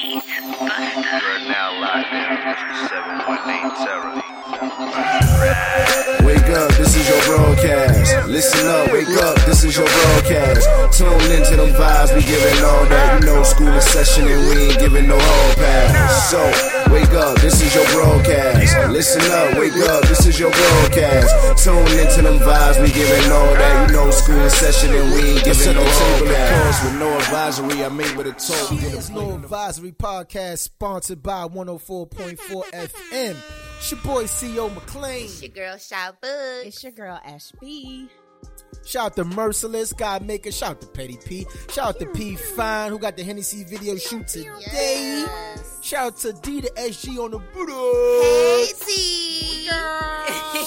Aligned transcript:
Beat 0.00 0.14
Buster. 0.14 0.70
You're 1.18 1.42
now 1.48 1.80
locked 1.80 2.12
in 2.12 2.22
with 2.30 2.58
718 2.88 3.74
Terror. 3.84 4.14
Wake 6.24 6.50
up, 6.56 6.70
this 6.76 6.94
is 6.94 7.08
your 7.08 7.20
broadcast. 7.24 7.97
Listen 8.28 8.66
up, 8.68 8.92
wake 8.92 9.08
up, 9.24 9.36
this 9.46 9.64
is 9.64 9.74
your 9.74 9.86
broadcast. 9.86 10.98
Tune 10.98 11.32
into 11.32 11.56
them 11.56 11.72
vibes, 11.72 12.14
we 12.14 12.20
giving 12.20 12.62
all 12.62 12.84
that. 12.84 13.20
You 13.20 13.26
know, 13.26 13.42
school 13.42 13.72
in 13.72 13.80
session 13.80 14.28
and 14.28 14.48
we 14.50 14.68
ain't 14.68 14.78
giving 14.78 15.08
no 15.08 15.18
hall 15.18 15.54
pass. 15.54 16.30
So, 16.30 16.40
wake 16.92 17.08
up, 17.16 17.40
this 17.40 17.62
is 17.62 17.74
your 17.74 17.86
broadcast. 17.88 18.90
Listen 18.90 19.22
up, 19.32 19.58
wake 19.58 19.72
up, 19.88 20.02
this 20.08 20.26
is 20.26 20.38
your 20.38 20.50
broadcast. 20.50 21.64
Tune 21.64 21.78
into 21.98 22.20
them 22.20 22.38
vibes, 22.40 22.82
we 22.82 22.92
giving 22.92 23.32
all 23.32 23.54
that. 23.54 23.88
You 23.88 23.96
know, 23.96 24.10
school 24.10 24.36
in 24.36 24.50
session 24.50 24.94
and 24.94 25.10
we 25.14 25.30
ain't 25.32 25.44
giving 25.44 25.74
no 25.74 25.82
hall 25.82 26.26
pass. 26.28 26.84
With 26.84 27.00
no 27.00 27.16
advisory, 27.16 27.82
I'm 27.82 27.98
able 27.98 28.24
to 28.24 28.32
talk. 28.32 28.72
It's 28.92 29.08
No 29.08 29.36
Advisory 29.36 29.92
Podcast 29.92 30.58
sponsored 30.58 31.22
by 31.22 31.48
104.4 31.48 32.36
FM. 32.72 33.67
It's 33.78 33.90
your 33.92 34.00
boy 34.00 34.24
CEO 34.24 34.74
McLean. 34.74 35.24
It's 35.24 35.40
your 35.42 35.50
girl 35.50 35.76
Shy 35.78 36.10
Bug. 36.20 36.66
It's 36.66 36.82
your 36.82 36.92
girl 36.92 37.20
Ashby. 37.24 38.08
Shout 38.84 39.06
out 39.06 39.16
to 39.16 39.24
Merciless, 39.24 39.92
God 39.92 40.26
Maker. 40.26 40.50
Shout 40.50 40.70
out 40.70 40.80
to 40.80 40.86
Petty 40.88 41.18
P. 41.24 41.46
Shout 41.70 41.88
out 41.88 41.98
to 42.00 42.06
P 42.06 42.36
Fine, 42.36 42.90
who 42.90 42.98
got 42.98 43.16
the 43.16 43.22
Hennessy 43.22 43.64
video 43.64 43.96
shoot 43.96 44.26
today. 44.26 44.50
Yes. 44.72 45.78
Shout 45.82 46.06
out 46.06 46.16
to 46.18 46.32
D 46.42 46.60
to 46.62 46.70
SG 46.72 47.18
on 47.18 47.30
the 47.30 47.38
Buddha. 47.38 47.72
Hey 48.24 48.66
T. 48.86 49.68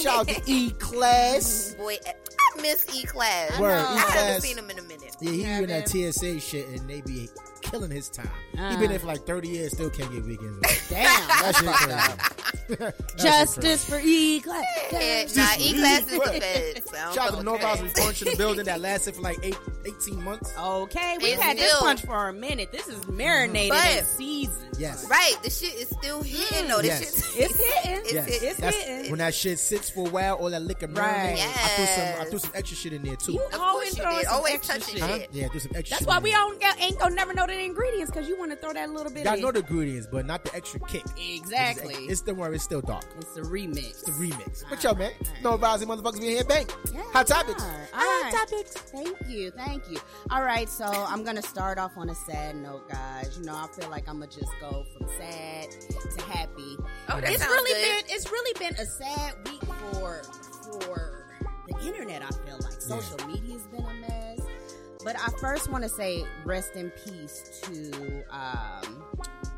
Shout 0.02 0.20
out 0.20 0.28
to 0.28 0.42
E 0.52 0.72
Class. 0.72 1.76
Boy, 1.78 1.98
I 2.06 2.62
miss 2.62 2.88
E 2.96 3.06
Class. 3.06 3.60
Word, 3.60 3.72
I 3.74 3.82
E-Class. 3.98 4.14
haven't 4.14 4.42
seen 4.42 4.58
him 4.58 4.70
in 4.70 4.80
a 4.80 4.84
minute. 4.84 5.11
Yeah, 5.22 5.32
he 5.32 5.44
doing 5.44 5.68
that 5.68 5.88
TSA 5.90 6.40
shit 6.40 6.68
and 6.70 6.90
they 6.90 7.02
be 7.02 7.30
killing 7.62 7.92
his 7.92 8.10
time. 8.10 8.30
he 8.52 8.78
been 8.78 8.90
there 8.90 9.00
for 9.00 9.06
uh. 9.06 9.10
like 9.10 9.26
30 9.26 9.48
years, 9.48 9.72
still 9.74 9.90
can't 9.90 10.12
get 10.12 10.24
weekends. 10.24 10.58
off. 10.66 10.88
Damn. 10.90 11.28
That 11.28 11.56
shit 11.56 11.74
crazy. 11.74 12.38
That 12.72 13.18
Justice 13.18 13.84
for 13.84 14.00
E 14.02 14.40
class. 14.40 14.64
Yeah, 14.94 15.26
nah, 15.36 15.52
E 15.60 15.74
Class 15.74 16.02
is 16.04 16.06
the 16.08 16.20
best. 16.20 16.90
Shout 17.14 17.18
out 17.18 17.30
to 17.32 17.36
fuck 17.36 17.44
No 17.44 17.84
with 17.84 17.96
Punch 17.96 18.22
in 18.22 18.30
the 18.30 18.38
building 18.38 18.66
that 18.66 18.80
lasted 18.80 19.16
for 19.16 19.22
like 19.22 19.38
eight, 19.44 19.58
18 19.86 20.24
months. 20.24 20.54
Okay, 20.58 21.18
we've 21.22 21.34
It's 21.34 21.42
had 21.42 21.58
this 21.58 21.76
punch 21.80 22.02
for 22.02 22.30
a 22.30 22.34
minute. 22.34 22.72
This 22.72 22.88
is 22.88 22.96
mm-hmm. 23.00 23.18
marinated 23.18 23.72
But- 23.72 23.98
in 23.98 24.06
season. 24.06 24.56
Yes. 24.78 25.06
Right, 25.10 25.36
the 25.44 25.50
shit 25.50 25.76
is 25.76 25.90
still 25.90 26.24
hitting 26.24 26.68
though. 26.68 26.82
This 26.82 27.02
Yes. 27.02 27.34
shit, 27.36 27.52
It's 27.52 27.58
hitting. 27.60 28.02
It's 28.02 28.14
Yes. 28.14 28.26
hitting. 28.26 28.50
It's 28.50 28.60
That's 28.60 28.76
hitting. 28.78 29.12
when 29.12 29.20
that 29.20 29.36
shit 29.36 29.60
sits 29.60 29.90
for 29.92 30.08
a 30.08 30.10
while, 30.10 30.36
all 30.36 30.50
that 30.50 30.62
liquor 30.64 30.88
Right. 30.88 31.38
marinate. 31.38 31.42
I 31.42 31.68
threw 31.76 31.86
some, 31.86 32.22
I 32.22 32.30
threw 32.30 32.40
some 32.40 32.52
extra 32.56 32.78
shit 32.78 32.94
in 32.94 33.04
there 33.04 33.16
too. 33.16 33.34
You 33.34 33.44
Of 33.54 33.60
always 33.60 33.90
course 33.90 33.98
you 33.98 34.04
throwing 34.04 34.18
did. 34.18 34.26
some 34.26 34.36
Always 34.38 34.54
extra 34.56 34.80
touching 34.80 35.00
shit. 35.20 35.30
Yeah, 35.32 35.48
do 35.52 35.60
some 35.60 35.72
extra. 35.76 35.96
That's 35.96 36.00
shit 36.00 36.08
why 36.08 36.20
we 36.20 36.32
there. 36.32 36.40
don't 36.40 36.82
ain't 36.82 37.00
gonna 37.00 37.16
never 37.16 37.34
know 37.34 37.48
the 37.48 37.60
ingredients 37.60 38.12
because 38.12 38.28
you 38.28 38.38
want 38.38 38.52
to 38.52 38.58
throw 38.58 38.74
that 38.74 38.90
little 38.90 39.12
bit. 39.12 39.26
Y'all 39.26 39.36
in. 39.36 39.42
know 39.42 39.52
the 39.52 39.60
ingredients, 39.60 40.08
but 40.12 40.26
not 40.26 40.44
the 40.44 40.56
extra 40.56 40.80
kick. 40.82 41.04
exactly. 41.18 41.94
It's, 41.96 42.14
it's 42.14 42.22
the 42.22 42.34
one. 42.34 42.54
It's 42.54 42.64
still 42.64 42.82
dark. 42.82 43.06
It's 43.18 43.34
the 43.34 43.42
remix. 43.42 44.06
The 44.06 44.12
remix. 44.12 44.70
What 44.70 44.84
y'all, 44.84 44.96
man? 44.96 45.12
No 45.44 45.54
advising 45.54 45.88
motherfuckers 45.88 46.20
being 46.20 46.36
here, 46.36 46.44
bang. 46.44 46.68
Yeah. 46.94 47.04
Hot 47.14 47.28
topics. 47.28 47.64
All 47.64 48.00
right. 48.00 48.34
topics. 48.34 48.74
Thank 48.74 49.18
you. 49.28 49.52
Thank 49.52 49.90
you. 49.90 49.98
All 50.30 50.44
right. 50.44 50.70
So 50.70 50.86
I'm 50.86 51.24
going 51.24 51.36
to 51.36 51.42
start 51.42 51.78
off 51.78 51.92
on 51.98 52.10
a 52.10 52.16
sad 52.16 52.56
note, 52.56 52.90
guys. 52.90 53.38
You 53.38 53.46
know, 53.46 53.56
I 53.56 53.68
feel 53.68 53.90
like 53.90 54.08
I'm 54.08 54.18
going 54.18 54.30
to 54.30 54.40
just 54.40 54.52
go 54.60 54.86
from 54.98 55.08
sad 55.18 55.70
to 55.72 56.24
happy. 56.26 56.78
Oh, 57.10 57.20
that 57.20 57.32
it's 57.32 57.46
really 57.46 57.74
good. 57.74 58.08
been 58.08 58.16
it's 58.16 58.32
really 58.32 58.60
been 58.60 58.76
a 58.76 58.86
sad 58.86 59.36
week 59.46 59.64
for 59.64 60.22
for 60.64 61.28
the 61.68 61.86
internet, 61.86 62.22
I 62.24 62.30
feel 62.46 62.60
like. 62.62 62.82
Social 62.82 63.18
media's 63.28 63.68
been 63.68 63.86
a 63.86 63.94
mess. 63.94 64.40
But 65.04 65.16
I 65.20 65.30
first 65.40 65.70
want 65.70 65.84
to 65.84 65.90
say 65.90 66.24
rest 66.46 66.76
in 66.76 66.90
peace 66.92 67.62
to 67.64 68.24
um 68.30 69.04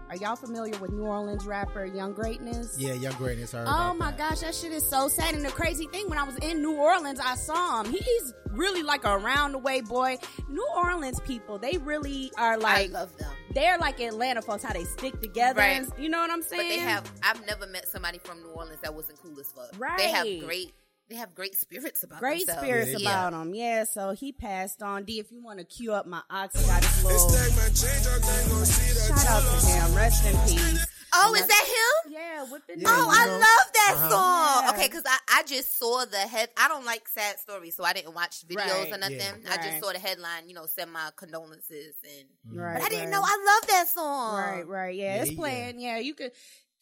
are 0.10 0.18
y'all 0.18 0.36
familiar 0.36 0.78
with 0.78 0.92
New 0.92 1.06
Orleans 1.06 1.44
rapper 1.48 1.86
Young 1.86 2.14
Greatness? 2.14 2.76
Yeah, 2.78 2.94
young 2.94 3.14
greatness. 3.14 3.52
Heard 3.54 3.66
Oh 3.68 3.96
my 3.96 4.12
that. 4.12 4.18
gosh, 4.20 4.40
that 4.42 4.54
shit 4.54 4.72
is 4.72 4.88
so 4.88 5.08
sad. 5.08 5.34
And 5.34 5.44
the 5.44 5.50
crazy 5.50 5.88
thing, 5.88 6.08
when 6.08 6.20
I 6.20 6.24
was 6.24 6.36
in 6.38 6.62
New 6.62 6.74
Orleans, 6.76 7.20
I 7.20 7.34
saw 7.34 7.82
him. 7.82 7.92
He's 7.92 8.32
really 8.52 8.84
like 8.84 9.06
a 9.06 9.18
round 9.18 9.56
the 9.56 9.58
way 9.58 9.82
boy. 9.82 10.18
New 10.50 10.68
Orleans 10.76 11.20
people, 11.22 11.58
they 11.58 11.78
really 11.78 12.32
are 12.38 12.60
like. 12.60 12.92
I 12.92 12.94
love 12.94 13.18
them. 13.18 13.32
they're 13.56 13.80
like 13.80 14.00
Atlanta 14.00 14.44
folks, 14.44 14.62
how 14.62 14.74
they 14.74 14.84
stick 14.84 15.20
together. 15.20 15.62
Right. 15.62 15.78
and- 15.82 15.92
you 15.98 16.10
know 16.10 16.20
what 16.20 16.30
I'm 16.30 16.44
saying? 16.44 16.62
But 16.62 16.76
they 16.76 16.80
have. 16.80 17.12
I've 17.24 17.44
never 17.48 17.66
met 17.66 17.88
somebody 17.88 18.20
from 18.20 18.44
New 18.44 18.50
Orleans 18.50 18.82
that 18.84 18.94
wasn't 18.94 19.20
cool 19.20 19.40
as 19.40 19.48
fuck. 19.52 19.72
Right. 19.80 19.98
They 19.98 20.10
have 20.12 20.28
great. 20.46 20.74
They 21.10 21.16
have 21.16 21.36
great 21.36 21.56
spirits 21.56 22.04
about 22.04 22.22
them. 22.22 22.30
great 22.30 22.46
themselves. 22.48 22.62
spirits 22.62 22.92
Yeah, 22.92 22.98
Yeah. 23.00 23.28
about 23.28 23.42
him. 23.42 23.54
Yeah, 23.56 23.84
so 23.84 24.12
he 24.12 24.32
passed 24.32 24.82
on. 24.82 25.04
D, 25.04 25.20
if 25.20 25.32
you 25.32 25.42
want 25.44 25.60
to 25.60 25.66
cue 25.66 25.94
up 25.94 26.06
my 26.08 26.22
ox, 26.30 26.56
I 26.56 26.68
got 26.68 26.82
this 26.82 27.04
little 27.04 27.30
shout 27.30 29.28
out 29.28 29.60
to 29.62 29.66
him. 29.68 29.96
Rest 29.96 30.26
in 30.26 30.38
peace. 30.48 30.86
Oh, 31.16 31.36
is 31.36 31.46
that 31.46 31.66
him? 32.08 32.14
Yeah, 32.14 32.44
with 32.52 32.66
the 32.66 32.80
Yeah, 32.80 32.88
Oh, 32.90 33.08
I 33.12 33.26
know. 33.28 33.32
love 33.34 33.74
that 33.74 33.94
Uh-huh. 33.96 34.10
song. 34.10 34.64
Yeah. 34.64 34.72
Okay, 34.72 34.88
because 34.88 35.04
I, 35.06 35.18
I 35.40 35.44
just 35.44 35.78
saw 35.78 36.06
the 36.06 36.18
head. 36.18 36.50
I 36.58 36.68
don't 36.68 36.86
like 36.86 37.08
sad 37.08 37.38
stories, 37.40 37.76
so 37.76 37.84
I 37.84 37.94
didn't 37.94 38.16
watch 38.16 38.48
videos 38.48 38.86
Right. 38.86 38.94
or 38.94 38.98
nothing. 38.98 39.20
Yeah. 39.20 39.52
I 39.52 39.58
just 39.58 39.70
Right. 39.70 39.84
saw 39.84 39.92
the 39.94 40.00
headline, 40.00 40.48
you 40.50 40.56
know, 40.56 40.66
send 40.66 40.92
my 40.92 41.12
condolences, 41.16 41.96
and 42.04 42.28
Right, 42.60 42.74
but 42.80 42.86
I 42.86 42.90
didn't 42.90 43.06
right. 43.06 43.12
know. 43.12 43.22
I 43.24 43.60
love 43.62 43.68
that 43.70 43.90
song. 43.90 44.36
Right, 44.38 44.68
right. 44.68 44.96
Yeah, 44.96 45.16
Yeah, 45.18 45.22
it's 45.22 45.32
yeah. 45.34 45.38
playing. 45.38 45.80
Yeah, 45.80 45.98
you 46.00 46.16
could 46.16 46.32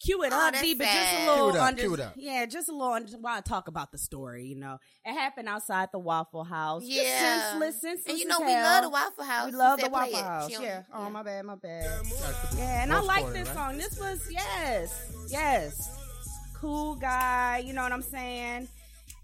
cue 0.04 0.22
it 0.24 0.32
Oh, 0.32 0.46
up, 0.48 0.52
that's 0.54 0.62
D, 0.64 0.74
but 0.74 0.84
just 0.86 1.14
a 1.14 1.26
little 1.30 1.50
Cue 1.50 1.56
it 1.56 1.60
up, 1.60 1.66
under. 1.68 1.82
cue 1.82 1.94
it 1.94 2.00
up. 2.00 2.12
Yeah, 2.16 2.46
just 2.46 2.68
a 2.68 2.72
little 2.72 2.92
under 2.92 3.12
while 3.18 3.38
I 3.38 3.40
talk 3.40 3.68
about 3.68 3.92
the 3.92 3.98
story. 3.98 4.44
You 4.46 4.56
know, 4.56 4.78
it 5.04 5.12
happened 5.14 5.48
outside 5.48 5.88
the 5.92 5.98
Waffle 5.98 6.44
House. 6.44 6.82
Just 6.84 6.94
Yeah. 6.94 7.50
senseless, 7.50 7.80
senseless. 7.80 8.06
And 8.10 8.18
you 8.18 8.26
know, 8.26 8.40
we 8.40 8.50
hell. 8.52 8.64
love 8.64 8.82
the 8.84 8.90
Waffle 8.90 9.24
House. 9.24 9.50
We 9.52 9.56
love 9.56 9.80
the 9.80 9.88
Waffle. 9.90 10.16
House. 10.22 10.48
She 10.48 10.54
don't- 10.54 10.64
Yeah. 10.64 10.82
Oh 10.92 11.10
my 11.10 11.22
bad, 11.22 11.44
my 11.44 11.54
bad. 11.56 12.00
Yeah, 12.56 12.82
and 12.82 12.92
I 12.92 13.00
like 13.00 13.26
this 13.32 13.48
right? 13.48 13.56
song. 13.56 13.76
This 13.78 13.98
was 13.98 14.26
yes, 14.30 15.12
yes, 15.28 15.88
cool 16.54 16.94
guy. 16.96 17.58
You 17.64 17.72
know 17.72 17.82
what 17.82 17.92
I'm 17.92 18.02
saying? 18.02 18.68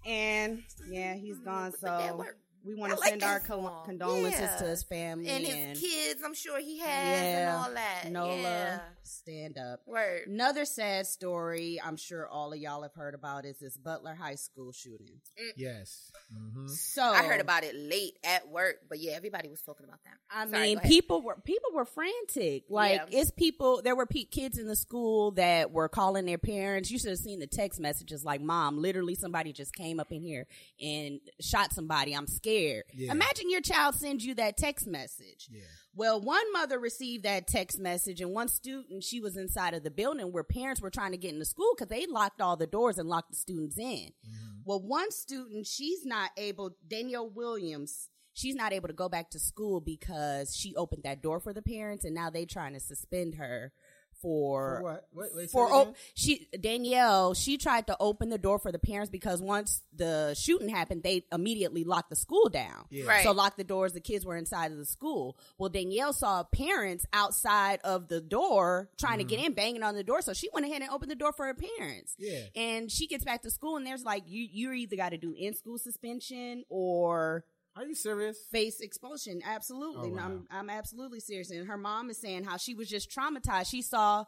And 0.07 0.63
yeah, 0.89 1.15
he's 1.15 1.39
gone. 1.41 1.73
But 1.83 1.99
that 1.99 2.11
So 2.13 2.17
worked. 2.17 2.41
We 2.69 2.75
want 2.75 2.93
to 2.93 2.99
like 3.01 3.09
send 3.11 3.23
our 3.23 3.41
co- 3.41 3.83
condolences 3.87 4.39
Yeah. 4.41 4.57
to 4.59 4.65
his 4.67 4.83
family 4.83 5.29
and 5.29 5.45
his 5.47 5.81
kids. 5.81 6.23
I'm 6.23 6.35
sure 6.35 6.61
he 6.61 6.79
has, 6.81 7.23
and 7.23 7.49
all 7.57 7.73
that. 7.73 8.11
Nola, 8.13 8.37
Yeah. 8.37 8.81
stand 9.03 9.57
up. 9.57 9.81
Word. 9.87 10.27
Another 10.29 10.67
sad 10.67 11.07
story 11.07 11.81
I'm 11.83 11.97
sure 11.97 12.29
all 12.29 12.53
of 12.53 12.59
y'all 12.59 12.83
have 12.83 12.93
heard 12.95 13.15
about 13.15 13.47
is 13.47 13.59
this 13.59 13.77
Butler 13.79 14.15
High 14.15 14.35
School 14.35 14.73
shooting. 14.73 15.21
Yes. 15.57 16.13
hmm 16.31 16.67
So 16.69 17.03
I 17.03 17.23
heard 17.25 17.41
about 17.41 17.65
it 17.65 17.75
late 17.75 18.19
at 18.23 18.49
work, 18.49 18.77
but 18.89 18.99
yeah, 18.99 19.13
everybody 19.13 19.49
was 19.49 19.63
talking 19.63 19.85
about 19.87 20.01
that. 20.05 20.15
I 20.31 20.47
Sorry, 20.51 20.75
mean, 20.75 20.81
people 20.81 21.23
were 21.23 21.37
people 21.43 21.71
were 21.73 21.87
frantic. 21.87 22.65
Like 22.69 23.01
Yeah. 23.11 23.21
it's 23.21 23.31
people. 23.31 23.81
There 23.83 23.97
were 23.97 24.05
pe- 24.07 24.25
kids 24.25 24.59
in 24.59 24.67
the 24.67 24.77
school 24.77 25.31
that 25.33 25.71
were 25.73 25.89
calling 25.89 26.27
their 26.27 26.37
parents. 26.37 26.91
You 26.91 26.99
should 26.99 27.11
have 27.11 27.19
seen 27.19 27.39
the 27.39 27.47
text 27.47 27.81
messages. 27.81 28.27
Like, 28.27 28.43
"Mom, 28.43 28.77
literally 28.77 29.15
somebody 29.15 29.55
just 29.55 29.75
came 29.75 29.99
up 30.01 30.13
in 30.13 30.21
here 30.21 30.47
and 30.83 31.21
shot 31.41 31.73
somebody. 31.73 32.13
I'm 32.15 32.27
scared." 32.27 32.58
Yeah. 32.95 33.13
Imagine 33.13 33.51
your 33.51 33.61
child 33.61 33.95
sends 33.95 34.25
you 34.25 34.35
that 34.37 34.57
text 34.57 34.87
message. 34.87 35.49
Yeah. 35.51 35.63
Well, 35.95 36.21
one 36.21 36.53
mother 36.53 36.79
received 36.79 37.25
that 37.25 37.49
text 37.49 37.79
message, 37.79 38.21
and 38.21 38.33
one 38.33 38.49
student, 38.49 39.03
she 39.03 39.21
was 39.21 39.37
inside 39.37 39.75
of 39.75 39.83
the 39.83 39.91
building 39.91 40.31
where 40.31 40.45
parents 40.45 40.81
were 40.81 40.91
trying 40.91 41.11
to 41.11 41.19
get 41.19 41.33
into 41.33 41.45
school 41.45 41.73
because 41.75 41.89
they 41.89 42.07
locked 42.07 42.41
all 42.41 42.57
the 42.57 42.69
doors 42.69 42.99
and 42.99 43.09
locked 43.09 43.31
the 43.31 43.37
students 43.37 43.79
in. 43.79 44.13
Mm-hmm. 44.25 44.61
Well, 44.65 44.81
one 44.81 45.11
student, 45.11 45.67
she's 45.67 46.07
not 46.07 46.31
able, 46.37 46.77
Danielle 46.87 47.31
Williams, 47.31 48.11
she's 48.33 48.55
not 48.55 48.73
able 48.73 48.87
to 48.87 48.95
go 48.95 49.09
back 49.09 49.31
to 49.31 49.41
school 49.41 49.81
because 49.81 50.55
she 50.55 50.77
opened 50.77 51.03
that 51.03 51.21
door 51.21 51.41
for 51.41 51.53
the 51.53 51.63
parents, 51.63 52.05
and 52.05 52.15
now 52.15 52.31
they're 52.31 52.47
trying 52.47 52.75
to 52.75 52.81
suspend 52.81 53.35
her 53.35 53.73
for 54.21 54.77
For 54.79 54.83
what? 54.83 55.07
Wait, 55.13 55.31
wait, 55.35 55.51
for 55.51 55.67
it 55.67 55.73
oh 55.73 55.95
she 56.15 56.49
Danielle 56.61 57.35
she 57.35 57.57
tried 57.59 57.87
to 57.89 57.97
open 58.01 58.29
the 58.29 58.39
door 58.39 58.59
for 58.59 58.73
the 58.73 58.79
parents 58.79 59.11
because 59.11 59.41
once 59.41 59.83
the 59.95 60.35
shooting 60.35 60.69
happened 60.69 61.03
they 61.03 61.25
immediately 61.33 61.85
locked 61.85 62.11
the 62.11 62.17
school 62.17 62.49
down 62.49 62.85
Yeah. 62.91 63.05
Right. 63.07 63.23
so 63.23 63.33
locked 63.33 63.57
the 63.57 63.65
doors 63.65 63.93
the 63.93 64.01
kids 64.01 64.25
were 64.25 64.37
inside 64.37 64.73
of 64.73 64.79
the 64.79 64.85
school 64.87 65.37
well 65.59 65.69
Danielle 65.69 66.13
saw 66.13 66.43
parents 66.45 67.07
outside 67.13 67.81
of 67.85 68.09
the 68.09 68.21
door 68.21 68.91
trying 68.99 69.19
to 69.19 69.25
get 69.25 69.39
mm-hmm. 69.39 69.47
in 69.47 69.53
banging 69.55 69.83
on 69.83 69.95
the 69.95 70.05
door 70.05 70.21
so 70.23 70.33
she 70.33 70.49
went 70.53 70.67
ahead 70.67 70.83
and 70.83 70.91
opened 70.91 71.11
the 71.11 71.17
door 71.17 71.33
for 71.33 71.47
her 71.47 71.55
parents 71.55 72.15
Yeah. 72.19 72.41
and 72.57 72.91
she 72.91 73.07
gets 73.07 73.25
back 73.25 73.43
to 73.43 73.51
school 73.51 73.77
and 73.77 73.87
there's 73.87 74.05
like 74.05 74.25
you 74.27 74.47
you 74.51 74.73
either 74.73 74.97
got 74.97 75.11
to 75.11 75.19
do 75.19 75.35
in 75.39 75.55
school 75.55 75.79
suspension 75.79 76.65
or 76.69 77.45
Are 77.79 77.87
you 77.87 77.95
serious? 77.95 78.39
face 78.51 78.81
expulsion. 78.81 79.41
Absolutely. 79.47 80.11
Oh, 80.11 80.15
wow. 80.15 80.21
I'm 80.25 80.47
I'm 80.51 80.71
absolutely 80.71 81.21
serious. 81.21 81.51
And 81.51 81.67
her 81.69 81.77
mom 81.79 82.11
is 82.11 82.19
saying 82.19 82.45
how 82.45 82.57
she 82.57 82.75
was 82.75 82.89
just 82.89 83.11
traumatized. 83.11 83.71
She 83.71 83.83
saw 83.83 84.25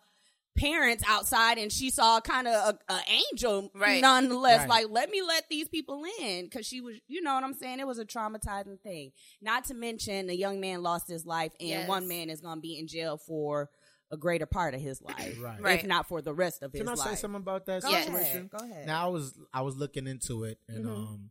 parents 0.56 1.02
outside 1.08 1.58
and 1.58 1.70
she 1.72 1.90
saw 1.90 2.20
kind 2.20 2.46
of 2.48 2.54
a, 2.88 2.92
a 2.92 3.00
angel 3.32 3.70
Right. 3.74 4.00
nonetheless 4.00 4.60
Right. 4.60 4.68
like 4.68 4.86
let 4.90 5.08
me 5.08 5.22
let 5.22 5.44
these 5.48 5.68
people 5.68 6.02
in 6.20 6.44
because 6.44 6.66
she 6.66 6.80
was 6.80 6.96
you 7.06 7.22
know 7.22 7.34
what 7.34 7.44
i'm 7.44 7.54
saying 7.54 7.78
it 7.78 7.86
was 7.86 8.00
a 8.00 8.04
traumatizing 8.04 8.80
thing 8.80 9.12
not 9.40 9.64
to 9.66 9.74
mention 9.74 10.28
a 10.28 10.32
young 10.32 10.60
man 10.60 10.82
lost 10.82 11.06
his 11.08 11.24
life 11.24 11.52
and 11.60 11.68
Yes. 11.68 11.88
one 11.88 12.08
man 12.08 12.30
is 12.30 12.40
going 12.40 12.56
to 12.56 12.60
be 12.60 12.76
in 12.80 12.88
jail 12.88 13.16
for 13.16 13.70
a 14.10 14.16
greater 14.16 14.44
part 14.44 14.74
of 14.74 14.80
his 14.80 15.00
life 15.00 15.36
Right. 15.40 15.62
Right. 15.62 15.78
if 15.78 15.86
not 15.86 16.08
for 16.08 16.20
the 16.20 16.34
rest 16.34 16.64
of 16.64 16.72
his 16.72 16.80
Can 16.80 16.88
I 16.90 16.94
say 16.96 17.14
something 17.14 17.40
about 17.40 17.66
that 17.66 17.82
Go 17.82 17.88
situation? 17.92 18.16
ahead. 18.16 18.50
Go 18.50 18.58
ahead. 18.64 18.86
Now 18.86 19.06
I 19.06 19.08
was 19.08 19.38
I 19.54 19.60
was 19.62 19.76
looking 19.76 20.08
into 20.08 20.42
it 20.44 20.58
and 20.68 20.84
Mhm. 20.84 20.90
um 20.90 21.30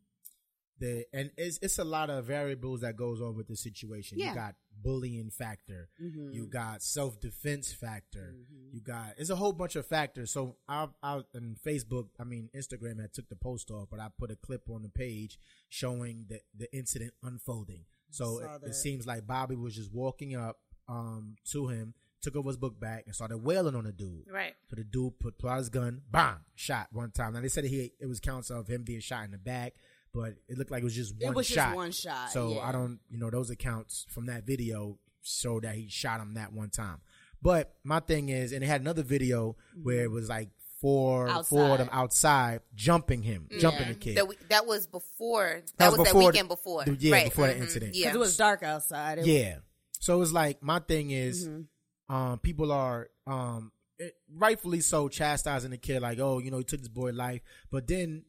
the 0.79 1.05
and 1.13 1.31
it's 1.37 1.59
it's 1.61 1.77
a 1.77 1.83
lot 1.83 2.09
of 2.09 2.25
variables 2.25 2.81
that 2.81 2.95
goes 2.95 3.21
on 3.21 3.35
with 3.35 3.47
the 3.47 3.55
situation. 3.55 4.17
Yeah. 4.17 4.29
You 4.29 4.35
got 4.35 4.55
bullying 4.81 5.29
factor. 5.29 5.89
Mm-hmm. 6.01 6.31
You 6.33 6.47
got 6.47 6.81
self 6.81 7.19
defense 7.19 7.71
factor. 7.71 8.35
mm-hmm. 8.35 8.75
You 8.75 8.81
got 8.81 9.13
it's 9.17 9.29
a 9.29 9.35
whole 9.35 9.53
bunch 9.53 9.75
of 9.75 9.85
factors. 9.85 10.31
So 10.31 10.55
I 10.67 10.87
I 11.03 11.21
on 11.35 11.57
Facebook, 11.65 12.07
I 12.19 12.23
mean 12.23 12.49
Instagram 12.55 13.01
had 13.01 13.13
took 13.13 13.29
the 13.29 13.35
post 13.35 13.71
off, 13.71 13.87
but 13.91 13.99
I 13.99 14.07
put 14.17 14.31
a 14.31 14.35
clip 14.35 14.69
on 14.69 14.81
the 14.81 14.89
page 14.89 15.37
showing 15.69 16.25
the 16.29 16.39
the 16.57 16.73
incident 16.75 17.13
unfolding. 17.23 17.85
So 18.11 18.39
it, 18.39 18.69
it 18.69 18.75
seems 18.75 19.05
like 19.05 19.27
Bobby 19.27 19.55
was 19.55 19.75
just 19.75 19.93
walking 19.93 20.35
up 20.35 20.57
um 20.87 21.35
to 21.51 21.67
him, 21.67 21.93
took 22.21 22.35
over 22.35 22.49
his 22.49 22.57
book 22.57 22.79
bag, 22.79 23.03
and 23.05 23.15
started 23.15 23.37
wailing 23.37 23.75
on 23.75 23.83
the 23.83 23.91
dude. 23.91 24.25
Right. 24.31 24.53
So 24.69 24.75
the 24.75 24.83
dude 24.83 25.19
put, 25.19 25.35
out 25.45 25.57
his 25.57 25.69
gun, 25.69 26.01
bang, 26.09 26.37
shot 26.55 26.87
one 26.91 27.11
time. 27.11 27.33
Now 27.33 27.41
they 27.41 27.49
said 27.49 27.65
he 27.65 27.91
it 27.99 28.07
was 28.07 28.19
counts 28.19 28.49
of 28.49 28.67
him 28.67 28.83
being 28.83 29.01
shot 29.01 29.25
in 29.25 29.31
the 29.31 29.37
back, 29.37 29.73
but 30.13 30.33
it 30.47 30.57
looked 30.57 30.71
like 30.71 30.81
it 30.81 30.85
was 30.85 30.95
just 30.95 31.13
one 31.15 31.21
shot. 31.21 31.23
It 31.23 31.27
one 31.27 31.35
was 31.35 31.47
just 31.47 31.55
shot. 31.55 31.75
one 31.75 31.91
shot, 31.91 32.31
So 32.31 32.53
yeah. 32.55 32.59
I 32.67 32.71
don't, 32.71 32.99
you 33.09 33.17
know, 33.19 33.29
those 33.29 33.49
accounts 33.49 34.05
from 34.09 34.25
that 34.27 34.45
video 34.45 34.97
show 35.21 35.59
that 35.59 35.75
he 35.75 35.87
shot 35.89 36.19
him 36.21 36.33
that 36.35 36.53
one 36.53 36.69
time. 36.69 36.97
But 37.41 37.73
my 37.83 37.99
thing 37.99 38.29
is, 38.29 38.51
and 38.51 38.63
it 38.63 38.67
had 38.67 38.81
another 38.81 39.03
video 39.03 39.55
where 39.81 40.03
it 40.03 40.11
was 40.11 40.27
like 40.29 40.49
four, 40.81 41.29
four 41.43 41.71
of 41.71 41.77
them 41.77 41.89
outside 41.91 42.61
jumping 42.75 43.21
him, 43.21 43.47
jumping 43.59 43.87
the 43.89 43.93
kid. 43.95 44.17
That, 44.17 44.27
we, 44.27 44.35
that 44.49 44.65
was 44.65 44.87
before. 44.87 45.61
That, 45.77 45.77
That 45.77 45.89
was, 45.91 45.99
was 45.99 46.07
that 46.11 46.15
weekend 46.17 46.47
before. 46.49 46.83
the- 46.85 46.95
yeah, 46.99 47.13
right. 47.13 47.25
before 47.25 47.47
the 47.47 47.53
mhm, 47.53 47.61
incident. 47.61 47.95
Yeah. 47.95 48.13
It 48.13 48.17
was 48.19 48.35
dark 48.37 48.63
outside. 48.63 49.19
It 49.19 49.25
Yeah. 49.27 49.57
So 49.99 50.15
it 50.15 50.19
was 50.19 50.33
like 50.33 50.63
my 50.63 50.79
thing 50.79 51.11
is, 51.11 51.47
Mm-hmm. 51.47 52.15
um, 52.15 52.39
people 52.39 52.71
are 52.71 53.09
um, 53.27 53.71
it, 53.99 54.15
rightfully 54.33 54.79
so 54.81 55.07
chastising 55.09 55.71
the 55.71 55.77
kid, 55.77 56.01
like, 56.01 56.19
oh, 56.19 56.39
you 56.39 56.49
know, 56.51 56.57
he 56.57 56.63
took 56.63 56.79
this 56.79 56.87
boy 56.87 57.11
life, 57.11 57.41
but 57.71 57.85
then 57.87 58.23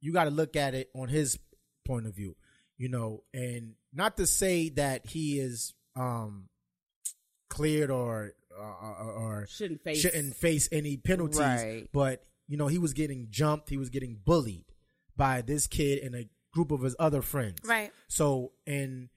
you 0.00 0.12
got 0.12 0.24
to 0.24 0.30
look 0.30 0.56
at 0.56 0.74
it 0.74 0.90
on 0.94 1.08
his 1.08 1.38
point 1.86 2.06
of 2.06 2.14
view, 2.14 2.36
you 2.76 2.88
know, 2.88 3.22
and 3.32 3.74
not 3.92 4.16
to 4.18 4.26
say 4.26 4.68
that 4.70 5.06
he 5.06 5.38
is 5.38 5.72
um 5.94 6.48
cleared 7.48 7.90
or 7.90 8.32
uh, 8.58 8.62
or, 8.62 9.12
or 9.12 9.46
Shouldn't 9.48 9.82
face- 9.82 10.00
shouldn't 10.00 10.34
face 10.36 10.68
any 10.72 10.96
penalties, 10.96 11.38
Right. 11.38 11.88
but 11.92 12.24
you 12.48 12.56
know, 12.56 12.68
he 12.68 12.78
was 12.78 12.92
getting 12.92 13.26
jumped, 13.30 13.68
he 13.70 13.76
was 13.76 13.90
getting 13.90 14.18
bullied 14.24 14.64
by 15.16 15.42
this 15.42 15.66
kid 15.66 16.02
and 16.02 16.14
a 16.14 16.28
group 16.52 16.70
of 16.70 16.82
his 16.82 16.96
other 16.98 17.22
friends, 17.22 17.58
Right. 17.64 17.92
so, 18.08 18.52
and 18.66 19.08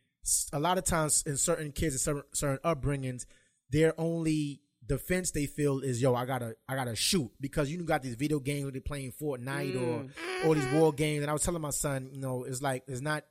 a 0.52 0.60
lot 0.60 0.78
of 0.78 0.84
times 0.84 1.24
in 1.26 1.38
certain 1.38 1.72
kids 1.72 1.94
and 1.96 2.02
certain, 2.02 2.24
certain 2.34 2.60
upbringings, 2.66 3.26
their 3.70 3.94
only 4.00 4.62
defense 4.90 5.32
they 5.32 5.46
feel 5.46 5.80
is, 5.80 6.02
yo, 6.02 6.16
I 6.16 6.26
gotta, 6.26 6.56
I 6.68 6.76
gotta 6.76 6.96
shoot 6.96 7.32
because 7.40 7.72
you 7.72 7.78
got 7.84 8.02
these 8.02 8.16
video 8.16 8.40
games 8.40 8.64
where 8.64 8.72
they're 8.72 8.82
playing 8.82 9.14
Fortnite 9.14 9.76
or 9.76 10.04
mm. 10.04 10.10
all 10.46 10.54
these 10.56 10.68
war 10.74 10.90
mm-hmm. 10.90 10.98
games. 10.98 11.22
And 11.22 11.30
I 11.30 11.34
was 11.34 11.44
telling 11.44 11.62
my 11.62 11.70
son, 11.70 12.10
you 12.12 12.20
know, 12.20 12.44
it's 12.44 12.62
like 12.62 12.84
it's 12.88 13.00
not 13.00 13.24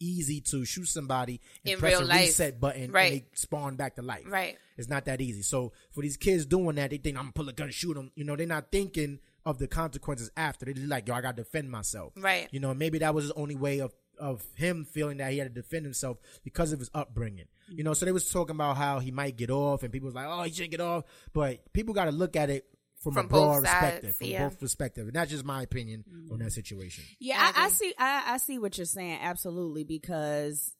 easy 0.00 0.40
to 0.40 0.64
shoot 0.64 0.86
somebody 0.86 1.40
and 1.64 1.74
In 1.74 1.78
press 1.78 1.92
real 1.92 2.02
a 2.02 2.06
life. 2.06 2.20
reset 2.26 2.60
button 2.60 2.90
Right. 2.90 3.12
and 3.12 3.20
they 3.22 3.26
spawn 3.32 3.76
back 3.76 3.94
to 3.94 4.02
life. 4.02 4.24
Right. 4.26 4.58
It's 4.76 4.88
not 4.88 5.04
that 5.06 5.20
easy. 5.20 5.42
So 5.42 5.72
for 5.92 6.02
these 6.02 6.16
kids 6.16 6.44
doing 6.44 6.76
that, 6.76 6.90
they 6.90 6.98
think 6.98 7.16
I'm 7.16 7.24
gonna 7.24 7.32
pull 7.32 7.48
a 7.48 7.52
gun 7.52 7.66
and 7.66 7.74
shoot 7.74 7.94
them. 7.94 8.10
You 8.16 8.24
know, 8.24 8.36
they're 8.36 8.46
not 8.46 8.72
thinking 8.72 9.20
of 9.46 9.58
the 9.58 9.68
consequences 9.68 10.30
after. 10.36 10.64
They're 10.64 10.74
just 10.74 10.88
like, 10.88 11.06
yo, 11.06 11.14
I 11.14 11.20
gotta 11.20 11.36
defend 11.36 11.70
myself. 11.70 12.12
Right. 12.16 12.48
You 12.50 12.60
know, 12.60 12.74
maybe 12.74 12.98
that 12.98 13.14
was 13.14 13.24
his 13.24 13.32
only 13.32 13.54
way 13.54 13.80
of 13.80 13.92
of 14.18 14.44
him 14.54 14.84
feeling 14.84 15.18
that 15.18 15.32
he 15.32 15.38
had 15.38 15.52
to 15.52 15.62
defend 15.62 15.84
himself 15.84 16.18
because 16.44 16.72
of 16.72 16.78
his 16.78 16.90
upbringing. 16.94 17.46
You 17.68 17.84
know, 17.84 17.94
so 17.94 18.04
they 18.04 18.12
was 18.12 18.28
talking 18.28 18.54
about 18.54 18.76
how 18.76 18.98
he 18.98 19.10
might 19.10 19.36
get 19.36 19.50
off, 19.50 19.82
and 19.82 19.92
people 19.92 20.06
was 20.06 20.14
like, 20.14 20.26
"Oh, 20.28 20.42
he 20.42 20.52
shouldn't 20.52 20.72
get 20.72 20.80
off." 20.80 21.04
But 21.32 21.72
people 21.72 21.94
got 21.94 22.06
to 22.06 22.12
look 22.12 22.36
at 22.36 22.50
it 22.50 22.66
from, 23.04 23.14
From 23.14 23.26
a 23.26 23.28
broad 23.28 23.62
perspective, 23.62 24.16
from 24.16 24.26
yeah. 24.26 24.48
both 24.48 24.58
perspective, 24.58 25.06
and 25.06 25.14
that's 25.14 25.30
just 25.30 25.44
my 25.44 25.62
opinion 25.62 26.04
mm-hmm. 26.10 26.32
on 26.32 26.38
that 26.38 26.52
situation. 26.52 27.04
Yeah, 27.20 27.36
I, 27.38 27.66
I 27.66 27.68
see. 27.68 27.94
I, 27.98 28.24
I 28.28 28.36
see 28.38 28.58
what 28.58 28.78
you're 28.78 28.86
saying 28.86 29.18
absolutely 29.20 29.84
because, 29.84 30.74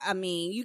I 0.00 0.14
mean, 0.14 0.52
you 0.52 0.64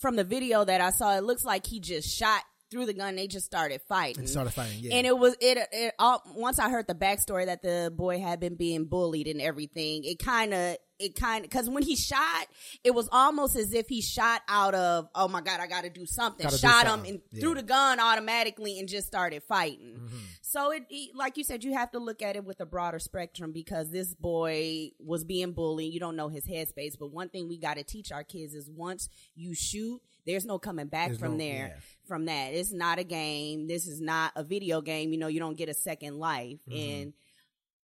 from 0.00 0.16
the 0.16 0.24
video 0.24 0.64
that 0.64 0.80
I 0.80 0.90
saw, 0.90 1.16
it 1.16 1.22
looks 1.22 1.44
like 1.44 1.66
he 1.66 1.78
just 1.78 2.08
shot 2.08 2.42
through 2.70 2.86
the 2.86 2.94
gun. 2.94 3.16
They 3.16 3.28
just 3.28 3.46
started 3.46 3.80
fighting. 3.88 4.20
And 4.20 4.28
started 4.28 4.52
fighting, 4.52 4.78
yeah. 4.80 4.96
And 4.96 5.06
it 5.06 5.16
was 5.16 5.36
it. 5.40 5.58
it 5.70 5.94
all, 5.98 6.22
once 6.34 6.58
I 6.58 6.68
heard 6.68 6.86
the 6.88 6.94
backstory 6.94 7.46
that 7.46 7.62
the 7.62 7.92
boy 7.94 8.18
had 8.18 8.40
been 8.40 8.56
being 8.56 8.86
bullied 8.86 9.28
and 9.28 9.40
everything, 9.40 10.02
it 10.04 10.18
kind 10.18 10.52
of 10.52 10.76
it 10.98 11.14
kind 11.14 11.44
of 11.44 11.50
because 11.50 11.68
when 11.70 11.82
he 11.82 11.94
shot, 11.96 12.46
it 12.82 12.92
was 12.92 13.08
almost 13.12 13.54
as 13.56 13.72
if 13.72 13.88
he 13.88 14.00
shot 14.02 14.42
out 14.48 14.74
of 14.74 15.08
oh 15.14 15.28
my 15.28 15.40
god, 15.40 15.60
I 15.60 15.66
got 15.66 15.84
to 15.84 15.90
do 15.90 16.06
something. 16.06 16.44
Gotta 16.44 16.56
do 16.56 16.60
shot 16.66 16.86
him 16.86 17.04
and 17.04 17.20
Yeah. 17.30 17.40
threw 17.40 17.54
the 17.54 17.62
gun 17.62 18.00
automatically 18.00 18.78
and 18.78 18.88
just 18.88 19.06
started 19.06 19.42
fighting. 19.44 19.94
Mm-hmm. 20.00 20.16
So 20.42 20.72
it, 20.72 20.84
it- 20.90 21.14
like 21.14 21.36
you 21.36 21.44
said, 21.44 21.62
you 21.62 21.74
have 21.74 21.90
to 21.92 21.98
look 21.98 22.22
at 22.22 22.34
it 22.36 22.44
with 22.44 22.60
a 22.60 22.66
broader 22.66 22.98
spectrum 22.98 23.52
because 23.52 23.90
this 23.90 24.14
boy 24.14 24.90
was 24.98 25.22
being 25.24 25.52
bullied. 25.52 25.92
You 25.92 26.00
don't 26.00 26.16
know 26.16 26.28
his 26.28 26.46
headspace, 26.46 26.98
but 26.98 27.12
one 27.12 27.28
thing 27.28 27.48
we 27.48 27.58
got 27.58 27.76
to 27.76 27.84
teach 27.84 28.10
our 28.12 28.24
kids 28.24 28.54
is 28.54 28.68
once 28.70 29.08
you 29.34 29.54
shoot, 29.54 30.00
there's 30.26 30.44
no 30.46 30.58
coming 30.58 30.86
back 30.88 31.08
There's 31.08 31.18
from 31.20 31.32
no- 31.32 31.44
there. 31.44 31.66
yeah. 31.74 31.80
From 32.06 32.24
that, 32.24 32.54
it's 32.54 32.72
not 32.72 32.98
a 32.98 33.04
game. 33.04 33.66
This 33.68 33.86
is 33.86 34.00
not 34.00 34.32
a 34.34 34.42
video 34.42 34.80
game. 34.80 35.12
You 35.12 35.18
know, 35.18 35.26
you 35.28 35.38
don't 35.40 35.56
get 35.56 35.68
a 35.68 35.74
second 35.74 36.18
life. 36.18 36.58
Mm-hmm. 36.68 36.78
And 37.02 37.12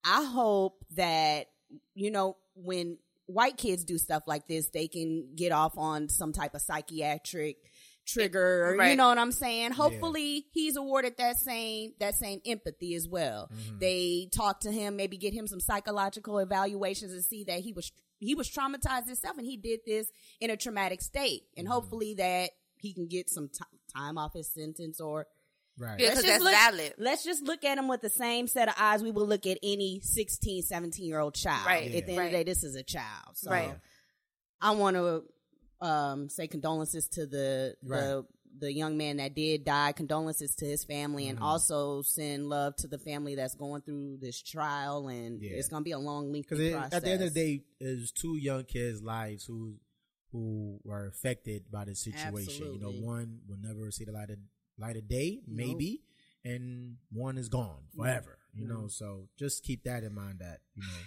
I 0.04 0.24
hope 0.24 0.84
that 0.96 1.46
you 1.94 2.10
know 2.10 2.36
when 2.54 2.98
white 3.26 3.56
kids 3.56 3.84
do 3.84 3.98
stuff 3.98 4.22
like 4.26 4.46
this, 4.48 4.68
they 4.70 4.88
can 4.88 5.34
get 5.36 5.52
off 5.52 5.76
on 5.76 6.08
some 6.08 6.32
type 6.32 6.54
of 6.54 6.62
psychiatric 6.62 7.56
trigger. 8.06 8.68
Or, 8.68 8.84
You 8.86 8.96
know 8.96 9.08
what 9.08 9.18
I'm 9.18 9.32
saying? 9.32 9.72
Hopefully, 9.72 10.46
he's 10.52 10.76
awarded 10.76 11.16
that 11.18 11.36
same 11.36 11.92
that 12.00 12.14
same 12.14 12.40
empathy 12.46 12.94
as 12.94 13.06
well. 13.06 13.50
Mm-hmm. 13.52 13.78
They 13.80 14.28
talk 14.34 14.60
to 14.60 14.72
him, 14.72 14.96
maybe 14.96 15.18
get 15.18 15.34
him 15.34 15.46
some 15.46 15.60
psychological 15.60 16.38
evaluations 16.38 17.12
and 17.12 17.24
see 17.24 17.44
that 17.44 17.60
he 17.60 17.72
was 17.72 17.92
he 18.18 18.34
was 18.34 18.50
traumatized 18.50 19.06
himself 19.06 19.36
and 19.36 19.46
he 19.46 19.56
did 19.56 19.80
this 19.86 20.10
in 20.40 20.50
a 20.50 20.56
traumatic 20.56 21.02
state. 21.02 21.42
And 21.56 21.66
Mm-hmm. 21.66 21.72
hopefully 21.74 22.14
that 22.14 22.50
he 22.80 22.94
can 22.94 23.06
get 23.08 23.28
some 23.28 23.48
ti 23.48 23.64
time 23.94 24.16
off 24.18 24.32
his 24.34 24.48
sentence 24.52 25.00
or 25.00 25.26
Right. 25.78 25.98
Yeah, 26.00 26.08
Let's 26.08 26.20
because 26.22 26.24
just 26.24 26.26
that's 26.26 26.44
look- 26.44 26.52
valid. 26.78 26.94
Let's 26.98 27.24
just 27.24 27.42
look 27.44 27.64
at 27.64 27.76
them 27.76 27.88
with 27.88 28.00
the 28.00 28.10
same 28.10 28.46
set 28.48 28.68
of 28.68 28.74
eyes 28.78 29.02
we 29.02 29.10
would 29.10 29.28
look 29.28 29.46
at 29.46 29.58
any 29.62 30.00
16, 30.02 30.62
17 30.62 31.06
year 31.06 31.20
old 31.20 31.34
child. 31.34 31.66
Right, 31.66 31.94
At 31.94 32.06
the 32.06 32.12
end 32.12 32.26
of 32.26 32.30
the 32.32 32.36
day, 32.38 32.42
this 32.44 32.64
is 32.64 32.74
a 32.74 32.82
child. 32.82 33.36
So 33.36 33.50
Right. 33.50 33.74
I 34.60 34.72
want 34.72 34.96
to 34.96 35.22
um, 35.80 36.28
say 36.28 36.48
condolences 36.48 37.06
to 37.10 37.26
the, 37.26 37.76
the 37.82 37.88
Right. 38.16 38.24
the 38.60 38.72
young 38.72 38.96
man 38.96 39.18
that 39.18 39.36
did 39.36 39.64
die. 39.64 39.92
Condolences 39.92 40.56
to 40.56 40.64
his 40.64 40.82
family, 40.84 41.24
Mm-hmm. 41.26 41.36
and 41.36 41.38
also 41.44 42.02
send 42.02 42.48
love 42.48 42.74
to 42.76 42.88
the 42.88 42.98
family 42.98 43.36
that's 43.36 43.54
going 43.54 43.82
through 43.82 44.16
this 44.20 44.42
trial. 44.42 45.06
And 45.06 45.40
Yeah. 45.40 45.50
it's 45.52 45.68
going 45.68 45.82
to 45.82 45.84
be 45.84 45.92
a 45.92 45.98
long, 45.98 46.32
lengthy 46.32 46.56
Because 46.56 46.72
process. 46.72 46.92
at 46.94 47.04
the 47.04 47.10
end 47.10 47.22
of 47.22 47.32
the 47.34 47.40
day, 47.40 47.64
there's 47.78 48.10
two 48.10 48.36
young 48.36 48.64
kids' 48.64 49.00
lives 49.02 49.44
who 49.44 49.76
who 50.32 50.78
were 50.84 51.06
affected 51.06 51.70
by 51.70 51.84
this 51.86 52.00
situation. 52.00 52.74
You 52.74 52.80
know, 52.80 52.90
one 52.90 53.40
will 53.48 53.56
never 53.56 53.90
see 53.90 54.04
the 54.04 54.12
light 54.12 54.28
of 54.28 54.36
light 54.78 54.96
of 54.96 55.08
day, 55.08 55.40
maybe, 55.46 56.02
and 56.44 56.96
one 57.12 57.36
is 57.36 57.48
gone 57.48 57.84
forever. 57.96 58.38
You 58.54 58.64
mm-hmm. 58.64 58.72
know, 58.72 58.88
so 58.88 59.28
just 59.38 59.62
keep 59.62 59.84
that 59.84 60.02
in 60.02 60.14
mind 60.14 60.38
that 60.40 60.60
you 60.74 60.82
know 60.82 60.98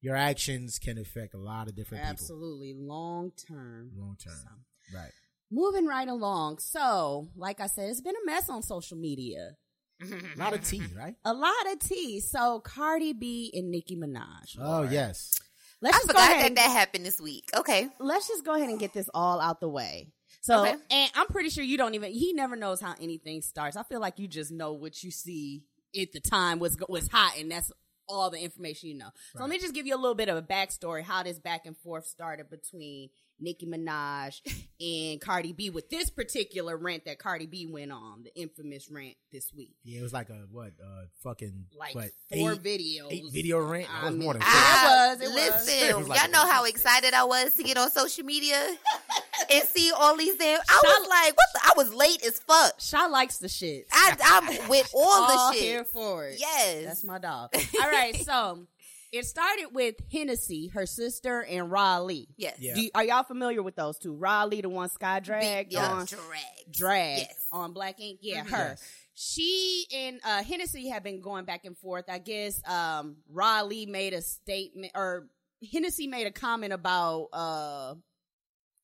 your 0.00 0.16
actions 0.16 0.78
can 0.78 0.98
affect 0.98 1.34
a 1.34 1.38
lot 1.38 1.68
of 1.68 1.76
different 1.76 2.02
people. 2.02 2.10
absolutely 2.10 2.74
long 2.74 3.32
term. 3.48 3.92
long 3.96 4.16
term. 4.22 4.64
Right. 4.94 5.12
Moving 5.50 5.86
right 5.86 6.08
along. 6.08 6.58
So, 6.58 7.28
like 7.36 7.60
I 7.60 7.66
said, 7.66 7.90
it's 7.90 8.00
been 8.00 8.14
a 8.16 8.26
mess 8.26 8.48
on 8.48 8.62
social 8.62 8.96
media. 8.96 9.56
A 10.02 10.38
lot 10.38 10.54
of 10.54 10.66
tea, 10.66 10.82
right? 10.96 11.14
A 11.24 11.32
lot 11.32 11.72
of 11.72 11.78
tea. 11.78 12.20
So 12.20 12.60
Cardi 12.60 13.12
B 13.12 13.50
and 13.54 13.70
Nicki 13.70 13.96
Minaj. 13.96 14.56
Oh 14.58 14.78
Lord. 14.78 14.92
yes. 14.92 15.38
Let's 15.80 15.96
I 15.96 15.98
just 15.98 16.08
go 16.08 16.12
forgot 16.14 16.30
ahead. 16.30 16.40
that 16.40 16.46
and- 16.46 16.56
that 16.56 16.70
happened 16.70 17.06
this 17.06 17.20
week. 17.20 17.50
Okay. 17.56 17.88
let's 17.98 18.28
just 18.28 18.44
go 18.44 18.54
ahead 18.54 18.68
and 18.68 18.78
get 18.78 18.92
this 18.92 19.08
all 19.14 19.40
out 19.40 19.60
the 19.60 19.68
way. 19.68 20.08
So, 20.42 20.60
Okay. 20.62 20.74
and 20.90 21.10
I'm 21.14 21.28
pretty 21.28 21.50
sure 21.50 21.62
you 21.62 21.78
don't 21.78 21.94
even. 21.94 22.12
He 22.12 22.32
never 22.32 22.56
knows 22.56 22.80
how 22.80 22.94
anything 23.00 23.42
starts. 23.42 23.76
I 23.76 23.84
feel 23.84 24.00
like 24.00 24.18
you 24.18 24.26
just 24.26 24.50
know 24.50 24.72
what 24.72 25.02
you 25.02 25.10
see 25.10 25.64
at 25.98 26.12
the 26.12 26.20
time 26.20 26.58
was 26.58 26.76
was 26.88 27.08
hot, 27.08 27.38
and 27.38 27.50
that's 27.50 27.70
all 28.08 28.28
the 28.28 28.38
information 28.40 28.88
you 28.88 28.96
know. 28.98 29.10
So 29.34 29.40
let 29.40 29.48
me 29.48 29.58
just 29.58 29.72
give 29.72 29.86
you 29.86 29.94
a 29.94 29.96
little 29.96 30.16
bit 30.16 30.28
of 30.28 30.36
a 30.36 30.42
backstory 30.42 31.02
how 31.02 31.22
this 31.22 31.38
back 31.38 31.64
and 31.64 31.76
forth 31.78 32.06
started 32.06 32.50
between 32.50 33.10
Nicki 33.42 33.66
Minaj 33.66 34.40
and 34.80 35.20
Cardi 35.20 35.52
B 35.52 35.68
with 35.70 35.90
this 35.90 36.08
particular 36.10 36.76
rant 36.76 37.04
that 37.06 37.18
Cardi 37.18 37.46
B 37.46 37.66
went 37.66 37.92
on, 37.92 38.22
the 38.24 38.34
infamous 38.40 38.88
rant 38.90 39.16
this 39.32 39.52
week. 39.54 39.74
Yeah, 39.84 40.00
it 40.00 40.02
was 40.02 40.12
like 40.12 40.30
a 40.30 40.46
what? 40.50 40.72
Uh, 40.82 41.02
fucking 41.22 41.66
Like 41.78 41.94
what? 41.94 42.10
four 42.32 42.52
eight, 42.52 42.62
videos. 42.62 43.06
eight 43.10 43.24
video 43.32 43.58
rant. 43.60 43.88
I 43.90 44.00
That 44.02 44.04
was 44.06 44.14
mean, 44.14 44.24
more 44.24 44.32
than 44.34 44.42
I- 44.44 44.86
four. 44.86 45.08
Was, 45.08 45.20
it 45.20 45.26
was. 45.26 45.34
listen, 45.66 45.88
It 45.90 45.98
was 45.98 46.08
like 46.08 46.20
y'all 46.22 46.30
know 46.30 46.50
how 46.50 46.64
excited 46.66 47.12
I 47.14 47.24
was 47.24 47.54
to 47.54 47.62
get 47.62 47.76
on 47.76 47.90
social 47.90 48.24
media 48.24 48.76
and 49.50 49.64
see 49.64 49.90
all 49.90 50.16
these 50.16 50.34
things. 50.36 50.60
I 50.68 50.80
was 50.84 51.08
like, 51.08 51.36
what? 51.36 51.46
The, 51.54 51.60
I 51.64 51.72
was 51.76 51.92
late 51.94 52.24
as 52.24 52.38
fuck. 52.38 52.74
Shaw 52.80 53.06
likes 53.06 53.38
the 53.38 53.48
shit. 53.48 53.86
I, 53.92 54.16
I'm 54.24 54.68
with 54.68 54.90
all 54.94 55.02
all 55.02 55.48
the 55.52 55.54
shit. 55.58 55.62
here 55.64 55.84
for 55.84 56.26
it. 56.28 56.36
Yes. 56.38 56.84
That's 56.84 57.04
my 57.04 57.18
dog. 57.18 57.50
All 57.82 57.90
right, 57.90 58.16
so 58.24 58.66
it 59.12 59.26
started 59.26 59.68
with 59.72 59.96
Hennessy, 60.10 60.68
her 60.68 60.86
sister, 60.86 61.42
and 61.44 61.70
Rah 61.70 61.96
Ali. 61.98 62.28
Yes. 62.36 62.56
Yeah. 62.58 62.74
Do, 62.74 62.88
are 62.94 63.04
y'all 63.04 63.22
familiar 63.24 63.62
with 63.62 63.76
those 63.76 63.98
two? 63.98 64.14
Rah 64.14 64.40
Ali, 64.40 64.60
the 64.62 64.68
one 64.70 64.88
Sky 64.88 65.20
Drag 65.20 65.70
yeah. 65.72 65.92
on 65.92 66.06
Drag. 66.06 66.72
Drag 66.72 67.18
Yes. 67.18 67.46
on 67.52 67.72
Black 67.72 68.00
Ink. 68.00 68.20
Yeah, 68.22 68.44
Mhm. 68.44 68.48
her. 68.50 68.68
Yes. 68.70 68.82
She 69.14 69.86
and 69.94 70.20
uh, 70.24 70.42
Hennessy 70.42 70.88
have 70.88 71.02
been 71.04 71.20
going 71.20 71.44
back 71.44 71.64
and 71.66 71.76
forth. 71.76 72.06
I 72.08 72.18
guess 72.18 72.62
um, 72.66 73.16
Rah 73.28 73.58
Ali 73.58 73.84
made 73.84 74.14
a 74.14 74.22
statement, 74.22 74.92
or 74.94 75.28
Hennessy 75.70 76.06
made 76.06 76.26
a 76.26 76.32
comment 76.32 76.72
about. 76.72 77.28
Uh, 77.32 77.94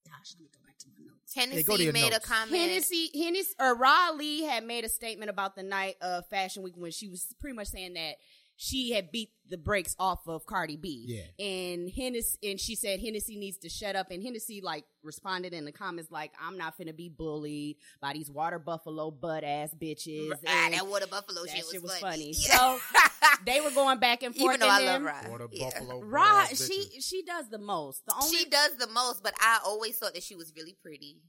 gosh, 0.07 0.35
let 0.35 0.41
me 0.43 0.49
go 0.53 0.61
back 0.67 0.77
to 0.79 0.87
my 0.89 1.07
notes. 1.07 1.35
Hennessy 1.35 1.63
go 1.63 1.77
made 1.93 2.11
notes. 2.13 2.17
a 2.19 2.29
comment. 2.29 2.53
Hennessy, 2.55 3.11
Hennessy, 3.15 3.55
or 3.59 3.75
Rah 3.75 4.09
Ali 4.11 4.43
had 4.43 4.65
made 4.65 4.85
a 4.85 4.89
statement 4.91 5.31
about 5.31 5.57
the 5.57 5.63
night 5.63 5.97
of 6.03 6.27
Fashion 6.29 6.63
Week 6.63 6.75
when 6.77 6.91
she 6.91 7.09
was 7.09 7.27
pretty 7.41 7.57
much 7.57 7.69
saying 7.69 7.95
that 7.95 8.17
she 8.61 8.91
had 8.91 9.13
beat 9.13 9.31
the 9.49 9.57
brakes 9.57 9.95
off 10.01 10.27
of 10.27 10.45
Cardi 10.45 10.77
B. 10.77 11.05
Yeah. 11.07 11.45
And 11.47 11.89
Hennessy, 11.89 12.37
and 12.43 12.59
she 12.59 12.75
said 12.75 12.99
Hennessy 13.01 13.37
needs 13.37 13.57
to 13.59 13.69
shut 13.69 13.95
up. 13.95 14.11
And 14.11 14.21
Hennessy 14.21 14.61
like 14.61 14.85
responded 15.05 15.55
in 15.55 15.65
the 15.65 15.71
comments 15.71 16.11
like, 16.11 16.33
"I'm 16.43 16.59
not 16.59 16.77
finna 16.77 16.95
be 16.95 17.09
bullied 17.09 17.77
by 18.03 18.15
these 18.15 18.29
water 18.29 18.59
buffalo 18.59 19.13
butt 19.13 19.45
ass 19.45 19.71
bitches." 19.81 20.33
Ah, 20.45 20.65
And 20.65 20.75
that 20.75 20.89
water 20.89 21.07
buffalo 21.07 21.43
that 21.45 21.51
shit 21.51 21.63
was, 21.65 21.71
shit 21.73 21.83
was 21.85 21.99
funny. 21.99 22.33
funny. 22.33 22.35
Yeah. 22.37 22.57
So 22.57 22.79
they 23.47 23.61
were 23.61 23.71
going 23.71 24.01
back 24.01 24.25
and 24.25 24.35
forth. 24.35 24.57
even 24.57 24.61
though 24.61 24.69
I 24.69 24.81
and 24.81 24.87
love 24.87 25.03
then 25.03 25.05
Rod, 25.05 25.29
Water 25.31 25.49
yeah. 25.53 25.71
buffalo. 25.71 26.03
Rod, 26.03 26.49
she 26.57 27.01
she 27.01 27.23
does 27.23 27.49
the 27.49 27.59
most. 27.59 28.05
The 28.07 28.15
only 28.21 28.37
she 28.39 28.45
does 28.51 28.75
the 28.75 28.89
most, 28.89 29.23
but 29.23 29.35
I 29.41 29.61
always 29.65 29.97
thought 29.99 30.15
that 30.15 30.25
she 30.25 30.35
was 30.35 30.53
really 30.57 30.77
pretty. 30.83 31.21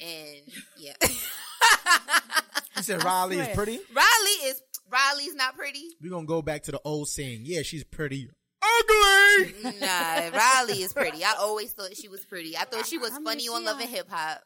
And 0.00 0.40
yeah, 0.78 0.94
You 2.76 2.82
said 2.82 3.04
Riley 3.04 3.38
is 3.38 3.48
pretty. 3.54 3.78
Riley 3.94 4.48
is 4.48 4.60
Riley's 4.92 5.34
not 5.34 5.56
pretty. 5.56 5.84
We're 6.02 6.10
gonna 6.10 6.26
go 6.26 6.42
back 6.42 6.64
to 6.64 6.72
the 6.72 6.80
old 6.84 7.08
saying. 7.08 7.42
Yeah, 7.44 7.62
she's 7.62 7.84
pretty. 7.84 8.28
Ugly. 8.62 9.54
Nah, 9.80 10.28
Riley 10.36 10.82
is 10.82 10.92
pretty. 10.92 11.24
I 11.24 11.34
always 11.38 11.72
thought 11.72 11.96
she 11.96 12.08
was 12.08 12.24
pretty. 12.24 12.56
I 12.56 12.64
thought 12.64 12.86
she 12.86 12.98
was 12.98 13.10
I 13.12 13.16
mean, 13.16 13.24
funny 13.24 13.48
on 13.48 13.60
she 13.62 13.66
Love 13.66 13.80
and. 13.80 13.90
Hip 13.90 14.08
Hop. 14.10 14.42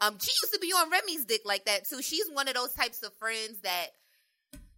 Um, 0.00 0.18
she 0.20 0.30
used 0.42 0.52
to 0.52 0.58
be 0.60 0.68
on 0.68 0.90
Remy's 0.90 1.24
dick 1.24 1.42
like 1.44 1.64
that 1.66 1.88
too. 1.88 2.02
She's 2.02 2.28
one 2.32 2.48
of 2.48 2.54
those 2.54 2.72
types 2.74 3.02
of 3.02 3.14
friends 3.14 3.60
that 3.62 3.86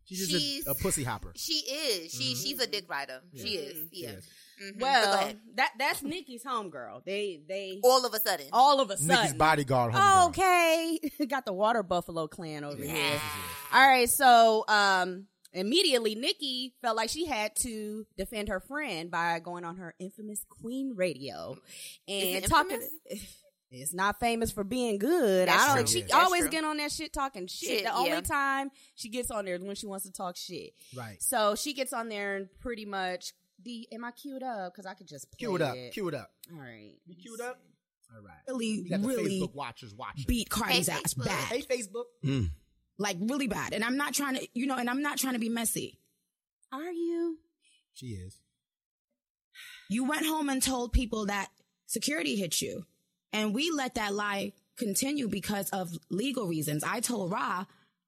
She's 0.05 0.29
just 0.29 0.31
She's- 0.31 0.67
a, 0.67 0.71
a 0.71 0.75
pussy 0.77 1.03
hopper. 1.03 1.33
she 1.35 1.55
is. 1.55 2.13
She 2.13 2.35
she's 2.37 2.61
a 2.61 2.67
dick 2.67 2.89
rider. 2.89 3.21
She 3.35 3.57
is. 3.57 3.89
Yeah. 3.93 4.11
Yes. 4.13 4.29
Mhm. 4.63 4.81
Well, 4.81 5.33
that 5.57 5.73
that's 5.79 6.03
Nicki's 6.03 6.43
homegirl. 6.43 7.05
They 7.05 7.41
they 7.47 7.81
all 7.85 8.07
of 8.07 8.15
a 8.15 8.21
sudden. 8.21 8.47
all 8.53 8.81
of 8.81 8.91
a 8.91 8.97
sudden, 8.97 9.09
Nicki's 9.09 9.35
bodyguard. 9.35 9.93
homegirl. 9.93 10.29
Okay, 10.29 10.99
got 11.29 11.45
the 11.45 11.53
water 11.53 11.83
buffalo 11.83 12.27
clan 12.27 12.65
over 12.65 12.83
here. 12.83 13.21
All 13.73 13.87
right, 13.87 14.09
so 14.09 14.65
um, 14.69 15.27
immediately 15.53 16.15
Nicki 16.15 16.75
felt 16.81 16.97
like 16.97 17.11
she 17.11 17.27
had 17.27 17.55
to 17.57 18.07
defend 18.17 18.49
her 18.49 18.61
friend 18.61 19.11
by 19.11 19.41
going 19.41 19.65
on 19.65 19.77
her 19.77 19.95
infamous 19.99 20.45
Queen 20.49 20.95
Radio 20.97 21.57
and 22.09 22.45
it 22.45 22.47
talking. 22.47 22.81
It's 23.69 23.93
not 23.93 24.21
famous 24.21 24.53
for 24.53 24.63
being 24.63 24.97
good. 24.99 25.49
That's 25.49 25.63
I 25.63 25.67
don't. 25.75 25.77
true. 25.79 25.87
She 25.87 26.03
That's 26.03 26.15
always 26.15 26.43
true. 26.43 26.51
get 26.51 26.65
on 26.65 26.77
that 26.77 26.93
shit 26.93 27.13
talking 27.13 27.49
shit. 27.49 27.69
Shit, 27.69 27.85
the 27.85 27.95
only 27.95 28.11
yeah. 28.11 28.21
time 28.21 28.71
she 28.95 29.09
gets 29.09 29.31
on 29.31 29.45
there 29.45 29.57
is 29.57 29.61
when 29.61 29.75
she 29.75 29.87
wants 29.89 30.07
to 30.07 30.13
talk 30.13 30.37
shit. 30.37 30.73
Right. 30.97 31.21
So 31.21 31.57
she 31.57 31.75
gets 31.75 31.93
on 31.93 32.09
there 32.09 32.37
and 32.37 32.49
pretty 32.61 32.85
much. 32.85 33.33
The 33.65 33.89
am 33.93 34.05
I 34.05 34.11
queued 34.13 34.43
up? 34.43 34.73
Because 34.73 34.87
I 34.87 34.95
could 34.95 35.09
just 35.09 35.31
play 35.33 35.39
Cue 35.39 35.57
it 35.57 35.63
up. 35.63 35.77
It. 35.77 35.93
Cue 35.93 36.09
it 36.09 36.15
up. 36.15 36.31
All 36.53 36.61
right. 36.61 36.93
You 37.07 37.15
queued 37.17 37.41
up. 37.41 37.59
All 38.15 38.23
right. 38.23 38.37
really, 38.47 38.83
We 38.85 38.89
got 38.91 39.03
the 39.03 39.09
really 39.09 39.41
Facebook 39.41 39.55
watchers 39.55 39.95
watching. 39.95 40.25
beat 40.29 40.49
Cardi's 40.49 40.89
Hey, 40.89 40.93
ass 41.05 41.15
Facebook. 41.15 41.25
bad. 41.25 41.45
Hey, 41.49 41.63
Facebook. 41.63 42.05
Mm. 42.25 42.51
Like 42.99 43.17
really 43.21 43.49
bad. 43.49 43.73
And 43.73 43.83
I'm 43.83 43.97
not 43.97 44.15
trying 44.15 44.37
to, 44.37 44.47
you 44.55 44.67
know, 44.67 44.77
and 44.77 44.89
I'm 44.89 45.03
not 45.03 45.19
trying 45.19 45.33
to 45.35 45.39
be 45.41 45.49
messy. 45.49 45.99
Are 46.73 46.91
you? 46.93 47.39
She 47.95 48.07
is. 48.09 48.37
You 49.89 50.05
went 50.05 50.27
home 50.27 50.49
and 50.49 50.63
told 50.63 50.93
people 50.93 51.27
that 51.27 51.49
security 51.87 52.37
hit 52.37 52.61
you. 52.61 52.87
And 53.33 53.55
we 53.55 53.71
let 53.71 53.95
that 53.97 54.15
lie 54.15 54.53
continue 54.79 55.29
because 55.29 55.69
of 55.71 55.91
legal 56.11 56.47
reasons. 56.47 56.85
I 56.85 57.01
told 57.01 57.33
Ra, 57.33 57.65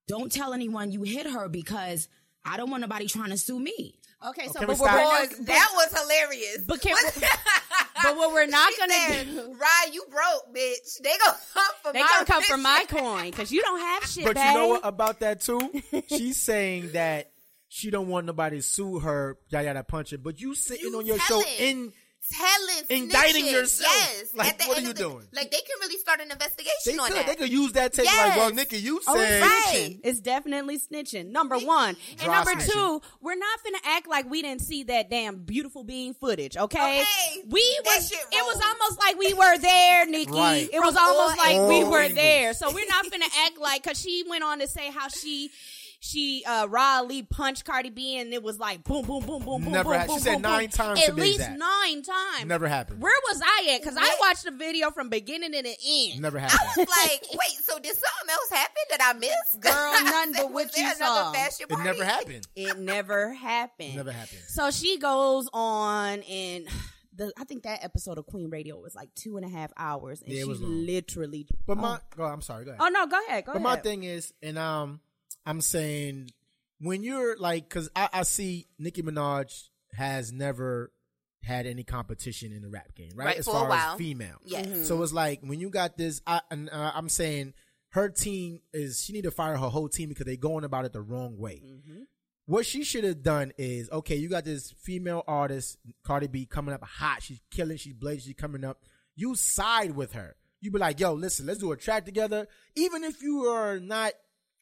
don't 0.07 0.31
tell 0.31 0.53
anyone 0.55 0.93
you 0.93 1.03
hit 1.03 1.27
her 1.27 1.49
because 1.49 2.09
I 2.45 2.57
don't 2.57 2.71
want 2.71 2.81
nobody 2.83 3.07
trying 3.09 3.31
to 3.31 3.39
sue 3.39 3.59
me. 3.59 3.98
Okay, 4.31 4.47
oh, 4.49 4.53
so 4.53 4.59
can 4.59 4.69
we 4.69 4.75
but 4.75 4.81
we're, 4.81 4.87
we're 4.89 5.27
Boys, 5.29 5.39
that 5.47 5.71
was 5.75 6.01
hilarious. 6.01 6.59
But 6.67 6.81
can- 6.81 6.93
What- 6.93 7.19
but 8.03 8.17
what 8.17 8.33
we're 8.33 8.47
not 8.47 8.73
She 8.73 8.79
gonna 8.79 8.93
said, 9.09 9.27
do- 9.27 9.37
Ryan, 9.57 9.93
you 9.93 10.05
broke, 10.11 10.55
bitch. 10.55 10.99
They 11.03 11.11
gonna 11.25 11.39
come 11.55 11.65
for 11.83 11.93
They 11.93 12.01
my 12.01 12.09
gonna 12.15 12.27
come 12.27 12.43
for 12.43 12.57
my 12.57 12.85
coin 12.89 13.31
because 13.31 13.53
you 13.53 13.63
don't 13.63 13.79
have 13.81 14.05
shit, 14.05 14.25
But 14.25 14.35
babe. 14.37 14.47
you 14.49 14.55
know 14.55 14.69
what 14.69 14.81
about 14.85 15.21
that 15.21 15.41
too? 15.41 15.61
She's 16.09 16.37
saying 16.37 16.93
that 16.93 17.31
she 17.69 17.91
don't 17.91 18.09
want 18.09 18.27
nobody 18.27 18.57
to 18.57 18.63
sue 18.63 18.99
her, 19.01 19.37
yada 19.51 19.67
yada 19.67 19.85
punch 19.85 20.13
it. 20.13 20.23
But 20.23 20.41
you 20.41 20.55
sitting 20.55 20.91
You 20.93 20.99
on 20.99 21.07
your 21.07 21.19
show 21.21 21.41
telling. 21.43 21.59
in 21.61 21.93
telling, 22.31 22.85
Indicting 23.05 23.45
snitching. 23.47 23.53
yourself. 23.53 23.93
Yes. 23.95 24.35
Like, 24.35 24.49
At 24.49 24.59
the 24.59 24.65
what 24.69 24.77
end 24.79 24.87
are 24.87 24.91
of 24.91 24.99
you 24.99 25.05
the- 25.05 25.11
doing? 25.11 25.27
Like 25.33 25.51
they 25.51 25.59
can 25.59 25.77
really 25.81 25.99
start 25.99 26.21
an 26.21 26.31
investigation 26.31 26.93
they 26.93 26.99
on 26.99 27.09
could 27.09 27.17
that. 27.17 27.27
they 27.27 27.35
could 27.37 27.51
use 27.51 27.73
that 27.73 27.93
tape 27.93 28.07
like, 28.07 28.37
well, 28.37 28.49
Yes. 28.51 28.55
Nicki, 28.55 28.79
you 28.79 29.01
Oh, 29.07 29.17
said 29.17 29.43
it's 29.43 29.47
Right. 29.47 29.99
It's 30.05 30.21
definitely 30.21 30.79
snitching. 30.79 31.31
Number 31.31 31.59
one. 31.59 31.97
And 32.11 32.19
Dry 32.21 32.35
number 32.37 32.53
snitching. 32.53 32.73
two, 32.73 33.03
we're 33.21 33.37
not 33.37 33.63
going 33.63 33.75
to 33.81 33.89
act 33.89 34.09
like 34.09 34.29
we 34.31 34.43
didn't 34.43 34.63
see 34.63 34.83
that 34.85 35.11
damn 35.11 35.39
beautiful 35.45 35.85
being 35.85 36.15
footage, 36.15 36.57
okay? 36.57 37.01
Okay. 37.01 37.43
We 37.49 37.81
was 37.85 38.11
it 38.13 38.23
was 38.33 38.61
almost 38.63 38.99
like 39.01 39.19
we 39.19 39.35
were 39.35 39.59
there, 39.59 40.07
Nicki. 40.07 40.31
Right. 40.33 40.69
It 40.73 40.81
was 40.81 40.97
almost 40.97 41.39
like 41.39 41.57
we 41.69 41.77
angles. 41.77 41.91
were 41.93 42.09
there. 42.09 42.55
So 42.55 42.71
we're 42.73 42.87
not 42.89 43.11
going 43.11 43.23
to 43.23 43.31
act 43.47 43.59
like 43.59 43.83
cause 43.85 44.01
she 44.01 44.25
went 44.29 44.45
on 44.45 44.59
to 44.61 44.67
say 44.69 44.91
how 44.91 45.09
she 45.09 45.51
she 46.01 46.45
uh 46.47 46.67
Riley 46.69 47.23
punched 47.23 47.65
Cardi 47.65 47.91
B 47.91 48.19
and 48.19 48.33
it 48.33 48.43
was 48.43 48.59
like 48.59 48.85
boom 48.85 49.05
boom 49.05 49.25
boom 49.25 49.43
boom 49.43 49.63
boom 49.65 49.73
Never 49.73 49.91
boom 49.91 49.99
ha- 49.99 50.03
she 50.05 50.09
boom, 50.09 50.19
said 50.21 50.33
boom, 50.35 50.43
nine 50.43 50.61
boom. 50.67 50.71
times 50.71 51.01
At 51.09 51.17
least 51.17 51.41
exact. 51.41 51.59
nine 51.59 52.03
times. 52.03 52.47
Never 52.47 52.69
happened. 52.69 53.03
Where 53.03 53.21
was 53.29 53.43
I 53.45 53.73
at? 53.75 53.81
Because 53.83 53.97
I 53.99 54.17
watched 54.21 54.45
the 54.45 54.53
video 54.53 54.91
from 54.91 55.09
beginning 55.09 55.53
to 55.53 55.63
the 55.63 55.77
end. 56.11 56.21
Never 56.23 56.39
happened. 56.39 56.61
I 56.61 56.65
happened. 56.65 56.87
was 56.89 57.09
like, 57.09 57.23
wait, 57.33 57.59
so 57.65 57.79
did 57.79 57.95
something 57.97 58.31
else 58.31 58.51
happen 58.51 58.83
that 58.91 59.01
I 59.15 59.19
missed? 59.19 59.61
Girl, 59.61 59.73
I 59.75 60.03
nothing 60.27 60.33
but 60.35 60.53
what 60.53 60.67
was 60.67 60.73
there 60.75 60.85
you 60.89 60.95
another 60.97 61.21
saw. 61.21 61.33
fashion 61.33 61.67
it 61.71 61.79
never 61.85 62.05
happened. 62.05 62.47
It 62.55 62.79
never 62.79 63.33
happened. 63.33 63.97
Never 63.97 64.13
happened. 64.13 64.41
So 64.47 64.71
she 64.71 64.99
goes 64.99 65.49
on 65.53 66.23
and 66.23 66.69
the 67.19 67.33
I 67.37 67.45
think 67.45 67.65
that 67.65 67.83
episode 67.85 68.19
of 68.19 68.27
Queen 68.27 68.49
Radio 68.51 68.79
was 68.79 68.95
like 68.95 69.13
two 69.15 69.37
and 69.37 69.45
a 69.45 69.49
half 69.49 69.73
hours, 69.77 70.23
and 70.23 70.31
Yeah, 70.33 70.41
it 70.41 70.43
she 70.45 70.49
was 70.49 70.61
literally. 70.63 71.47
But 71.67 71.79
oh. 71.79 71.81
my, 71.81 71.99
go, 72.17 72.25
I'm 72.25 72.41
sorry. 72.41 72.65
Go 72.65 72.71
ahead. 72.71 72.81
oh 72.81 72.89
no, 72.89 73.07
go 73.07 73.19
ahead, 73.27 73.45
go 73.45 73.53
ahead. 73.53 73.63
But 73.63 73.69
ahead. 73.69 73.79
my 73.79 73.83
thing 73.83 74.05
is, 74.05 74.33
and 74.41 74.57
um, 74.57 75.01
I'm 75.47 75.61
saying 75.61 76.31
when 76.81 77.03
you're 77.03 77.37
like, 77.37 77.69
because 77.69 77.89
I, 77.97 78.09
I 78.13 78.23
see 78.23 78.67
Nicki 78.79 79.03
Minaj 79.03 79.69
has 79.93 80.33
never 80.33 80.93
had 81.43 81.67
any 81.67 81.85
competition 81.85 82.53
in 82.53 82.63
the 82.63 82.69
rap 82.69 82.95
game, 82.95 83.13
right? 83.15 83.27
Right, 83.27 83.37
as 83.39 83.45
for 83.47 83.53
a 83.53 83.55
far 83.55 83.69
while. 83.69 83.93
as 83.93 83.99
female, 83.99 84.37
Yes. 84.45 84.87
So 84.87 85.03
it's 85.03 85.13
like 85.13 85.41
when 85.43 85.61
you 85.61 85.71
got 85.71 85.97
this, 85.97 86.21
I, 86.27 86.41
and, 86.51 86.69
uh, 86.71 86.93
I'm 86.95 87.09
saying 87.09 87.55
her 87.91 88.09
team 88.09 88.61
is 88.73 89.03
she 89.03 89.13
need 89.13 89.23
to 89.25 89.31
fire 89.31 89.57
her 89.57 89.69
whole 89.69 89.89
team 89.89 90.09
because 90.09 90.27
they 90.27 90.37
going 90.37 90.65
about 90.65 90.85
it 90.85 90.93
the 90.93 91.01
wrong 91.01 91.39
way. 91.39 91.63
What 92.47 92.65
she 92.65 92.83
should 92.83 93.05
have 93.05 93.23
done 93.23 93.53
is 93.59 93.91
okay. 93.91 94.17
You 94.17 94.29
got 94.29 94.45
this 94.45 94.73
female 94.83 95.23
artist 95.29 95.77
Cardi 96.03 96.29
B 96.29 96.47
coming 96.47 96.75
up 96.75 96.83
hot. 96.83 97.23
She's 97.23 97.41
killing. 97.51 97.77
She's 97.77 97.93
blazing. 97.95 98.31
She's 98.31 98.35
coming 98.41 98.65
up. 98.65 98.85
You 99.17 99.35
side 99.35 99.91
with 99.95 100.13
her. 100.13 100.35
You 100.61 100.71
be 100.71 100.79
like, 100.79 100.99
yo, 100.99 101.13
listen, 101.13 101.47
let's 101.47 101.61
do 101.61 101.73
a 101.73 101.77
track 101.77 102.05
together. 102.05 102.49
Even 102.75 103.05
if 103.05 103.23
you 103.23 103.43
are 103.45 103.79
not 103.79 104.13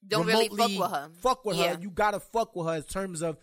Don't 0.06 0.26
really 0.26 0.48
fuck 0.48 0.68
with 0.70 0.90
her. 0.90 1.10
Fuck 1.20 1.44
with 1.44 1.56
Yeah. 1.56 1.74
her. 1.76 1.80
You 1.82 1.90
gotta 1.90 2.20
fuck 2.20 2.54
with 2.56 2.66
her 2.66 2.76
in 2.76 2.82
terms 2.84 3.22
of 3.22 3.36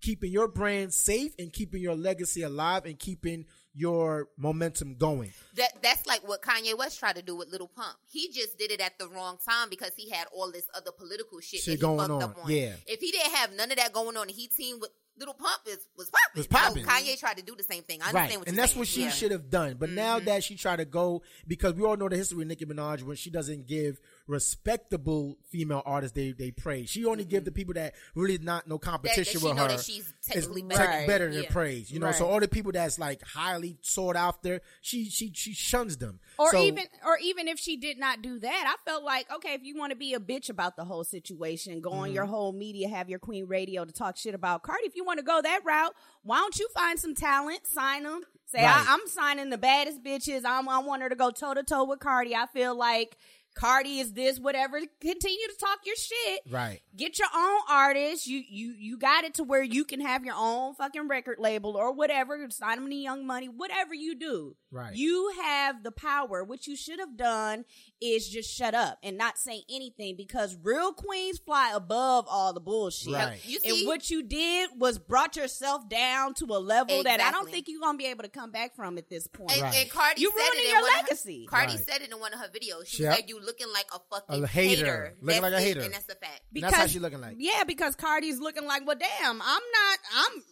keeping 0.00 0.32
your 0.32 0.48
brand 0.48 0.94
safe 0.94 1.32
and 1.38 1.52
keeping 1.52 1.82
your 1.82 1.94
legacy 1.94 2.42
alive 2.42 2.86
and 2.86 2.98
keeping 2.98 3.44
your 3.74 4.28
momentum 4.36 4.94
going. 4.96 5.32
That 5.54 5.80
that's 5.82 6.06
like 6.06 6.26
what 6.26 6.42
Kanye 6.42 6.76
West 6.76 6.98
tried 6.98 7.16
to 7.16 7.22
do 7.22 7.36
with 7.36 7.48
Lil 7.48 7.68
Pump. 7.68 7.96
He 8.10 8.28
just 8.32 8.58
did 8.58 8.70
it 8.70 8.80
at 8.80 8.98
the 8.98 9.08
wrong 9.08 9.38
time 9.48 9.68
because 9.70 9.92
he 9.96 10.10
had 10.10 10.26
all 10.34 10.50
this 10.50 10.64
other 10.74 10.90
political 10.90 11.40
shit, 11.40 11.60
Shit 11.60 11.80
going 11.80 11.98
fucked 11.98 12.10
on, 12.10 12.22
up 12.22 12.38
on. 12.44 12.50
yeah. 12.50 12.74
If 12.86 13.00
he 13.00 13.10
didn't 13.12 13.32
have 13.34 13.52
none 13.54 13.70
of 13.70 13.76
that 13.78 13.92
going 13.92 14.16
on 14.16 14.28
he 14.28 14.48
teamed 14.48 14.80
with 14.80 14.90
Lil 15.18 15.34
Pump, 15.34 15.60
is 15.66 15.78
was 15.96 16.08
popping. 16.10 16.38
Was 16.40 16.46
popping. 16.46 16.84
So 16.84 16.90
Kanye 16.90 17.18
tried 17.20 17.36
to 17.36 17.42
do 17.44 17.54
the 17.54 17.62
same 17.62 17.82
thing. 17.82 18.00
I 18.00 18.06
understand 18.08 18.30
Right. 18.30 18.38
what 18.38 18.48
And 18.48 18.58
that's 18.58 18.72
saying. 18.72 18.78
what 18.78 18.88
she 18.88 19.02
Yeah. 19.02 19.08
Mm-hmm. 19.08 19.16
should 19.18 19.30
have 19.32 19.50
done. 19.50 19.76
But 19.78 19.90
now 19.90 20.18
that 20.18 20.42
she 20.42 20.56
tried 20.56 20.76
to 20.76 20.84
go 20.86 21.22
because 21.46 21.74
we 21.74 21.84
all 21.84 21.96
know 21.96 22.08
the 22.08 22.16
history 22.16 22.40
of 22.42 22.48
Nicki 22.48 22.64
Minaj 22.64 23.02
when 23.02 23.16
she 23.16 23.28
doesn't 23.30 23.66
give 23.66 24.00
respectable 24.30 25.38
female 25.50 25.82
artists 25.86 26.14
they 26.14 26.32
they 26.32 26.50
praise. 26.50 26.88
She 26.90 27.04
only 27.04 27.24
give 27.24 27.44
the 27.44 27.50
people 27.52 27.74
that 27.74 27.94
really 28.14 28.38
not 28.38 28.66
no 28.68 28.78
competition 28.78 29.40
she 29.40 29.46
with 29.46 29.56
her. 29.58 29.68
that 29.68 29.80
she's 29.80 30.12
technically 30.26 30.62
tech- 30.62 30.78
better. 30.78 31.06
better 31.06 31.32
than 31.32 31.42
Yeah. 31.44 31.50
praise. 31.50 31.90
You 31.90 31.98
know, 32.00 32.12
so 32.12 32.26
all 32.26 32.40
the 32.40 32.48
people 32.48 32.72
that's 32.72 32.98
like 32.98 33.22
highly 33.22 33.78
sought 33.82 34.16
after, 34.16 34.60
she 34.80 35.06
she 35.10 35.32
she 35.34 35.52
shuns 35.54 35.96
them. 35.98 36.20
or 36.38 36.50
So- 36.52 36.62
even 36.62 36.84
or 37.04 37.18
even 37.22 37.48
if 37.48 37.58
she 37.58 37.76
did 37.76 37.98
not 37.98 38.22
do 38.22 38.38
that, 38.40 38.64
I 38.78 38.90
felt 38.90 39.04
like 39.04 39.30
okay, 39.36 39.54
if 39.54 39.62
you 39.62 39.76
want 39.76 39.90
to 39.90 39.96
be 39.96 40.14
a 40.14 40.20
bitch 40.20 40.50
about 40.50 40.76
the 40.76 40.84
whole 40.84 41.04
situation, 41.04 41.80
go 41.80 41.90
on 41.92 42.12
your 42.12 42.24
Mm-hmm. 42.24 42.32
whole 42.32 42.52
media, 42.52 42.88
have 42.88 43.08
your 43.08 43.18
Queen 43.18 43.46
Radio 43.46 43.84
to 43.84 43.92
talk 43.92 44.16
shit 44.16 44.34
about 44.34 44.62
Cardi. 44.62 44.84
If 44.86 44.96
you 44.96 45.04
want 45.04 45.18
to 45.18 45.24
go 45.24 45.40
that 45.42 45.60
route, 45.64 45.94
why 46.22 46.38
don't 46.38 46.58
you 46.58 46.68
find 46.74 46.98
some 46.98 47.14
talent, 47.14 47.66
sign 47.66 48.02
them, 48.04 48.22
say 48.46 48.62
Right. 48.62 48.86
I, 48.86 48.92
I'm 48.94 49.06
signing 49.08 49.50
the 49.50 49.58
baddest 49.58 50.02
bitches. 50.02 50.42
I'm, 50.44 50.68
I 50.68 50.78
want 50.80 51.02
her 51.02 51.08
to 51.08 51.14
go 51.16 51.30
toe 51.30 51.54
to 51.54 51.62
toe 51.62 51.84
with 51.84 52.00
Cardi. 52.00 52.34
I 52.34 52.46
feel 52.46 52.74
like 52.74 53.16
Cardi 53.60 53.98
is 53.98 54.14
this, 54.14 54.40
whatever. 54.40 54.80
Continue 55.02 55.46
to 55.48 55.56
talk 55.60 55.80
your 55.84 55.96
shit. 55.96 56.40
Right. 56.50 56.80
Get 56.96 57.18
your 57.18 57.28
own 57.34 57.60
artist. 57.68 58.26
You 58.26 58.42
you 58.48 58.74
you 58.78 58.96
got 58.96 59.24
it 59.24 59.34
to 59.34 59.44
where 59.44 59.62
you 59.62 59.84
can 59.84 60.00
have 60.00 60.24
your 60.24 60.34
own 60.34 60.74
fucking 60.74 61.08
record 61.08 61.36
label 61.38 61.76
or 61.76 61.92
whatever. 61.92 62.38
Sign 62.48 62.76
them 62.80 62.88
to 62.88 62.96
Young 62.96 63.26
Money. 63.26 63.48
Whatever 63.48 63.94
you 63.94 64.14
do, 64.14 64.56
Right. 64.72 64.94
You 64.94 65.32
have 65.42 65.82
the 65.82 65.90
power. 65.90 66.42
What 66.42 66.66
you 66.66 66.74
should 66.76 67.00
have 67.00 67.16
done 67.16 67.64
is 68.00 68.28
just 68.28 68.50
shut 68.50 68.74
up 68.74 68.98
and 69.02 69.18
not 69.18 69.36
say 69.38 69.62
anything 69.70 70.16
because 70.16 70.56
real 70.62 70.92
queens 70.92 71.38
fly 71.38 71.72
above 71.74 72.24
all 72.28 72.52
the 72.52 72.60
bullshit. 72.60 73.12
Right. 73.12 73.38
You 73.44 73.58
And 73.64 73.86
what 73.86 74.08
you 74.10 74.22
did 74.22 74.70
was 74.78 74.98
brought 74.98 75.36
yourself 75.36 75.88
down 75.88 76.34
to 76.34 76.46
a 76.46 76.58
level 76.58 77.02
that 77.04 77.20
I 77.20 77.30
don't 77.30 77.50
think 77.50 77.66
you're 77.68 77.80
gonna 77.80 77.98
be 77.98 78.06
able 78.06 78.22
to 78.22 78.28
come 78.30 78.50
back 78.50 78.74
from 78.74 78.96
at 78.98 79.08
this 79.10 79.26
point. 79.26 79.52
and, 79.52 79.62
Right. 79.62 79.74
and 79.76 79.90
Cardi 79.90 80.20
You 80.22 80.32
said 80.36 80.48
ruining 80.54 80.70
your 80.70 80.80
one 80.80 80.84
of 80.84 80.90
her- 80.96 81.02
legacy. 81.02 81.46
Cardi 81.48 81.72
Right. 81.76 81.86
said 81.88 82.02
it 82.02 82.10
in 82.10 82.18
one 82.18 82.32
of 82.32 82.40
her 82.40 82.48
videos. 82.48 82.86
She 82.86 83.02
Yep. 83.02 83.16
said, 83.16 83.28
"You 83.28 83.40
looking 83.40 83.68
like 83.72 83.86
a 83.94 83.98
fucking 84.10 84.44
A 84.44 84.46
hater. 84.46 84.76
hater. 84.84 85.16
Looking 85.20 85.26
That's 85.26 85.42
like 85.42 85.52
a 85.52 85.56
it, 85.56 85.60
hater. 85.62 85.80
and 85.82 85.94
that's 85.94 86.08
a 86.08 86.14
fact." 86.14 86.42
That's 86.52 86.74
how 86.74 86.86
she 86.86 86.98
looking 87.00 87.20
like. 87.20 87.36
Yeah, 87.38 87.64
because 87.64 87.96
Cardi's 87.96 88.38
looking 88.38 88.64
like, 88.66 88.86
well, 88.86 88.96
damn, 88.96 89.42
I'm 89.42 89.62
not. 89.72 89.98
I'm 90.14 90.44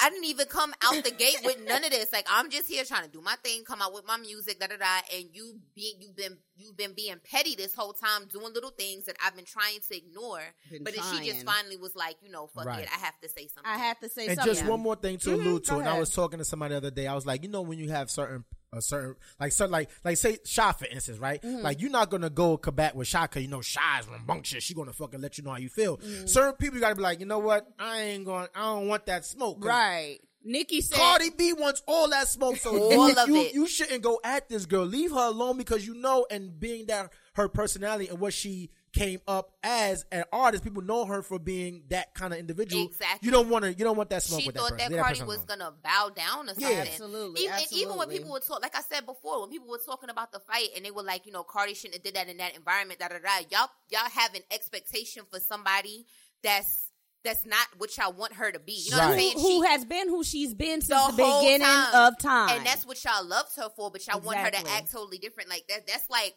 I 0.00 0.10
didn't 0.10 0.26
even 0.26 0.46
come 0.46 0.72
out 0.80 1.02
the 1.02 1.10
gate 1.10 1.38
with 1.42 1.60
none 1.64 1.82
of 1.82 1.90
this. 1.90 2.12
Like 2.12 2.24
I'm 2.30 2.50
just 2.50 2.68
here 2.68 2.84
trying 2.84 3.02
to 3.02 3.08
do 3.10 3.20
my 3.20 3.34
thing, 3.42 3.64
come 3.64 3.82
out 3.82 3.92
with 3.92 4.04
my 4.06 4.16
music, 4.16 4.60
da 4.60 4.68
da 4.68 4.76
da. 4.76 5.00
And 5.12 5.24
you 5.32 5.58
being 5.74 5.96
you've 6.00 6.14
been 6.14 6.38
you've 6.58 6.76
been 6.76 6.92
being 6.94 7.16
petty 7.24 7.54
this 7.54 7.74
whole 7.74 7.92
time, 7.92 8.26
doing 8.30 8.52
little 8.52 8.70
things 8.70 9.04
that 9.06 9.16
I've 9.24 9.34
been 9.36 9.44
trying 9.44 9.78
to 9.88 9.96
ignore. 9.96 10.40
Been 10.70 10.84
but 10.84 10.94
then 10.94 11.04
she 11.14 11.30
just 11.30 11.44
finally 11.46 11.76
was 11.76 11.94
like, 11.96 12.16
you 12.22 12.30
know, 12.30 12.46
fuck 12.48 12.66
Right. 12.66 12.82
it, 12.82 12.88
I 12.94 12.98
have 12.98 13.18
to 13.20 13.28
say 13.28 13.46
something. 13.48 13.70
I 13.70 13.78
have 13.78 13.98
to 14.00 14.08
say 14.08 14.26
something. 14.26 14.30
and 14.30 14.38
something. 14.38 14.54
just 14.54 14.66
one 14.66 14.80
more 14.80 14.96
thing 14.96 15.18
to 15.18 15.30
Mhm, 15.30 15.34
allude 15.34 15.64
to, 15.64 15.70
go 15.72 15.78
and 15.80 15.88
I 15.88 15.98
was 15.98 16.10
talking 16.10 16.38
to 16.38 16.44
somebody 16.44 16.72
the 16.72 16.78
other 16.78 16.90
day. 16.90 17.06
I 17.06 17.14
was 17.14 17.26
like, 17.26 17.42
you 17.42 17.48
know, 17.48 17.62
when 17.62 17.78
you 17.78 17.90
have 17.90 18.10
certain 18.10 18.44
a 18.70 18.82
certain 18.82 19.14
like 19.40 19.50
certain 19.50 19.72
like 19.72 19.88
like 20.04 20.18
say 20.18 20.36
Sha 20.44 20.72
for 20.72 20.84
instance, 20.86 21.18
right? 21.18 21.40
Mm-hmm. 21.40 21.62
Like 21.62 21.80
you're 21.80 21.90
not 21.90 22.10
gonna 22.10 22.28
go 22.28 22.58
combat 22.58 22.94
with 22.94 23.08
Sha 23.08 23.22
because 23.22 23.40
you 23.42 23.48
know 23.48 23.62
Sha 23.62 24.00
is 24.00 24.06
rambunctious. 24.08 24.62
She 24.62 24.74
gonna 24.74 24.92
fucking 24.92 25.22
let 25.22 25.38
you 25.38 25.44
know 25.44 25.50
how 25.52 25.56
you 25.56 25.70
feel. 25.70 25.96
Mm-hmm. 25.96 26.26
Certain 26.26 26.52
people 26.54 26.74
you 26.74 26.82
gotta 26.82 26.94
be 26.94 27.00
like, 27.00 27.18
you 27.20 27.24
know 27.24 27.38
what? 27.38 27.66
I 27.78 28.00
ain't 28.02 28.26
going. 28.26 28.46
I 28.54 28.60
don't 28.74 28.88
want 28.88 29.06
that 29.06 29.24
smoke. 29.24 29.64
Right. 29.64 30.18
Nicki 30.48 30.80
said. 30.80 30.96
Cardi 30.98 31.30
B 31.30 31.52
wants 31.52 31.82
all 31.86 32.08
that 32.10 32.26
smoke, 32.28 32.56
so 32.56 32.70
All 32.70 33.08
you, 33.08 33.14
of 33.16 33.28
you, 33.28 33.36
it. 33.36 33.54
you 33.54 33.66
shouldn't 33.68 34.02
go 34.02 34.18
at 34.24 34.48
this 34.48 34.66
girl. 34.66 34.84
Leave 34.84 35.10
her 35.12 35.26
alone 35.28 35.58
because 35.58 35.86
you 35.86 35.94
know, 35.94 36.26
and 36.30 36.58
being 36.58 36.86
that 36.86 37.12
her 37.34 37.48
personality 37.48 38.08
and 38.08 38.18
what 38.18 38.32
she 38.32 38.70
came 38.92 39.20
up 39.28 39.52
as 39.62 40.06
an 40.10 40.24
artist, 40.32 40.64
people 40.64 40.82
know 40.82 41.04
her 41.04 41.22
for 41.22 41.38
being 41.38 41.82
that 41.90 42.14
kind 42.14 42.32
of 42.32 42.38
individual. 42.38 42.86
Exactly. 42.86 43.26
You 43.26 43.30
don't 43.30 43.48
want 43.50 43.64
to. 43.64 43.70
You 43.74 43.84
don't 43.84 43.96
want 43.96 44.08
that 44.10 44.22
smoke 44.22 44.40
she 44.40 44.46
with 44.46 44.56
thought 44.56 44.70
that 44.70 44.78
person. 44.78 44.92
that 44.92 44.98
Cardi 45.02 45.14
person 45.20 45.26
was 45.26 45.36
alone. 45.36 45.46
gonna 45.58 45.74
bow 45.84 46.08
down 46.16 46.48
or 46.48 46.54
Yeah. 46.56 46.68
something. 46.68 46.88
Absolutely, 46.88 47.42
Even, 47.44 47.54
and 47.54 47.66
even 47.72 47.96
when 47.96 48.08
people 48.08 48.32
were 48.32 48.40
talking, 48.40 48.62
like 48.62 48.76
I 48.76 48.80
said 48.80 49.04
before, 49.06 49.42
when 49.42 49.50
people 49.50 49.68
were 49.68 49.80
talking 49.84 50.08
about 50.10 50.32
the 50.32 50.40
fight 50.40 50.68
and 50.74 50.84
they 50.84 50.90
were 50.90 51.02
like, 51.02 51.26
you 51.26 51.32
know, 51.32 51.42
Cardi 51.44 51.74
shouldn't 51.74 51.94
have 51.96 52.02
did 52.02 52.14
that 52.14 52.28
in 52.28 52.38
that 52.38 52.56
environment. 52.56 52.98
Da 52.98 53.08
da 53.08 53.18
da. 53.18 53.44
Y'all 53.50 53.68
y'all 53.90 54.10
have 54.10 54.34
an 54.34 54.42
expectation 54.50 55.24
for 55.30 55.38
somebody 55.38 56.06
that's 56.42 56.87
that's 57.24 57.44
not 57.44 57.66
what 57.78 57.96
y'all 57.96 58.12
want 58.12 58.34
her 58.34 58.50
to 58.52 58.58
be. 58.58 58.72
You 58.72 58.92
know 58.92 58.98
what 58.98 59.06
I'm 59.08 59.18
saying? 59.18 59.32
who, 59.34 59.40
who 59.40 59.64
She- 59.64 59.68
has 59.70 59.84
been 59.84 60.08
who 60.08 60.24
she's 60.24 60.54
been 60.54 60.80
since 60.80 61.06
the 61.06 61.12
the, 61.12 61.16
beginning 61.24 61.66
time. 61.66 61.94
of 61.94 62.18
time. 62.18 62.50
and 62.56 62.66
that's 62.66 62.86
what 62.86 63.02
y'all 63.04 63.26
loved 63.26 63.50
her 63.56 63.68
for. 63.74 63.90
But 63.90 64.06
y'all 64.06 64.20
want 64.20 64.38
her 64.38 64.50
to 64.50 64.70
act 64.70 64.92
totally 64.92 65.18
different. 65.18 65.48
Like 65.50 65.66
that. 65.68 65.86
That's 65.86 66.08
like. 66.10 66.34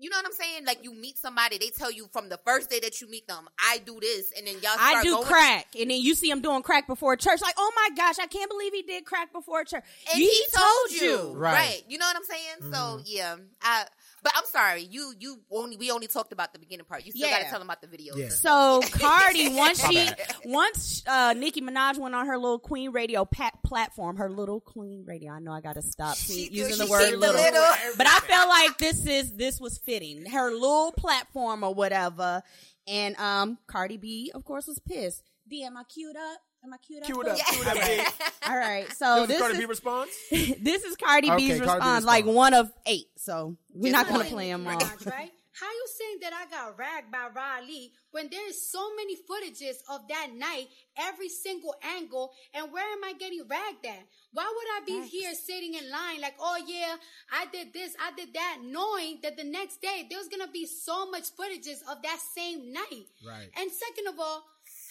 You 0.00 0.10
know 0.10 0.16
what 0.16 0.26
I'm 0.26 0.32
saying? 0.32 0.64
Like 0.64 0.84
you 0.84 0.94
meet 0.94 1.18
somebody, 1.18 1.58
they 1.58 1.70
tell 1.70 1.90
you 1.90 2.08
from 2.12 2.28
the 2.28 2.38
first 2.46 2.70
day 2.70 2.78
that 2.78 3.00
you 3.00 3.10
meet 3.10 3.26
them, 3.26 3.48
I 3.58 3.78
do 3.78 3.98
this, 4.00 4.30
and 4.36 4.46
then 4.46 4.54
y'all. 4.62 4.76
I 4.78 5.02
do 5.02 5.14
going- 5.14 5.26
crack, 5.26 5.66
and 5.76 5.90
then 5.90 6.00
you 6.00 6.14
see 6.14 6.30
him 6.30 6.40
doing 6.40 6.62
crack 6.62 6.86
before 6.86 7.16
church. 7.16 7.42
Like, 7.42 7.56
oh 7.58 7.72
my 7.74 7.88
gosh, 7.96 8.20
I 8.20 8.28
can't 8.28 8.48
believe 8.48 8.72
he 8.72 8.82
did 8.82 9.04
crack 9.04 9.32
before 9.32 9.64
church. 9.64 9.82
and 10.12 10.22
he, 10.22 10.44
told 10.54 11.02
you, 11.02 11.32
Right. 11.34 11.52
right. 11.52 11.82
You 11.88 11.98
know 11.98 12.06
what 12.06 12.14
I'm 12.14 12.22
saying? 12.22 12.72
So 12.72 12.78
mm-hmm. 12.78 13.02
yeah, 13.06 13.36
I. 13.60 13.86
But 14.22 14.32
I'm 14.36 14.44
sorry, 14.46 14.82
you 14.82 15.12
you 15.18 15.40
only 15.50 15.76
we 15.76 15.90
only 15.90 16.06
talked 16.06 16.32
about 16.32 16.52
the 16.52 16.58
beginning 16.58 16.84
part. 16.86 17.04
You 17.06 17.12
still 17.12 17.28
got 17.28 17.38
to 17.38 17.44
tell 17.44 17.58
them 17.58 17.68
about 17.68 17.80
the 17.80 17.86
video. 17.86 18.16
Yeah. 18.16 18.28
So 18.30 18.80
Cardi, 18.90 19.48
once 19.54 19.86
she, 19.86 20.08
once 20.44 21.02
uh, 21.06 21.34
Nicki 21.36 21.60
Minaj 21.60 21.98
went 21.98 22.14
on 22.14 22.26
her 22.26 22.36
little 22.36 22.58
Queen 22.58 22.90
Radio 22.92 23.24
pat 23.24 23.54
platform, 23.64 24.16
her 24.16 24.30
little 24.30 24.60
Queen 24.60 25.04
Radio. 25.06 25.32
I 25.32 25.38
know 25.38 25.52
I 25.52 25.60
got 25.60 25.74
to 25.74 25.82
stop 25.82 26.16
She- 26.16 26.48
using 26.50 26.74
she 26.74 26.84
the 26.84 26.90
word 26.90 27.16
little, 27.16 27.34
little. 27.40 27.62
but 27.96 28.06
I 28.06 28.18
felt 28.20 28.48
like 28.48 28.78
this 28.78 29.06
is 29.06 29.34
this 29.34 29.60
was 29.60 29.78
fitting. 29.78 30.26
Her 30.26 30.50
little 30.50 30.92
platform 30.92 31.62
or 31.62 31.74
whatever, 31.74 32.42
and 32.86 33.16
um, 33.18 33.58
Cardi 33.66 33.96
B, 33.96 34.32
of 34.34 34.44
course, 34.44 34.66
was 34.66 34.78
pissed. 34.78 35.22
D, 35.48 35.64
am 35.64 35.76
I 35.76 35.84
queued 35.84 36.16
up? 36.16 36.38
Am 36.64 36.72
I 36.72 36.76
queued 36.78 37.02
up? 37.02 37.06
Cue 37.06 37.20
it 37.20 37.28
up. 37.28 37.36
Cue 37.38 37.62
it 37.62 37.68
up, 37.68 37.74
big. 37.74 38.06
All 38.48 38.56
right, 38.56 38.92
so 38.92 39.26
This 39.26 39.28
is 39.28 39.28
this 39.28 39.40
Cardi 39.40 39.54
is 39.54 39.58
B 39.60 39.64
response. 39.66 40.10
this 40.60 40.84
is 40.84 40.96
Cardi 40.96 41.30
Okay, 41.30 41.36
B's 41.36 41.60
Cardi 41.60 41.60
B 41.60 41.72
response, 41.76 42.04
like 42.04 42.24
response. 42.24 42.36
one 42.36 42.54
of 42.54 42.72
eight. 42.86 43.06
So 43.16 43.56
we're 43.72 43.92
Just 43.92 44.06
not 44.06 44.12
gonna 44.12 44.28
play 44.28 44.50
them 44.50 44.66
all. 44.66 44.74
Minaj, 44.74 45.06
right? 45.10 45.30
How 45.60 45.66
you 45.66 45.86
saying 45.98 46.18
that 46.22 46.32
I 46.32 46.46
got 46.48 46.78
ragged 46.78 47.10
by 47.10 47.26
Riley 47.34 47.90
when 48.12 48.28
there 48.30 48.48
is 48.48 48.70
so 48.70 48.94
many 48.94 49.16
footages 49.16 49.74
of 49.90 50.06
that 50.08 50.28
night, 50.32 50.68
every 50.96 51.28
single 51.28 51.74
angle, 51.96 52.30
and 52.54 52.72
where 52.72 52.84
am 52.92 53.02
I 53.02 53.12
getting 53.14 53.42
ragged 53.48 53.84
at? 53.84 54.06
Why 54.32 54.44
would 54.46 54.68
I 54.76 54.86
be 54.86 55.08
here 55.08 55.34
sitting 55.34 55.74
in 55.74 55.90
line 55.90 56.20
like, 56.20 56.34
oh 56.38 56.58
yeah, 56.64 56.94
I 57.32 57.46
did 57.50 57.72
this, 57.72 57.92
I 58.00 58.12
did 58.16 58.34
that, 58.34 58.58
knowing 58.62 59.18
that 59.24 59.36
the 59.36 59.42
next 59.42 59.82
day 59.82 60.06
there's 60.08 60.28
gonna 60.28 60.50
be 60.52 60.64
so 60.64 61.10
much 61.10 61.24
footages 61.34 61.82
of 61.90 62.02
that 62.02 62.18
same 62.36 62.72
night. 62.72 63.06
Right. 63.26 63.50
And 63.58 63.68
second 63.72 64.06
of 64.08 64.14
all, 64.20 64.44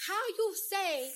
how 0.06 0.20
you 0.38 0.54
say 0.70 1.10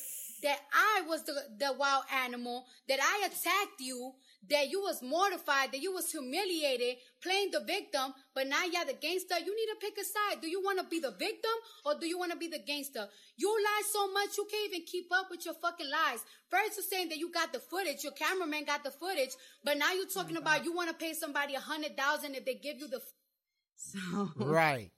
that 0.44 0.60
I 0.74 1.04
was 1.08 1.24
the, 1.24 1.34
the 1.60 1.74
wild 1.78 2.04
animal, 2.26 2.66
that 2.88 3.00
I 3.02 3.28
attacked 3.28 3.80
you, 3.80 4.14
that 4.50 4.70
you 4.70 4.82
was 4.82 5.02
mortified, 5.02 5.72
that 5.72 5.82
you 5.82 5.94
was 5.94 6.12
humiliated, 6.12 6.98
playing 7.22 7.52
the 7.52 7.62
victim, 7.62 8.14
but 8.34 8.48
now 8.48 8.64
you're 8.66 8.86
the 8.86 8.98
gangster. 9.00 9.36
You 9.38 9.56
need 9.56 9.72
to 9.74 9.78
pick 9.80 9.98
a 9.98 10.04
side. 10.04 10.42
Do 10.42 10.50
you 10.50 10.62
want 10.64 10.80
to 10.80 10.86
be 10.86 11.00
the 11.00 11.12
victim 11.12 11.52
or 11.86 11.94
do 12.00 12.08
you 12.08 12.18
want 12.18 12.32
to 12.32 12.38
be 12.38 12.48
the 12.48 12.60
gangster? 12.66 13.08
You 13.38 13.50
lie 13.50 13.84
so 13.92 14.12
much 14.12 14.38
you 14.38 14.48
can't 14.50 14.74
even 14.74 14.86
keep 14.86 15.08
up 15.12 15.28
with 15.30 15.46
your 15.46 15.56
fucking 15.56 15.90
lies. 15.90 16.24
First 16.50 16.78
you're 16.78 16.86
saying 16.90 17.10
that 17.10 17.20
you 17.20 17.32
got 17.32 17.54
the 17.54 17.60
footage, 17.60 18.04
your 18.04 18.14
cameraman 18.14 18.66
got 18.66 18.84
the 18.84 18.92
footage, 18.92 19.32
but 19.64 19.78
now 19.78 19.94
you're 19.94 20.06
oh 20.18 20.24
talking 20.24 20.38
about 20.38 20.66
you 20.66 20.74
want 20.74 20.90
to 20.90 20.96
pay 20.96 21.14
somebody 21.14 21.56
a 21.56 21.60
hundred 21.60 21.96
thousand 21.96 22.36
if 22.36 22.46
they 22.46 22.56
give 22.56 22.78
you 22.78 22.88
the 22.88 22.98
F- 22.98 23.14
So 23.78 24.00
Right. 24.36 24.92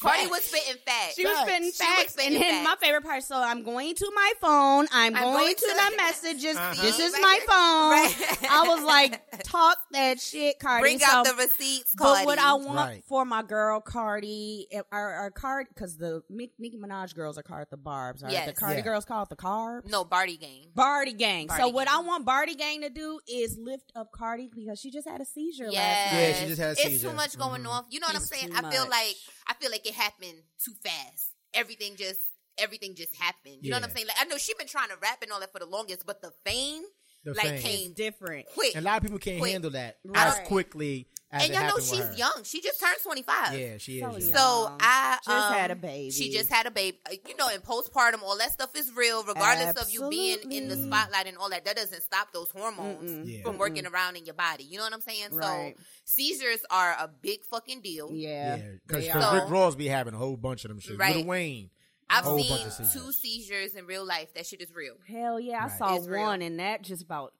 Cardi 0.00 0.26
was 0.28 0.42
spitting 0.42 0.80
fast. 0.84 1.16
She 1.16 1.24
was 1.24 1.32
Facts. 1.34 1.48
spitting 1.48 1.62
She 1.62 1.68
was 1.68 1.78
facts, 1.78 2.12
spitting 2.12 2.34
and 2.34 2.42
then 2.42 2.64
facts. 2.64 2.80
my 2.80 2.86
favorite 2.86 3.04
part. 3.04 3.22
So 3.24 3.36
I'm 3.36 3.62
going 3.62 3.94
to 3.94 4.12
my 4.14 4.32
phone. 4.40 4.86
I'm, 4.92 5.16
I'm 5.16 5.22
going, 5.22 5.34
going 5.34 5.54
to, 5.54 5.60
to 5.60 5.66
the 5.66 5.90
the- 5.90 5.96
messages. 5.96 6.56
Uh-huh. 6.56 6.82
This 6.82 6.98
is 7.00 7.12
Right. 7.14 7.22
my 7.22 7.38
phone. 7.46 7.90
Right. 7.90 8.50
I 8.50 8.68
was 8.68 8.84
like, 8.84 9.42
talk 9.44 9.78
that 9.92 10.20
shit, 10.20 10.58
Cardi. 10.58 10.82
Bring 10.82 10.98
So- 10.98 11.06
out 11.08 11.26
the 11.26 11.34
receipts, 11.34 11.94
Cardi. 11.94 12.20
But 12.20 12.26
what 12.26 12.38
I 12.38 12.54
want 12.54 12.76
Right. 12.76 13.04
for 13.06 13.24
my 13.24 13.42
girl 13.42 13.80
Cardi, 13.80 14.66
our, 14.92 15.12
our 15.14 15.30
card, 15.30 15.66
because 15.74 15.96
the 15.96 16.22
Mick- 16.30 16.50
Nicki 16.58 16.76
Minaj 16.76 17.14
girls 17.14 17.38
are 17.38 17.42
called 17.42 17.66
the 17.70 17.76
Barbs. 17.76 18.22
Right? 18.22 18.32
Yes. 18.32 18.46
The 18.46 18.52
Cardi 18.54 18.76
Yeah. 18.76 18.82
girls 18.82 19.04
called 19.04 19.28
the 19.30 19.36
Carbs. 19.36 19.90
no 19.90 20.04
Bardi 20.04 20.36
gang. 20.36 20.66
Bardi 20.74 21.12
Gang. 21.12 21.48
so 21.48 21.56
Bardi 21.56 21.72
what 21.72 21.88
I 21.88 21.98
want 22.00 22.24
Bardi 22.24 22.54
Gang 22.54 22.82
to 22.82 22.90
do 22.90 23.18
is 23.28 23.56
lift 23.58 23.92
up 23.96 24.12
Cardi 24.12 24.48
because 24.54 24.78
she 24.80 24.90
just 24.90 25.08
had 25.08 25.20
a 25.20 25.24
seizure 25.24 25.68
Yes. 25.70 25.74
last 25.74 26.12
night. 26.12 26.20
Yeah, 26.20 26.34
she 26.40 26.46
just 26.48 26.60
had 26.60 26.70
a 26.72 26.76
seizure. 26.76 26.90
It's 26.94 27.02
too 27.02 27.12
much 27.12 27.38
going 27.38 27.62
Mhm. 27.64 27.70
on. 27.70 27.84
You 27.90 28.00
know 28.00 28.06
what 28.08 28.16
It's 28.16 28.30
I'm 28.32 28.38
saying? 28.38 28.52
I 28.56 28.70
feel 28.70 28.82
much. 28.82 28.90
like 28.90 29.16
I 29.48 29.54
feel 29.54 29.70
like 29.70 29.85
it 29.86 29.94
happened 29.94 30.42
too 30.62 30.72
fast. 30.84 31.32
Everything 31.54 31.96
just 31.96 32.20
everything 32.58 32.94
just 32.94 33.14
happened. 33.16 33.58
You 33.62 33.70
know 33.70 33.76
what 33.76 33.84
I'm 33.84 33.90
saying? 33.94 34.06
Like 34.06 34.16
I 34.20 34.24
know 34.24 34.38
she 34.38 34.54
been 34.58 34.66
trying 34.66 34.88
to 34.88 34.96
rap 35.02 35.18
and 35.22 35.30
all 35.32 35.40
that 35.40 35.52
for 35.52 35.58
the 35.58 35.66
longest, 35.66 36.04
but 36.06 36.20
the 36.22 36.32
fame 36.44 36.82
The 37.24 37.34
like 37.34 37.46
fame. 37.48 37.60
came 37.60 37.92
Different. 37.92 38.46
quick. 38.54 38.74
And 38.76 38.84
a 38.84 38.88
lot 38.88 38.96
of 38.98 39.02
people 39.02 39.18
can't 39.18 39.38
Quick. 39.40 39.52
handle 39.52 39.70
that 39.72 39.98
Right. 40.04 40.26
as 40.40 40.46
quickly 40.48 40.94
as 41.02 41.25
And 41.42 41.52
y'all 41.54 41.62
know 41.68 41.78
she's 41.78 41.98
her. 41.98 42.14
young. 42.16 42.40
She 42.44 42.60
just 42.60 42.80
turned 42.80 42.96
25. 43.02 43.58
Yeah, 43.58 43.78
she 43.78 43.94
is. 43.94 44.00
So 44.00 44.10
young. 44.10 44.20
young. 44.20 44.30
So 44.34 44.76
I 44.80 45.18
Just 45.24 45.28
um, 45.46 45.52
had 45.54 45.70
a 45.70 45.76
baby. 45.76 46.10
She 46.10 46.30
just 46.30 46.50
had 46.50 46.66
a 46.66 46.70
baby. 46.70 46.98
Uh, 47.10 47.14
You 47.28 47.36
know, 47.36 47.48
in 47.48 47.60
postpartum, 47.60 48.22
all 48.22 48.36
that 48.38 48.52
stuff 48.52 48.70
is 48.76 48.90
real. 48.94 49.22
Regardless 49.24 49.80
of 49.82 49.90
you 49.90 50.08
being 50.10 50.50
in 50.52 50.68
the 50.68 50.76
spotlight 50.76 51.26
and 51.26 51.36
all 51.38 51.50
that, 51.50 51.64
that 51.64 51.76
doesn't 51.76 52.02
stop 52.02 52.32
those 52.32 52.50
hormones 52.50 53.28
Yeah. 53.28 53.42
from 53.42 53.58
working 53.58 53.86
around 53.86 54.16
in 54.16 54.24
your 54.24 54.34
body. 54.34 54.64
You 54.64 54.78
know 54.78 54.84
what 54.84 54.92
I'm 54.94 55.00
saying? 55.00 55.28
Right. 55.32 55.74
So 55.76 55.82
seizures 56.04 56.60
are 56.70 56.92
a 56.92 57.08
big 57.08 57.44
fucking 57.44 57.80
deal. 57.82 58.10
Yeah. 58.12 58.56
Yeah, 58.56 58.62
because 58.86 59.04
They 59.04 59.10
are. 59.10 59.34
Rick 59.40 59.50
Ross 59.50 59.74
be 59.74 59.88
having 59.88 60.14
a 60.14 60.18
whole 60.18 60.36
bunch 60.36 60.64
of 60.64 60.70
them 60.70 60.80
shit. 60.80 60.98
Right. 60.98 61.16
Lil 61.16 61.24
Wayne. 61.26 61.70
I've 62.08 62.24
seen 62.24 62.44
seizures. 62.44 62.92
two 62.92 63.10
seizures 63.12 63.74
in 63.74 63.86
real 63.86 64.04
life. 64.06 64.32
That 64.34 64.46
shit 64.46 64.60
is 64.60 64.72
real. 64.72 64.94
Hell 65.08 65.40
yeah, 65.40 65.58
I 65.64 65.66
Right. 65.66 65.78
saw 65.78 65.96
It's 65.96 66.06
real. 66.06 66.22
one, 66.22 66.40
and 66.40 66.60
that 66.60 66.82
just 66.82 67.02
about 67.02 67.32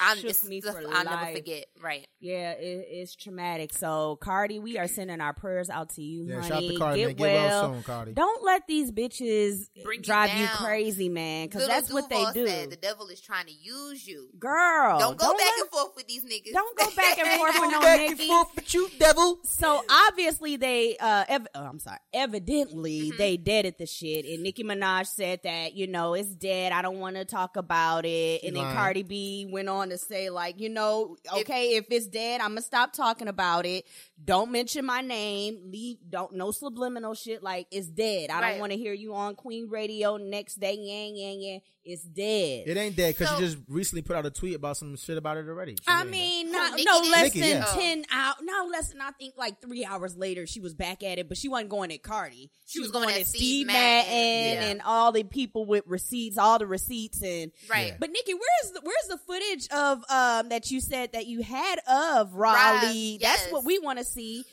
I'm 0.00 0.16
shook 0.16 0.26
just, 0.28 0.48
me 0.48 0.60
stuff 0.60 0.74
for 0.74 0.80
I'll 0.88 1.04
life. 1.04 1.20
never 1.24 1.36
forget. 1.36 1.66
Right. 1.82 2.06
Yeah, 2.20 2.52
it, 2.52 2.86
it's 2.90 3.14
traumatic. 3.14 3.72
So, 3.72 4.16
Cardi, 4.16 4.58
we 4.58 4.78
are 4.78 4.88
sending 4.88 5.20
our 5.20 5.32
prayers 5.34 5.68
out 5.70 5.90
to 5.90 6.02
you, 6.02 6.24
Yeah, 6.24 6.36
honey. 6.40 6.48
shout 6.48 6.62
to 6.62 6.78
Cardi, 6.78 6.98
Get 7.00 7.06
man. 7.06 7.14
Get 7.16 7.20
well. 7.20 7.62
well 7.62 7.72
soon, 7.74 7.82
Cardi. 7.82 8.12
Don't 8.14 8.44
let 8.44 8.66
these 8.66 8.90
bitches 8.92 9.68
Bring 9.82 10.00
drive 10.00 10.30
you 10.38 10.46
down. 10.46 10.56
crazy, 10.56 11.08
man, 11.08 11.46
because 11.46 11.62
Little 11.62 11.74
that's 11.76 11.92
what 11.92 12.08
they 12.08 12.16
Duval 12.16 12.32
do. 12.32 12.46
Said 12.46 12.70
the 12.70 12.76
devil 12.76 13.06
is 13.08 13.20
trying 13.20 13.46
to 13.46 13.52
use 13.52 14.06
you. 14.06 14.28
Girl, 14.38 14.98
don't 14.98 15.18
go 15.18 15.32
back 15.32 15.38
let- 15.40 15.60
and 15.60 15.70
forth 15.70 15.92
with 15.96 16.06
these 16.06 16.24
niggas. 16.24 16.52
Don't 16.52 16.78
go 16.78 16.86
back 16.96 17.18
and 17.18 17.28
forth 17.38 17.54
with 17.60 17.70
no 17.72 17.80
Back 17.80 18.00
and 18.10 18.18
forth 18.20 18.54
with 18.56 18.72
you, 18.74 18.88
devil. 18.98 19.38
So 19.44 19.84
obviously 19.90 20.56
they, 20.56 20.96
uh, 20.98 21.24
ev- 21.28 21.46
oh, 21.54 21.62
I'm 21.64 21.78
sorry, 21.78 21.98
evidently 22.12 22.94
Mm-hmm. 22.94 23.16
they 23.18 23.36
deaded 23.36 23.74
the 23.78 23.86
shit, 23.86 24.24
and 24.24 24.42
Nicki 24.42 24.64
Minaj 24.64 25.06
said 25.06 25.40
that 25.44 25.74
you 25.74 25.86
know 25.86 26.14
it's 26.14 26.28
dead. 26.34 26.72
I 26.72 26.80
don't 26.82 26.98
want 26.98 27.16
to 27.16 27.24
talk 27.24 27.56
about 27.56 28.04
it, 28.04 28.42
and 28.44 28.54
then 28.56 28.62
Lying. 28.62 28.76
Cardi 28.76 29.02
B 29.02 29.48
went 29.50 29.68
on 29.68 29.73
to 29.90 29.98
say 29.98 30.30
like, 30.30 30.60
you 30.60 30.68
know, 30.68 31.16
okay, 31.40 31.76
if, 31.76 31.86
it's 31.90 32.06
dead, 32.06 32.40
I'm 32.40 32.50
gonna 32.50 32.62
stop 32.62 32.92
talking 32.92 33.28
about 33.28 33.66
it. 33.66 33.84
Don't 34.22 34.50
mention 34.50 34.84
my 34.84 35.00
name. 35.00 35.58
Leave. 35.70 35.98
Don't 36.08 36.32
no 36.32 36.50
subliminal 36.50 37.14
shit. 37.14 37.42
Like 37.42 37.66
it's 37.70 37.88
dead. 37.88 38.30
I 38.30 38.40
Right. 38.40 38.50
don't 38.52 38.60
want 38.60 38.72
to 38.72 38.78
hear 38.78 38.92
you 38.92 39.14
on 39.14 39.34
Queen 39.34 39.68
Radio 39.68 40.16
next 40.16 40.56
day. 40.60 40.74
Yang 40.74 41.16
yang 41.18 41.40
yang. 41.40 41.60
It's 41.84 42.02
dead. 42.02 42.64
It 42.66 42.76
ain't 42.76 42.96
dead 42.96 43.14
because 43.14 43.28
So- 43.28 43.36
she 43.36 43.42
just 43.44 43.58
recently 43.68 44.02
put 44.02 44.16
out 44.16 44.24
a 44.26 44.30
tweet 44.30 44.54
about 44.56 44.76
some 44.76 44.96
shit 44.96 45.18
about 45.18 45.36
it 45.36 45.46
already. 45.48 45.72
She 45.72 45.84
I 45.86 46.04
mean, 46.04 46.50
not, 46.50 46.72
Nicki 46.72 46.84
no 46.84 46.98
less 47.10 47.22
Nicki, 47.24 47.40
than 47.40 47.56
yeah. 47.58 47.74
ten 47.74 48.04
out. 48.10 48.36
No 48.42 48.66
less 48.70 48.88
than 48.90 49.00
I 49.00 49.10
think 49.12 49.34
like 49.36 49.60
three 49.60 49.84
hours 49.84 50.16
later 50.16 50.46
she 50.46 50.60
was 50.60 50.72
back 50.74 51.02
at 51.02 51.18
it, 51.18 51.28
but 51.28 51.36
she 51.36 51.48
wasn't 51.48 51.68
going 51.70 51.92
at 51.92 52.02
Cardi. 52.02 52.50
She, 52.66 52.80
was, 52.80 52.90
going, 52.90 53.10
at 53.10 53.26
Steve 53.26 53.66
Madden, 53.66 54.12
Yeah. 54.12 54.64
and 54.70 54.82
all 54.82 55.12
the 55.12 55.22
people 55.24 55.66
with 55.66 55.84
receipts, 55.86 56.38
all 56.38 56.58
the 56.58 56.66
receipts 56.66 57.22
and 57.22 57.52
Right. 57.68 57.88
Yeah. 57.88 57.96
But 58.00 58.10
Nicki, 58.10 58.32
where's 58.34 58.72
the, 58.72 58.80
where's 58.82 59.08
the 59.08 59.18
footage 59.18 59.68
of 59.68 59.98
um 60.10 60.48
that 60.48 60.70
you 60.70 60.80
said 60.80 61.12
that 61.12 61.26
you 61.26 61.42
had 61.42 61.78
of 61.86 62.34
Rah 62.34 62.80
Ali? 62.82 63.18
That's 63.20 63.48
what 63.52 63.64
we 63.64 63.78
want 63.78 63.98
to 63.98 64.04
see. 64.04 64.44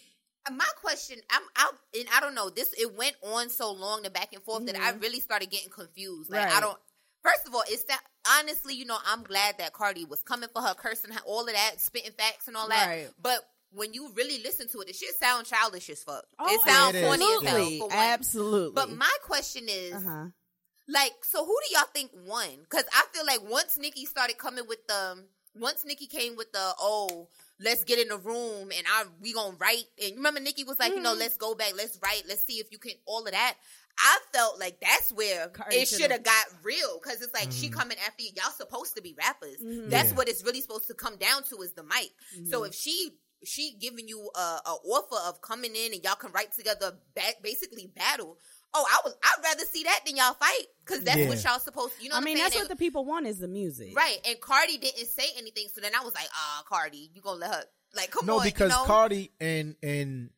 my 0.51 0.65
question 0.81 1.17
i'm 1.29 1.43
out 1.57 1.73
and 1.93 2.05
i 2.15 2.19
don't 2.19 2.33
know 2.33 2.49
this 2.49 2.73
it 2.73 2.95
went 2.97 3.15
on 3.21 3.47
so 3.47 3.71
long 3.71 4.01
the 4.01 4.09
back 4.09 4.33
and 4.33 4.41
forth 4.41 4.65
that 4.65 4.75
i 4.75 4.89
really 4.93 5.19
started 5.19 5.51
getting 5.51 5.69
confused 5.69 6.31
like 6.31 6.41
i 6.47 6.49
Mm-hmm. 6.49 6.59
Don't 6.61 6.77
first 7.23 7.47
of 7.47 7.53
all 7.55 7.63
it's 7.67 7.83
that 7.85 8.01
honestly 8.39 8.73
you 8.75 8.85
know 8.85 8.97
i'm 9.07 9.23
glad 9.23 9.57
that 9.57 9.73
cardi 9.73 10.05
was 10.05 10.21
coming 10.23 10.49
for 10.53 10.61
her 10.61 10.73
cursing 10.75 11.11
her- 11.11 11.19
all 11.25 11.41
of 11.41 11.53
that 11.53 11.75
spitting 11.79 12.11
facts 12.17 12.47
and 12.47 12.55
all 12.57 12.67
that 12.69 12.87
Right. 12.87 13.09
but 13.21 13.39
when 13.73 13.93
you 13.93 14.09
really 14.15 14.41
listen 14.43 14.67
to 14.69 14.79
it 14.81 14.89
it 14.89 14.95
shit 14.95 15.15
sound 15.19 15.45
childish 15.45 15.89
as 15.89 16.03
fuck 16.03 16.25
Oh, 16.39 16.53
it 16.53 16.61
sounds 16.61 16.99
funny 16.99 17.25
as 17.25 17.41
hell 17.43 17.87
absolutely, 17.91 17.97
absolutely. 17.97 18.73
but 18.75 18.91
my 18.91 19.13
question 19.23 19.63
is 19.69 19.93
uh-huh. 19.93 20.25
like, 20.87 21.13
so 21.23 21.45
who 21.45 21.55
do 21.67 21.75
y'all 21.75 21.87
think 21.93 22.11
won? 22.27 22.49
Because 22.63 22.83
I 22.93 23.05
feel 23.13 23.25
like 23.25 23.39
once 23.49 23.77
Nicki 23.77 24.05
started 24.05 24.37
coming 24.37 24.65
with 24.67 24.85
the, 24.87 25.23
once 25.55 25.85
Nicki 25.85 26.07
came 26.07 26.35
with 26.35 26.51
the, 26.51 26.73
oh, 26.79 27.27
let's 27.63 27.83
get 27.83 27.99
in 27.99 28.07
the 28.09 28.17
room 28.17 28.71
and 28.75 28.85
I 28.91 29.03
we 29.21 29.33
gonna 29.33 29.55
write. 29.59 29.83
And 30.03 30.17
remember, 30.17 30.39
Nicki 30.39 30.63
was 30.63 30.79
like, 30.79 30.89
you 30.89 30.95
Mm-hmm. 30.95 31.03
know, 31.03 31.13
let's 31.13 31.37
go 31.37 31.55
back, 31.55 31.73
let's 31.75 31.99
write, 32.03 32.23
let's 32.27 32.43
see 32.43 32.59
if 32.59 32.71
you 32.71 32.77
can 32.77 32.93
all 33.05 33.25
of 33.25 33.31
that. 33.31 33.55
I 33.99 34.19
felt 34.33 34.59
like 34.59 34.79
that's 34.79 35.11
where 35.11 35.47
Cardi 35.49 35.75
it 35.77 35.87
should've- 35.87 36.23
got 36.23 36.45
real 36.63 36.99
because 37.03 37.21
it's 37.21 37.33
like 37.33 37.51
she 37.51 37.67
mm-hmm. 37.67 37.77
coming 37.79 37.97
after 38.07 38.23
you. 38.23 38.29
Y'all 38.35 38.51
supposed 38.51 38.95
to 38.95 39.01
be 39.01 39.13
rappers. 39.17 39.57
Mm-hmm. 39.63 39.89
That's 39.89 40.09
Yeah. 40.11 40.15
what 40.15 40.29
it's 40.29 40.43
really 40.45 40.61
supposed 40.61 40.87
to 40.87 40.93
come 40.93 41.17
down 41.17 41.43
to 41.43 41.57
is 41.61 41.73
the 41.73 41.83
mic. 41.83 42.11
So 42.49 42.59
mm-hmm. 42.61 42.69
if 42.69 42.75
she 42.75 43.11
she 43.43 43.75
giving 43.79 44.07
you 44.07 44.29
a, 44.35 44.39
a 44.39 44.75
offer 44.85 45.17
of 45.27 45.41
coming 45.41 45.75
in 45.75 45.93
and 45.93 46.03
y'all 46.03 46.15
can 46.15 46.31
write 46.31 46.51
together, 46.51 46.93
ba- 47.15 47.35
basically 47.41 47.87
battle. 47.87 48.37
Oh, 48.73 48.85
I 48.89 48.99
was 49.03 49.15
I'd 49.23 49.43
rather 49.43 49.65
see 49.65 49.83
that 49.83 49.99
than 50.05 50.15
y'all 50.15 50.33
fight 50.33 50.65
because 50.85 51.03
that's 51.03 51.17
Yeah. 51.17 51.27
what 51.29 51.43
y'all 51.43 51.59
supposed. 51.59 51.97
To, 51.97 52.03
You 52.03 52.09
know, 52.09 52.15
I 52.15 52.19
what 52.19 52.25
mean, 52.25 52.37
I'm 52.37 52.39
saying? 52.39 52.49
that's 52.51 52.61
what 52.61 52.69
the 52.69 52.75
people 52.77 53.03
want 53.05 53.27
is 53.27 53.39
the 53.39 53.47
music, 53.49 53.95
right. 53.95 54.17
And 54.25 54.39
Cardi 54.39 54.77
didn't 54.77 55.07
say 55.07 55.25
anything, 55.37 55.67
so 55.73 55.81
then 55.81 55.91
I 55.99 56.03
was 56.03 56.13
like, 56.15 56.27
ah, 56.33 56.63
Cardi, 56.67 57.09
you 57.13 57.21
gonna 57.21 57.39
let 57.39 57.51
her 57.53 57.63
like 57.95 58.11
come 58.11 58.25
No, 58.25 58.37
on? 58.39 58.45
because 58.45 58.71
you 58.71 58.77
know? 58.77 58.85
Cardi 58.85 59.31
and 59.41 59.75
and 59.83 60.29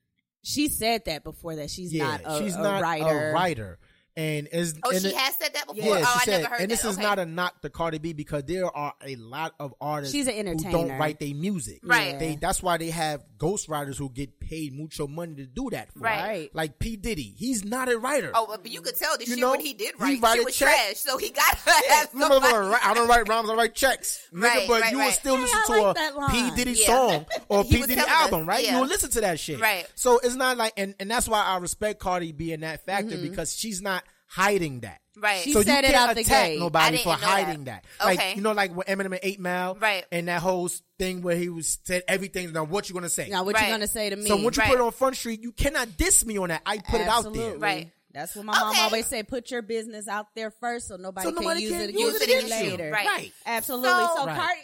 She 0.42 0.68
said 0.68 1.06
that 1.06 1.24
before 1.24 1.56
that 1.58 1.70
she's 1.70 1.94
yeah, 1.94 2.18
not 2.18 2.22
a, 2.26 2.44
she's 2.44 2.56
a 2.56 2.62
not 2.62 2.82
writer. 2.82 3.30
a 3.30 3.34
writer, 3.34 3.80
and 4.18 4.48
is 4.52 4.74
Oh, 4.84 4.90
and 4.90 5.02
she 5.02 5.08
it- 5.10 5.16
has 5.16 5.36
said 5.36 5.54
that 5.54 5.68
before. 5.68 5.84
Yeah, 5.98 6.04
oh, 6.06 6.20
she 6.20 6.20
I 6.22 6.24
said, 6.26 6.42
never 6.42 6.54
heard 6.56 6.62
and 6.62 6.72
this 6.72 6.82
that. 6.82 6.90
is 6.90 6.96
Okay. 6.98 7.04
not 7.04 7.20
a 7.20 7.26
knock 7.26 7.62
to 7.62 7.70
Cardi 7.70 8.00
B 8.00 8.14
because 8.14 8.44
there 8.46 8.66
are 8.66 8.94
a 9.06 9.16
lot 9.16 9.54
of 9.60 9.74
artists 9.80 10.14
She's 10.14 10.28
an 10.28 10.34
entertainer. 10.34 10.78
who 10.78 10.88
don't 10.90 10.98
write 11.00 11.20
their 11.20 11.34
music. 11.36 11.80
Right. 11.84 12.18
They 12.20 12.36
that's 12.36 12.62
why 12.64 12.78
they 12.78 12.90
have 12.90 13.24
ghostwriters 13.38 13.96
who 13.98 14.10
get 14.10 14.40
paid 14.44 14.74
mucho 14.74 15.08
money 15.08 15.36
to 15.36 15.46
do 15.46 15.70
that 15.72 15.92
for. 15.94 16.00
Right. 16.00 16.22
Right. 16.28 16.56
Like 16.56 16.78
P 16.80 16.96
Diddy, 16.98 17.34
he's 17.38 17.64
not 17.66 17.92
a 17.92 17.98
writer. 17.98 18.32
Oh, 18.36 18.48
but 18.62 18.70
you 18.72 18.82
could 18.82 18.96
tell 18.96 19.18
the 19.18 19.24
You 19.26 19.32
shit 19.32 19.40
know, 19.40 19.52
when 19.52 19.60
he 19.62 19.74
did 19.74 19.96
write. 20.00 20.10
he 20.10 20.20
write, 20.20 20.24
write 20.24 20.38
she 20.40 20.46
was 20.46 20.56
check. 20.56 20.68
trash. 20.76 20.98
So 20.98 21.18
he 21.18 21.30
got 21.30 21.58
to 21.58 21.70
have 21.90 22.10
You 22.14 22.20
somebody. 22.22 22.78
I 22.84 22.94
don't 22.94 23.08
write 23.08 23.28
rhymes, 23.28 23.50
I 23.50 23.56
write 23.56 23.74
checks, 23.76 24.28
nigga. 24.34 24.42
Right, 24.44 24.68
but 24.68 24.82
right, 24.82 24.92
you 24.92 25.00
will 25.00 25.12
still 25.12 25.36
Hey, 25.38 25.42
listen 25.44 25.62
to 25.66 25.72
like 25.82 25.96
a 25.96 26.00
that 26.00 26.16
line. 26.16 26.30
P 26.32 26.56
Diddy 26.64 26.80
Yeah. 26.80 26.86
song 26.88 27.26
or 27.50 27.64
P. 27.64 27.70
Diddy 27.82 27.96
telling 27.96 28.10
us, 28.12 28.18
album, 28.22 28.46
right? 28.48 28.64
yeah. 28.64 28.74
You 28.76 28.80
will 28.82 28.88
listen 28.88 29.10
to 29.12 29.22
that 29.22 29.40
shit, 29.40 29.60
Right. 29.60 29.88
So 29.96 30.20
it's 30.20 30.36
not 30.36 30.58
like, 30.58 30.74
and 30.78 30.94
and 31.00 31.10
that's 31.10 31.28
why 31.28 31.42
I 31.44 31.58
respect 31.58 32.00
Cardi 32.00 32.32
B 32.32 32.52
in 32.52 32.62
that 32.62 32.86
factor 32.86 33.16
Mm-hmm. 33.16 33.30
because 33.30 33.56
she's 33.56 33.82
not 33.82 34.04
hiding 34.34 34.80
that. 34.82 35.00
Right. 35.16 35.44
She 35.44 35.54
so 35.54 35.62
said 35.62 35.84
you 35.84 35.90
it 35.90 35.92
can't 35.94 36.10
out 36.10 36.16
the 36.16 36.22
attack 36.22 36.48
gate. 36.48 36.60
Nobody 36.60 36.98
for 36.98 37.10
know 37.10 37.16
that. 37.18 37.24
hiding 37.24 37.64
that. 37.66 37.86
Like 38.04 38.18
Okay. 38.20 38.34
you 38.36 38.42
know, 38.42 38.52
like 38.54 38.76
with 38.76 38.88
Eminem 38.88 39.06
and 39.06 39.20
Eight 39.22 39.40
Mile, 39.40 39.76
Right. 39.80 40.06
And 40.12 40.28
that 40.28 40.42
whole 40.42 40.70
thing 40.98 41.22
where 41.22 41.36
he 41.36 41.50
was 41.50 41.78
said 41.84 42.02
everything. 42.08 42.52
Now 42.52 42.64
what 42.64 42.90
you 42.90 42.96
gonna 42.96 43.10
say? 43.10 43.30
Now, 43.30 43.44
what 43.44 43.54
Right. 43.54 43.66
you 43.68 43.72
gonna 43.74 43.88
say 43.88 44.10
to 44.10 44.16
me? 44.16 44.26
so 44.26 44.36
once 44.38 44.58
you 44.58 44.62
Right. 44.62 44.70
put 44.72 44.80
it 44.80 44.82
on 44.82 44.92
Front 44.92 45.16
Street, 45.18 45.40
you 45.42 45.52
cannot 45.52 45.98
diss 45.98 46.26
me 46.26 46.38
on 46.40 46.50
that. 46.50 46.64
I 46.66 46.80
put 46.80 47.00
it 47.02 47.08
out 47.08 47.32
there. 47.32 47.58
Right. 47.58 47.92
That's 48.14 48.36
what 48.36 48.46
my 48.46 48.54
mom 48.60 48.70
Okay. 48.72 48.82
always 48.82 49.08
said. 49.08 49.28
Put 49.28 49.50
your 49.50 49.64
business 49.64 50.08
out 50.08 50.28
there 50.36 50.52
first, 50.52 50.88
so 50.88 50.98
nobody, 50.98 51.26
So 51.28 51.32
nobody 51.32 51.62
can 51.68 51.72
use 51.72 51.72
can 51.72 51.90
it 51.90 52.00
use 52.00 52.16
against 52.22 52.22
it 52.22 52.30
you 52.30 52.38
against 52.46 52.64
you. 52.66 52.72
later. 52.72 52.92
Right. 52.92 53.06
Right. 53.08 53.32
Absolutely. 53.46 53.90
So- 53.90 54.16
So, 54.18 54.26
Right. 54.28 54.38
Cardi, 54.40 54.62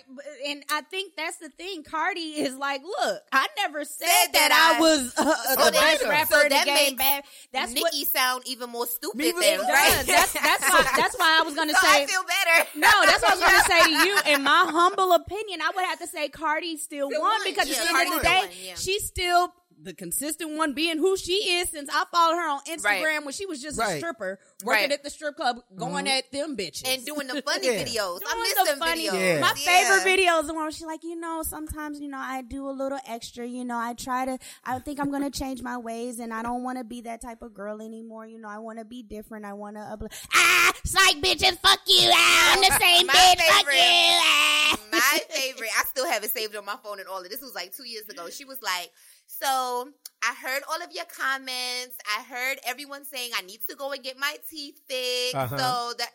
and 0.51 0.63
I 0.69 0.81
think 0.81 1.13
that's 1.17 1.37
the 1.37 1.49
thing. 1.49 1.83
Cardi 1.83 2.19
is 2.41 2.55
like, 2.55 2.81
look, 2.83 3.21
I 3.31 3.47
never 3.57 3.83
said, 3.85 4.07
Said 4.07 4.33
that, 4.33 4.49
that 4.49 4.71
I, 4.73 4.77
I- 4.77 4.79
was 4.79 5.13
uh, 5.17 5.23
So 5.55 5.65
the 5.65 5.71
that- 5.71 5.73
best 5.73 6.01
so 6.01 6.09
rapper 6.09 6.35
in 6.41 6.43
the 6.43 6.49
that 6.49 6.65
game. 6.65 6.95
Bad. 6.95 7.23
That's 7.51 7.73
what 7.73 7.91
Nicki 7.93 8.05
sound 8.05 8.43
even 8.45 8.69
more 8.69 8.85
stupid 8.85 9.17
Me 9.17 9.29
even 9.29 9.41
than 9.41 9.57
does. 9.59 9.67
right. 9.67 10.03
that's 10.05 10.33
that's 10.33 10.69
why 10.69 10.91
that's 10.97 11.17
why 11.17 11.39
I 11.39 11.43
was 11.43 11.55
gonna 11.55 11.73
so 11.73 11.87
say. 11.87 12.03
I 12.03 12.05
feel 12.05 12.21
better. 12.23 12.69
no, 12.75 12.91
that's 13.05 13.21
what 13.23 13.31
I 13.31 13.35
was 13.35 13.43
going 13.43 13.61
to 13.61 13.67
say 13.67 13.83
to 13.83 14.07
you. 14.07 14.19
In 14.35 14.43
my 14.43 14.65
humble 14.69 15.13
opinion, 15.13 15.61
I 15.61 15.71
would 15.75 15.85
have 15.85 15.99
to 15.99 16.07
say 16.07 16.29
Cardi 16.29 16.77
still, 16.77 17.09
Still 17.09 17.21
won 17.21 17.31
won. 17.31 17.41
because 17.45 17.67
Yeah, 17.67 17.75
at 17.81 17.87
the 17.91 17.97
end 17.99 18.13
of 18.13 18.19
the 18.19 18.23
day, 18.27 18.39
won, 18.39 18.49
yeah. 18.63 18.75
she's 18.75 19.05
still 19.05 19.53
the 19.81 19.93
consistent 19.93 20.57
one 20.57 20.73
being 20.73 20.97
who 20.97 21.15
she 21.15 21.33
is 21.33 21.69
since 21.69 21.89
I 21.91 22.03
followed 22.11 22.35
her 22.35 22.49
on 22.49 22.59
Instagram 22.65 23.03
Right. 23.03 23.23
when 23.23 23.33
she 23.33 23.45
was 23.45 23.61
just 23.61 23.79
a 23.79 23.97
stripper 23.97 24.39
working 24.65 24.83
Right. 24.83 24.91
at 24.91 25.03
the 25.03 25.09
strip 25.09 25.35
club 25.37 25.57
going 25.75 26.07
at 26.07 26.31
them 26.31 26.57
bitches. 26.57 26.83
and 26.85 27.05
doing 27.05 27.27
the 27.27 27.41
funny 27.41 27.67
Yeah. 27.71 27.83
videos. 27.85 28.19
I 28.27 28.33
Doing 28.33 28.43
miss 28.43 28.53
the 28.55 28.63
them 28.65 28.79
funny- 28.79 29.07
videos. 29.07 29.13
Yeah. 29.13 29.39
My 29.39 29.53
Yeah. 29.57 29.83
favorite 29.83 30.03
video 30.03 30.39
is 30.39 30.47
the 30.47 30.53
one 30.53 30.63
where 30.63 30.71
she's 30.71 30.85
like, 30.85 31.03
you 31.03 31.15
know, 31.15 31.43
sometimes, 31.43 31.99
you 32.01 32.09
know, 32.09 32.17
I 32.17 32.41
do 32.41 32.67
a 32.69 32.71
little 32.71 32.99
extra, 33.07 33.45
you 33.47 33.63
know, 33.63 33.77
I 33.77 33.93
try 33.93 34.25
to, 34.25 34.37
I 34.65 34.79
think 34.79 34.99
I'm 34.99 35.09
going 35.11 35.23
to 35.23 35.31
change 35.31 35.61
my 35.61 35.77
ways 35.77 36.19
and 36.19 36.33
I 36.33 36.43
don't 36.43 36.63
want 36.63 36.77
to 36.77 36.83
be 36.83 37.01
that 37.01 37.21
type 37.21 37.41
of 37.41 37.53
girl 37.53 37.81
anymore. 37.81 38.25
You 38.27 38.37
know, 38.39 38.49
I 38.49 38.57
want 38.57 38.79
to 38.79 38.85
be 38.85 39.01
different. 39.03 39.45
I 39.45 39.53
want 39.53 39.77
to, 39.77 39.81
upl- 39.81 40.11
ah, 40.35 40.73
psych 40.83 41.17
bitches, 41.21 41.57
fuck 41.59 41.79
you. 41.87 42.09
Ah, 42.13 42.53
I'm 42.53 42.59
the 42.61 42.79
same 42.81 43.07
My 43.07 43.13
bitch, 43.13 43.41
fuck 43.41 43.65
you. 43.65 43.79
Ah. 43.81 44.78
My 45.11 45.19
favorite, 45.29 45.69
I 45.77 45.83
still 45.85 46.07
have 46.09 46.23
it 46.23 46.31
saved 46.31 46.55
on 46.55 46.65
my 46.65 46.75
phone 46.83 46.99
and 46.99 47.07
all 47.07 47.19
of 47.21 47.29
this 47.29 47.41
was 47.41 47.55
like 47.55 47.75
two 47.75 47.85
years 47.87 48.07
ago. 48.09 48.29
She 48.29 48.45
was 48.45 48.61
like, 48.61 48.91
So 49.27 49.89
I 50.23 50.33
heard 50.35 50.63
all 50.69 50.81
of 50.83 50.91
your 50.93 51.05
comments. 51.05 51.97
I 52.17 52.23
heard 52.23 52.59
everyone 52.65 53.05
saying 53.05 53.31
I 53.37 53.41
need 53.41 53.61
to 53.69 53.75
go 53.75 53.91
and 53.91 54.03
get 54.03 54.17
my 54.17 54.35
teeth 54.49 54.79
fixed. 54.87 55.35
Uh-huh. 55.35 55.57
So 55.57 55.93
that 55.97 56.11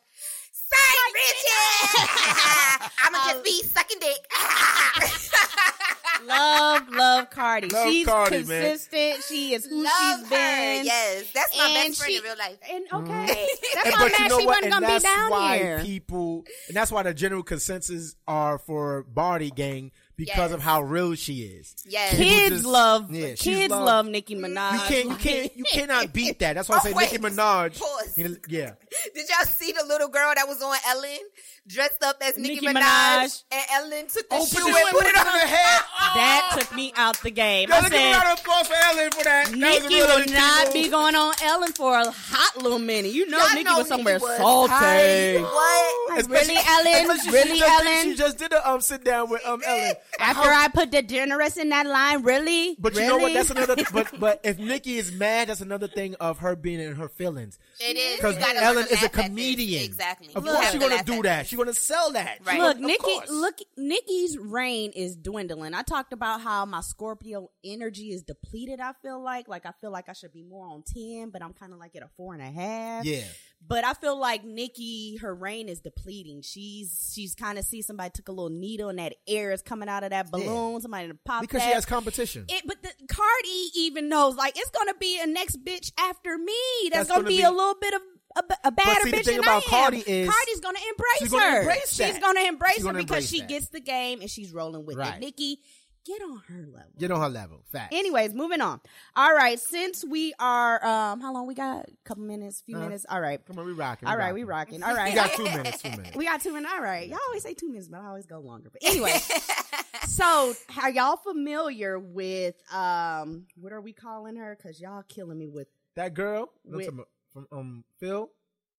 Say 0.52 0.94
Richard! 1.14 2.90
I'ma 3.04 3.18
Um, 3.18 3.24
just 3.28 3.44
be 3.44 3.62
sucking 3.62 3.98
dick. 4.00 4.26
love, 6.26 6.88
love 6.90 7.30
Cardi. 7.30 7.68
Love 7.68 7.88
she's 7.88 8.06
Cardi, 8.06 8.44
man. 8.44 8.62
consistent. 8.70 9.24
She 9.28 9.54
is 9.54 9.64
who 9.66 9.82
Love 9.82 9.92
she's 10.00 10.22
her. 10.24 10.28
been. 10.30 10.84
Yes. 10.84 11.24
That's 11.34 11.56
my 11.56 11.64
And 11.68 11.74
best 11.90 11.98
friend 12.00 12.12
she- 12.12 12.16
in 12.18 12.22
real 12.24 12.36
life. 12.38 12.58
And 12.70 12.84
okay, 12.92 13.12
mm-hmm. 13.12 13.26
that's 13.74 13.86
And- 13.86 13.94
why 13.94 14.04
I'm 14.04 14.12
mad 14.12 14.40
she 14.40 14.46
wasn't 14.46 14.64
And 14.64 14.72
gonna 14.72 14.86
be 14.86 14.92
that's 14.92 15.04
down 15.04 15.30
why 15.30 15.56
here. 15.58 15.80
people, 15.82 16.44
and 16.68 16.76
that's 16.76 16.90
why 16.92 17.02
the 17.02 17.14
general 17.14 17.42
consensus 17.42 18.16
are 18.26 18.58
for 18.58 19.02
Bardi 19.04 19.50
Gang 19.50 19.92
because 20.16 20.50
Yes. 20.50 20.52
of 20.52 20.60
how 20.62 20.80
real 20.82 21.14
she 21.16 21.42
is. 21.42 21.74
Yes. 21.86 22.16
Kids 22.16 22.50
just- 22.56 22.64
love, 22.64 23.12
yeah, 23.12 23.34
kids 23.34 23.70
loved. 23.70 23.84
love 23.84 24.06
Nicki 24.06 24.36
mm-hmm. 24.36 24.44
Minaj. 24.56 24.72
You 24.74 24.78
can't, 24.86 25.08
you 25.08 25.16
can't, 25.16 25.56
you 25.56 25.64
cannot 25.64 26.12
beat 26.12 26.38
that. 26.38 26.54
That's 26.54 26.68
why 26.68 26.76
I 26.76 26.78
Oh, 26.82 26.82
say 26.84 26.92
wait. 26.92 27.12
Nicki 27.12 27.22
Minaj. 27.24 27.78
Pause. 27.80 28.14
Yeah, 28.16 28.26
Did 29.14 29.28
y'all 29.28 29.44
see 29.46 29.72
the 29.72 29.84
little 29.84 30.08
girl 30.08 30.32
that 30.34 30.46
was 30.46 30.62
on 30.62 30.76
Ellen 30.88 31.18
dressed 31.66 32.02
up 32.02 32.16
as 32.22 32.36
Nicki, 32.36 32.54
Nicki 32.56 32.66
Minaj, 32.66 32.74
Minaj. 32.76 33.42
and 33.52 33.62
Ellen 33.72 34.06
took 34.08 34.28
the 34.28 34.36
Oh, 34.36 34.44
shoe 34.46 34.60
put 34.60 34.68
and 34.68 34.88
put 34.90 35.06
it 35.06 35.16
on 35.16 35.26
her 35.26 35.46
head. 35.46 35.80
That 36.14 36.56
took 36.58 36.74
me 36.76 36.92
out 36.96 37.16
the 37.22 37.30
game. 37.30 37.68
Yo, 37.68 37.74
I 37.74 37.78
look 37.80 37.86
at 37.86 37.92
said, 37.92 38.12
round 38.12 38.32
of 38.32 38.38
applause 38.44 38.66
for 38.68 38.74
Ellen 38.74 39.10
for 39.12 39.24
that. 39.24 39.46
That 39.46 39.54
was 39.54 39.82
Nicki 39.90 39.94
will 40.02 40.34
not 40.34 40.66
people. 40.66 40.82
be 40.82 40.88
going 40.90 41.14
on 41.16 41.34
Ellen 41.42 41.72
for 41.72 41.98
a 41.98 42.10
hot 42.10 42.62
little 42.62 42.78
minute. 42.78 43.12
You 43.12 43.28
know, 43.28 43.38
Y'all 43.38 43.48
Nicki 43.54 43.64
know 43.64 43.78
was 43.78 43.88
somewhere 43.88 44.14
Nicki 44.14 44.24
was 44.26 44.36
salty. 44.36 44.70
tight. 44.72 45.40
What? 45.42 46.18
Especially- 46.20 46.54
Really, 46.54 46.66
Ellen? 46.68 47.10
especially 47.10 47.24
she 47.24 47.30
Really, 47.30 47.58
just 47.58 47.82
did- 47.82 47.86
Ellen? 47.88 48.02
She 48.04 48.14
just 48.16 48.38
did 48.38 48.52
a 48.52 48.70
um 48.70 48.80
sit 48.80 49.04
down 49.04 49.30
with 49.30 49.44
um 49.46 49.62
Ellen. 49.66 49.92
After 50.20 50.50
How- 50.50 50.64
I 50.64 50.68
put 50.68 50.90
the 50.92 51.02
generous 51.02 51.56
in 51.56 51.70
that 51.70 51.86
line, 51.86 52.22
really? 52.22 52.76
But 52.78 52.94
you 52.94 53.06
know 53.06 53.16
what? 53.18 53.32
That's 53.32 53.50
another. 53.50 53.76
but 53.92 54.20
but 54.20 54.40
if 54.44 54.58
Nicki 54.58 54.98
is 54.98 55.12
mad, 55.12 55.48
that's 55.48 55.60
another 55.62 55.88
thing 55.88 56.14
of 56.20 56.38
her 56.38 56.54
being 56.56 56.80
in 56.80 56.94
her 56.96 57.08
feelings. 57.08 57.58
It 57.80 57.96
is. 57.96 58.16
Because 58.16 58.36
Ellen 58.36 58.84
is 58.86 58.92
a 58.92 58.94
laugh 58.94 59.04
at 59.04 59.12
this. 59.12 59.24
comedian. 59.26 59.82
Exactly. 59.84 60.28
Of 60.34 60.44
course 60.44 60.70
she's 60.70 60.80
gonna 60.80 61.02
do 61.02 61.22
that. 61.22 61.46
This. 61.56 61.78
She's 61.78 61.90
gonna 61.90 62.02
sell 62.02 62.12
that. 62.12 62.38
Right. 62.44 62.58
Look, 62.60 62.76
Of 62.76 62.82
Nicki, 62.82 62.98
course. 62.98 63.30
look, 63.30 63.58
Nicki's 63.76 64.36
reign 64.38 64.90
is 64.92 65.16
dwindling. 65.16 65.74
I 65.74 65.82
talked 65.82 66.12
about 66.12 66.40
how 66.40 66.64
my 66.64 66.80
Scorpio 66.80 67.50
energy 67.64 68.10
is 68.12 68.22
depleted. 68.22 68.80
I 68.80 68.92
feel 69.02 69.20
like, 69.22 69.48
like 69.48 69.66
I 69.66 69.72
feel 69.80 69.90
like 69.90 70.08
I 70.08 70.12
should 70.12 70.32
be 70.32 70.42
more 70.42 70.66
on 70.66 70.82
ten, 70.82 71.30
but 71.30 71.42
I'm 71.42 71.52
kind 71.52 71.72
of 71.72 71.78
like 71.78 71.94
at 71.96 72.02
a 72.02 72.08
four 72.16 72.34
and 72.34 72.42
a 72.42 72.50
half. 72.50 73.04
Yeah. 73.04 73.22
But 73.66 73.82
I 73.84 73.94
feel 73.94 74.18
like 74.18 74.44
Nicki, 74.44 75.16
her 75.22 75.34
reign 75.34 75.70
is 75.70 75.80
depleting. 75.80 76.42
She's 76.42 77.12
she's 77.14 77.34
kind 77.34 77.58
of 77.58 77.64
see 77.64 77.80
somebody 77.80 78.10
took 78.10 78.28
a 78.28 78.32
little 78.32 78.50
needle 78.50 78.90
and 78.90 78.98
that 78.98 79.14
air 79.26 79.52
is 79.52 79.62
coming 79.62 79.88
out 79.88 80.04
of 80.04 80.10
that 80.10 80.30
balloon. 80.30 80.82
Somebody 80.82 81.08
to 81.08 81.14
pop 81.24 81.40
Because 81.40 81.60
that. 81.62 81.68
she 81.68 81.72
has 81.74 81.86
competition. 81.86 82.44
It, 82.48 82.62
but 82.66 82.82
the, 82.82 82.90
Cardi 83.08 83.70
even 83.76 84.10
knows 84.10 84.36
like 84.36 84.58
it's 84.58 84.68
gonna 84.70 84.92
be 85.00 85.18
a 85.18 85.26
next 85.26 85.64
bitch 85.64 85.92
after 85.98 86.36
me. 86.36 86.52
That's, 86.90 87.08
That's 87.08 87.08
gonna, 87.08 87.20
gonna 87.20 87.28
be, 87.28 87.36
be- 87.38 87.42
a 87.42 87.50
little 87.50 87.76
bit 87.80 87.94
of 87.94 88.02
a, 88.36 88.42
a 88.64 88.72
badder 88.72 89.00
see, 89.02 89.12
bitch 89.12 89.24
thing 89.24 89.36
than 89.36 89.44
about 89.44 89.52
I 89.52 89.56
am. 89.66 89.70
Cardi 89.70 89.98
is- 90.06 90.28
Cardi's 90.28 90.60
gonna 90.60 90.78
embrace 90.90 91.18
She's 91.18 91.32
her. 91.32 91.38
gonna 91.38 91.58
embrace 91.60 91.90
she's 91.94 92.18
gonna 92.18 92.40
embrace 92.40 92.74
She's 92.74 92.82
her 92.82 92.88
gonna 92.92 92.98
because 92.98 93.16
embrace 93.16 93.30
she 93.30 93.40
that. 93.40 93.48
gets 93.48 93.68
the 93.68 93.80
game 93.80 94.20
and 94.20 94.30
she's 94.30 94.52
rolling 94.52 94.84
with 94.86 94.96
Right. 94.96 95.14
it. 95.14 95.20
Nicki, 95.20 95.60
get 96.04 96.20
on 96.22 96.42
her 96.48 96.66
level. 96.66 96.90
Get 96.98 97.10
on 97.10 97.20
her 97.20 97.28
level. 97.28 97.62
Fact. 97.72 97.94
Anyways, 97.94 98.34
moving 98.34 98.60
on. 98.60 98.80
All 99.16 99.32
right, 99.34 99.58
since 99.58 100.04
we 100.04 100.34
are 100.38 100.84
um 100.84 101.20
how 101.20 101.32
long 101.32 101.46
we 101.46 101.54
got? 101.54 101.84
A 101.88 101.92
couple 102.04 102.24
minutes, 102.24 102.60
few 102.60 102.76
Uh, 102.76 102.80
minutes. 102.80 103.06
All 103.08 103.20
right. 103.20 103.40
Come 103.46 103.58
on, 103.58 103.66
we 103.66 103.72
rocking. 103.72 104.08
All 104.08 104.16
right, 104.16 104.34
we 104.34 104.44
rocking. 104.44 104.82
All 104.84 104.94
right. 104.94 105.10
We 105.10 105.14
got 105.14 105.32
two 105.32 105.44
minutes. 105.44 105.80
Two 105.82 105.90
minutes. 105.90 106.16
We 106.16 106.24
got 106.26 106.42
two 106.42 106.52
minutes. 106.52 106.72
All 106.74 106.82
right. 106.82 107.08
Y'all 107.08 107.18
always 107.28 107.42
say 107.42 107.54
two 107.54 107.68
minutes, 107.68 107.88
but 107.88 108.00
I 108.00 108.06
always 108.06 108.26
go 108.26 108.40
longer. 108.40 108.68
But 108.70 108.82
anyway, 108.84 109.14
so 110.08 110.54
are 110.82 110.90
y'all 110.90 111.16
familiar 111.16 111.98
with 111.98 112.54
um 112.72 113.46
what 113.56 113.72
are 113.72 113.80
we 113.80 113.92
calling 113.92 114.36
her? 114.36 114.56
Cause 114.62 114.80
y'all 114.80 115.02
killing 115.08 115.38
me 115.38 115.48
with 115.48 115.68
That 115.96 116.14
girl 116.14 116.50
With- 116.64 116.90
from, 117.34 117.46
from 117.48 117.58
um 117.58 117.84
Phil. 118.00 118.30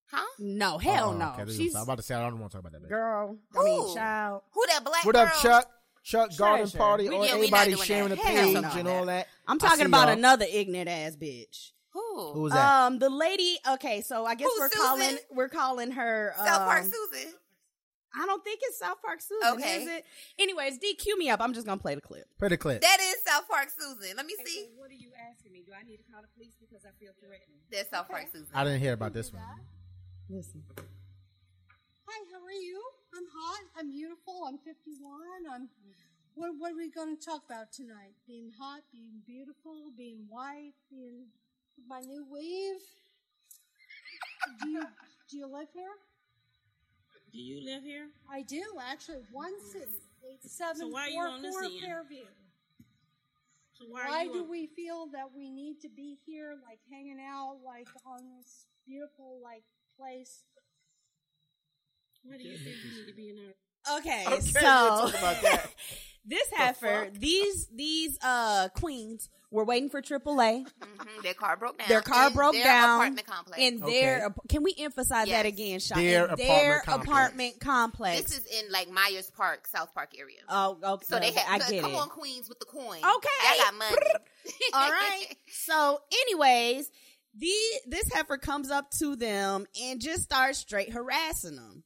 Huh? 0.07 0.23
no 0.39 0.77
hell 0.77 1.09
Oh, 1.11 1.17
no. 1.17 1.33
okay, 1.39 1.51
She's 1.51 1.75
I'm 1.75 1.83
about 1.83 1.97
to 1.97 2.03
say 2.03 2.13
I 2.15 2.21
don't 2.29 2.39
want 2.39 2.51
to 2.51 2.57
talk 2.57 2.61
about 2.61 2.73
that. 2.73 2.81
Baby. 2.83 2.89
girl. 2.89 3.37
I 3.57 3.63
mean 3.63 3.81
Who? 3.81 3.95
child. 3.95 4.41
Who 4.53 4.63
that 4.67 4.83
black 4.83 5.03
What 5.05 5.15
girl? 5.15 5.23
up, 5.25 5.33
Chuck? 5.41 5.71
Chuck 6.03 6.37
Garden 6.37 6.65
Treasure. 6.67 6.77
Party, 6.77 7.07
or 7.07 7.13
yeah, 7.13 7.19
we 7.19 7.25
not 7.25 7.33
everybody 7.37 7.71
doing 7.71 7.83
sharing 7.83 8.09
that. 8.09 8.17
the 8.19 8.21
Hell 8.23 8.45
page 8.53 8.61
no. 8.61 8.69
and 8.79 8.87
all 8.87 9.05
that. 9.07 9.27
I'm 9.47 9.57
talking 9.57 9.87
about 9.87 10.07
y'all. 10.09 10.17
another 10.17 10.45
ignorant 10.47 10.87
ass 10.89 11.15
bitch. 11.15 11.71
Who? 11.93 12.31
Who 12.33 12.41
was 12.43 12.53
that? 12.53 12.85
Um, 12.85 12.99
the 12.99 13.09
lady. 13.09 13.57
Okay, 13.71 14.01
so 14.01 14.23
I 14.25 14.35
guess 14.35 14.47
Who's 14.47 14.59
we're 14.59 14.69
Susan? 14.69 14.85
calling 14.85 15.17
we're 15.31 15.49
calling 15.49 15.91
her 15.91 16.35
um, 16.37 16.45
South 16.45 16.61
Park 16.61 16.83
Susan. 16.83 17.33
I 18.17 18.25
don't 18.25 18.43
think 18.43 18.59
it's 18.63 18.79
South 18.79 19.01
Park 19.03 19.19
Susan. 19.21 19.59
Okay. 19.59 19.83
Is 19.83 19.87
it? 19.87 20.05
Anyways, 20.39 20.79
DQ 20.79 21.17
me 21.17 21.29
up. 21.29 21.41
I'm 21.41 21.53
just 21.53 21.65
gonna 21.65 21.81
play 21.81 21.95
the 21.95 22.01
clip. 22.01 22.25
Play 22.39 22.49
the 22.49 22.57
clip. 22.57 22.81
That 22.81 22.99
is 22.99 23.15
South 23.27 23.47
Park 23.49 23.69
Susan. 23.69 24.15
Let 24.15 24.25
me 24.25 24.35
see. 24.45 24.69
What 24.75 24.89
are 24.89 24.93
you 24.93 25.11
asking 25.29 25.51
me? 25.51 25.63
Do 25.65 25.73
I 25.73 25.83
need 25.83 25.97
to 25.97 26.03
call 26.11 26.21
the 26.21 26.31
police 26.35 26.55
because 26.59 26.85
I 26.85 26.91
feel 26.99 27.11
threatened? 27.19 27.59
That's 27.71 27.89
South 27.89 28.07
Park 28.07 28.27
Susan. 28.31 28.47
I 28.53 28.63
didn't 28.63 28.79
hear 28.79 28.93
about 28.93 29.13
this 29.13 29.33
one. 29.33 29.43
Listen. 30.29 30.63
Hi, 32.07 32.23
how 32.31 32.45
are 32.45 32.51
you? 32.51 32.81
I'm 33.15 33.25
hot. 33.33 33.63
I'm 33.77 33.91
beautiful. 33.91 34.43
I'm 34.47 34.57
51. 34.57 35.11
I'm. 35.51 35.69
What, 36.35 36.51
what 36.57 36.71
are 36.73 36.75
we 36.75 36.91
going 36.91 37.15
to 37.17 37.23
talk 37.23 37.43
about 37.45 37.71
tonight? 37.71 38.15
Being 38.27 38.51
hot, 38.59 38.81
being 38.91 39.21
beautiful, 39.25 39.91
being 39.97 40.25
white, 40.29 40.73
being 40.89 41.27
my 41.87 42.01
new 42.01 42.25
weave. 42.31 42.81
Do 44.61 44.69
you 44.69 44.83
do 45.29 45.37
you 45.37 45.47
live 45.47 45.67
here? 45.73 45.95
Do 47.35 47.41
you 47.41 47.65
live 47.65 47.83
here? 47.83 48.07
I 48.31 48.43
do 48.43 48.63
actually. 48.89 49.19
One 49.33 49.51
mm. 49.51 49.71
six 49.73 49.89
eight 50.23 50.39
seven 50.49 50.77
So 50.77 50.87
why 50.87 51.01
are 51.01 51.09
you 51.09 51.15
four 51.15 51.27
on 51.27 51.41
this 51.41 51.53
four 51.53 51.63
end? 51.65 51.73
Fairview. 51.81 52.23
So 53.73 53.85
why, 53.89 54.03
are 54.03 54.07
Why 54.07 54.23
you 54.23 54.31
do 54.31 54.43
on- 54.43 54.49
we 54.49 54.67
feel 54.67 55.07
that 55.11 55.35
we 55.35 55.49
need 55.49 55.81
to 55.81 55.89
be 55.89 56.17
here, 56.25 56.55
like 56.63 56.79
hanging 56.89 57.19
out, 57.19 57.57
like 57.65 57.89
on 58.05 58.21
this 58.37 58.67
beautiful, 58.87 59.41
like 59.43 59.63
place? 59.99 60.43
Why 62.23 62.37
do 62.37 62.43
you 62.43 62.57
think 62.57 62.77
you 62.85 62.99
need 63.01 63.07
to 63.09 63.15
be 63.15 63.29
in 63.31 63.37
our? 63.37 63.97
Okay, 63.99 64.23
Okay, 64.27 64.39
so 64.39 65.11
we'll 66.29 66.39
talk 66.39 66.47
about 66.49 66.57
that. 66.57 66.79
this 66.79 66.81
heifer, 66.83 67.09
these 67.19 67.67
these 67.73 68.17
uh 68.23 68.69
queens 68.69 69.29
were 69.51 69.63
waiting 69.63 69.89
for 69.89 70.01
AAA. 70.01 70.65
Mhm, 70.65 71.23
Their 71.23 71.33
car 71.33 71.55
broke 71.55 71.77
down. 71.77 71.87
Their 71.87 72.01
car 72.01 72.27
in 72.27 72.33
broke 72.33 72.53
their 72.55 72.63
down 72.65 72.95
apartment 72.99 73.27
complex. 73.27 73.61
in 73.61 73.83
Okay. 73.83 74.01
their. 74.01 74.35
Can 74.49 74.63
we 74.63 74.75
emphasize 74.77 75.27
that 75.29 75.45
again, 75.45 75.79
Sean? 75.79 75.99
Their 75.99 76.25
In 76.27 76.35
their 76.35 76.79
apartment 76.79 76.83
complex. 76.85 77.07
apartment 77.07 77.59
complex. 77.61 78.21
this 78.23 78.37
is 78.39 78.45
in 78.63 78.71
like 78.71 78.89
Myers 78.89 79.31
Park, 79.37 79.67
South 79.67 79.93
Park 79.93 80.09
area. 80.17 80.39
oh, 80.49 80.77
okay. 80.83 81.05
so 81.07 81.19
they 81.19 81.31
had 81.31 81.61
I 81.61 81.69
get 81.69 81.81
come 81.83 81.93
it. 81.93 81.97
on, 81.97 82.09
Queens 82.09 82.49
with 82.49 82.59
the 82.59 82.65
coin. 82.65 82.97
Okay. 82.97 83.03
y'all 83.05 83.57
got 83.65 83.73
money. 83.75 83.95
All 84.73 84.91
right. 84.91 85.25
So, 85.47 85.99
anyways, 86.21 86.91
the 87.37 87.53
this 87.87 88.11
heifer 88.11 88.37
comes 88.37 88.71
up 88.71 88.91
to 88.99 89.15
them 89.15 89.67
and 89.81 90.01
just 90.01 90.23
starts 90.23 90.59
straight 90.59 90.91
harassing 90.91 91.55
them. 91.55 91.83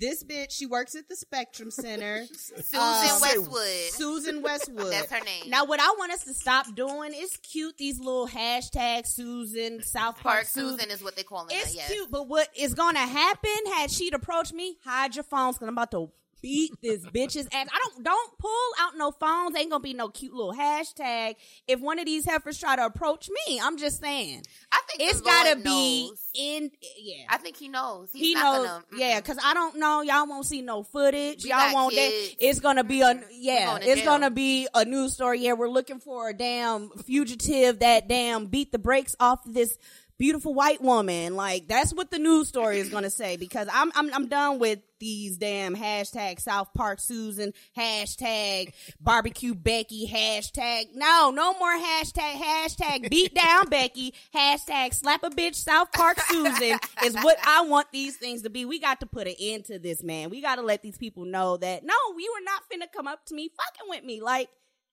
This 0.00 0.24
bitch, 0.24 0.50
she 0.50 0.64
works 0.66 0.94
at 0.94 1.08
the 1.08 1.14
Spectrum 1.16 1.70
Center. 1.70 2.24
Susan 2.32 2.80
Uh, 2.80 3.18
Westwood. 3.20 3.90
Susan 3.90 4.42
Westwood. 4.42 4.86
That's 4.92 5.10
her 5.12 5.22
name. 5.24 5.50
Now, 5.50 5.66
what 5.66 5.78
I 5.78 5.94
want 5.98 6.10
us 6.12 6.24
to 6.24 6.32
stop 6.34 6.74
doing 6.74 7.12
is 7.14 7.36
cute. 7.42 7.76
These 7.76 7.98
little 7.98 8.26
hashtag 8.26 9.06
Susan 9.06 9.82
South 9.82 10.14
Park, 10.14 10.22
Park 10.36 10.44
Susan. 10.46 10.78
Susan 10.78 10.90
is 10.90 11.02
what 11.04 11.16
they 11.16 11.22
call 11.22 11.46
it. 11.48 11.52
It's 11.52 11.74
yes. 11.74 11.90
cute, 11.92 12.10
but 12.10 12.28
what 12.28 12.48
is 12.56 12.72
going 12.74 12.94
to 12.94 13.00
happen? 13.00 13.50
Had 13.76 13.90
she'd 13.90 14.14
approached 14.14 14.54
me, 14.54 14.78
hide 14.84 15.14
your 15.14 15.24
phones 15.24 15.56
because 15.56 15.68
I'm 15.68 15.74
about 15.74 15.90
to 15.90 16.10
beat 16.42 16.72
this 16.82 17.04
bitch's 17.06 17.46
ass. 17.52 17.68
I 17.72 17.78
don't 17.78 18.04
don't 18.04 18.38
pull 18.38 18.70
out 18.80 18.96
no 18.96 19.10
phones. 19.10 19.56
Ain't 19.56 19.70
gonna 19.70 19.82
be 19.82 19.94
no 19.94 20.08
cute 20.08 20.32
little 20.32 20.54
hashtag. 20.54 21.36
If 21.66 21.80
one 21.80 21.98
of 21.98 22.06
these 22.06 22.24
heifers 22.24 22.58
try 22.58 22.76
to 22.76 22.84
approach 22.86 23.28
me, 23.46 23.60
I'm 23.60 23.78
just 23.78 24.00
saying 24.00 24.42
I 24.72 24.80
think 24.88 25.10
it's 25.10 25.20
gotta 25.20 25.56
be 25.56 26.12
in. 26.34 26.70
Yeah, 26.98 27.24
I 27.28 27.38
think 27.38 27.56
he 27.56 27.68
knows. 27.68 28.10
He's 28.12 28.28
he 28.28 28.34
not 28.34 28.42
knows. 28.42 28.66
Gonna, 28.66 28.84
mm-mm. 28.92 28.98
yeah, 28.98 29.20
because 29.20 29.38
I 29.42 29.54
don't 29.54 29.78
know. 29.78 30.02
Y'all 30.02 30.26
won't 30.26 30.46
see 30.46 30.62
no 30.62 30.82
footage. 30.82 31.44
We 31.44 31.50
Y'all 31.50 31.74
won't. 31.74 31.94
That, 31.94 32.34
it's 32.38 32.60
gonna 32.60 32.84
be 32.84 33.02
a 33.02 33.20
yeah. 33.32 33.66
going 33.66 33.82
to 33.82 33.88
It's 33.88 34.04
gonna 34.04 34.30
be 34.30 34.68
a 34.74 34.84
news 34.84 35.14
story. 35.14 35.40
Yeah, 35.40 35.54
we're 35.54 35.68
looking 35.68 36.00
for 36.00 36.28
a 36.28 36.34
damn 36.34 36.90
fugitive 36.90 37.80
that 37.80 38.08
damn 38.08 38.46
beat 38.46 38.72
the 38.72 38.78
brakes 38.78 39.14
off 39.20 39.40
this 39.44 39.76
beautiful 40.20 40.52
white 40.52 40.82
woman. 40.82 41.34
Like 41.34 41.66
that's 41.66 41.92
what 41.92 42.10
the 42.10 42.18
news 42.18 42.46
story 42.46 42.78
is 42.78 42.90
gonna 42.90 43.10
say. 43.10 43.36
Because 43.36 43.66
I'm 43.72 43.90
I'm 43.96 44.12
I'm 44.14 44.28
done 44.28 44.60
with 44.60 44.78
these 45.00 45.38
damn 45.38 45.74
hashtag 45.74 46.38
South 46.38 46.68
Park 46.76 47.00
Susan 47.00 47.54
hashtag 47.76 48.74
barbecue 49.00 49.54
Becky 49.54 50.06
hashtag 50.06 50.88
no 50.94 51.32
no 51.34 51.54
more 51.54 51.74
hashtag 51.74 52.34
hashtag 52.34 53.08
beat 53.08 53.34
down 53.34 53.70
Becky 53.70 54.12
hashtag 54.34 54.92
slap 54.92 55.24
a 55.24 55.30
bitch 55.30 55.54
South 55.54 55.90
Park 55.92 56.20
Susan 56.20 56.78
is 57.02 57.14
what 57.14 57.38
I 57.42 57.62
want 57.62 57.88
these 57.90 58.16
things 58.18 58.42
to 58.42 58.50
be. 58.50 58.66
We 58.66 58.78
got 58.78 59.00
to 59.00 59.06
put 59.06 59.26
an 59.26 59.34
end 59.40 59.64
to 59.66 59.78
this, 59.78 60.02
man. 60.04 60.28
We 60.28 60.42
got 60.42 60.56
to 60.56 60.62
let 60.62 60.82
these 60.82 60.98
people 60.98 61.24
know 61.24 61.56
that 61.56 61.82
no, 61.82 61.94
you 62.18 62.34
were 62.36 62.44
not 62.44 62.62
finna 62.70 62.92
come 62.94 63.06
up 63.06 63.24
to 63.26 63.34
me 63.34 63.48
fucking 63.48 63.88
with 63.88 64.04
me. 64.04 64.20
Like 64.20 64.50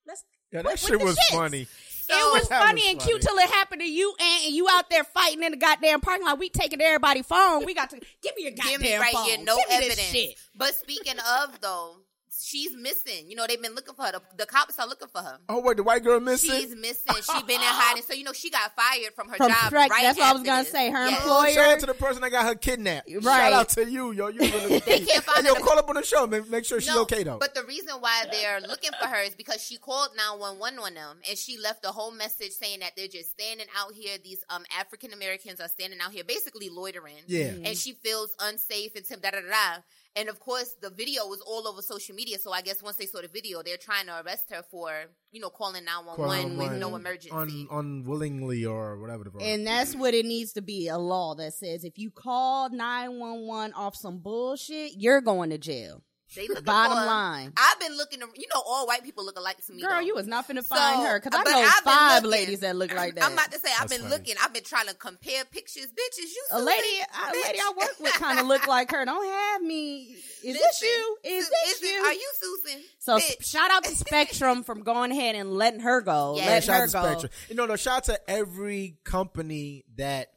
let's. 0.07 0.23
Yeah, 0.53 0.61
that 0.61 0.79
shit 0.79 1.01
was 1.01 1.17
shits. 1.17 1.35
funny. 1.35 1.67
It 2.09 2.15
oh, 2.15 2.37
was 2.39 2.49
That 2.49 2.63
funny 2.63 2.81
was 2.81 2.91
and 2.91 3.01
cute 3.01 3.21
till 3.21 3.37
it 3.37 3.49
happened 3.49 3.81
to 3.81 3.89
you, 3.89 4.13
and, 4.19 4.45
and 4.45 4.55
you 4.55 4.67
out 4.71 4.89
there 4.89 5.03
fighting 5.03 5.43
in 5.43 5.51
the 5.51 5.57
goddamn 5.57 6.01
parking 6.01 6.25
lot. 6.25 6.39
We 6.39 6.49
taking 6.49 6.81
everybody's 6.81 7.25
phone. 7.25 7.65
We 7.65 7.73
got 7.73 7.89
to 7.91 7.99
give 8.21 8.35
me 8.35 8.43
your 8.43 8.51
goddamn 8.51 8.71
Give 8.71 8.81
me 8.81 8.95
right 8.97 9.13
phone. 9.13 9.25
here, 9.25 9.37
no 9.43 9.57
Give 9.57 9.69
me 9.69 9.75
this 9.75 9.99
evidence. 9.99 10.07
shit. 10.07 10.35
But 10.55 10.73
speaking 10.75 11.15
of 11.19 11.59
though, 11.61 11.97
she's 12.43 12.75
missing. 12.75 13.29
You 13.29 13.35
know, 13.35 13.45
they've 13.47 13.61
been 13.61 13.75
looking 13.75 13.93
for 13.95 14.03
her. 14.05 14.11
The, 14.13 14.21
the 14.37 14.45
cops 14.45 14.77
are 14.79 14.87
looking 14.87 15.07
for 15.07 15.21
her. 15.21 15.39
Oh 15.49 15.61
wait, 15.61 15.77
the 15.77 15.83
white 15.83 16.03
girl 16.03 16.19
missing. 16.19 16.49
She's 16.51 16.75
missing. 16.75 17.15
She's 17.15 17.43
been 17.43 17.55
in 17.61 17.61
hiding. 17.61 18.03
So 18.03 18.13
you 18.13 18.23
know, 18.23 18.33
she 18.33 18.49
got 18.49 18.75
fired 18.75 19.13
from 19.15 19.29
her 19.29 19.37
From 19.37 19.49
job. 19.49 19.57
Shrek, 19.71 19.89
right 19.89 20.01
that's 20.01 20.17
what 20.17 20.27
I 20.27 20.33
was 20.33 20.43
gonna 20.43 20.65
say. 20.65 20.89
Her 20.91 21.07
Yes. 21.09 21.21
employer- 21.21 21.53
Shout 21.53 21.73
out 21.73 21.79
to 21.81 21.85
the 21.87 21.93
person 21.93 22.21
that 22.21 22.29
got 22.31 22.45
her 22.45 22.55
kidnapped. 22.55 23.09
Right. 23.09 23.21
Shout 23.23 23.53
out 23.53 23.69
to 23.69 23.89
you, 23.89 24.11
yo. 24.11 24.27
You 24.27 24.39
really 24.39 24.79
They 24.85 24.99
can't 24.99 25.23
find 25.23 25.45
Hey, 25.45 25.51
yo, 25.53 25.55
her. 25.55 25.61
call 25.61 25.77
up 25.79 25.89
on 25.89 25.95
the 25.95 26.03
show. 26.03 26.27
Make, 26.27 26.49
make 26.49 26.65
sure 26.65 26.79
she's 26.81 26.93
No, 26.93 27.01
okay 27.03 27.23
though. 27.23 27.37
But 27.39 27.55
the 27.55 27.63
reason 27.63 27.95
why 27.99 28.25
they're 28.31 28.61
looking 28.61 28.91
for 29.01 29.07
her 29.07 29.21
is 29.23 29.35
because 29.35 29.63
she 29.63 29.77
called 29.77 30.09
911 30.17 30.79
on 30.79 30.93
them 30.93 31.17
and 31.27 31.37
she 31.37 31.57
left 31.57 31.85
a 31.85 31.89
whole 31.89 32.11
message 32.11 32.51
saying 32.51 32.79
that 32.81 32.91
they're 32.95 33.07
just 33.07 33.31
standing 33.31 33.67
out 33.77 33.93
here. 33.93 34.17
These 34.23 34.43
um 34.49 34.63
African 34.79 35.13
Americans 35.13 35.59
are 35.59 35.67
standing 35.69 35.99
out 36.01 36.11
here 36.11 36.23
basically 36.23 36.69
loitering. 36.69 37.15
Yeah. 37.27 37.53
And 37.63 37.77
she 37.77 37.93
feels 37.93 38.35
unsafe 38.39 38.95
and 38.95 39.05
tim- 39.05 39.19
da 39.19 39.31
da 39.31 39.41
da 39.41 39.47
da. 39.49 39.81
And 40.17 40.29
of 40.29 40.39
course, 40.39 40.75
the 40.81 40.89
video 40.89 41.27
was 41.27 41.41
all 41.41 41.67
over 41.67 41.83
social 41.83 42.15
media. 42.15 42.39
So 42.39 42.51
I 42.51 42.61
guess 42.61 42.81
once 42.81 42.97
they 42.97 43.05
saw 43.05 43.21
the 43.21 43.27
video, 43.27 43.61
they're 43.61 43.77
trying 43.77 44.07
to 44.07 44.23
arrest 44.25 44.45
her 44.51 44.63
for, 44.71 44.91
you 45.31 45.39
know, 45.39 45.49
calling 45.49 45.85
911 45.85 46.57
with 46.57 46.71
no 46.79 46.95
emergency. 46.95 47.29
Un, 47.31 47.67
unwillingly 47.69 48.65
or 48.65 48.97
whatever 48.99 49.25
the. 49.25 49.37
And 49.39 49.67
that's 49.67 49.95
what 49.95 50.15
it 50.15 50.25
needs 50.25 50.53
to 50.53 50.63
be 50.63 50.87
a 50.87 50.97
law 50.97 51.35
that 51.35 51.53
says 51.53 51.83
if 51.83 51.99
you 51.99 52.09
call 52.09 52.71
911 52.71 53.73
off 53.73 53.95
some 53.95 54.17
bullshit, 54.17 54.93
you're 54.97 55.21
going 55.21 55.51
to 55.51 55.59
jail. 55.59 56.01
They 56.35 56.47
looking 56.47 56.65
Bottom 56.65 56.97
for 56.97 57.05
line. 57.05 57.53
I've 57.57 57.79
been 57.79 57.95
looking, 57.95 58.19
to, 58.19 58.27
you 58.35 58.47
know, 58.53 58.61
all 58.65 58.85
white 58.85 59.03
people 59.03 59.23
look 59.25 59.37
alike 59.39 59.63
to 59.65 59.73
me. 59.73 59.81
Girl, 59.81 59.91
though. 59.91 59.99
you 59.99 60.13
was 60.13 60.27
not 60.27 60.47
finna 60.47 60.63
So, 60.63 60.75
find 60.75 61.07
her 61.07 61.19
because 61.19 61.39
I 61.39 61.43
but 61.43 61.49
know 61.51 61.57
I've 61.59 61.73
five 61.83 62.23
looking. 62.23 62.31
ladies 62.39 62.59
that 62.59 62.75
look 62.75 62.93
like 62.93 63.15
that. 63.15 63.23
I'm 63.23 63.33
about 63.33 63.51
to 63.51 63.59
say 63.59 63.69
I've 63.71 63.87
That's 63.87 63.93
been 63.93 64.01
funny. 64.09 64.13
looking. 64.13 64.35
I've 64.43 64.53
been 64.53 64.63
trying 64.63 64.87
to 64.87 64.93
compare 64.93 65.45
pictures. 65.45 65.85
Bitches, 65.87 66.19
you 66.25 66.43
a 66.51 66.61
lady, 66.61 66.87
a 66.99 67.31
lady 67.33 67.59
I 67.59 67.71
work 67.77 67.99
with 67.99 68.13
kind 68.13 68.39
of 68.39 68.45
look 68.47 68.67
like 68.67 68.91
her. 68.91 69.05
Don't 69.05 69.25
have 69.25 69.61
me. 69.61 70.15
Is 70.43 70.57
this 70.59 70.81
you? 70.81 71.17
Is 71.23 71.49
this 71.49 71.81
you? 71.81 71.97
Are 72.03 72.13
you 72.13 72.31
Susan? 72.35 72.81
So 72.99 73.17
Bitch. 73.19 73.45
shout 73.45 73.71
out 73.71 73.85
to 73.85 73.91
Spectrum 73.95 74.63
from 74.63 74.83
going 74.83 75.11
ahead 75.11 75.35
and 75.35 75.53
letting 75.53 75.79
her 75.79 76.01
go. 76.01 76.35
Yeah, 76.35 76.43
Yeah, 76.43 76.49
letting 76.49 76.67
shout 76.67 76.75
her 76.77 76.83
out 76.83 76.87
to 76.89 76.93
go. 76.93 77.03
Spectrum. 77.19 77.31
You 77.49 77.55
know, 77.55 77.65
no, 77.65 77.75
shout 77.77 77.97
out 77.97 78.03
to 78.05 78.29
every 78.29 78.97
company 79.05 79.85
that 79.97 80.27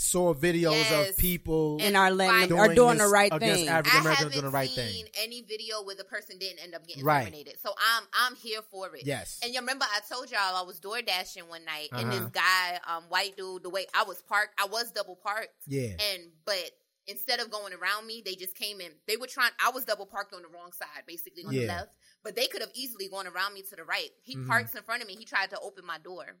saw 0.00 0.32
videos 0.32 0.72
Yes. 0.88 1.10
of 1.10 1.16
people 1.16 1.78
And 1.82 1.96
are 1.96 2.10
letting 2.12 2.48
Doing 2.50 2.60
are 2.60 2.74
doing 2.74 2.98
the 2.98 3.08
right 3.08 3.32
thing. 3.32 3.68
African 3.68 3.68
I 3.68 4.00
Americans 4.00 4.06
haven't 4.18 4.32
doing 4.32 4.44
the 4.44 4.50
right 4.50 4.70
seen 4.70 5.06
thing. 5.06 5.12
any 5.16 5.42
video 5.42 5.82
where 5.82 5.96
the 5.96 6.04
person 6.04 6.38
didn't 6.38 6.60
end 6.60 6.74
up 6.74 6.86
getting 6.86 7.04
Right. 7.04 7.24
terminated. 7.24 7.58
So 7.60 7.74
I'm 7.76 8.04
I'm 8.12 8.36
here 8.36 8.62
for 8.62 8.94
it. 8.94 9.04
Yes. 9.04 9.40
And 9.42 9.52
you 9.52 9.58
remember 9.60 9.84
I 9.92 10.00
told 10.08 10.30
y'all 10.30 10.54
I 10.56 10.62
was 10.62 10.78
door 10.78 11.02
dashing 11.02 11.48
one 11.48 11.64
night, 11.64 11.88
and 11.92 12.12
this 12.12 12.20
Uh-huh. 12.20 12.28
guy, 12.32 12.80
um, 12.86 13.04
white 13.08 13.36
dude, 13.36 13.64
the 13.64 13.70
way 13.70 13.86
I 13.92 14.04
was 14.04 14.22
parked, 14.22 14.54
I 14.58 14.66
was 14.66 14.92
double 14.92 15.16
parked. 15.16 15.52
Yeah. 15.66 15.96
And 16.00 16.30
but 16.44 16.70
instead 17.08 17.40
of 17.40 17.50
going 17.50 17.72
around 17.72 18.06
me, 18.06 18.22
they 18.24 18.36
just 18.36 18.54
came 18.54 18.80
in. 18.80 18.92
They 19.06 19.16
were 19.16 19.26
trying. 19.26 19.50
I 19.58 19.70
was 19.70 19.84
double 19.84 20.06
parked 20.06 20.32
on 20.32 20.42
the 20.42 20.48
wrong 20.48 20.72
side, 20.72 21.04
basically 21.06 21.42
on 21.44 21.52
the 21.54 21.66
left. 21.66 21.90
But 22.22 22.36
they 22.36 22.46
could 22.46 22.60
have 22.60 22.70
easily 22.74 23.08
gone 23.08 23.26
around 23.26 23.54
me 23.54 23.62
to 23.62 23.74
the 23.76 23.84
right. 23.84 24.10
He 24.22 24.36
Mhm. 24.36 24.46
parks 24.46 24.74
in 24.74 24.82
front 24.84 25.02
of 25.02 25.08
me. 25.08 25.16
He 25.16 25.24
tried 25.24 25.50
to 25.50 25.58
open 25.60 25.84
my 25.84 25.98
door. 25.98 26.36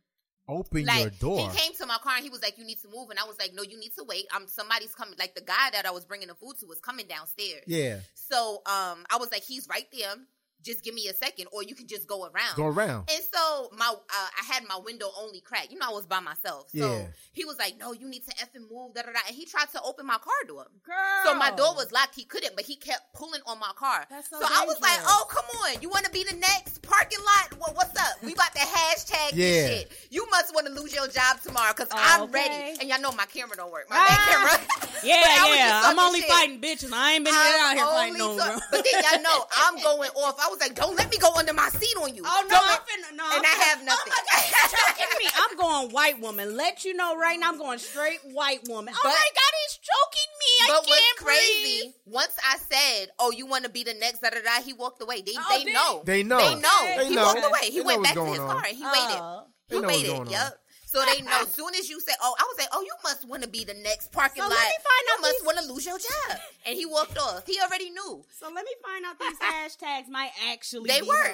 Open 0.48 0.84
like 0.86 1.00
your 1.00 1.10
door. 1.10 1.50
he 1.50 1.58
came 1.58 1.72
to 1.74 1.86
my 1.86 1.98
car 1.98 2.14
and 2.16 2.24
he 2.24 2.30
was 2.30 2.42
like, 2.42 2.56
"You 2.56 2.64
need 2.64 2.80
to 2.82 2.88
move," 2.88 3.10
and 3.10 3.18
I 3.18 3.24
was 3.24 3.38
like, 3.38 3.52
"No, 3.54 3.62
you 3.62 3.78
need 3.78 3.92
to 3.98 4.04
wait. 4.04 4.26
I'm 4.32 4.46
somebody's 4.48 4.94
coming. 4.94 5.14
Like 5.18 5.34
the 5.34 5.42
guy 5.42 5.70
that 5.72 5.84
I 5.86 5.90
was 5.90 6.04
bringing 6.04 6.28
the 6.28 6.34
food 6.34 6.58
to 6.60 6.66
was 6.66 6.80
coming 6.80 7.06
downstairs. 7.06 7.64
yeah. 7.66 7.98
So 8.14 8.62
um, 8.66 9.06
I 9.10 9.16
was 9.18 9.30
like, 9.32 9.42
he's 9.42 9.66
right 9.68 9.86
there. 9.92 10.14
Just 10.64 10.82
give 10.82 10.94
me 10.94 11.06
a 11.08 11.14
second, 11.14 11.46
or 11.52 11.62
you 11.62 11.74
can 11.74 11.86
just 11.86 12.06
go 12.06 12.24
around. 12.24 12.56
Go 12.56 12.66
around. 12.66 13.08
And 13.14 13.22
so 13.32 13.70
my 13.78 13.86
uh, 13.88 13.94
I 14.10 14.52
had 14.52 14.64
my 14.68 14.78
window 14.84 15.08
only 15.18 15.40
cracked. 15.40 15.70
You 15.72 15.78
know, 15.78 15.86
I 15.88 15.92
was 15.92 16.04
by 16.06 16.20
myself. 16.20 16.66
So 16.74 16.78
Yeah. 16.98 17.06
he 17.32 17.44
was 17.44 17.58
like, 17.58 17.78
"No, 17.78 17.92
you 17.92 18.08
need 18.08 18.24
to 18.28 18.34
effing 18.36 18.68
move." 18.70 18.94
Da 18.94 19.02
da 19.02 19.12
da. 19.12 19.20
And 19.28 19.36
he 19.36 19.46
tried 19.46 19.70
to 19.72 19.82
open 19.82 20.04
my 20.06 20.18
car 20.18 20.34
door. 20.46 20.66
Girl. 20.84 20.94
So 21.24 21.34
my 21.34 21.50
door 21.52 21.74
was 21.76 21.92
locked. 21.92 22.16
He 22.16 22.24
couldn't, 22.24 22.56
but 22.56 22.64
he 22.64 22.74
kept 22.76 23.14
pulling 23.14 23.40
on 23.46 23.58
my 23.60 23.70
car. 23.76 24.04
That's 24.10 24.28
so 24.30 24.40
so 24.40 24.46
I 24.50 24.64
was 24.66 24.80
like, 24.80 24.98
"Oh, 25.06 25.26
come 25.30 25.44
on! 25.62 25.80
You 25.80 25.88
want 25.88 26.04
to 26.06 26.10
be 26.10 26.24
the 26.24 26.36
next 26.36 26.82
parking 26.82 27.20
lot? 27.20 27.58
Well, 27.60 27.74
what's 27.74 27.96
up? 27.98 28.22
We 28.22 28.32
about 28.34 28.52
to 28.54 28.60
hashtag 28.60 29.30
Yeah. 29.34 29.46
this 29.46 29.70
shit. 29.70 29.92
You 30.10 30.26
must 30.30 30.52
want 30.54 30.66
to 30.66 30.72
lose 30.72 30.92
your 30.94 31.06
job 31.08 31.40
tomorrow 31.42 31.72
because 31.72 31.88
Oh, 31.92 31.96
I'm 31.96 32.22
okay. 32.22 32.32
ready. 32.32 32.78
And 32.80 32.88
y'all 32.88 33.00
know 33.00 33.12
my 33.12 33.26
camera 33.26 33.56
don't 33.56 33.70
work. 33.70 33.88
My 33.88 33.96
Ah. 33.96 34.08
back 34.08 34.26
camera. 34.66 34.84
Yeah, 35.04 35.22
But 35.22 35.30
I 35.30 35.48
was 35.50 35.58
yeah. 35.58 35.80
I'm 35.84 35.98
only 36.00 36.20
shit. 36.22 36.28
fighting 36.28 36.60
bitches. 36.60 36.92
I 36.92 37.12
ain't 37.12 37.24
been 37.24 37.32
out 37.32 37.72
here 37.76 37.84
fighting 37.86 38.18
no 38.18 38.36
talk- 38.36 38.48
girl. 38.48 38.60
But 38.72 38.84
then 38.84 39.00
y'all 39.04 39.22
know 39.22 39.46
I'm 39.56 39.76
going 39.82 40.10
off. 40.10 40.34
I 40.40 40.47
was 40.50 40.60
like, 40.60 40.74
don't 40.74 40.96
let 40.96 41.10
me 41.10 41.18
go 41.18 41.32
under 41.36 41.52
my 41.52 41.68
seat 41.70 41.94
on 42.02 42.14
you. 42.14 42.22
Oh 42.26 42.42
no, 42.44 42.48
Don't 42.50 42.62
I'm 42.64 42.68
let- 42.70 42.80
finna 42.82 43.16
no. 43.16 43.24
And 43.24 43.38
I'm 43.38 43.44
I 43.44 43.64
have 43.64 43.78
finna- 43.78 43.84
nothing. 43.86 44.12
Oh 44.12 44.22
my 44.32 44.42
God, 44.50 44.70
choking 44.70 45.18
me. 45.18 45.26
I'm 45.36 45.56
going 45.84 45.90
white 45.92 46.20
woman. 46.20 46.56
Let 46.56 46.84
you 46.84 46.94
know 46.94 47.16
right 47.16 47.38
now, 47.38 47.48
I'm 47.50 47.58
going 47.58 47.78
straight 47.78 48.20
white 48.32 48.60
woman. 48.68 48.94
oh 48.96 49.00
my 49.04 49.10
God, 49.10 49.52
he's 49.62 49.78
choking 49.78 50.30
me. 50.40 50.52
I 50.62 50.66
But 50.68 50.88
what's 50.88 51.00
can't 51.00 51.18
crazy? 51.18 51.80
breathe. 51.82 51.92
Once 52.06 52.32
I 52.44 52.56
said, 52.58 53.08
"Oh, 53.18 53.30
you 53.30 53.46
want 53.46 53.64
to 53.64 53.70
be 53.70 53.84
the 53.84 53.94
next?" 53.94 54.20
Da 54.20 54.30
da 54.30 54.40
da. 54.42 54.62
He 54.62 54.72
walked 54.72 55.02
away. 55.02 55.22
They 55.22 55.32
Oh, 55.36 55.46
they 55.58 55.64
did 55.64 55.74
know. 55.74 56.02
They 56.04 56.22
know. 56.22 56.38
They 56.38 56.54
know. 56.60 56.94
They 56.96 57.08
he 57.08 57.14
know. 57.14 57.24
walked 57.24 57.44
away. 57.44 57.70
He 57.70 57.78
They 57.80 57.84
went 57.84 58.02
back 58.04 58.14
to 58.14 58.24
his 58.26 58.38
on. 58.38 58.46
car 58.48 58.64
and 58.66 58.76
he 58.76 58.84
Oh. 58.84 58.92
waited. 58.92 59.44
He 59.70 59.80
waited. 59.86 60.30
Yep. 60.30 60.58
So 60.90 61.04
they 61.04 61.20
know. 61.20 61.42
As 61.42 61.52
soon 61.52 61.74
as 61.74 61.90
you 61.90 62.00
say, 62.00 62.12
"Oh," 62.22 62.34
I 62.38 62.42
was 62.44 62.56
like, 62.58 62.68
"Oh, 62.72 62.80
you 62.80 62.94
must 63.04 63.28
want 63.28 63.42
to 63.42 63.48
be 63.48 63.62
the 63.64 63.74
next 63.74 64.10
parking 64.10 64.42
So 64.42 64.48
lot. 64.48 64.56
let 64.56 64.66
me 64.68 64.74
find 64.88 65.04
you 65.06 65.12
out 65.14 65.20
must 65.20 65.32
these- 65.38 65.46
want 65.46 65.58
to 65.58 65.64
lose 65.72 65.84
your 65.86 65.98
job." 65.98 66.38
And 66.66 66.76
he 66.76 66.86
walked 66.86 67.16
off. 67.18 67.46
He 67.46 67.58
already 67.60 67.90
knew. 67.90 68.24
So 68.38 68.46
let 68.46 68.64
me 68.64 68.72
find 68.82 69.04
out 69.04 69.18
these 69.18 69.38
hashtags 69.52 70.08
might 70.08 70.32
actually 70.50 70.88
They 70.88 71.00
be 71.00 71.08
work. 71.08 71.26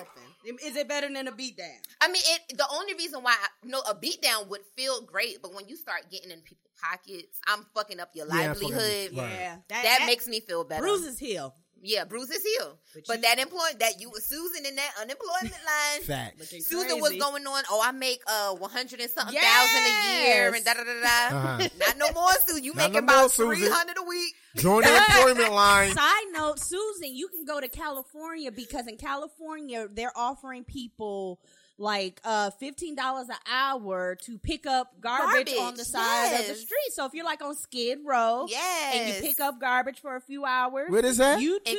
helping. 0.44 0.58
Is 0.62 0.76
it 0.76 0.88
better 0.88 1.08
than 1.12 1.28
a 1.28 1.32
beatdown? 1.32 1.78
I 2.00 2.08
mean, 2.08 2.22
it. 2.26 2.56
The 2.58 2.66
only 2.72 2.94
reason 2.94 3.22
why 3.22 3.32
I, 3.32 3.46
you 3.64 3.70
know 3.70 3.80
a 3.88 3.94
beatdown 3.94 4.48
would 4.48 4.60
feel 4.76 5.00
great, 5.02 5.40
but 5.42 5.54
when 5.54 5.68
you 5.68 5.76
start 5.76 6.10
getting 6.10 6.30
in 6.30 6.40
people's 6.40 6.72
pockets, 6.82 7.38
I'm 7.46 7.64
fucking 7.74 7.98
up 8.00 8.10
your 8.14 8.26
Yeah, 8.26 8.32
I'm 8.50 8.54
fucking 8.54 8.66
up 8.66 8.78
livelihood. 8.80 9.12
your- 9.12 9.24
Right. 9.24 9.32
Yeah, 9.32 9.56
That, 9.68 10.02
makes 10.06 10.26
me 10.26 10.40
feel 10.40 10.64
better. 10.64 10.82
bruises 10.82 11.18
heal. 11.18 11.54
Yeah, 11.86 12.04
bruises 12.04 12.42
heal. 12.42 12.78
But 12.94 13.04
But, 13.06 13.16
you- 13.16 13.22
that 13.22 13.38
employment 13.38 13.78
that 13.80 14.00
you 14.00 14.08
was 14.10 14.24
Susan 14.24 14.64
in 14.64 14.74
that 14.76 14.90
unemployment 15.00 15.52
line. 15.52 16.00
Fact. 16.02 16.40
Looking 16.40 16.62
Susan 16.62 16.98
was 17.00 17.12
going 17.16 17.46
on. 17.46 17.62
Oh, 17.70 17.80
I 17.84 17.92
make 17.92 18.22
uh 18.26 18.54
one 18.54 18.70
hundred 18.70 19.00
and 19.00 19.10
something 19.10 19.34
Yes. 19.34 19.44
thousand 19.44 19.86
a 19.86 20.24
year 20.26 20.54
and 20.54 20.64
da 20.64 20.74
da 20.74 20.84
da 20.84 21.00
da. 21.00 21.36
Uh-huh. 21.36 21.68
Not 21.78 21.98
no 21.98 22.10
more, 22.12 22.30
Susan. 22.46 22.64
You 22.64 22.72
Not 22.74 22.90
making 22.92 23.06
no 23.06 23.12
about 23.20 23.32
three 23.32 23.68
hundred 23.68 23.96
a 23.98 24.02
week. 24.02 24.34
Join 24.56 24.82
the 24.82 24.96
employment 25.10 25.52
line. 25.52 25.92
Side 25.92 26.26
note, 26.32 26.58
Susan, 26.60 27.14
you 27.14 27.28
can 27.28 27.44
go 27.44 27.60
to 27.60 27.68
California 27.68 28.50
because 28.50 28.86
in 28.86 28.96
California 28.96 29.86
they're 29.92 30.16
offering 30.16 30.64
people 30.64 31.40
like 31.76 32.20
uh 32.24 32.50
fifteen 32.50 32.94
dollars 32.94 33.28
an 33.28 33.34
hour 33.50 34.16
to 34.22 34.38
pick 34.38 34.64
up 34.66 34.92
garbage, 35.00 35.46
Garbage, 35.46 35.54
on 35.58 35.74
the 35.74 35.84
side 35.84 36.32
of 36.40 36.46
the 36.46 36.54
street. 36.54 36.92
So 36.92 37.04
if 37.06 37.14
you're 37.14 37.24
like 37.24 37.42
on 37.42 37.56
Skid 37.56 37.98
Row, 38.04 38.46
and 38.92 39.08
you 39.08 39.20
pick 39.20 39.40
up 39.40 39.60
garbage 39.60 40.00
for 40.00 40.14
a 40.14 40.20
few 40.20 40.44
hours, 40.44 40.90
Where 40.90 41.04
is 41.04 41.16
that? 41.16 41.40
You 41.40 41.58
too 41.64 41.72
In- 41.72 41.76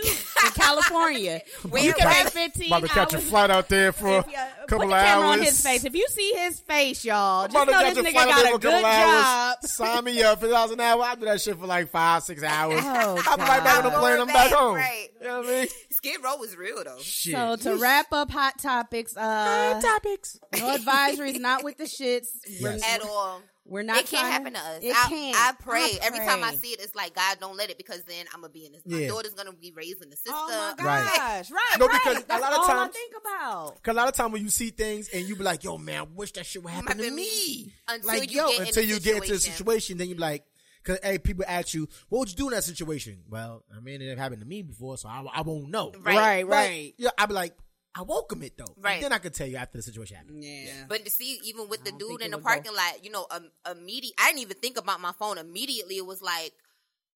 in 0.48 0.52
California. 0.54 1.42
Where- 1.70 1.82
you 1.84 1.94
can 1.94 2.08
where- 2.10 2.24
make 2.26 2.34
fifteen 2.34 2.68
About 2.68 2.82
to 2.82 2.88
catch 2.90 3.14
a 3.14 3.20
flight 3.20 3.50
out 3.50 3.70
there 3.70 3.92
for 3.94 4.20
If 4.20 4.28
you- 4.28 4.34
a 4.34 4.50
put 4.62 4.68
couple 4.68 4.88
the 4.90 4.96
of 4.96 5.02
camera 5.02 5.28
hours. 5.28 5.38
on 5.40 5.46
his 5.46 5.62
face. 5.64 5.86
If 5.86 5.96
you 5.96 6.06
see 6.10 6.34
his 6.36 6.60
face, 6.60 7.06
y'all, 7.06 7.48
just 7.48 7.56
About 7.56 7.66
to 7.66 7.72
know 7.72 7.94
this 8.04 8.06
nigga 8.06 8.14
got 8.16 8.28
a 8.28 8.32
a 8.32 8.44
couple 8.44 8.58
good 8.60 8.84
hours. 8.84 9.24
job. 9.24 9.64
Sign 9.64 10.04
me 10.04 10.24
up 10.24 10.40
for 10.42 10.48
thousand 10.50 10.80
an 10.82 10.86
hour. 10.88 11.04
I 11.04 11.16
do 11.16 11.26
that 11.26 11.40
shit 11.40 11.58
for 11.58 11.68
like 11.68 11.90
five, 11.90 12.24
six 12.24 12.44
hours. 12.44 12.82
Oh, 12.84 13.24
I'll 13.28 13.38
be 13.38 13.44
right 13.44 13.64
back 13.64 13.78
on 13.78 13.84
the 13.86 13.90
God. 13.92 14.00
plane. 14.02 14.20
I'm 14.20 14.28
back 14.28 14.52
home. 14.52 14.76
right. 14.76 15.08
You 15.22 15.28
know 15.28 15.38
what 15.40 15.48
I 15.48 15.52
mean? 15.52 15.68
Skid 15.92 16.24
Row 16.24 16.36
was 16.38 16.56
real 16.58 16.84
though. 16.84 16.98
Shit. 17.00 17.34
So 17.36 17.56
to 17.56 17.76
wrap 17.78 18.12
up 18.12 18.30
hot 18.30 18.60
topics, 18.62 19.16
uh, 19.16 19.80
topics. 19.86 20.40
no 20.54 20.78
advisories, 20.78 21.40
not 21.40 21.64
with 21.64 21.78
the 21.78 21.86
shits. 21.86 22.28
Yes. 22.48 22.82
At 22.84 23.02
all. 23.02 23.42
we're 23.66 23.82
not. 23.84 23.98
it 23.98 24.06
can't 24.08 24.22
trying 24.22 24.32
happen 24.32 24.54
to 24.54 24.60
us. 24.60 24.80
It 24.84 24.96
I, 24.96 25.10
can't. 25.10 25.36
I 25.38 25.52
pray. 25.60 25.82
I 25.82 26.00
every 26.04 26.20
time 26.20 26.44
I 26.44 26.54
see 26.56 26.70
it, 26.70 26.80
it's 26.82 26.96
like 26.96 27.16
God, 27.16 27.38
don't 27.40 27.58
let 27.58 27.70
it 27.70 27.78
because 27.78 28.04
then 28.04 28.26
I'm 28.34 28.42
gonna 28.42 28.54
be 28.54 28.66
in 28.66 28.74
this. 28.74 28.84
My 28.86 28.98
Yeah. 29.00 29.08
daughter's 29.08 29.34
gonna 29.34 29.54
be 29.54 29.72
raised 29.76 30.04
in 30.04 30.10
the 30.10 30.16
system. 30.16 30.34
Oh 30.36 30.74
my 30.78 30.84
Right. 30.86 31.14
gosh! 31.16 31.52
Right, 31.52 31.62
No, 31.80 31.88
right. 31.88 32.02
because 32.04 32.24
a 32.30 32.40
lot 32.40 32.54
of 32.54 32.60
all 32.60 32.68
times- 32.68 32.90
I 32.90 32.94
think 32.94 33.14
about. 33.20 33.84
Cause 33.84 33.92
a 33.94 33.96
lot 33.98 34.08
of 34.08 34.14
time 34.16 34.32
when 34.32 34.42
you 34.44 34.50
see 34.50 34.70
things 34.70 35.10
and 35.10 35.28
you 35.28 35.36
be 35.36 35.44
like, 35.44 35.64
"Yo, 35.64 35.78
man, 35.78 36.00
I 36.00 36.04
wish 36.04 36.32
that 36.34 36.46
shit 36.46 36.64
would 36.64 36.74
happen 36.74 36.98
to 36.98 37.04
me." 37.10 37.16
me. 37.16 37.74
Until 37.88 38.08
like, 38.08 38.32
you 38.32 38.38
yo, 38.42 38.48
get 38.50 38.60
in 38.62 38.68
until 38.68 38.84
the 38.84 38.90
you 38.90 39.00
get 39.00 39.16
into 39.16 39.34
the 39.34 39.40
situation. 39.40 39.54
situation, 39.58 39.98
then 39.98 40.10
you 40.10 40.16
be 40.16 40.22
like, 40.22 40.44
"Cause 40.84 41.00
hey, 41.02 41.18
people 41.18 41.46
ask 41.48 41.74
you, 41.74 41.88
what 42.10 42.20
would 42.20 42.30
you 42.30 42.36
do 42.36 42.48
in 42.50 42.54
that 42.54 42.64
situation?" 42.64 43.24
Well, 43.30 43.64
I 43.76 43.80
mean, 43.80 44.02
it 44.02 44.18
happened 44.18 44.42
to 44.42 44.48
me 44.48 44.62
before, 44.62 44.98
so 44.98 45.08
I, 45.10 45.24
I 45.34 45.42
won't 45.42 45.70
know. 45.70 45.92
Right. 46.00 46.16
Right, 46.18 46.44
But, 46.48 46.52
right. 46.56 46.94
yeah, 46.98 47.10
I'd 47.18 47.30
be 47.30 47.34
like, 47.34 47.58
I 47.98 48.02
welcome 48.02 48.44
it 48.44 48.58
though. 48.58 48.76
Right. 48.78 48.96
And 48.96 49.04
then 49.06 49.14
I 49.14 49.20
could 49.20 49.34
tell 49.34 49.48
you 49.48 49.56
after 49.56 49.78
the 49.78 49.84
situation 49.84 50.18
happened. 50.18 50.44
Yeah. 50.44 50.84
But 50.90 51.06
to 51.06 51.12
see, 51.12 51.40
even 51.46 51.70
with 51.70 51.86
the 51.86 51.92
dude 51.92 52.22
in 52.22 52.32
the 52.32 52.38
would 52.38 52.44
go. 52.44 52.50
parking 52.50 52.74
lot, 52.76 53.04
you 53.04 53.10
know, 53.10 53.26
um, 53.32 53.50
immediate. 53.72 54.14
I 54.20 54.28
didn't 54.28 54.42
even 54.42 54.58
think 54.58 54.78
about 54.78 55.00
my 55.00 55.14
phone. 55.18 55.38
Immediately, 55.38 55.96
it 55.98 56.06
was 56.06 56.22
like, 56.22 56.54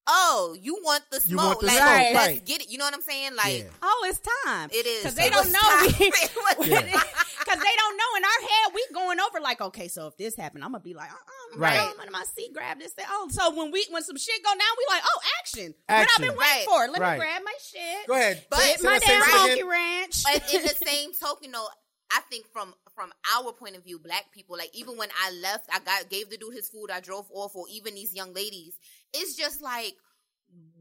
"Oh, 0.08 0.56
you 0.60 0.76
want 0.84 1.04
the 1.12 1.18
You 1.18 1.38
smoke? 1.38 1.46
want 1.46 1.60
the 1.62 1.66
like, 1.68 1.78
smoke, 1.78 2.14
let's 2.14 2.40
get 2.42 2.62
it." 2.62 2.70
You 2.70 2.78
know 2.78 2.86
what 2.86 2.94
I'm 2.94 3.02
saying? 3.02 3.36
Like, 3.36 3.60
Yeah. 3.60 3.70
Oh, 3.84 4.06
it's 4.10 4.20
time. 4.46 4.70
it 4.72 4.86
is 4.86 5.04
because 5.04 5.16
they 5.16 5.30
don't 5.30 5.52
know. 5.52 5.60
time. 5.60 5.86
we- 6.00 6.08
It 6.12 6.32
was 6.60 6.68
Yeah. 6.68 6.82
Because 6.82 7.60
they 7.64 7.76
don't 7.78 7.98
know 7.98 8.10
in 8.18 8.24
our 8.24 8.42
head, 8.50 8.74
we 8.76 8.86
going 8.94 9.20
over 9.20 9.40
like, 9.40 9.62
okay, 9.62 9.88
so 9.88 10.08
if 10.08 10.18
this 10.18 10.36
happened, 10.36 10.64
I'm 10.64 10.72
gonna 10.72 10.84
be 10.84 10.94
like, 10.94 11.12
uh, 11.12 11.16
uh 11.16 11.58
Right. 11.60 11.80
I'm 11.80 12.06
in 12.06 12.12
my 12.12 12.24
seat, 12.36 12.54
grab 12.54 12.80
this 12.80 12.92
thing. 12.94 13.06
Oh, 13.10 13.28
so 13.32 13.56
when 13.56 13.72
we 13.72 13.86
when 13.90 14.04
some 14.04 14.18
shit 14.18 14.44
go 14.44 14.52
down, 14.52 14.60
we 14.78 14.86
like, 14.94 15.04
oh, 15.06 15.20
action. 15.40 15.74
What 15.88 15.96
Action. 16.00 16.24
I've 16.26 16.30
been 16.30 16.38
waiting 16.38 16.40
Right. 16.40 16.66
for. 16.66 16.88
Let 16.92 17.02
Right. 17.02 17.20
me 17.20 17.26
grab 17.26 17.42
my 17.44 17.54
shit. 17.64 18.08
Go 18.08 18.14
ahead. 18.14 18.46
But- 18.50 18.60
Get 18.60 18.84
my 18.84 19.00
damn 19.00 19.22
thing 19.24 19.36
monkey 19.36 19.64
ranch. 19.64 20.24
and 20.32 20.42
in 20.54 20.62
the 20.64 20.70
same 20.86 21.12
token, 21.14 21.52
though, 21.52 21.68
I 22.12 22.22
think 22.32 22.46
from 22.52 22.74
from 22.96 23.14
our 23.38 23.54
point 23.54 23.78
of 23.78 23.84
view, 23.86 23.98
black 23.98 24.26
people, 24.34 24.58
like 24.58 24.72
even 24.76 24.98
when 24.98 25.10
I 25.24 25.32
left, 25.32 25.70
I 25.72 25.80
got 25.80 26.10
gave 26.10 26.30
the 26.30 26.38
dude 26.38 26.54
his 26.54 26.68
food, 26.68 26.90
I 26.92 27.00
drove 27.00 27.28
off, 27.32 27.56
or 27.56 27.66
even 27.72 27.96
these 27.96 28.14
young 28.14 28.34
ladies, 28.34 28.74
it's 29.14 29.36
just 29.36 29.62
like. 29.62 29.96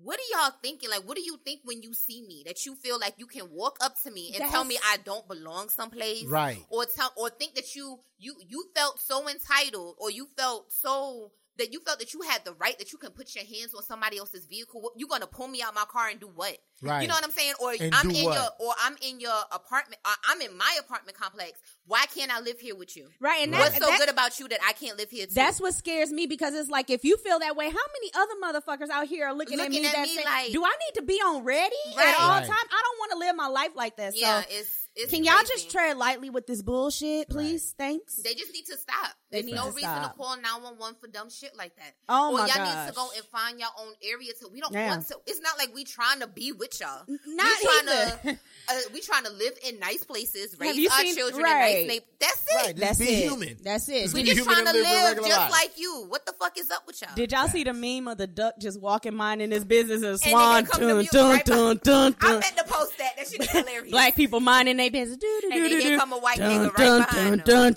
What 0.02 0.18
are 0.18 0.30
y'all 0.32 0.52
thinking? 0.62 0.88
Like, 0.88 1.02
what 1.06 1.16
do 1.16 1.22
you 1.22 1.38
think 1.44 1.60
when 1.64 1.82
you 1.82 1.92
see 1.92 2.22
me? 2.26 2.42
That 2.46 2.64
you 2.64 2.74
feel 2.76 2.98
like 2.98 3.14
you 3.18 3.26
can 3.26 3.50
walk 3.50 3.76
up 3.82 4.00
to 4.04 4.10
me 4.10 4.32
and 4.34 4.50
tell 4.50 4.64
me 4.64 4.78
I 4.82 4.96
don't 5.04 5.28
belong 5.28 5.68
someplace, 5.68 6.24
Right. 6.24 6.64
Or 6.70 6.86
tell, 6.86 7.12
or 7.18 7.28
think 7.28 7.54
that 7.56 7.74
you 7.74 7.98
you 8.18 8.34
you 8.48 8.64
felt 8.74 8.98
so 8.98 9.28
entitled, 9.28 9.96
or 9.98 10.10
you 10.10 10.28
felt 10.38 10.72
so 10.72 11.32
that 11.58 11.72
you 11.72 11.80
felt 11.80 11.98
that 11.98 12.14
you 12.14 12.20
had 12.22 12.44
the 12.44 12.54
right 12.54 12.78
that 12.78 12.92
you 12.92 12.98
can 12.98 13.10
put 13.10 13.34
your 13.34 13.44
hands 13.44 13.74
on 13.74 13.82
somebody 13.82 14.18
else's 14.18 14.46
vehicle. 14.46 14.92
You're 14.96 15.08
gonna 15.08 15.26
pull 15.26 15.48
me 15.48 15.62
out 15.62 15.74
my 15.74 15.84
car 15.88 16.08
and 16.08 16.18
do 16.20 16.28
what? 16.34 16.56
Right. 16.80 17.02
You 17.02 17.08
know 17.08 17.14
what 17.14 17.24
I'm 17.24 17.32
saying? 17.32 17.54
Or 17.60 17.74
And 17.78 17.92
I'm 17.94 18.08
in 18.10 18.24
what? 18.24 18.34
your 18.34 18.68
or 18.68 18.74
I'm 18.80 18.96
in 19.02 19.18
your 19.20 19.34
apartment. 19.52 20.00
Or 20.06 20.12
I'm 20.28 20.40
in 20.40 20.56
my 20.56 20.76
apartment 20.80 21.16
complex. 21.18 21.58
Why 21.86 22.04
can't 22.14 22.32
I 22.32 22.40
live 22.40 22.60
here 22.60 22.76
with 22.76 22.96
you? 22.96 23.08
Right, 23.20 23.42
and 23.42 23.52
that- 23.52 23.58
What's 23.60 23.78
so 23.78 23.86
that- 23.86 23.98
good 23.98 24.08
about 24.10 24.38
you 24.38 24.46
that 24.48 24.60
I 24.66 24.72
can't 24.72 24.96
live 24.96 25.10
here 25.10 25.26
too? 25.26 25.34
That's 25.34 25.60
what 25.60 25.74
scares 25.74 26.12
me 26.12 26.26
because 26.26 26.54
it's 26.54 26.70
like 26.70 26.90
if 26.90 27.04
you 27.04 27.16
feel 27.16 27.38
that 27.40 27.56
way, 27.56 27.66
how 27.66 27.72
many 27.72 28.12
other 28.14 28.34
motherfuckers 28.60 28.90
out 28.90 29.08
here 29.08 29.26
are 29.26 29.34
looking, 29.34 29.58
Looking 29.58 29.74
at 29.76 29.80
me 29.82 29.86
at 29.88 29.94
that 29.94 30.02
me 30.08 30.14
say, 30.16 30.24
like- 30.24 30.52
"Do 30.52 30.64
I 30.64 30.70
need 30.70 30.94
to 30.94 31.02
be 31.02 31.14
on 31.14 31.42
ready 31.44 31.74
Right. 31.96 32.08
at 32.08 32.20
all 32.20 32.30
Right. 32.30 32.46
time? 32.46 32.56
I 32.70 32.82
don't 32.84 32.98
want 33.00 33.12
to 33.12 33.18
live 33.18 33.36
my 33.36 33.48
life 33.48 33.72
like 33.74 33.96
that." 33.96 34.14
yeah, 34.16 34.42
so, 34.42 34.48
it's 34.50 34.88
it's 34.94 35.10
can 35.12 35.22
y'all 35.24 35.42
just 35.46 35.70
tread 35.70 35.96
lightly 35.96 36.28
with 36.30 36.46
this 36.46 36.60
bullshit, 36.62 37.28
please? 37.28 37.74
Thanks. 37.78 38.16
They 38.16 38.34
just 38.34 38.52
need 38.52 38.66
to 38.66 38.76
stop. 38.76 39.16
They 39.30 39.42
There's 39.42 39.46
need 39.52 39.54
no 39.56 39.68
to 39.68 39.76
reason 39.76 39.90
stop. 39.90 40.12
to 40.12 40.18
call 40.18 40.36
911 40.36 40.96
for 41.00 41.06
dumb 41.08 41.28
shit 41.28 41.54
like 41.56 41.76
that. 41.76 41.92
Oh 42.08 42.30
or 42.30 42.38
my 42.38 42.46
y'all 42.46 42.56
gosh. 42.56 42.86
need 42.86 42.88
to 42.88 42.94
go 42.96 43.08
and 43.14 43.24
find 43.26 43.60
your 43.60 43.68
own 43.78 43.92
area 44.02 44.32
to. 44.40 44.48
We 44.48 44.60
don't 44.60 44.72
Yeah. 44.72 44.88
want 44.88 45.06
to. 45.08 45.16
It's 45.26 45.40
not 45.40 45.58
like 45.58 45.74
we 45.74 45.84
trying 45.84 46.20
to 46.20 46.26
be 46.26 46.52
with 46.52 46.80
y'all. 46.80 47.02
not 47.06 47.18
we 47.60 47.68
trying 47.68 47.88
either. 47.88 48.18
to. 48.24 48.38
Uh, 48.70 48.74
we 48.92 49.00
trying 49.00 49.24
to 49.24 49.30
live 49.32 49.52
in 49.66 49.78
nice 49.80 50.04
places, 50.04 50.52
Have 50.52 50.60
raise 50.60 50.76
you 50.76 50.88
our 50.90 51.00
seen- 51.00 51.14
children 51.16 51.42
right. 51.42 51.52
in 51.52 51.86
nice 51.86 51.88
neighborhoods. 51.88 52.06
That's 52.20 52.42
it. 52.48 52.66
Right. 52.66 52.76
That's 52.76 52.98
be 52.98 53.04
it. 53.04 53.22
human. 53.30 53.56
That's 53.62 53.88
it. 53.88 54.02
Just 54.02 54.14
We 54.14 54.22
just 54.24 54.44
trying 54.44 54.64
to 54.66 54.72
live 54.72 54.82
live 54.84 55.16
just 55.18 55.28
life. 55.30 55.50
like 55.50 55.78
you. 55.78 56.06
What 56.08 56.24
the 56.26 56.32
fuck 56.32 56.58
is 56.58 56.70
up 56.70 56.86
with 56.86 57.00
y'all? 57.02 57.14
Did 57.14 57.32
y'all 57.32 57.48
see 57.48 57.64
the 57.64 57.72
meme 57.74 58.08
of 58.08 58.16
the 58.18 58.26
duck 58.26 58.54
just 58.58 58.80
walking 58.80 59.14
minding 59.14 59.50
his 59.50 59.64
business 59.64 60.02
and 60.02 60.18
swan 60.18 60.64
here 60.64 60.70
come 60.70 60.80
the 60.80 61.04
dun 61.04 61.06
dun 61.12 61.30
right 61.30 61.44
dun 61.44 61.76
behind- 61.76 61.82
dun 61.82 62.16
I 62.20 62.32
meant 62.40 62.56
to 62.56 62.64
post 62.64 62.96
that. 62.98 63.16
That 63.16 63.28
shit 63.28 63.40
is 63.42 63.50
hilarious. 63.50 63.90
Black 63.90 64.16
people 64.16 64.40
minding 64.40 64.76
their 64.78 64.90
business. 64.90 65.18
Do, 65.18 65.38
do, 65.42 65.48
And 65.50 65.54
do, 65.54 65.60
then 65.60 65.70
do, 65.70 65.78
here 65.78 65.90
do. 65.90 65.98
come 65.98 66.12
a 66.14 66.18
white 66.18 66.38
Dun, 66.38 66.50
nigga 66.50 66.66
right 66.68 66.76
dun, 66.76 67.00
behind 67.00 67.44
dun, 67.44 67.72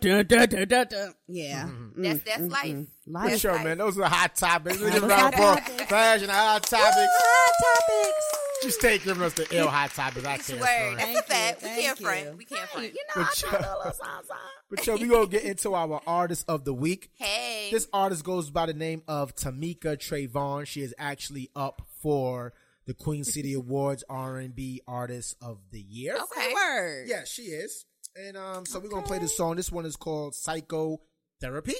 Yeah. 1.41 1.63
Mm-hmm. 1.63 2.01
That's 2.03 2.21
that's 2.23 2.37
mm-hmm. 2.41 2.51
life. 2.51 2.65
Mm-hmm. 2.65 3.13
Life. 3.13 3.23
For 3.23 3.29
That's 3.29 3.41
sure, 3.41 3.51
life. 3.53 3.63
man. 3.65 3.77
Those 3.77 3.99
are 3.99 4.09
hot 4.09 4.35
topics. 4.35 4.77
We 4.77 4.83
Those 4.85 4.93
just 4.93 5.03
are 5.03 5.07
round 5.09 5.35
hot 5.35 5.69
for 5.69 5.85
fashion 5.85 6.29
hot 6.29 6.63
topics. 6.63 6.95
Hot 6.95 7.53
topics. 7.63 8.37
Just 8.63 8.79
take 8.79 9.03
giving 9.03 9.23
us 9.23 9.33
the 9.33 9.47
ill 9.51 9.67
hot 9.67 9.89
topics. 9.91 10.25
I 10.25 10.37
can't. 10.37 10.59
Word. 10.59 10.67
front. 10.67 10.97
That's 10.97 11.19
a 11.19 11.23
fact. 11.23 11.61
We 11.63 11.67
Thank 11.69 11.81
can't 11.81 11.99
you. 11.99 12.05
front. 12.05 12.37
We 12.37 12.45
can't 12.45 12.69
front. 12.69 12.85
You 12.87 12.93
know, 12.93 12.99
But 13.15 13.21
I 13.21 13.23
y'all- 13.23 13.33
tried 13.33 13.65
a 13.65 13.77
little 13.77 13.93
song, 13.93 14.23
song. 14.27 14.37
But 14.69 14.87
yo, 14.87 14.95
we 14.95 15.07
gonna 15.07 15.27
get 15.27 15.43
into 15.43 15.73
our 15.73 16.01
artist 16.07 16.45
of 16.47 16.63
the 16.63 16.73
week. 16.73 17.09
Hey. 17.15 17.69
This 17.71 17.87
artist 17.91 18.23
goes 18.23 18.49
by 18.51 18.67
the 18.67 18.73
name 18.73 19.01
of 19.07 19.35
Tamika 19.35 19.97
Trayvon. 19.97 20.65
She 20.67 20.81
is 20.81 20.93
actually 20.97 21.49
up 21.55 21.81
for 22.01 22.53
the 22.85 22.93
Queen 22.93 23.23
City 23.23 23.53
Awards 23.53 24.03
R&B 24.09 24.81
Artist 24.87 25.35
of 25.41 25.57
the 25.71 25.81
Year. 25.81 26.15
Okay. 26.15 26.53
Word. 26.53 27.07
Yeah, 27.07 27.23
she 27.25 27.43
is. 27.43 27.85
And 28.15 28.37
um, 28.37 28.65
so 28.65 28.79
we're 28.79 28.89
gonna 28.89 29.05
play 29.05 29.19
this 29.19 29.35
song. 29.35 29.55
This 29.55 29.71
one 29.71 29.85
is 29.85 29.95
called 29.95 30.35
Psycho 30.35 30.99
therapy. 31.41 31.73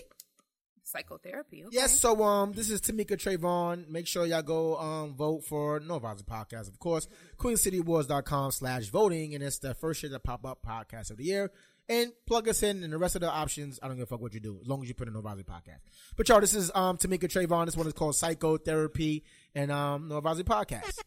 Psychotherapy. 0.83 1.63
Okay. 1.63 1.75
Yes, 1.75 1.97
so 1.99 2.21
um, 2.23 2.51
this 2.51 2.69
is 2.69 2.81
Tamika 2.81 3.11
Trayvon. 3.11 3.87
Make 3.87 4.07
sure 4.07 4.25
y'all 4.25 4.41
go 4.41 4.75
um 4.77 5.15
vote 5.15 5.45
for 5.45 5.79
No 5.79 5.95
Advisor 5.95 6.23
Podcast, 6.23 6.67
of 6.67 6.79
course. 6.79 7.07
QueenCityAwards.com 7.37 8.51
slash 8.51 8.87
voting, 8.87 9.33
and 9.33 9.43
it's 9.43 9.59
the 9.59 9.73
first 9.73 10.01
shit 10.01 10.11
that 10.11 10.23
pop 10.23 10.45
up 10.45 10.59
podcast 10.67 11.11
of 11.11 11.17
the 11.17 11.23
year. 11.23 11.51
And 11.87 12.11
plug 12.25 12.47
us 12.47 12.63
in, 12.63 12.83
and 12.83 12.93
the 12.93 12.97
rest 12.97 13.15
of 13.15 13.21
the 13.21 13.29
options, 13.29 13.79
I 13.81 13.87
don't 13.87 13.97
give 13.97 14.03
a 14.03 14.05
fuck 14.07 14.21
what 14.21 14.33
you 14.33 14.39
do, 14.39 14.59
as 14.61 14.67
long 14.67 14.81
as 14.81 14.87
you 14.87 14.93
put 14.93 15.07
in 15.07 15.13
No 15.13 15.19
Advisor 15.19 15.43
Podcast. 15.43 15.81
But 16.17 16.27
y'all, 16.29 16.41
this 16.41 16.53
is 16.53 16.71
um 16.75 16.97
Tamika 16.97 17.23
Trayvon. 17.23 17.65
This 17.65 17.77
one 17.77 17.87
is 17.87 17.93
called 17.93 18.15
Psychotherapy 18.15 19.23
and 19.55 19.71
um 19.71 20.07
No 20.09 20.17
Advisor 20.17 20.43
Podcast. 20.43 20.99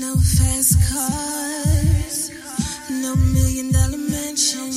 No 0.00 0.16
fast 0.16 0.78
cars, 0.88 2.30
no 2.90 3.14
million 3.16 3.70
dollar 3.70 3.98
mansion, 3.98 4.70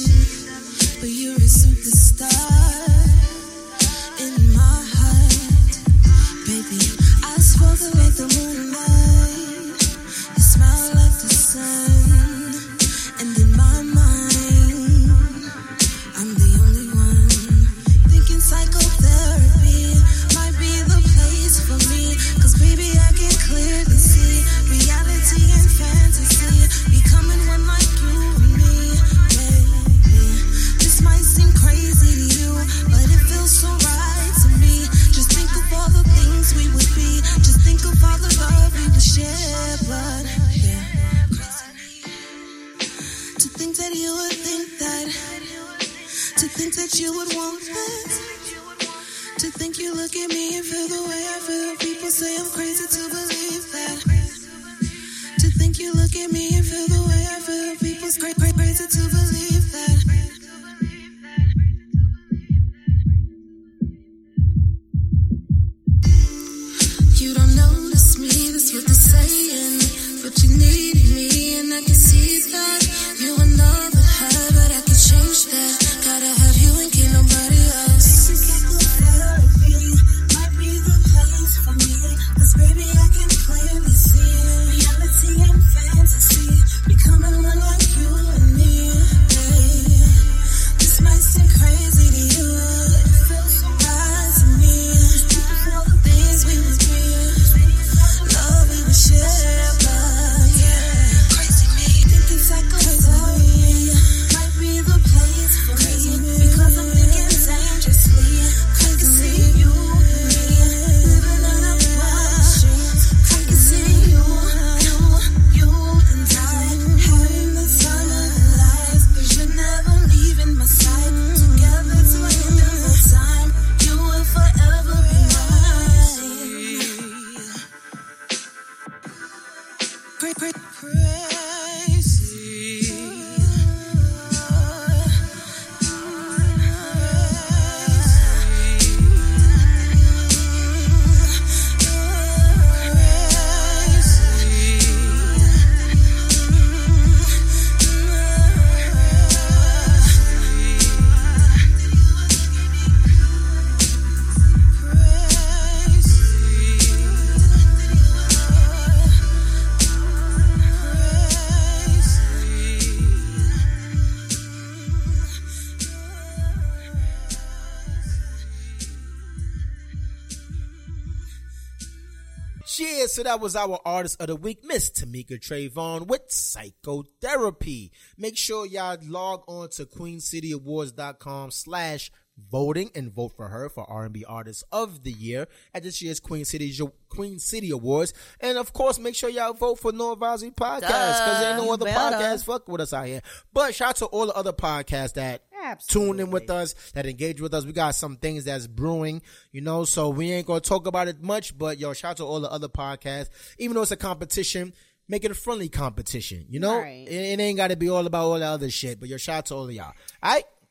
so 173.14 173.22
that 173.22 173.40
was 173.40 173.56
our 173.56 173.80
artist 173.86 174.20
of 174.20 174.26
the 174.26 174.36
week, 174.36 174.64
Miss 174.64 174.90
Tamika 174.90 175.40
Trayvon 175.40 176.08
with 176.08 176.24
Psychotherapy. 176.30 177.92
Make 178.18 178.36
sure 178.36 178.66
y'all 178.66 178.98
log 179.04 179.44
on 179.48 179.70
to 179.70 179.86
queencityawards.com 179.86 181.52
slash 181.52 182.12
voting 182.38 182.90
and 182.96 183.14
vote 183.14 183.34
for 183.36 183.48
her 183.48 183.70
for 183.70 183.90
R&B 183.90 184.26
Artist 184.26 184.64
of 184.72 185.04
the 185.04 185.12
Year 185.12 185.48
at 185.74 185.84
this 185.84 186.02
year's 186.02 186.20
Queen 186.20 186.46
City 186.46 186.76
Queen 187.10 187.40
City 187.40 187.70
Awards. 187.72 188.14
And 188.40 188.58
of 188.58 188.74
course, 188.74 189.00
make 189.00 189.16
sure 189.16 189.30
y'all 189.30 189.54
vote 189.54 189.80
for 189.80 189.92
No 189.92 190.14
Advisory 190.14 190.52
Podcast 190.52 190.80
because 190.80 191.40
there 191.40 191.56
ain't 191.56 191.64
no 191.64 191.74
other 191.74 191.86
better. 191.86 192.16
podcast 192.16 192.46
fuck 192.46 192.68
with 192.68 192.82
us 192.82 192.94
out 192.94 193.06
here. 193.06 193.22
But 193.54 193.76
shout 193.76 193.90
out 193.90 193.96
to 193.98 194.06
all 194.06 194.28
the 194.28 194.34
other 194.34 194.54
podcasts 194.54 195.14
that 195.14 195.44
tune 195.88 196.20
in 196.20 196.32
with 196.32 196.50
us, 196.50 196.74
that 196.94 197.06
engage 197.06 197.40
with 197.40 197.54
us. 197.54 197.66
We 197.66 197.74
got 197.74 197.96
some 197.96 198.18
things 198.18 198.46
that's 198.46 198.68
brewing, 198.68 199.22
you 199.52 199.62
know, 199.62 199.86
so 199.86 200.10
we 200.10 200.32
ain't 200.32 200.48
gonna 200.48 200.60
talk 200.60 200.88
about 200.88 201.08
it 201.08 201.22
much, 201.22 201.58
but 201.58 201.80
yo, 201.80 201.94
shout 201.94 202.12
out 202.12 202.18
to 202.18 202.26
all 202.26 202.40
the 202.40 202.52
other 202.52 202.68
podcasts. 202.68 203.30
Even 203.58 203.76
though 203.76 203.84
it's 203.84 203.92
a 203.92 203.98
competition, 203.98 204.74
make 205.08 205.24
it 205.24 205.32
a 205.32 205.36
friendly 205.36 205.70
competition, 205.70 206.46
you 206.50 206.60
know? 206.60 206.80
Right. 206.80 207.06
It, 207.08 207.40
it 207.40 207.40
ain't 207.40 207.58
gotta 207.58 207.76
be 207.76 207.90
all 207.90 208.06
about 208.06 208.26
all 208.26 208.40
the 208.40 208.46
other 208.46 208.70
shit, 208.70 209.00
but 209.00 209.10
yo, 209.10 209.18
shout 209.18 209.38
out 209.38 209.46
to 209.48 209.56
all 209.56 209.66
of 209.66 209.72
y'all. 209.72 209.94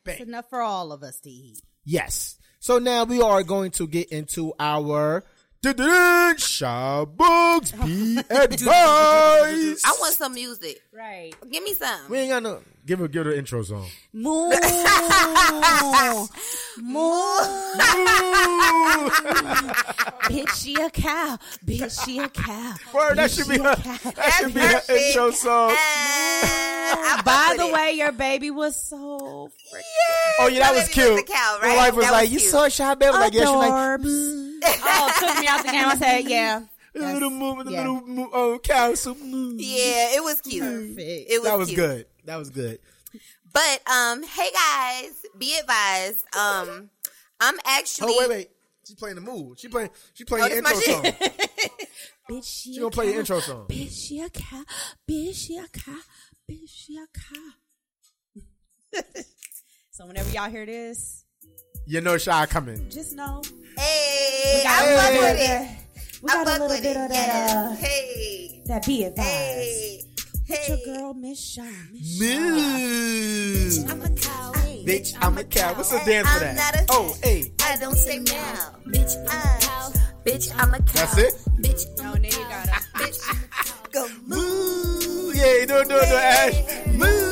Alright? 0.05 0.21
It's 0.21 0.27
enough 0.27 0.49
for 0.49 0.61
all 0.61 0.91
of 0.91 1.03
us 1.03 1.19
to 1.21 1.29
eat. 1.29 1.61
Yes. 1.85 2.37
So 2.59 2.79
now 2.79 3.03
we 3.03 3.21
are 3.21 3.43
going 3.43 3.71
to 3.71 3.87
get 3.87 4.09
into 4.09 4.53
our 4.59 5.23
Shabugs 6.37 7.71
be 7.85 8.17
advice. 8.19 9.81
I 9.85 9.97
want 9.99 10.15
some 10.15 10.33
music. 10.33 10.81
Right. 10.93 11.33
Give 11.49 11.63
me 11.63 11.73
some. 11.73 12.09
We 12.09 12.19
ain't 12.19 12.31
got 12.31 12.43
no 12.43 12.61
give 12.85 12.99
her 12.99 13.07
give 13.07 13.25
her 13.25 13.31
the 13.31 13.37
intro 13.37 13.63
song. 13.63 13.87
Moo. 14.13 14.49
Moo. 16.81 17.09
Bitch, 20.29 20.49
she 20.61 20.75
a 20.75 20.89
cow. 20.89 21.37
Bitch, 21.65 22.05
she 22.05 22.19
a 22.19 22.29
cow. 22.29 22.73
Word, 22.93 23.17
that 23.17 23.29
Bitch, 23.29 23.35
should 23.37 23.45
she 23.45 23.51
be 23.57 23.57
a 23.59 23.63
her, 23.63 23.75
cow. 23.75 24.11
that 24.11 24.33
should 24.39 24.53
be 24.53 24.59
her 24.61 24.81
intro 24.95 25.31
song. 25.31 25.71
Uh, 25.75 27.21
By 27.23 27.55
the 27.57 27.67
way, 27.73 27.91
your 27.93 28.11
baby 28.11 28.51
was 28.51 28.75
so 28.89 29.49
freaking 29.73 29.83
Oh 30.39 30.47
yeah, 30.47 30.59
that 30.59 30.73
was 30.75 30.87
baby 30.89 31.01
was 31.09 31.15
cute. 31.15 31.27
the 31.27 31.33
cow, 31.33 31.57
My 31.61 31.75
wife 31.75 31.95
was 31.95 32.05
That 32.05 32.11
like, 32.11 32.21
was 32.23 32.31
"You 32.33 32.39
cute. 32.39 32.51
saw 32.51 32.67
Shy 32.69 32.95
Baby?" 32.95 33.11
Like, 33.13 33.33
yeah, 33.33 33.45
she 33.45 33.47
like 33.55 33.71
adorbs. 33.71 34.51
oh, 34.65 35.11
took 35.19 35.39
me 35.39 35.47
out 35.47 35.65
the 35.65 35.71
game. 35.71 35.85
I 35.87 35.95
said, 35.97 36.19
yeah. 36.29 36.61
the 36.93 37.13
little 37.13 37.29
moo, 37.29 37.63
the 37.63 37.71
yeah. 37.71 37.77
little 37.79 38.01
moo, 38.07 38.27
oh 38.33 38.59
cow, 38.63 38.93
so 38.95 39.15
moo. 39.15 39.55
Yeah, 39.57 40.15
it 40.17 40.23
was 40.23 40.41
cute. 40.41 40.63
Perfect. 40.63 40.99
It 41.31 41.41
was, 41.41 41.43
That 41.49 41.57
was 41.57 41.67
cute. 41.69 41.77
good. 41.79 42.05
That 42.25 42.37
was 42.37 42.49
good. 42.49 42.79
But 43.51 43.81
um, 43.89 44.23
hey 44.23 44.49
guys, 44.53 45.11
be 45.37 45.57
advised. 45.59 46.23
Um, 46.35 46.89
I'm 47.39 47.55
actually 47.65 48.13
Oh 48.13 48.19
wait, 48.19 48.29
wait. 48.29 48.49
She's 48.85 48.95
playing 48.95 49.15
the 49.15 49.21
mood. 49.21 49.59
She 49.59 49.67
playing. 49.67 49.89
She 50.13 50.25
playing 50.25 50.45
Oh, 50.45 50.49
the 50.49 50.57
intro 50.57 50.79
song. 50.79 51.03
Bitch, 52.31 52.45
she, 52.45 52.73
She 52.73 52.77
a 52.77 52.81
gonna 52.81 52.91
play 52.91 53.05
your 53.05 53.13
cow. 53.15 53.19
intro 53.19 53.39
song. 53.41 53.65
Bitch, 53.67 54.07
she 54.07 54.19
a 54.21 54.29
cow. 54.29 54.63
Bitch, 55.09 55.35
she 55.35 55.57
a 55.57 55.67
cow. 55.67 55.99
Bitch, 56.49 56.67
she 56.69 56.97
a 56.97 57.05
cow. 57.13 59.01
so 59.91 60.05
whenever 60.07 60.29
y'all 60.31 60.49
hear 60.49 60.65
this, 60.65 61.25
You 61.85 62.01
know 62.01 62.17
Shy 62.17 62.45
coming. 62.45 62.89
just 62.89 63.13
know 63.15 63.41
Hey, 63.77 64.53
we 64.57 64.63
got 64.63 64.79
fuck 65.01 65.11
with 65.21 65.39
it. 65.39 66.21
We 66.21 66.29
I 66.31 66.33
got 66.43 66.47
a 66.47 66.51
little 66.51 66.67
with 66.69 66.81
bit 66.83 66.95
it. 66.95 66.97
of 66.97 67.09
that. 67.09 67.49
Yeah. 67.49 67.69
Uh, 67.71 67.75
Hey, 67.75 68.63
that 68.67 68.85
be 68.85 69.03
advised. 69.03 69.27
hey, 69.27 70.01
With 70.53 70.69
your 70.69 70.77
girl, 70.95 71.13
Miss 71.15 71.39
Shaw. 71.43 71.63
Miss 71.91 72.17
Shaw. 72.19 73.87
Moo. 73.87 73.91
I'm 73.91 74.01
a 74.01 74.09
cow. 74.15 74.51
Bitch, 74.85 75.15
I'm 75.19 75.37
a 75.39 75.43
cow. 75.43 75.73
What's 75.73 75.89
the 75.89 75.97
dance 76.05 76.29
for 76.29 76.39
that? 76.41 76.55
not 76.55 76.75
a 76.75 76.85
Oh, 76.91 77.15
hey. 77.23 77.51
I 77.63 77.75
don't 77.77 77.95
say 77.95 78.19
meow. 78.19 78.75
Bitch, 78.87 79.15
I'm 79.17 79.25
a 79.25 79.29
uh. 79.29 79.59
cow. 79.61 79.91
Bitch, 80.25 80.51
I'm 80.55 80.73
a 80.75 80.77
cow. 80.77 80.83
That's 80.93 81.17
it? 81.17 81.33
Bitch, 81.59 81.85
Oh, 82.01 82.03
now 82.03 82.13
you 82.13 82.29
got 82.31 82.67
it. 82.67 82.73
bitch, 82.93 83.17
go 83.91 84.07
moo. 84.27 84.35
Moo. 84.37 85.31
Yeah, 85.33 85.65
do 85.65 85.77
it, 85.77 85.89
do 85.89 85.89
it, 85.89 85.89
do 85.89 85.95
it, 85.97 86.13
Ash. 86.13 86.55
Moo. 86.97 87.23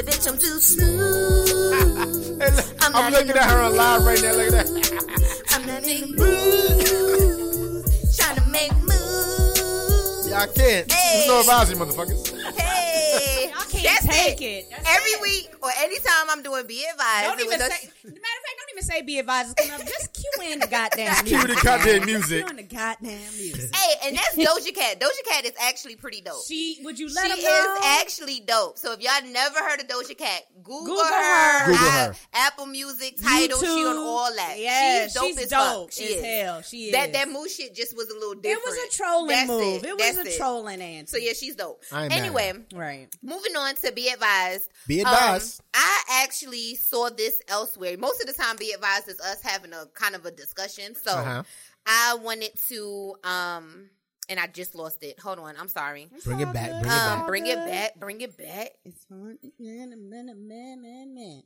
Said, 0.00 0.08
bitch, 0.08 0.32
I'm 0.32 0.38
too 0.38 0.58
smooth. 0.60 2.40
Hey, 2.40 2.50
look, 2.56 2.64
I'm 2.80 2.96
I'm, 2.96 3.12
looking 3.12 3.32
at 3.32 3.50
her 3.50 3.60
on 3.60 3.76
live 3.76 4.02
right 4.02 4.22
now. 4.22 4.32
Look 4.32 4.46
at 4.46 4.52
that. 4.52 5.44
I'm 5.50 5.66
not 5.66 5.82
in 5.86 6.12
the 6.12 6.16
mood. 6.16 7.84
Trying 8.16 8.36
to 8.36 8.48
make 8.48 8.72
moves. 8.80 10.30
Yeah, 10.30 10.40
I 10.40 10.46
can't. 10.46 10.90
Hey. 10.90 11.18
It's 11.18 11.28
no 11.28 11.40
advisory, 11.40 11.76
motherfuckers. 11.76 12.32
Hey, 12.58 13.48
Y'all 13.48 13.49
can't 13.82 14.02
that's 14.02 14.16
take 14.16 14.40
it. 14.40 14.44
it. 14.44 14.70
That's 14.70 14.88
Every 14.88 15.10
it. 15.10 15.22
week 15.22 15.50
or 15.62 15.70
anytime 15.78 16.26
I'm 16.30 16.42
doing 16.42 16.66
Be 16.66 16.84
Advised. 16.90 17.24
Don't 17.24 17.40
it 17.40 17.44
even 17.46 17.58
say. 17.58 17.66
a- 17.66 18.06
Matter 18.06 18.16
of 18.16 18.22
fact, 18.22 18.56
don't 18.58 18.70
even 18.72 18.82
say 18.84 19.02
be 19.02 19.18
advised. 19.18 19.54
It's 19.58 19.68
coming 19.68 19.80
up. 19.82 19.86
Just 19.88 20.12
cue 20.14 20.52
in 20.52 20.58
the 20.60 20.66
goddamn 20.66 21.14
Cue 21.24 21.36
music. 21.38 21.56
the 21.58 21.64
goddamn 21.64 22.04
music. 22.06 22.46
Cue 22.46 22.50
in 22.50 22.56
the 22.56 22.62
goddamn 22.62 23.32
music. 23.36 23.74
Hey, 23.74 23.94
and 24.08 24.16
that's 24.16 24.36
Doja 24.36 24.74
Cat. 24.74 25.00
Doja 25.00 25.28
Cat 25.28 25.44
is 25.44 25.52
actually 25.60 25.96
pretty 25.96 26.20
dope. 26.20 26.44
She 26.46 26.78
would 26.82 26.98
you 26.98 27.08
let 27.12 27.24
She 27.24 27.28
let 27.28 27.38
him 27.38 27.76
is 27.76 27.84
actually 28.02 28.40
dope. 28.40 28.78
So 28.78 28.92
if 28.92 29.00
y'all 29.00 29.30
never 29.32 29.58
heard 29.58 29.80
of 29.80 29.86
Doja 29.88 30.16
Cat, 30.16 30.42
Google, 30.62 30.86
Google 30.86 31.04
her. 31.04 31.58
her. 31.60 31.66
Google 31.72 31.90
her. 31.90 32.14
Apple 32.34 32.66
Music, 32.66 33.16
title, 33.22 33.58
she 33.60 33.66
on 33.66 33.96
all 33.96 34.34
that. 34.36 34.54
Yeah, 34.58 35.04
she's 35.04 35.14
dope 35.14 35.24
she's 35.26 35.38
as 35.44 35.48
dope 35.50 35.90
fuck. 35.90 35.92
She 35.92 36.04
as 36.04 36.10
is. 36.10 36.24
hell. 36.24 36.62
She 36.62 36.76
is. 36.86 36.92
That 36.92 37.12
that 37.14 37.30
move 37.30 37.48
shit 37.50 37.74
just 37.74 37.96
was 37.96 38.08
a 38.10 38.14
little 38.14 38.34
different. 38.34 38.58
it 38.58 38.64
was 38.64 38.94
a 38.94 38.96
trolling 38.96 39.28
That's 39.28 39.48
move. 39.48 39.84
It, 39.84 39.96
was 39.96 40.14
That's 40.16 40.34
a 40.34 40.38
trolling 40.38 40.80
answer. 40.80 41.16
So 41.18 41.22
yeah, 41.22 41.32
she's 41.32 41.56
dope. 41.56 41.82
I 41.92 42.04
ain't 42.04 42.10
mad 42.10 42.18
anyway, 42.18 42.52
right. 42.74 43.08
moving 43.22 43.56
on 43.56 43.69
to 43.76 43.92
be 43.92 44.08
advised. 44.08 44.68
Be 44.86 45.00
Um, 45.02 45.12
advised. 45.12 45.60
I 45.74 46.02
actually 46.24 46.74
saw 46.76 47.10
this 47.10 47.40
elsewhere. 47.48 47.96
Most 47.98 48.20
of 48.20 48.26
the 48.26 48.32
time, 48.32 48.56
be 48.56 48.72
advised 48.72 49.08
is 49.08 49.20
us 49.20 49.40
having 49.42 49.72
a 49.72 49.86
kind 49.94 50.14
of 50.14 50.24
a 50.26 50.30
discussion. 50.30 50.94
So 50.94 51.10
Uh-huh. 51.12 51.42
I 51.86 52.14
wanted 52.14 52.52
to, 52.68 53.16
um, 53.24 53.90
and 54.28 54.38
I 54.38 54.46
just 54.46 54.74
lost 54.74 55.02
it. 55.02 55.18
Hold 55.20 55.38
on, 55.40 55.56
I'm 55.58 55.68
sorry. 55.68 56.08
Bring 56.24 56.40
it 56.40 56.52
back. 56.52 56.70
Bring 56.70 56.84
it 56.84 56.90
Um, 56.90 57.18
back. 57.18 57.26
bring 57.26 57.46
it 57.46 57.56
back. 57.56 57.94
Bring 57.98 58.20
it 58.20 58.36
back. 58.36 58.72
It's 58.84 59.04
fun. 59.04 59.38
Man, 59.58 60.08
man, 60.10 60.26
man, 60.46 60.82
man, 60.82 61.14
man. 61.14 61.42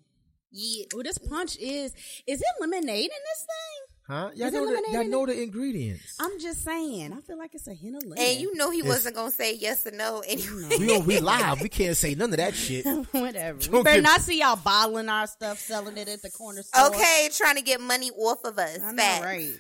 Yeah. 0.51 0.85
Oh, 0.95 1.03
this 1.03 1.19
punch 1.19 1.57
is 1.57 1.93
is 2.27 2.41
it 2.41 2.47
lemonade 2.61 3.11
in 3.11 3.23
this 3.31 3.47
thing? 3.47 3.94
Huh? 4.07 4.31
Y'all 4.35 4.51
know, 4.51 4.67
the, 4.67 4.83
y'all 4.93 5.09
know 5.09 5.25
the 5.25 5.43
ingredients. 5.43 6.17
I'm 6.21 6.39
just 6.39 6.63
saying. 6.63 7.15
I 7.15 7.21
feel 7.23 7.39
like 7.39 7.55
it's 7.55 7.67
a 7.69 7.73
hint 7.73 7.97
of 7.97 8.03
lemon. 8.03 8.19
And 8.19 8.39
you 8.39 8.55
know 8.55 8.71
he 8.71 8.81
It's- 8.81 8.95
wasn't 8.95 9.15
gonna 9.17 9.31
say 9.31 9.55
yes 9.55 9.87
or 9.87 9.93
no 9.93 10.21
anyway. 10.27 10.77
we 10.79 10.95
on, 10.97 11.07
we 11.07 11.21
live. 11.21 11.63
We 11.63 11.71
can't 11.71 11.97
say 11.97 12.15
none 12.15 12.31
of 12.31 12.37
that 12.37 12.55
shit. 12.55 12.85
Whatever. 13.13 13.59
We 13.59 13.67
Don't 13.69 13.83
better 13.85 14.03
not 14.03 14.21
see 14.21 14.41
y'all 14.41 14.57
bottling 14.57 15.09
our 15.09 15.27
stuff, 15.27 15.59
selling 15.59 15.97
it 15.97 16.09
at 16.09 16.21
the 16.21 16.31
corner 16.31 16.63
store. 16.63 16.89
Okay, 16.89 17.31
trying 17.33 17.57
to 17.57 17.63
get 17.63 17.81
money 17.81 18.11
off 18.11 18.45
of 18.45 18.59
us. 18.59 18.79
I 18.83 18.93
know, 18.93 19.21
right? 19.23 19.53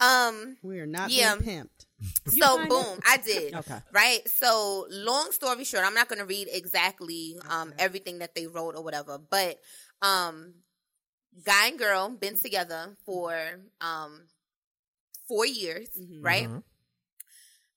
Um. 0.00 0.56
We 0.62 0.80
are 0.80 0.86
not 0.86 1.10
Yeah. 1.10 1.36
being 1.36 1.60
pimped. 1.62 1.86
So 2.36 2.56
find 2.56 2.68
boom, 2.68 2.98
I 3.06 3.18
did. 3.18 3.54
Okay. 3.60 3.78
Right. 3.92 4.28
So 4.28 4.86
long 4.90 5.30
story 5.30 5.62
short, 5.62 5.84
I'm 5.86 5.94
not 5.94 6.08
gonna 6.08 6.24
read 6.26 6.48
exactly 6.52 7.36
um 7.48 7.72
everything 7.78 8.18
that 8.18 8.34
they 8.34 8.48
wrote 8.48 8.74
or 8.74 8.82
whatever, 8.82 9.18
but 9.18 9.60
um, 10.02 10.54
guy 11.44 11.68
and 11.68 11.78
girl 11.78 12.08
been 12.10 12.36
together 12.38 12.96
for 13.04 13.34
um 13.80 14.22
four 15.28 15.46
years, 15.46 15.88
Mm-hmm. 15.98 16.24
right? 16.24 16.48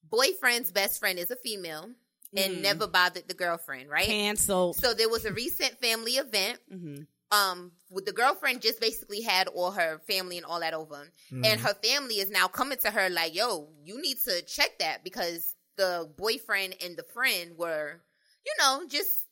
Boyfriend's 0.10 0.72
best 0.72 1.00
friend 1.00 1.18
is 1.18 1.32
a 1.32 1.36
female 1.36 1.90
and 2.36 2.56
Mhm. 2.58 2.62
never 2.62 2.88
bothered 2.88 3.28
the 3.28 3.34
girlfriend, 3.34 3.90
right? 3.90 4.08
Canceled. 4.08 4.76
So 4.78 4.94
there 4.94 5.10
was 5.10 5.26
a 5.26 5.34
recent 5.34 5.80
family 5.80 6.14
event. 6.18 6.60
hmm 6.70 7.04
Um, 7.32 7.72
with 7.90 8.06
the 8.06 8.14
girlfriend 8.14 8.62
just 8.62 8.80
basically 8.80 9.22
had 9.22 9.48
all 9.48 9.72
her 9.72 10.00
family 10.08 10.38
and 10.38 10.46
all 10.46 10.60
that 10.60 10.76
over, 10.76 11.12
and 11.44 11.60
her 11.60 11.74
family 11.74 12.20
is 12.20 12.30
now 12.30 12.48
coming 12.48 12.78
to 12.78 12.92
her 12.92 13.10
like, 13.10 13.34
"Yo, 13.34 13.74
you 13.84 14.00
need 14.00 14.20
to 14.26 14.44
check 14.44 14.78
that 14.78 15.04
because 15.04 15.56
the 15.76 16.08
boyfriend 16.18 16.76
and 16.82 16.96
the 16.96 17.04
friend 17.04 17.58
were, 17.58 18.00
you 18.46 18.54
know, 18.60 18.86
just 18.88 19.25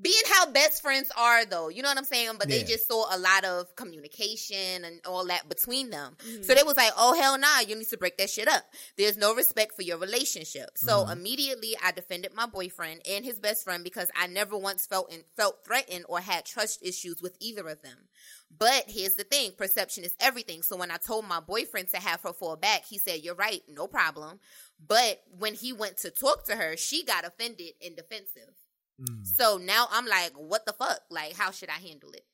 being 0.00 0.22
how 0.32 0.50
best 0.50 0.82
friends 0.82 1.10
are, 1.16 1.44
though. 1.44 1.68
You 1.68 1.82
know 1.82 1.88
what 1.88 1.98
I'm 1.98 2.04
saying? 2.04 2.32
But 2.38 2.48
they 2.48 2.62
just 2.62 2.88
saw 2.88 3.14
a 3.14 3.18
lot 3.18 3.44
of 3.44 3.74
communication 3.76 4.84
and 4.84 5.00
all 5.06 5.26
that 5.26 5.48
between 5.48 5.90
them. 5.90 6.16
Mm-hmm. 6.18 6.42
So 6.42 6.54
they 6.54 6.62
was 6.62 6.76
like, 6.76 6.92
"Oh 6.96 7.18
hell 7.20 7.38
nah, 7.38 7.60
you 7.66 7.76
need 7.76 7.88
to 7.88 7.98
break 7.98 8.16
that 8.18 8.30
shit 8.30 8.48
up. 8.48 8.64
There's 8.96 9.16
no 9.16 9.34
respect 9.34 9.74
for 9.74 9.82
your 9.82 9.98
relationship." 9.98 10.70
So 10.76 11.00
mm-hmm. 11.00 11.12
immediately, 11.12 11.76
I 11.84 11.92
defended 11.92 12.32
my 12.34 12.46
boyfriend 12.46 13.02
and 13.08 13.24
his 13.24 13.38
best 13.38 13.64
friend 13.64 13.84
because 13.84 14.08
I 14.16 14.26
never 14.26 14.56
once 14.56 14.86
felt 14.86 15.12
in, 15.12 15.22
felt 15.36 15.64
threatened 15.64 16.06
or 16.08 16.20
had 16.20 16.44
trust 16.44 16.82
issues 16.82 17.20
with 17.20 17.36
either 17.40 17.66
of 17.68 17.82
them. 17.82 18.08
But 18.56 18.84
here's 18.88 19.16
the 19.16 19.24
thing: 19.24 19.52
perception 19.56 20.04
is 20.04 20.14
everything. 20.20 20.62
So 20.62 20.76
when 20.76 20.90
I 20.90 20.96
told 20.96 21.26
my 21.26 21.40
boyfriend 21.40 21.88
to 21.88 21.98
have 21.98 22.22
her 22.22 22.32
fall 22.32 22.56
back, 22.56 22.84
he 22.86 22.98
said, 22.98 23.20
"You're 23.22 23.34
right, 23.34 23.62
no 23.68 23.86
problem." 23.86 24.40
But 24.86 25.22
when 25.38 25.54
he 25.54 25.74
went 25.74 25.98
to 25.98 26.10
talk 26.10 26.46
to 26.46 26.56
her, 26.56 26.76
she 26.76 27.04
got 27.04 27.26
offended 27.26 27.74
and 27.84 27.96
defensive. 27.96 28.54
Mm. 29.00 29.26
So 29.26 29.58
now 29.58 29.86
I'm 29.90 30.06
like, 30.06 30.32
what 30.34 30.66
the 30.66 30.72
fuck? 30.72 31.00
Like, 31.10 31.34
how 31.34 31.50
should 31.50 31.70
I 31.70 31.80
handle 31.80 32.10
it? 32.12 32.24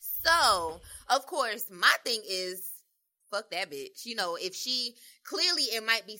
So, 0.00 0.80
of 1.08 1.26
course, 1.26 1.66
my 1.70 1.94
thing 2.04 2.22
is, 2.28 2.70
fuck 3.30 3.50
that 3.50 3.70
bitch. 3.70 4.04
You 4.04 4.16
know, 4.16 4.36
if 4.40 4.54
she 4.54 4.94
clearly 5.24 5.64
it 5.64 5.84
might 5.84 6.06
be 6.06 6.18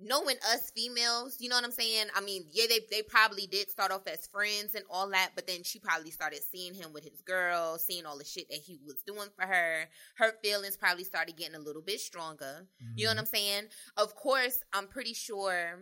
knowing 0.00 0.36
us 0.52 0.70
females, 0.74 1.36
you 1.40 1.48
know 1.48 1.56
what 1.56 1.64
I'm 1.64 1.70
saying? 1.70 2.06
I 2.14 2.20
mean, 2.20 2.44
yeah, 2.52 2.66
they 2.68 2.80
they 2.90 3.02
probably 3.02 3.46
did 3.46 3.70
start 3.70 3.92
off 3.92 4.06
as 4.06 4.26
friends 4.26 4.74
and 4.74 4.84
all 4.90 5.08
that, 5.10 5.30
but 5.34 5.46
then 5.46 5.62
she 5.62 5.78
probably 5.78 6.10
started 6.10 6.40
seeing 6.42 6.74
him 6.74 6.92
with 6.92 7.04
his 7.04 7.20
girl, 7.22 7.78
seeing 7.78 8.06
all 8.06 8.18
the 8.18 8.24
shit 8.24 8.48
that 8.50 8.58
he 8.58 8.80
was 8.84 9.02
doing 9.06 9.28
for 9.36 9.46
her. 9.46 9.88
Her 10.16 10.32
feelings 10.42 10.76
probably 10.76 11.04
started 11.04 11.36
getting 11.36 11.56
a 11.56 11.60
little 11.60 11.82
bit 11.82 12.00
stronger. 12.00 12.66
You 12.96 13.04
know 13.04 13.10
what 13.10 13.16
mm-hmm. 13.16 13.20
I'm 13.20 13.26
saying? 13.26 13.62
Of 13.96 14.14
course, 14.14 14.58
I'm 14.72 14.88
pretty 14.88 15.14
sure 15.14 15.80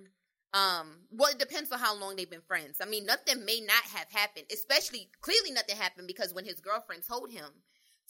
um 0.54 0.98
well 1.10 1.30
it 1.30 1.38
depends 1.38 1.72
on 1.72 1.78
how 1.78 1.98
long 1.98 2.16
they've 2.16 2.30
been 2.30 2.40
friends. 2.42 2.78
I 2.80 2.86
mean 2.86 3.06
nothing 3.06 3.44
may 3.44 3.60
not 3.60 3.82
have 3.94 4.06
happened 4.10 4.46
especially 4.52 5.08
clearly 5.20 5.50
nothing 5.50 5.76
happened 5.76 6.06
because 6.06 6.34
when 6.34 6.44
his 6.44 6.60
girlfriend 6.60 7.02
told 7.08 7.30
him 7.30 7.46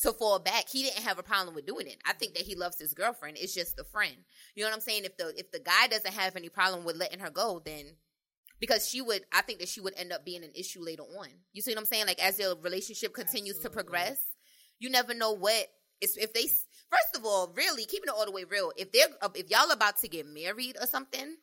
to 0.00 0.12
fall 0.12 0.38
back 0.38 0.68
he 0.68 0.82
didn't 0.82 1.04
have 1.04 1.18
a 1.18 1.22
problem 1.22 1.54
with 1.54 1.66
doing 1.66 1.86
it. 1.86 1.98
I 2.06 2.12
think 2.12 2.34
that 2.34 2.42
he 2.42 2.54
loves 2.54 2.78
his 2.78 2.94
girlfriend. 2.94 3.36
It's 3.40 3.54
just 3.54 3.76
the 3.76 3.84
friend. 3.84 4.16
You 4.54 4.64
know 4.64 4.70
what 4.70 4.76
i'm 4.76 4.80
saying? 4.80 5.04
If 5.04 5.16
the 5.16 5.32
if 5.36 5.50
the 5.52 5.60
guy 5.60 5.86
doesn't 5.88 6.14
have 6.14 6.36
any 6.36 6.48
problem 6.48 6.84
with 6.84 6.96
letting 6.96 7.20
her 7.20 7.30
go 7.30 7.60
then 7.64 7.96
because 8.60 8.88
she 8.88 9.00
would 9.02 9.22
i 9.32 9.42
think 9.42 9.58
that 9.60 9.68
she 9.68 9.80
would 9.80 9.94
end 9.96 10.12
up 10.12 10.24
being 10.24 10.44
an 10.44 10.52
issue 10.54 10.82
later 10.82 11.02
on. 11.02 11.28
You 11.52 11.62
see 11.62 11.72
what 11.72 11.78
i'm 11.78 11.86
saying? 11.86 12.06
Like 12.06 12.22
as 12.24 12.36
their 12.36 12.54
relationship 12.54 13.14
continues 13.14 13.58
to 13.60 13.70
progress 13.70 14.18
you 14.82 14.90
never 14.90 15.14
know 15.14 15.32
what 15.32 15.66
it's, 16.00 16.16
if 16.16 16.34
they 16.34 16.42
first 16.42 17.16
of 17.16 17.24
all 17.24 17.52
really 17.56 17.84
keeping 17.84 18.08
it 18.08 18.14
all 18.14 18.26
the 18.26 18.32
way 18.32 18.44
real 18.44 18.72
if 18.76 18.90
they're 18.90 19.06
if 19.36 19.48
y'all 19.48 19.70
about 19.70 19.96
to 19.98 20.08
get 20.08 20.26
married 20.26 20.76
or 20.80 20.86
something 20.86 21.36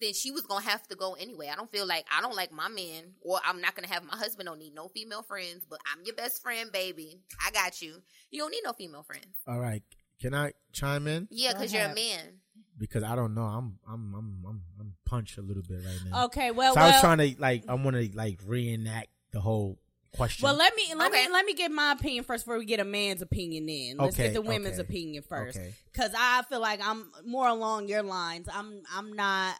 then 0.00 0.12
she 0.14 0.30
was 0.30 0.42
gonna 0.42 0.64
have 0.64 0.86
to 0.88 0.96
go 0.96 1.14
anyway. 1.14 1.48
I 1.52 1.56
don't 1.56 1.70
feel 1.70 1.86
like 1.86 2.04
I 2.16 2.20
don't 2.20 2.36
like 2.36 2.52
my 2.52 2.68
man, 2.68 3.14
or 3.20 3.40
I'm 3.44 3.60
not 3.60 3.74
gonna 3.74 3.88
have 3.88 4.04
my 4.04 4.16
husband. 4.16 4.46
Don't 4.46 4.58
need 4.58 4.74
no 4.74 4.88
female 4.88 5.22
friends, 5.22 5.64
but 5.68 5.80
I'm 5.92 6.04
your 6.04 6.14
best 6.14 6.42
friend, 6.42 6.70
baby. 6.72 7.20
I 7.46 7.50
got 7.50 7.80
you. 7.82 7.96
You 8.30 8.40
don't 8.40 8.50
need 8.50 8.62
no 8.64 8.72
female 8.72 9.02
friends. 9.02 9.26
All 9.46 9.58
right. 9.58 9.82
Can 10.20 10.34
I 10.34 10.52
chime 10.72 11.06
in? 11.06 11.28
Yeah, 11.30 11.52
because 11.52 11.72
you're 11.72 11.84
a 11.84 11.94
man. 11.94 12.40
Because 12.76 13.02
I 13.04 13.14
don't 13.16 13.34
know. 13.34 13.42
I'm 13.42 13.78
I'm 13.88 14.14
I'm 14.14 14.44
I'm 14.48 14.62
I'm 14.80 14.94
punched 15.04 15.38
a 15.38 15.42
little 15.42 15.62
bit 15.62 15.78
right 15.84 15.98
now. 16.10 16.24
Okay, 16.26 16.50
well, 16.50 16.74
so 16.74 16.80
I 16.80 16.86
was 16.88 17.00
trying 17.00 17.18
to 17.18 17.40
like 17.40 17.64
I 17.68 17.74
want 17.74 17.96
to 17.96 18.10
like 18.16 18.40
reenact 18.44 19.08
the 19.32 19.40
whole 19.40 19.78
question. 20.16 20.44
well, 20.44 20.56
let 20.56 20.74
me 20.74 20.92
let 20.96 21.12
Okay. 21.12 21.26
me 21.26 21.32
let 21.32 21.44
me 21.44 21.54
get 21.54 21.70
my 21.70 21.92
opinion 21.92 22.24
first 22.24 22.44
before 22.44 22.58
we 22.58 22.64
get 22.64 22.80
a 22.80 22.84
man's 22.84 23.22
opinion. 23.22 23.68
In 23.68 23.96
let's 23.98 24.14
Okay, 24.14 24.24
get 24.24 24.34
the 24.34 24.42
women's 24.42 24.78
okay, 24.80 24.88
opinion 24.88 25.22
first, 25.28 25.56
okay. 25.58 25.72
because 25.92 26.12
I 26.16 26.42
feel 26.48 26.60
like 26.60 26.80
I'm 26.82 27.10
more 27.24 27.46
along 27.48 27.88
your 27.88 28.02
lines. 28.02 28.48
I'm 28.52 28.82
I'm 28.92 29.12
not. 29.12 29.54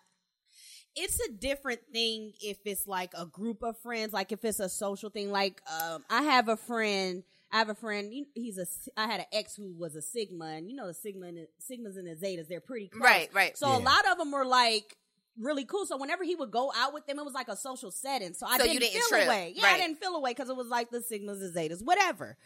It's 0.98 1.18
a 1.20 1.32
different 1.32 1.80
thing 1.92 2.32
if 2.40 2.58
it's 2.64 2.86
like 2.86 3.12
a 3.16 3.26
group 3.26 3.62
of 3.62 3.76
friends, 3.78 4.12
like 4.12 4.32
if 4.32 4.44
it's 4.44 4.60
a 4.60 4.68
social 4.68 5.10
thing. 5.10 5.30
Like 5.30 5.60
um, 5.82 6.04
I 6.10 6.22
have 6.22 6.48
a 6.48 6.56
friend. 6.56 7.22
I 7.50 7.58
have 7.58 7.70
a 7.70 7.74
friend. 7.74 8.12
He's 8.34 8.58
a. 8.58 8.66
I 9.00 9.06
had 9.06 9.20
an 9.20 9.26
ex 9.32 9.54
who 9.56 9.72
was 9.78 9.94
a 9.96 10.02
Sigma, 10.02 10.46
and 10.56 10.68
you 10.68 10.76
know 10.76 10.86
the 10.86 10.94
Sigma, 10.94 11.28
and 11.28 11.46
Sigmas 11.60 11.96
and 11.96 12.06
the 12.06 12.14
Zetas. 12.14 12.48
They're 12.48 12.60
pretty 12.60 12.88
close. 12.88 13.02
Right, 13.02 13.30
right. 13.32 13.56
So 13.56 13.68
a 13.68 13.78
lot 13.78 14.06
of 14.10 14.18
them 14.18 14.30
were 14.32 14.44
like 14.44 14.96
really 15.38 15.64
cool. 15.64 15.86
So 15.86 15.96
whenever 15.96 16.24
he 16.24 16.34
would 16.34 16.50
go 16.50 16.72
out 16.76 16.92
with 16.92 17.06
them, 17.06 17.18
it 17.18 17.24
was 17.24 17.32
like 17.32 17.48
a 17.48 17.56
social 17.56 17.90
setting. 17.90 18.34
So 18.34 18.44
I 18.46 18.58
So 18.58 18.64
didn't, 18.64 18.74
you 18.74 18.80
didn't 18.80 18.94
feel 18.94 19.08
trip. 19.08 19.26
away. 19.26 19.52
Yeah, 19.54 19.64
Right. 19.64 19.74
I 19.76 19.78
didn't 19.78 19.98
feel 20.00 20.14
away 20.16 20.32
because 20.32 20.50
it 20.50 20.56
was 20.56 20.66
like 20.66 20.90
the 20.90 20.98
Sigmas 20.98 21.40
and 21.40 21.54
Zetas, 21.54 21.82
whatever. 21.82 22.36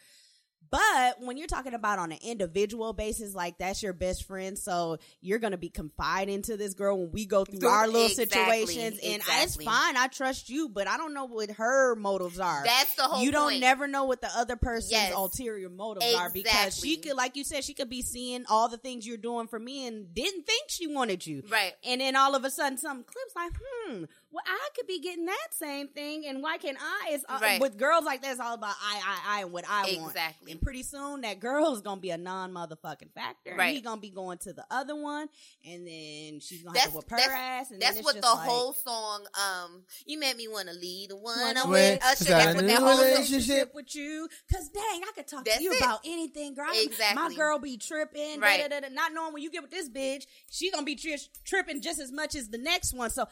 But 0.73 1.21
when 1.21 1.37
you're 1.37 1.47
talking 1.49 1.75
about 1.75 1.99
on 1.99 2.13
an 2.13 2.19
individual 2.23 2.95
basis, 2.95 3.35
like 3.35 3.59
that's 3.59 3.83
your 3.83 3.93
best 3.93 4.25
friend, 4.25 4.59
so 4.59 4.97
you're 5.21 5.39
gonna 5.39 5.59
be 5.59 5.69
confiding 5.69 6.41
to 6.43 6.57
this 6.57 6.73
girl 6.73 6.99
when 6.99 7.13
we 7.13 7.27
go 7.27 7.45
through 7.45 7.61
Through- 7.61 7.69
our 7.69 7.87
little 7.87 8.07
exactly, 8.07 8.65
situations, 8.65 8.99
and 9.05 9.17
exactly. 9.17 9.43
it's 9.45 9.71
fine. 9.71 9.99
I 9.99 10.07
trust 10.07 10.49
you, 10.49 10.71
but 10.71 10.89
I 10.89 10.97
don't 10.97 11.13
know 11.13 11.27
what 11.27 11.51
her 11.51 11.95
motives 11.95 12.41
are. 12.41 12.65
That's 12.65 12.95
the 12.97 13.03
whole 13.03 13.23
You 13.23 13.31
don't 13.31 13.61
never 13.61 13.87
know 13.87 14.05
what 14.05 14.23
the 14.23 14.31
other 14.35 14.57
person's 14.57 14.93
Yes. 14.93 15.13
ulterior 15.15 15.69
motives 15.69 16.07
are 16.15 16.31
because 16.31 16.79
she 16.79 16.97
could, 16.97 17.17
like 17.17 17.37
you 17.37 17.45
said, 17.45 17.65
she 17.65 17.75
could 17.75 17.91
be 17.91 18.01
seeing 18.01 18.47
all 18.49 18.71
the 18.71 18.79
things 18.79 19.07
you're 19.07 19.19
doing 19.19 19.49
for 19.49 19.59
me 19.59 19.87
and 19.87 20.15
didn't 20.15 20.47
think 20.47 20.71
she 20.71 20.87
wanted 20.87 21.27
you, 21.27 21.43
Right. 21.49 21.75
And 21.85 22.01
then 22.01 22.17
all 22.17 22.35
of 22.35 22.45
a 22.47 22.51
sudden, 22.51 22.79
some 22.79 23.05
clips 23.05 23.37
like, 23.37 23.53
hmm, 23.63 24.05
well, 24.33 24.43
I 24.47 24.69
could 24.75 24.87
be 24.87 24.99
getting 25.01 25.27
that 25.27 25.49
same 25.53 25.89
thing, 25.89 26.25
and 26.27 26.43
why 26.43 26.57
can't 26.59 26.79
I? 26.81 27.11
It's 27.13 27.25
uh, 27.29 27.39
Right. 27.41 27.61
with 27.61 27.77
girls 27.77 28.05
like 28.05 28.23
that, 28.23 28.33
it's 28.33 28.41
all 28.41 28.55
about 28.55 28.75
I, 28.83 28.97
I, 29.05 29.39
I, 29.39 29.41
and 29.43 29.53
what 29.53 29.65
I 29.69 29.83
want. 29.99 30.13
Exactly. 30.13 30.53
And 30.53 30.61
pretty 30.61 30.83
soon, 30.83 31.21
that 31.21 31.39
girl 31.41 31.73
is 31.75 31.83
gonna 31.83 32.01
be 32.01 32.11
a 32.11 32.17
non 32.19 32.53
motherfucking 32.53 33.13
factor. 33.15 33.55
Right. 33.57 33.75
he 33.75 33.81
gonna 33.83 34.01
be 34.01 34.11
going 34.11 34.39
to 34.39 34.53
the 34.53 34.65
other 34.71 34.97
one, 34.97 35.29
and 35.65 35.87
then 35.87 36.41
she's 36.41 36.63
gonna 36.63 36.75
That's 36.75 36.87
have 36.87 36.93
to 36.93 36.97
whip 36.99 37.11
her 37.11 37.33
ass. 37.33 37.71
And 37.71 37.81
that's 37.81 38.03
what 38.03 38.15
the 38.15 38.23
like- 38.23 38.49
whole 38.49 38.73
song. 38.73 39.27
Um, 39.35 39.83
you 40.07 40.19
made 40.19 40.37
me 40.37 40.49
want 40.49 40.69
to 40.69 40.75
lead 40.75 41.11
the 41.11 41.17
one 41.17 41.57
I'm 41.57 41.69
with 41.69 42.03
Usher. 42.05 42.25
That's 42.25 42.55
what 42.57 42.67
that 42.67 42.79
whole 42.81 42.99
relationship 43.03 43.75
with 43.75 43.95
you. 43.95 44.29
Cause 44.53 44.69
dang, 44.69 45.03
I 45.03 45.11
could 45.15 45.27
talk 45.27 45.45
That's 45.45 45.59
to 45.59 45.63
you 45.65 45.73
it. 45.73 45.81
about 45.81 46.01
anything, 46.05 46.55
girl. 46.55 46.69
Exactly. 46.73 47.23
My 47.23 47.35
girl 47.35 47.59
be 47.59 47.77
tripping, 47.77 48.41
Right. 48.41 48.61
da, 48.61 48.69
da, 48.69 48.81
da, 48.81 48.89
da. 48.89 48.95
not 48.95 49.13
knowing 49.13 49.33
when 49.35 49.43
you 49.43 49.51
get 49.51 49.63
with 49.63 49.71
this 49.71 49.89
bitch, 49.89 50.25
she 50.51 50.71
gonna 50.71 50.85
be 50.85 50.97
tri- 50.97 51.17
tripping 51.45 51.81
just 51.83 52.01
as 52.01 52.11
much 52.13 52.35
as 52.35 52.49
the 52.49 52.59
next 52.59 52.95
one. 52.95 53.11
So 53.11 53.27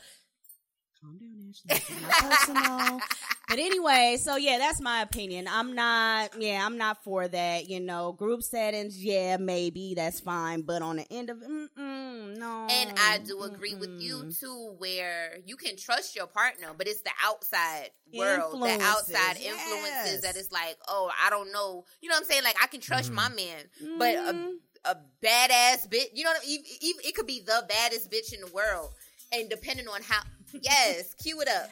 calm 1.00 1.18
down, 1.18 1.48
Ashley. 1.48 1.68
This 1.68 1.90
is 1.90 2.00
not 2.00 2.12
personal. 2.18 3.00
But 3.48 3.58
anyway, 3.58 4.16
so 4.22 4.36
yeah, 4.36 4.58
that's 4.58 4.80
my 4.80 5.02
opinion. 5.02 5.48
I'm 5.48 5.74
not, 5.74 6.30
yeah, 6.40 6.64
I'm 6.64 6.78
not 6.78 7.02
for 7.02 7.26
that. 7.26 7.68
You 7.68 7.80
know, 7.80 8.12
group 8.12 8.42
settings, 8.44 8.96
yeah, 9.02 9.38
maybe 9.38 9.94
that's 9.96 10.20
fine, 10.20 10.62
but 10.62 10.82
on 10.82 10.96
the 10.98 11.06
end 11.12 11.30
of, 11.30 11.38
mm-mm, 11.38 12.38
no. 12.38 12.68
And 12.70 12.92
I 12.96 13.18
do 13.26 13.42
agree 13.42 13.74
with 13.74 13.90
you 14.00 14.30
too, 14.38 14.74
where 14.78 15.38
you 15.44 15.56
can 15.56 15.76
trust 15.76 16.14
your 16.14 16.28
partner, 16.28 16.68
but 16.78 16.86
it's 16.86 17.02
the 17.02 17.10
outside 17.24 17.90
world, 18.14 18.52
the 18.52 18.68
Influences, 18.68 18.88
outside 18.88 19.36
influences 19.38 20.12
yes. 20.12 20.20
that 20.22 20.36
it's 20.36 20.52
like, 20.52 20.76
oh, 20.86 21.10
I 21.20 21.28
don't 21.30 21.52
know. 21.52 21.84
You 22.00 22.08
know 22.08 22.14
what 22.14 22.20
I'm 22.22 22.24
saying? 22.28 22.44
Like 22.44 22.56
I 22.62 22.68
can 22.68 22.80
trust 22.80 23.10
my 23.12 23.28
man, 23.30 23.64
but 23.98 24.14
Mm-hmm. 24.14 24.48
a, 24.84 24.90
a 24.92 24.96
badass 25.24 25.88
bitch, 25.88 26.10
you 26.14 26.22
know, 26.22 26.30
what 26.30 26.42
I 26.44 26.46
mean? 26.46 26.60
Even- 26.60 26.76
even- 26.82 27.00
it 27.04 27.14
could 27.16 27.26
be 27.26 27.40
the 27.40 27.64
baddest 27.68 28.10
bitch 28.12 28.32
in 28.32 28.40
the 28.40 28.52
world, 28.54 28.90
and 29.32 29.48
depending 29.50 29.88
on 29.88 30.02
how, 30.02 30.20
yes, 30.52 31.14
cue 31.22 31.40
it 31.40 31.48
up. 31.48 31.70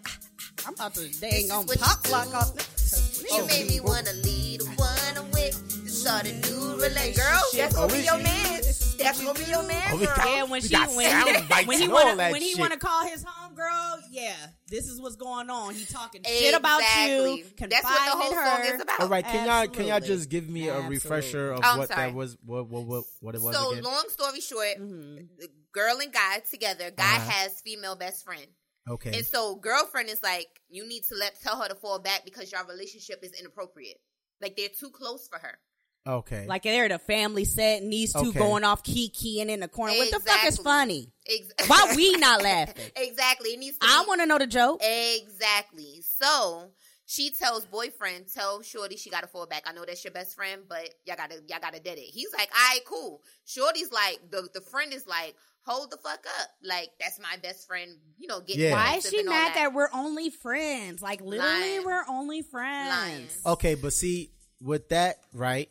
I'm 0.66 0.74
about 0.74 0.94
to 0.94 1.00
This 1.00 1.20
dang 1.20 1.50
on 1.50 1.66
what 1.66 1.78
pop 1.78 2.04
you 2.06 2.12
lock 2.12 2.28
do. 2.28 2.34
off. 2.34 3.24
You 3.30 3.46
made 3.46 3.68
me 3.68 3.80
wanna 3.80 4.12
lead 4.24 4.62
one 4.76 4.98
I'm 5.16 5.30
with 5.30 5.52
to 5.84 5.90
start 5.90 6.26
a 6.26 6.32
new 6.32 6.74
relationship. 6.80 7.16
Girl, 7.16 7.42
that's 7.54 7.74
Oh, 7.76 7.86
gonna 7.86 7.92
be 7.92 8.04
your 8.04 8.18
man. 8.18 8.60
That's 8.98 9.22
gonna 9.22 9.38
be 9.38 9.44
your 9.44 9.62
man. 9.62 9.82
Oh, 9.92 9.98
girl. 9.98 10.08
Yeah, 10.26 10.42
when 10.44 10.60
she 10.62 10.74
when 10.74 10.88
he, 10.88 11.66
when 11.66 11.78
he 11.78 11.84
and 11.84 11.92
wanna 11.92 12.16
when 12.32 12.42
he 12.42 12.50
shit. 12.50 12.58
wanna 12.58 12.76
call 12.78 13.04
his 13.06 13.22
home 13.24 13.54
girl, 13.54 13.98
yeah, 14.10 14.34
this 14.68 14.88
is 14.88 15.00
what's 15.00 15.14
going 15.16 15.48
on. 15.50 15.74
He 15.74 15.84
talking 15.84 16.22
shit 16.26 16.54
about 16.54 16.80
you, 16.80 17.44
That's 17.58 17.84
what 17.84 18.04
the 18.04 18.10
whole 18.10 18.30
confiding 18.32 18.64
song 18.66 18.74
is 18.74 18.82
about. 18.82 19.00
All 19.00 19.08
right, 19.08 19.24
can 19.24 19.46
y'all 19.46 19.66
can 19.68 19.86
y'all 19.86 20.00
just 20.00 20.28
give 20.28 20.48
me 20.48 20.68
a 20.68 20.72
Absolutely. 20.74 20.96
refresher 20.96 21.52
of 21.52 21.60
Oh, 21.64 21.78
what 21.78 21.88
sorry. 21.88 22.08
that 22.10 22.14
was, 22.14 22.36
what 22.44 22.66
what 22.68 22.84
what, 22.86 23.04
what 23.20 23.34
it 23.34 23.40
was 23.42 23.54
So 23.54 23.72
again? 23.72 23.84
long 23.84 24.04
story 24.08 24.40
short, 24.40 24.66
Mm-hmm. 24.80 25.16
the 25.38 25.48
girl 25.72 25.98
and 26.00 26.12
guy 26.12 26.40
together. 26.50 26.90
Guy 26.90 27.04
Uh-huh. 27.04 27.30
has 27.30 27.60
female 27.60 27.94
best 27.94 28.24
friend, 28.24 28.46
okay, 28.90 29.16
and 29.16 29.26
so 29.26 29.56
girlfriend 29.56 30.08
is 30.08 30.22
like, 30.22 30.48
you 30.68 30.86
need 30.88 31.04
to 31.08 31.14
let 31.14 31.40
tell 31.40 31.60
her 31.60 31.68
to 31.68 31.74
fall 31.74 31.98
back 31.98 32.22
because 32.24 32.50
your 32.52 32.64
relationship 32.66 33.20
is 33.22 33.32
inappropriate. 33.38 33.98
Like 34.40 34.56
they're 34.56 34.68
too 34.68 34.90
close 34.90 35.28
for 35.28 35.38
her. 35.38 35.58
okay, 36.06 36.46
Like 36.46 36.62
they're 36.62 36.84
at 36.84 36.92
a 36.92 36.98
family 36.98 37.44
set 37.44 37.82
and 37.82 37.92
these 37.92 38.12
two 38.12 38.28
Okay. 38.30 38.38
going 38.38 38.64
off 38.64 38.82
kikiing 38.84 39.48
in 39.48 39.60
the 39.60 39.68
corner. 39.68 39.94
What 39.94 40.10
the 40.10 40.20
fuck 40.20 40.44
is 40.46 40.56
funny? 40.58 41.12
Ex- 41.28 41.68
Why 41.68 41.92
we 41.96 42.12
not 42.16 42.42
laughing? 42.42 42.90
exactly. 42.96 43.50
It 43.50 43.58
needs 43.58 43.78
to 43.78 43.86
I 43.86 44.02
be- 44.04 44.08
want 44.08 44.20
to 44.20 44.26
know 44.26 44.38
the 44.38 44.46
joke. 44.46 44.80
Exactly. 44.82 46.02
So 46.02 46.70
she 47.06 47.30
tells 47.30 47.66
boyfriend, 47.66 48.26
tell 48.32 48.62
Shorty 48.62 48.96
she 48.96 49.10
gotta 49.10 49.26
fall 49.26 49.46
back. 49.46 49.62
I 49.66 49.72
know 49.72 49.84
that's 49.86 50.04
your 50.04 50.12
best 50.12 50.34
friend, 50.36 50.62
but 50.68 50.88
y'all 51.06 51.16
gotta 51.16 51.36
y'all 51.48 51.58
gotta 51.60 51.80
dead 51.80 51.98
it. 51.98 52.02
He's 52.12 52.32
like, 52.36 52.48
all 52.54 52.68
right, 52.74 52.84
cool. 52.86 53.22
Shorty's 53.46 53.90
like, 53.92 54.20
the 54.30 54.48
the 54.54 54.60
friend 54.60 54.92
is 54.92 55.06
like, 55.06 55.34
hold 55.68 55.90
the 55.90 55.96
fuck 55.98 56.24
up. 56.40 56.48
Like, 56.62 56.90
that's 57.00 57.20
my 57.20 57.36
best 57.42 57.66
friend, 57.66 57.90
you 58.18 58.26
know, 58.26 58.40
getting 58.40 58.62
Yeah. 58.62 58.72
Why 58.72 58.96
is 58.96 59.08
she 59.08 59.22
mad 59.22 59.54
that. 59.54 59.74
we're 59.74 59.90
only 59.92 60.30
friends? 60.30 61.02
Like 61.02 61.20
literally, 61.20 61.78
Lying. 61.78 61.84
we're 61.84 62.04
only 62.08 62.42
friends. 62.42 62.88
Lying. 62.90 63.28
okay, 63.54 63.74
but 63.74 63.92
see 63.92 64.32
with 64.60 64.88
that 64.88 65.18
right, 65.32 65.68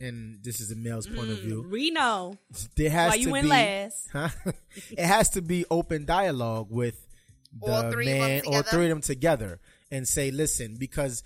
and 0.00 0.42
this 0.42 0.60
is 0.60 0.70
a 0.70 0.76
male's 0.76 1.06
point 1.06 1.30
of 1.30 1.38
mm, 1.38 1.42
view. 1.42 1.66
We 1.70 1.90
know 1.90 2.36
There 2.76 2.90
has 2.90 3.10
why 3.10 3.14
you 3.16 3.26
to 3.26 3.32
went 3.32 3.44
be, 3.44 3.50
last. 3.50 4.08
Huh? 4.12 4.28
it 4.90 5.04
has 5.04 5.30
to 5.30 5.42
be 5.42 5.64
open 5.70 6.04
dialogue 6.04 6.68
with 6.70 7.06
the 7.60 7.72
All 7.72 7.90
three 7.90 8.10
of 8.12 8.18
them 8.18 8.28
man 8.28 8.42
or 8.46 8.62
three 8.62 8.84
of 8.84 8.90
them 8.90 9.00
together 9.00 9.60
and 9.90 10.08
say, 10.08 10.30
listen, 10.30 10.76
because 10.78 11.22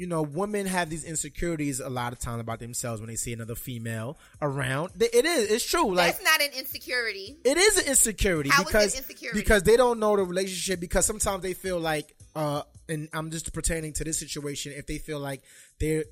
you 0.00 0.06
know, 0.06 0.22
women 0.22 0.64
have 0.64 0.88
these 0.88 1.04
insecurities 1.04 1.78
a 1.78 1.90
lot 1.90 2.14
of 2.14 2.18
times 2.18 2.40
about 2.40 2.58
themselves 2.58 3.02
when 3.02 3.08
they 3.10 3.16
see 3.16 3.34
another 3.34 3.54
female 3.54 4.16
around. 4.40 4.92
It 4.98 5.26
is, 5.26 5.50
it's 5.50 5.66
true. 5.66 5.94
Like 5.94 6.14
That's 6.14 6.24
not 6.24 6.40
an 6.40 6.58
insecurity. 6.58 7.36
it 7.44 7.58
is 7.58 7.76
an 7.76 7.86
insecurity 7.86 8.48
How 8.48 8.64
because 8.64 8.96
insecurity? 8.96 9.38
because 9.38 9.62
they 9.62 9.76
don't 9.76 10.00
know 10.00 10.16
the 10.16 10.22
relationship 10.24 10.80
because 10.80 11.04
sometimes 11.04 11.42
they 11.42 11.52
feel 11.52 11.78
like 11.78 12.16
uh 12.34 12.62
and 12.88 13.10
I'm 13.12 13.30
just 13.30 13.52
pertaining 13.52 13.92
to 13.94 14.04
this 14.04 14.18
situation 14.18 14.72
if 14.74 14.86
they 14.86 14.96
feel 14.96 15.18
like 15.18 15.42
they're 15.80 16.04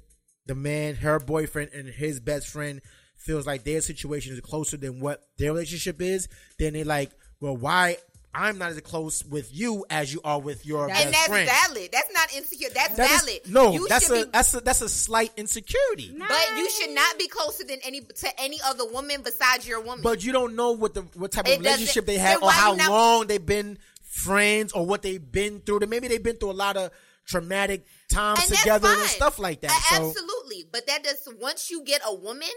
the 0.45 0.55
man 0.55 0.97
her 0.97 1.19
boyfriend 1.19 1.71
and 1.73 1.89
his 1.89 2.21
best 2.21 2.49
friend 2.49 2.83
feels 3.17 3.47
like 3.47 3.65
their 3.65 3.81
situation 3.81 4.35
is 4.35 4.41
closer 4.41 4.77
than 4.77 5.01
what 5.01 5.23
their 5.39 5.53
relationship 5.53 6.03
is 6.03 6.29
then 6.59 6.75
they 6.75 6.85
like 6.85 7.11
well 7.41 7.57
why 7.57 7.97
I'm 8.35 8.59
not 8.59 8.71
as 8.71 8.81
close 8.83 9.25
with 9.25 9.49
you 9.55 9.85
as 9.91 10.13
you 10.13 10.21
are 10.23 10.39
with 10.41 10.65
your 10.67 10.87
best 10.89 11.05
and 11.05 11.15
that's 11.15 11.27
friend 11.29 11.49
valid. 11.67 11.91
That's 11.93 12.13
not 12.13 12.35
insecure. 12.37 12.69
That's 12.75 12.97
That 12.97 13.11
is- 13.11 13.21
valid. 13.21 13.41
no 13.49 13.73
you 13.73 13.89
that's 13.89 14.11
a 14.11 14.25
be, 14.27 14.31
that's 14.31 14.55
a 14.55 14.61
that's 14.61 14.81
a 14.83 14.89
slight 14.89 15.33
insecurity 15.37 16.15
but 16.19 16.57
you 16.57 16.71
should 16.71 16.91
not 16.91 17.19
be 17.19 17.27
closer 17.29 17.65
than 17.65 17.79
any 17.85 18.03
to 18.03 18.41
any 18.41 18.61
other 18.65 18.87
woman 18.87 19.23
besides 19.23 19.67
your 19.67 19.81
woman. 19.81 20.03
But 20.03 20.23
you 20.25 20.33
don't 20.33 20.55
know 20.57 20.73
what 20.73 20.95
the 20.95 21.03
what 21.15 21.33
type 21.33 21.49
It 21.49 21.55
of 21.55 21.59
relationship 21.61 22.07
they 22.07 22.19
had 22.19 22.43
or 22.43 22.51
how 22.51 22.75
not- 22.75 22.91
long 22.91 23.27
they've 23.27 23.45
been 23.45 23.79
friends 24.03 24.73
or 24.73 24.85
what 24.87 25.03
they've 25.03 25.33
been 25.33 25.61
through. 25.61 25.81
Maybe 25.89 26.09
they've 26.09 26.23
been 26.23 26.37
through 26.37 26.51
a 26.51 26.53
lot 26.53 26.77
of 26.77 26.91
traumatic 27.27 27.87
times 28.11 28.47
together 28.47 28.89
and 28.89 29.09
stuff 29.09 29.39
like 29.39 29.61
that. 29.61 29.71
Uh, 29.71 29.97
so, 29.97 30.09
absolutely, 30.09 30.67
but 30.71 30.87
that 30.87 31.05
does 31.05 31.29
once 31.39 31.71
you 31.71 31.83
get 31.85 32.01
a 32.07 32.15
woman, 32.15 32.49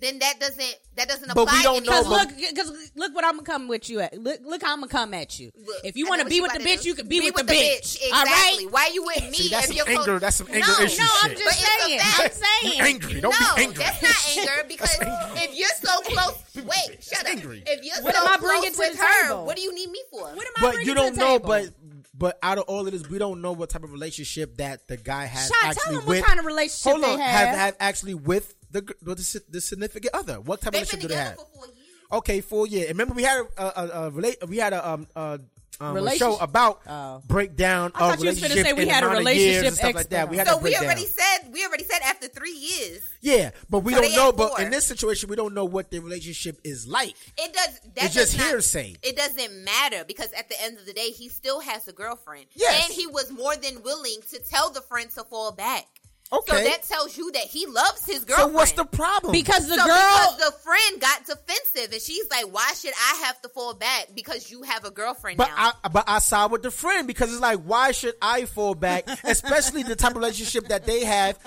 then 0.00 0.18
that 0.18 0.38
doesn't 0.38 0.76
that 0.96 1.08
doesn't 1.08 1.28
But 1.34 1.42
apply. 1.42 1.56
we 1.58 1.62
don't 1.62 1.84
know, 1.86 1.92
Cause 1.92 2.06
look, 2.08 2.28
cause 2.56 2.90
look 2.96 3.14
what 3.14 3.24
I'm 3.24 3.32
gonna 3.36 3.42
come 3.44 3.68
with 3.68 3.88
you 3.90 4.00
at. 4.00 4.16
Look, 4.18 4.40
look 4.44 4.62
how 4.62 4.72
I'm 4.72 4.80
gonna 4.80 4.88
come 4.92 5.14
at 5.14 5.38
you. 5.38 5.50
Look, 5.56 5.76
if 5.84 5.96
you 5.96 6.06
want 6.08 6.22
to 6.22 6.28
be 6.28 6.40
with 6.40 6.52
the 6.52 6.58
bitch, 6.60 6.82
do. 6.82 6.88
you 6.88 6.94
can 6.94 7.06
be, 7.08 7.20
with, 7.20 7.34
the, 7.34 7.42
the 7.44 7.52
bitch. 7.52 7.98
All 8.12 8.22
Exactly. 8.22 8.66
right. 8.66 8.72
Why 8.72 8.90
you 8.92 9.04
with 9.04 9.22
me 9.30 9.32
See, 9.36 9.48
that's 9.48 9.64
if 9.64 9.68
some 9.68 9.76
you're 9.76 9.88
anger- 9.88 10.04
close? 10.04 10.20
that's 10.20 10.36
some 10.36 10.46
anger 10.50 10.66
no, 10.78 10.84
issue 10.84 11.02
No, 11.02 11.08
I'm 11.22 11.30
shit. 11.30 11.38
just 11.38 11.44
But 11.44 11.54
it's 11.54 11.84
saying. 11.84 12.00
I'm 12.02 12.30
saying. 12.70 12.78
You 12.78 12.84
angry. 12.84 13.20
Don't 13.20 13.40
no, 13.40 13.54
be 13.56 13.62
angry. 13.62 13.84
that's 13.84 14.02
not 14.02 14.38
anger 14.38 14.68
because 14.68 14.96
if 15.42 15.58
you're 15.58 15.68
so 15.68 16.00
close, 16.02 16.42
wait, 16.56 17.02
shut 17.02 17.20
up. 17.20 17.26
angry. 17.28 17.62
If 17.66 17.84
you're 17.84 18.02
What 18.04 18.14
so 18.14 18.20
am 18.22 18.26
I 18.26 18.36
close 18.36 18.50
bringing 18.50 18.72
to 18.72 18.78
with 18.78 18.98
her, 18.98 19.28
table? 19.28 19.44
what 19.46 19.56
do 19.56 19.62
you 19.62 19.74
need 19.74 19.90
me 19.90 20.02
for? 20.10 20.20
What 20.22 20.46
am 20.46 20.52
I 20.56 20.60
but 20.72 20.84
you 20.84 20.94
don't 20.94 21.16
know. 21.16 21.38
But 21.38 21.70
but 22.18 22.38
out 22.42 22.56
of 22.56 22.64
all 22.64 22.86
of 22.86 22.92
this, 22.92 23.06
we 23.10 23.18
don't 23.18 23.42
know 23.42 23.52
what 23.52 23.68
type 23.68 23.84
of 23.84 23.92
relationship 23.92 24.56
that 24.56 24.88
the 24.88 24.96
guy 24.96 25.26
has 25.26 25.48
Shot, 25.48 25.56
tell 25.60 25.70
actually 25.70 25.96
them 25.96 26.06
what 26.06 26.16
with. 26.16 26.24
kind 26.24 26.38
of 26.40 26.46
relationship 26.46 26.92
hold 26.92 27.04
they 27.04 27.12
on, 27.12 27.18
have. 27.20 27.48
have 27.56 27.76
actually 27.78 28.14
with 28.14 28.54
the 28.76 28.82
gr- 28.82 28.92
with 29.04 29.18
the, 29.18 29.42
the 29.48 29.60
significant 29.60 30.14
other. 30.14 30.40
What 30.40 30.60
type 30.60 30.74
of 30.74 30.80
They've 30.80 30.90
been 30.90 31.00
relationship 31.00 31.00
do 31.00 31.08
they 31.08 31.14
have? 31.16 31.36
for 31.36 31.46
four 31.54 31.66
years. 31.66 31.76
Okay, 32.12 32.40
four 32.40 32.66
years. 32.66 32.88
Remember, 32.88 33.14
we 33.14 33.24
had 33.24 33.38
a, 33.58 33.62
a, 33.64 33.88
a, 34.06 34.10
relate. 34.10 34.36
We 34.48 34.58
had 34.58 34.72
a 34.72 34.88
um 34.88 35.06
uh, 35.16 35.38
um, 35.78 35.96
a 35.98 36.16
show 36.16 36.36
about 36.38 36.80
Oh. 36.88 37.20
breakdown 37.26 37.92
I 37.94 38.04
of 38.04 38.10
thot 38.12 38.20
you 38.22 38.28
was 38.30 38.38
finna 38.38 38.48
relationship 38.48 38.66
say 38.66 38.72
we 38.84 38.88
had 38.88 39.02
a 39.02 39.06
amount 39.08 39.18
relationship 39.18 39.66
and 39.66 39.76
stuff 39.76 39.94
like 39.94 40.08
that. 40.08 40.30
We 40.30 40.36
had 40.38 40.46
So 40.46 40.54
a 40.54 40.56
we 40.56 40.62
breakdown. 40.70 40.84
already 40.84 41.04
said 41.04 41.52
we 41.52 41.64
already 41.66 41.84
said 41.84 41.98
after 42.02 42.28
three 42.28 42.52
years. 42.56 43.02
yeah, 43.20 43.50
but 43.68 43.80
we 43.80 43.92
So 43.92 44.00
don't 44.00 44.14
know. 44.14 44.32
But 44.32 44.48
four. 44.56 44.60
in 44.62 44.70
this 44.70 44.86
situation, 44.86 45.28
we 45.28 45.36
don't 45.36 45.52
know 45.52 45.66
what 45.66 45.90
the 45.90 45.98
relationship 45.98 46.58
is 46.64 46.86
like. 46.86 47.14
It 47.36 47.52
does. 47.52 47.80
That 47.96 48.04
It's 48.06 48.14
just 48.14 48.32
does 48.32 48.38
not- 48.38 48.48
hearsay. 48.48 48.96
It 49.02 49.16
doesn't 49.16 49.64
matter 49.64 50.04
because 50.06 50.32
at 50.32 50.48
the 50.48 50.54
end 50.62 50.78
of 50.78 50.86
the 50.86 50.92
day, 50.94 51.10
he 51.10 51.28
still 51.28 51.60
has 51.60 51.86
a 51.88 51.92
girlfriend. 51.92 52.46
Yes. 52.54 52.84
and 52.86 52.94
he 52.94 53.06
was 53.06 53.30
more 53.32 53.56
than 53.56 53.82
willing 53.82 54.20
to 54.30 54.38
tell 54.48 54.70
the 54.70 54.80
friend 54.80 55.10
to 55.16 55.24
fall 55.24 55.52
back. 55.52 55.84
Okay. 56.32 56.56
so 56.56 56.64
that 56.70 56.82
tells 56.82 57.16
you 57.16 57.30
that 57.32 57.42
he 57.44 57.66
loves 57.66 58.04
his 58.04 58.24
girlfriend. 58.24 58.50
So 58.50 58.54
what's 58.56 58.72
the 58.72 58.84
problem? 58.84 59.32
because 59.32 59.68
the 59.68 59.76
So 59.76 59.84
girl. 59.84 59.86
because 59.86 60.36
the 60.38 60.52
friend 60.58 61.00
got 61.00 61.24
defensive, 61.24 61.92
and 61.92 62.02
she's 62.02 62.28
like, 62.30 62.44
"Why 62.52 62.72
should 62.74 62.94
I 62.94 63.22
have 63.26 63.40
to 63.42 63.48
fall 63.48 63.74
back 63.74 64.08
because 64.14 64.50
you 64.50 64.62
have 64.62 64.84
a 64.84 64.90
girlfriend 64.90 65.38
But 65.38 65.48
now?" 65.56 65.72
I 65.84 65.88
but 65.88 66.04
I 66.08 66.18
side 66.18 66.50
with 66.50 66.62
the 66.62 66.70
friend 66.72 67.06
because 67.06 67.30
it's 67.32 67.40
like 67.40 67.60
why 67.60 67.92
should 67.92 68.14
I 68.20 68.44
fall 68.46 68.74
back, 68.74 69.08
especially 69.24 69.82
the 69.84 69.94
type 69.96 70.10
of 70.12 70.16
relationship 70.16 70.68
that 70.68 70.84
they 70.84 71.04
have. 71.04 71.38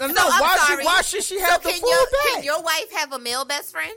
No, 0.00 0.08
So, 0.08 0.14
why 0.14 0.64
should 0.68 0.84
why 0.84 1.02
should 1.02 1.24
she 1.24 1.38
So 1.38 1.44
have 1.46 1.62
to 1.62 1.68
fall 1.70 1.90
your, 1.90 2.06
back? 2.06 2.34
Can 2.34 2.44
your 2.44 2.62
wife 2.62 2.92
have 2.96 3.12
a 3.12 3.18
male 3.18 3.44
best 3.44 3.72
friend? 3.72 3.94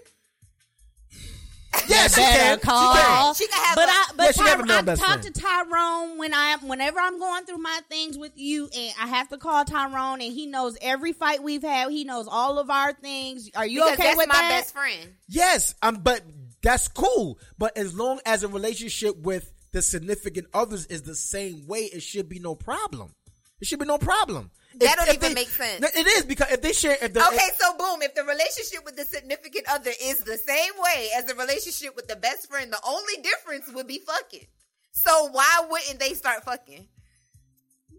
Yes, 1.88 2.16
she 2.16 2.22
better 2.22 2.38
can. 2.40 2.58
She 2.60 2.66
call. 2.66 2.94
can. 2.96 3.36
She 3.36 3.48
can 3.48 3.64
have 3.66 3.76
but 3.76 3.88
a- 3.88 3.92
I, 3.92 4.06
but 4.16 4.24
Yeah, 4.26 4.32
she 4.32 4.38
can 4.40 4.48
have 4.48 4.60
a 4.60 4.64
Ty- 4.68 4.78
I 4.78 4.82
best 4.82 5.02
talk 5.02 5.22
friend. 5.22 5.36
to 5.36 5.42
Tyrone 5.42 6.18
when 6.18 6.34
I 6.34 6.58
whenever 6.62 7.00
I'm 7.00 7.20
going 7.20 7.46
through 7.46 7.58
my 7.60 7.80
things 7.90 8.18
with 8.18 8.34
you, 8.36 8.70
and 8.76 8.94
I 9.02 9.08
have 9.08 9.30
to 9.30 9.38
call 9.38 9.64
Tyrone, 9.66 10.22
and 10.22 10.34
he 10.34 10.48
knows 10.48 10.78
every 10.82 11.14
fight 11.14 11.44
we've 11.44 11.62
had. 11.64 11.90
He 11.92 12.04
knows 12.04 12.28
all 12.30 12.60
of 12.60 12.70
our 12.70 12.94
things. 12.94 13.50
Are 13.56 13.66
you 13.66 13.82
because 13.82 13.94
okay 13.94 14.04
that's 14.04 14.18
with 14.18 14.28
my 14.28 14.34
that? 14.36 14.50
best 14.50 14.74
friend. 14.74 15.14
Yes, 15.28 15.76
um, 15.82 15.98
but 16.04 16.22
that's 16.62 16.88
cool. 16.88 17.40
But 17.58 17.78
as 17.78 17.94
long 17.94 18.20
as 18.26 18.44
a 18.44 18.48
relationship 18.48 19.18
with 19.18 19.52
the 19.72 19.82
significant 19.82 20.48
others 20.54 20.86
is 20.88 21.04
the 21.04 21.16
same 21.16 21.68
way, 21.68 21.82
it 21.86 22.02
should 22.02 22.28
be 22.28 22.40
no 22.40 22.56
problem. 22.56 23.14
It 23.62 23.68
should 23.68 23.80
be 23.80 23.86
no 23.86 23.98
problem. 23.98 24.52
That 24.80 24.90
If- 24.90 24.96
don't 24.98 25.08
if 25.10 25.16
even 25.16 25.30
they- 25.30 25.42
make 25.42 25.50
sense. 25.50 25.84
It 25.96 26.08
is 26.08 26.24
because 26.26 26.52
if 26.52 26.62
they 26.62 26.74
share, 26.74 26.98
if 27.02 27.14
the 27.14 27.26
Okay, 27.28 27.50
so 27.58 27.74
boom, 27.78 28.02
if 28.04 28.14
the 28.14 28.24
relationship 28.24 28.86
with 28.86 28.96
the 28.96 29.06
significant 29.06 29.66
other 29.70 29.92
is 30.02 30.20
the 30.20 30.38
same 30.38 30.74
way 30.78 31.10
as 31.18 31.26
the 31.26 31.34
relationship 31.36 31.96
with 31.96 32.08
the 32.08 32.16
best 32.16 32.48
friend, 32.48 32.72
the 32.72 32.80
only 32.86 33.18
difference 33.24 33.68
would 33.74 33.88
be 33.88 34.00
fucking. 34.00 34.46
So 34.92 35.30
why 35.32 35.66
wouldn't 35.70 36.00
they 36.00 36.14
start 36.14 36.44
fucking? 36.44 36.88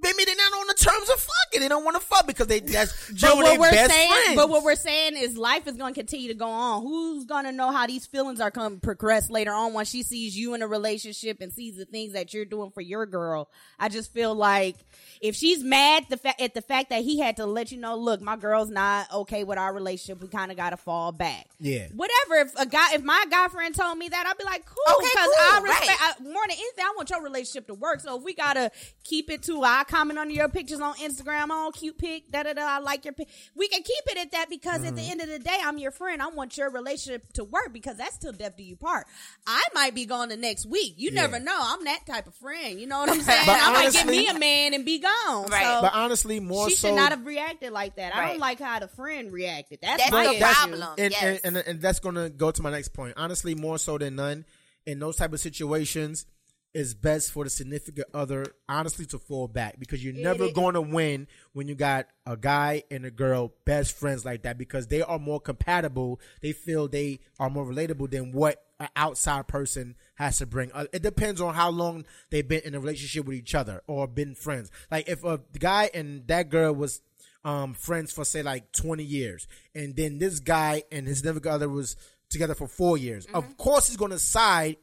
Maybe 0.03 0.25
they're 0.25 0.37
not 0.37 0.53
on 0.53 0.67
the 0.69 0.75
terms 0.75 1.09
of 1.11 1.17
fucking. 1.21 1.61
They 1.61 1.69
don't 1.69 1.85
want 1.85 1.97
to 2.01 2.03
fuck 2.07 2.27
because 2.27 2.47
they 2.47 2.61
that's 2.61 3.11
But 3.21 3.37
what 3.37 3.59
we're 3.59 3.71
best 3.71 3.91
saying, 3.91 4.11
friends. 4.13 4.37
but 4.37 4.49
what 4.49 4.63
we're 4.65 4.75
saying 4.77 5.17
is, 5.17 5.37
life 5.37 5.67
is 5.67 5.77
going 5.77 5.95
to 5.95 5.99
continue 6.01 6.29
to 6.29 6.35
go 6.35 6.47
on. 6.49 6.83
Who's 6.83 7.25
going 7.25 7.45
to 7.45 7.53
know 7.53 7.71
how 7.71 7.87
these 7.87 8.07
feelings 8.07 8.41
are 8.41 8.51
going 8.51 8.75
to 8.75 8.81
progress 8.81 9.31
later 9.31 9.53
on 9.53 9.73
when 9.73 9.85
she 9.85 10.03
sees 10.03 10.37
you 10.37 10.55
in 10.55 10.63
a 10.63 10.67
relationship 10.69 11.39
and 11.41 11.53
sees 11.53 11.77
the 11.77 11.85
things 11.85 12.13
that 12.13 12.33
you're 12.35 12.45
doing 12.45 12.71
for 12.71 12.81
your 12.81 13.07
girl? 13.07 13.51
I 13.79 13.89
just 13.89 14.13
feel 14.13 14.35
like 14.35 14.77
if 15.21 15.35
she's 15.35 15.63
mad 15.65 16.05
the 16.09 16.17
fa- 16.17 16.41
at 16.41 16.55
the 16.55 16.63
fact 16.63 16.91
that 16.91 17.03
he 17.03 17.19
had 17.19 17.37
to 17.37 17.47
let 17.47 17.73
you 17.73 17.79
know, 17.79 17.97
look, 17.97 18.21
my 18.21 18.37
girl's 18.37 18.71
not 18.71 19.13
okay 19.13 19.45
with 19.45 19.59
our 19.59 19.73
relationship. 19.73 20.21
We 20.23 20.29
kind 20.29 20.51
of 20.51 20.57
got 20.57 20.71
to 20.71 20.77
fall 20.77 21.13
back. 21.13 21.47
Yeah. 21.61 21.89
Whatever. 21.95 22.37
If 22.49 22.55
a 22.57 22.67
guy, 22.67 22.95
if 22.95 23.03
my 23.03 23.25
guy 23.31 23.49
friend 23.49 23.75
told 23.75 23.99
me 23.99 24.09
that, 24.09 24.27
I'd 24.27 24.39
be 24.39 24.45
like, 24.45 24.65
cool, 24.67 24.97
Okay, 24.97 25.09
because 25.13 25.27
cool, 25.27 25.35
I 25.53 25.61
respect 25.63 25.89
right. 26.01 26.15
I, 26.21 26.23
more 26.23 26.43
than 26.49 26.53
anything. 26.53 26.85
I 26.85 26.93
want 26.97 27.11
your 27.11 27.23
relationship 27.23 27.67
to 27.69 27.75
work. 27.75 28.01
So 28.01 28.17
if 28.19 28.23
we 28.23 28.35
gotta 28.35 28.71
keep 29.05 29.31
it 29.31 29.43
to, 29.45 29.63
I 29.63 29.85
comment 29.89 30.19
on 30.19 30.31
your 30.31 30.49
pictures 30.49 30.81
on 30.81 30.95
Instagram, 30.97 31.47
oh 31.51 31.73
cute 31.75 31.99
pic, 31.99 32.31
da 32.31 32.43
da 32.45 32.53
da. 32.53 32.63
I 32.63 32.79
like 32.79 33.05
your 33.05 33.15
pic. 33.15 33.29
We 33.57 33.67
can 33.69 33.83
keep 33.83 34.05
it 34.07 34.19
at 34.19 34.33
that 34.33 34.49
because 34.51 34.85
at 34.85 34.95
the 34.95 35.03
Mm-hmm. 35.03 35.11
end 35.13 35.21
of 35.23 35.29
the 35.29 35.39
day, 35.39 35.57
I'm 35.65 35.79
your 35.79 35.91
friend. 35.91 36.21
I 36.23 36.29
want 36.29 36.57
your 36.57 36.71
relationship 36.71 37.33
to 37.35 37.45
work 37.45 37.73
because 37.73 37.97
that's 37.97 38.19
till 38.19 38.33
death 38.33 38.57
do 38.57 38.63
you 38.63 38.77
part. 38.77 39.07
I 39.47 39.63
might 39.75 39.95
be 39.95 40.05
gone 40.07 40.29
the 40.29 40.37
next 40.37 40.67
week. 40.67 40.95
You 40.97 41.11
Yeah. 41.13 41.23
never 41.23 41.41
know. 41.41 41.57
I'm 41.59 41.85
that 41.85 42.07
type 42.07 42.27
of 42.27 42.35
friend. 42.35 42.79
You 42.79 42.87
know 42.87 42.99
what 42.99 43.09
I'm 43.11 43.21
saying? 43.23 43.47
But 43.47 43.59
I 43.61 43.73
might 43.73 43.93
get 43.93 44.07
me 44.07 44.27
a 44.29 44.39
man 44.39 44.75
and 44.75 44.85
be 44.85 44.99
gone. 44.99 45.47
Right. 45.49 45.65
So 45.65 45.81
but 45.83 45.95
honestly, 45.95 46.41
more 46.41 46.69
she 46.69 46.75
so 46.77 46.89
should 46.89 46.95
not 46.97 47.11
have 47.11 47.25
reacted 47.27 47.73
like 47.73 47.97
that. 47.97 48.15
I 48.15 48.29
don't 48.29 48.39
like 48.41 48.61
how 48.61 48.79
the 48.81 48.89
friend 48.89 49.33
reacted. 49.33 49.79
That's, 49.83 49.99
That's 50.03 50.13
my 50.13 50.25
the 50.25 50.31
issue. 50.35 50.45
problem. 50.45 50.83
and, 50.99 51.13
yes. 51.13 51.41
and, 51.45 51.57
and 51.57 51.67
and 51.69 51.81
that's 51.81 52.01
gonna 52.01 52.29
go 52.29 52.51
to 52.51 52.63
my 52.63 52.71
next 52.71 52.89
point. 52.89 53.15
Honestly, 53.17 53.55
more 53.55 53.79
so 53.79 53.97
than 53.99 54.17
none, 54.17 54.45
in 54.87 54.99
those 54.99 55.17
type 55.17 55.33
of 55.33 55.41
situations, 55.41 56.27
it's 56.75 56.95
best 56.95 57.33
for 57.33 57.45
the 57.45 57.51
significant 57.51 58.09
other, 58.13 58.45
honestly, 58.69 59.07
to 59.07 59.19
fall 59.19 59.49
back 59.49 59.79
because 59.79 60.05
you're 60.05 60.13
never 60.13 60.51
going 60.53 60.75
to 60.75 60.81
win 60.81 61.27
when 61.53 61.67
you 61.67 61.75
got 61.75 62.07
a 62.27 62.37
guy 62.37 62.83
and 62.91 63.05
a 63.05 63.11
girl 63.11 63.53
best 63.65 63.97
friends 63.97 64.25
like 64.25 64.43
that 64.43 64.59
because 64.59 64.87
they 64.87 65.03
are 65.03 65.19
more 65.19 65.41
compatible. 65.41 66.21
They 66.43 66.53
feel 66.53 66.87
they 66.87 67.21
are 67.41 67.51
more 67.51 67.65
relatable 67.65 68.11
than 68.11 68.33
what 68.33 68.63
an 68.81 68.89
outside 68.97 69.49
person 69.49 69.97
has 70.17 70.39
to 70.39 70.47
bring. 70.47 70.71
Uh, 70.73 70.85
it 70.93 71.03
depends 71.03 71.41
on 71.41 71.55
how 71.55 71.71
long 71.71 72.05
they've 72.31 72.47
been 72.47 72.63
in 72.65 72.75
a 72.75 72.81
relationship 72.81 73.27
with 73.27 73.37
each 73.37 73.55
other 73.55 73.83
or 73.87 74.07
been 74.07 74.35
friends. 74.35 74.71
Like 74.91 75.09
if 75.09 75.25
a 75.25 75.41
guy 75.59 75.91
and 75.95 76.27
that 76.29 76.51
girl 76.51 76.75
was 76.75 77.01
um, 77.45 77.75
friends 77.75 78.13
for 78.13 78.25
say 78.25 78.43
like 78.43 78.73
20 78.73 79.03
years 79.03 79.47
and 79.75 79.97
then 79.97 80.19
this 80.19 80.41
guy 80.41 80.83
and 80.93 81.07
his 81.07 81.19
significant 81.19 81.55
other 81.55 81.69
was 81.69 81.97
together 82.31 82.55
for 82.55 82.67
four 82.67 82.99
years 82.99 83.27
of 83.33 83.57
course 83.57 83.87
he's 83.87 83.97
going 83.97 84.11
to 84.11 84.19
side 84.19 84.77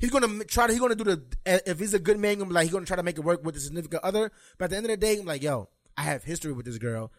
he's 0.00 0.10
going 0.10 0.40
to 0.40 0.44
try 0.44 0.66
to 0.66 0.72
he's 0.72 0.80
going 0.80 0.96
to 0.96 1.04
do 1.04 1.04
the 1.04 1.62
if 1.66 1.78
he's 1.78 1.94
a 1.94 1.98
good 1.98 2.18
man 2.18 2.38
gonna 2.38 2.48
be 2.48 2.54
like 2.54 2.64
he's 2.64 2.72
going 2.72 2.84
to 2.84 2.88
try 2.88 2.96
to 2.96 3.02
make 3.02 3.18
it 3.18 3.24
work 3.24 3.44
with 3.44 3.54
the 3.54 3.60
significant 3.60 4.02
other. 4.02 4.32
But 4.58 4.64
at 4.66 4.70
the 4.70 4.76
end 4.76 4.86
of 4.86 4.90
the 4.90 4.96
day 4.96 5.18
I'm 5.18 5.26
like 5.26 5.42
yo 5.42 5.68
I 5.96 6.02
have 6.02 6.24
history 6.24 6.52
with 6.52 6.66
this 6.66 6.78
girl. 6.78 7.12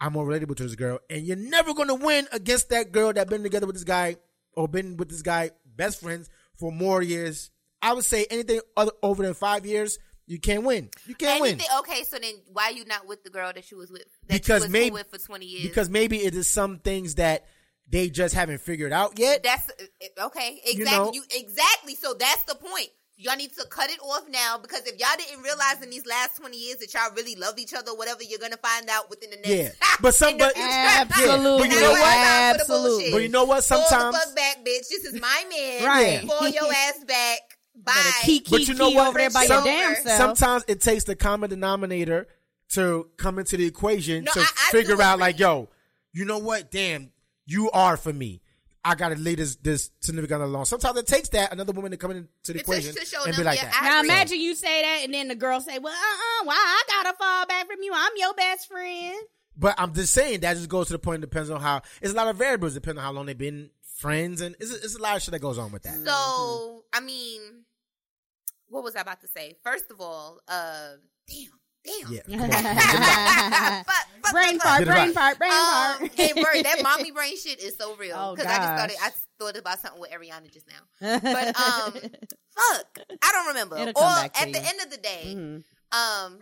I'm 0.00 0.14
more 0.14 0.26
relatable 0.26 0.56
to 0.56 0.64
this 0.64 0.74
girl. 0.74 0.98
And 1.08 1.24
you're 1.24 1.36
never 1.36 1.72
going 1.72 1.88
to 1.88 1.94
win 1.94 2.26
against 2.32 2.70
that 2.70 2.90
girl 2.90 3.12
that 3.12 3.28
been 3.28 3.42
together 3.42 3.66
with 3.66 3.76
this 3.76 3.84
guy 3.84 4.16
or 4.54 4.66
been 4.66 4.96
with 4.96 5.08
this 5.08 5.22
guy 5.22 5.50
best 5.64 6.00
friends 6.00 6.28
for 6.56 6.72
more 6.72 7.00
years. 7.02 7.50
I 7.80 7.92
would 7.92 8.04
say 8.04 8.26
anything 8.30 8.60
other 8.76 8.92
over 9.02 9.22
than 9.22 9.34
five 9.34 9.66
years 9.66 9.98
you 10.26 10.38
can't 10.38 10.64
win. 10.64 10.88
You 11.06 11.14
can't 11.14 11.40
win. 11.40 11.60
Okay, 11.80 12.02
so 12.04 12.18
then 12.18 12.34
why 12.52 12.70
you 12.70 12.84
not 12.86 13.06
with 13.06 13.24
the 13.24 13.30
girl 13.30 13.52
that 13.52 13.70
you 13.70 13.76
was 13.76 13.90
with 13.90 14.04
that 14.28 14.42
because 14.42 14.68
maybe 14.68 14.90
with 14.90 15.10
for 15.10 15.18
twenty 15.18 15.46
years? 15.46 15.64
because 15.64 15.90
maybe 15.90 16.18
it 16.18 16.34
is 16.34 16.48
some 16.48 16.78
things 16.78 17.16
that 17.16 17.46
they 17.88 18.08
just 18.10 18.34
haven't 18.34 18.60
figured 18.60 18.92
out 18.92 19.18
yet. 19.18 19.42
that's 19.42 19.70
okay. 20.20 20.60
Exactly. 20.64 20.78
You 20.78 20.84
know? 20.84 21.10
You, 21.12 21.22
exactly. 21.34 21.94
So 21.94 22.14
that's 22.14 22.42
the 22.44 22.54
point. 22.54 22.88
Y'all 23.16 23.36
need 23.36 23.52
to 23.52 23.64
cut 23.70 23.90
it 23.90 24.00
off 24.00 24.24
now 24.28 24.58
because 24.60 24.80
if 24.86 24.98
y'all 24.98 25.08
didn't 25.16 25.40
realize 25.44 25.80
in 25.80 25.88
these 25.88 26.04
last 26.04 26.36
twenty 26.36 26.56
years 26.58 26.78
that 26.78 26.92
y'all 26.92 27.14
really 27.14 27.36
love 27.36 27.56
each 27.58 27.72
other, 27.72 27.94
whatever, 27.94 28.24
you're 28.24 28.40
gonna 28.40 28.56
find 28.56 28.88
out 28.90 29.08
within 29.08 29.30
the 29.30 29.36
next. 29.36 29.48
Yeah. 29.50 29.68
But 30.00 30.14
some- 30.16 30.30
in 30.30 30.38
but- 30.38 30.54
future. 30.54 30.68
Absolutely. 30.68 31.68
But 31.68 31.74
you 31.76 31.80
know 31.80 31.90
what? 31.92 32.00
Now 32.00 32.50
it's 32.50 32.66
the 32.66 32.72
Absolutely. 32.74 33.10
But 33.12 33.22
you 33.22 33.28
know 33.28 33.44
what? 33.44 33.54
Pull 33.68 33.78
Sometimes, 33.82 34.14
the 34.16 34.20
fuck 34.26 34.34
back, 34.36 34.56
bitch. 34.64 34.88
This 34.90 35.04
is 35.04 35.20
my 35.20 35.44
man. 35.48 35.84
Right. 35.86 36.22
Pull 36.26 36.48
your 36.48 36.64
ass 36.72 37.04
back. 37.06 37.38
Bye. 37.76 37.92
Better 37.94 38.08
keep, 38.24 38.50
But 38.50 38.58
keep, 38.58 38.68
you 38.68 38.74
know 38.74 38.90
what? 38.90 39.08
over 39.08 39.18
there 39.18 39.30
by 39.30 39.46
Some- 39.46 39.64
your 39.64 39.74
damn 39.74 39.94
self. 40.02 40.18
sometimes 40.18 40.64
it 40.66 40.80
takes 40.80 41.04
the 41.04 41.14
common 41.14 41.50
denominator 41.50 42.26
to 42.72 43.08
come 43.16 43.38
into 43.38 43.56
the 43.56 43.66
equation 43.66 44.24
No, 44.24 44.32
to 44.32 44.40
I- 44.40 44.42
I 44.42 44.70
figure 44.72 45.00
out, 45.00 45.14
agree. 45.14 45.20
like, 45.22 45.38
yo, 45.38 45.68
you 46.12 46.24
know 46.24 46.38
what? 46.38 46.72
Damn, 46.72 47.12
you 47.46 47.70
are 47.72 47.96
for 47.96 48.12
me. 48.12 48.40
I 48.86 48.94
gotta 48.94 49.14
leave 49.14 49.38
this 49.38 49.56
this 49.56 49.90
significant 50.00 50.42
other 50.42 50.50
alone. 50.50 50.66
Sometimes 50.66 50.98
it 50.98 51.06
takes 51.06 51.30
that 51.30 51.52
another 51.52 51.72
woman 51.72 51.90
to 51.92 51.96
come 51.96 52.10
into 52.10 52.28
the 52.46 52.52
To- 52.54 52.60
equation 52.60 52.94
to 52.94 53.04
show 53.06 53.24
and 53.24 53.32
them, 53.32 53.40
be 53.40 53.44
like 53.44 53.60
that. 53.60 53.74
I 53.80 53.88
Now 53.88 54.00
agree. 54.00 54.10
imagine 54.10 54.40
you 54.40 54.54
say 54.54 54.82
that, 54.82 55.00
and 55.04 55.14
then 55.14 55.28
the 55.28 55.34
girl 55.34 55.60
say, 55.62 55.78
"Well, 55.78 55.94
uh, 55.94 55.96
uh 55.96 56.44
why 56.44 56.54
I 56.54 56.82
gotta 57.02 57.16
fall 57.16 57.46
back 57.46 57.66
from 57.66 57.80
you? 57.82 57.92
I'm 57.94 58.12
your 58.16 58.34
best 58.34 58.68
friend." 58.68 59.16
But 59.56 59.76
I'm 59.78 59.94
just 59.94 60.12
saying 60.12 60.40
that 60.40 60.56
just 60.56 60.68
goes 60.68 60.88
to 60.88 60.92
the 60.94 60.98
point. 60.98 61.22
It 61.22 61.30
depends 61.30 61.48
on 61.48 61.60
how. 61.62 61.80
It's 62.02 62.12
a 62.12 62.16
lot 62.16 62.28
of 62.28 62.36
variables 62.36 62.74
depending 62.74 62.98
on 62.98 63.04
how 63.04 63.12
long 63.12 63.24
they've 63.26 63.38
been 63.38 63.70
friends, 63.96 64.42
and 64.42 64.54
it's, 64.60 64.70
it's 64.70 64.96
a 64.96 65.00
lot 65.00 65.16
of 65.16 65.22
shit 65.22 65.32
that 65.32 65.38
goes 65.40 65.56
on 65.56 65.72
with 65.72 65.84
that. 65.84 65.96
So, 66.04 66.84
I 66.92 67.00
mean, 67.00 67.40
what 68.68 68.84
was 68.84 68.96
I 68.96 69.00
about 69.00 69.20
to 69.22 69.28
say? 69.28 69.56
First 69.62 69.90
of 69.90 70.00
all, 70.00 70.40
uh, 70.48 70.94
damn, 71.28 71.52
damn. 71.84 72.12
Yeah, 72.12 72.20
come 72.38 72.40
on. 72.42 72.50
Get 72.50 72.64
it 72.64 72.66
out. 73.02 73.86
Fuck, 73.86 74.06
fuck, 74.22 74.32
brain 74.32 74.58
fart, 74.58 74.84
brain 74.84 74.96
right. 74.96 75.14
fart, 75.14 75.38
brain 75.38 75.50
fart. 75.50 76.10
hey, 76.14 76.32
word, 76.36 76.64
that 76.64 76.80
mommy 76.82 77.10
brain 77.10 77.36
shit 77.36 77.60
is 77.62 77.76
so 77.76 77.94
real. 77.96 78.16
Oh, 78.18 78.34
Because 78.34 78.50
I 78.50 78.56
just 78.56 78.74
started, 78.74 78.96
I 79.02 79.10
thought 79.38 79.56
about 79.56 79.80
something 79.80 80.00
with 80.00 80.10
Ariana 80.10 80.50
just 80.52 80.66
now. 80.68 80.80
But 81.22 81.46
um, 81.60 81.92
fuck, 81.92 82.98
I 83.22 83.32
don't 83.32 83.46
remember. 83.48 83.76
It'll 83.76 83.88
or 83.90 83.92
come 83.94 84.14
back 84.22 84.32
to 84.34 84.40
at 84.42 84.52
the 84.52 84.58
you. 84.60 84.66
end 84.66 84.80
of 84.82 84.90
the 84.90 84.96
day, 84.98 85.34
Mhm. 85.36 85.64
um, 85.92 86.38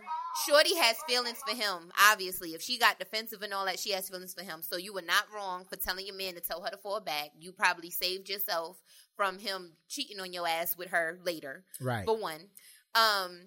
Shorty 0.47 0.75
has 0.77 0.95
feelings 1.07 1.37
for 1.47 1.55
him. 1.55 1.91
Obviously, 2.11 2.53
if 2.55 2.61
she 2.61 2.79
got 2.79 2.97
defensive 2.97 3.41
and 3.43 3.53
all 3.53 3.65
that, 3.65 3.77
she 3.79 3.91
has 3.91 4.09
feelings 4.09 4.33
for 4.33 4.43
him. 4.43 4.61
So 4.63 4.77
you 4.77 4.93
were 4.93 5.01
not 5.03 5.25
wrong 5.35 5.65
for 5.65 5.75
telling 5.75 6.07
your 6.07 6.15
man 6.15 6.33
to 6.35 6.41
tell 6.41 6.61
her 6.63 6.69
to 6.71 6.77
fall 6.77 6.99
back. 7.01 7.29
You 7.39 7.51
probably 7.51 7.91
saved 7.91 8.29
yourself 8.29 8.81
from 9.15 9.37
him 9.37 9.73
cheating 9.87 10.19
on 10.19 10.33
your 10.33 10.47
ass 10.47 10.75
with 10.75 10.89
her 10.89 11.19
later. 11.23 11.63
Right. 11.79 12.03
For 12.05 12.17
one, 12.19 12.49
um, 12.95 13.39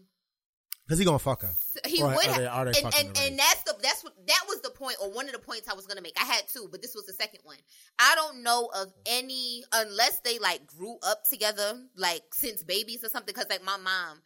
Because 0.86 1.00
he 1.00 1.04
gonna 1.04 1.18
fuck 1.18 1.42
her. 1.42 1.50
he 1.84 2.00
Or 2.00 2.10
would 2.10 2.26
are 2.26 2.30
have, 2.30 2.36
they- 2.36 2.46
are 2.46 2.64
they 2.64 2.80
and, 2.80 2.94
and, 2.94 3.18
and 3.18 3.38
that's 3.38 3.62
the 3.64 3.74
that's 3.82 4.04
what 4.04 4.14
that 4.26 4.44
was 4.46 4.60
the 4.62 4.70
point, 4.70 4.96
or 5.02 5.10
one 5.10 5.26
of 5.26 5.32
the 5.32 5.40
points 5.40 5.68
I 5.68 5.74
was 5.74 5.86
gonna 5.86 6.00
make. 6.00 6.16
I 6.20 6.24
had 6.24 6.42
two, 6.48 6.68
but 6.70 6.80
this 6.80 6.94
was 6.94 7.06
the 7.06 7.12
second 7.12 7.40
one. 7.42 7.56
I 7.98 8.14
don't 8.14 8.44
know 8.44 8.70
of 8.74 8.92
any 9.04 9.64
unless 9.72 10.20
they 10.20 10.38
like 10.38 10.66
grew 10.66 10.96
up 11.02 11.24
together, 11.24 11.74
like 11.96 12.22
since 12.32 12.62
babies 12.62 13.02
or 13.02 13.08
something. 13.08 13.34
Because 13.34 13.50
like 13.50 13.64
my 13.64 13.76
mom, 13.78 14.22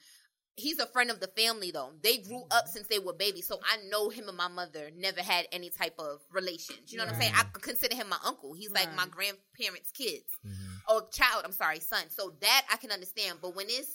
he's 0.57 0.79
a 0.79 0.87
friend 0.87 1.11
of 1.11 1.19
the 1.21 1.29
family 1.29 1.71
though. 1.71 1.93
They 2.03 2.19
grew 2.19 2.45
up 2.51 2.69
since 2.69 2.89
they 2.89 2.99
were 2.99 3.15
babies, 3.15 3.47
so 3.47 3.59
I 3.65 3.79
know 3.89 4.11
him 4.11 4.29
and 4.29 4.37
my 4.37 4.49
mother 4.49 4.91
never 4.95 5.23
had 5.23 5.47
any 5.53 5.71
type 5.71 5.95
of 5.99 6.21
relations. 6.31 6.93
You 6.93 6.99
know 6.99 7.05
what 7.07 7.15
I'm 7.15 7.21
saying? 7.21 7.33
I 7.37 7.45
consider 7.59 7.97
him 7.97 8.11
my 8.11 8.19
uncle. 8.25 8.53
He's 8.53 8.71
like 8.71 8.95
my 8.95 9.07
grandparents' 9.07 9.93
kids 9.93 10.29
mm-hmm. 10.47 10.95
or 10.95 11.09
child. 11.11 11.43
I'm 11.47 11.53
sorry, 11.53 11.81
son. 11.81 12.05
So 12.11 12.35
that 12.43 12.67
I 12.71 12.77
can 12.77 12.91
understand. 12.91 13.39
But 13.41 13.57
when 13.57 13.67
it's 13.71 13.95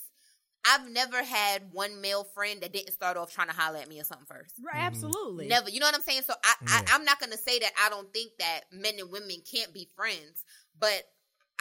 I've 0.68 0.90
never 0.90 1.22
had 1.22 1.62
one 1.72 2.00
male 2.00 2.24
friend 2.24 2.60
that 2.62 2.72
didn't 2.72 2.92
start 2.92 3.16
off 3.16 3.32
trying 3.32 3.48
to 3.48 3.54
holler 3.54 3.78
at 3.78 3.88
me 3.88 4.00
or 4.00 4.04
something 4.04 4.26
first. 4.26 4.54
Right, 4.64 4.74
mm-hmm. 4.74 4.86
absolutely. 4.86 5.46
Never. 5.46 5.70
You 5.70 5.80
know 5.80 5.86
what 5.86 5.94
I'm 5.94 6.02
saying? 6.02 6.22
So 6.26 6.34
I, 6.44 6.54
Yeah. 6.62 6.82
I 6.88 6.94
I'm 6.94 7.04
not 7.04 7.20
gonna 7.20 7.36
say 7.36 7.58
that 7.60 7.72
I 7.84 7.88
don't 7.88 8.12
think 8.12 8.32
that 8.38 8.62
men 8.72 8.94
and 8.98 9.10
women 9.10 9.36
can't 9.50 9.72
be 9.72 9.88
friends, 9.96 10.44
but 10.78 11.04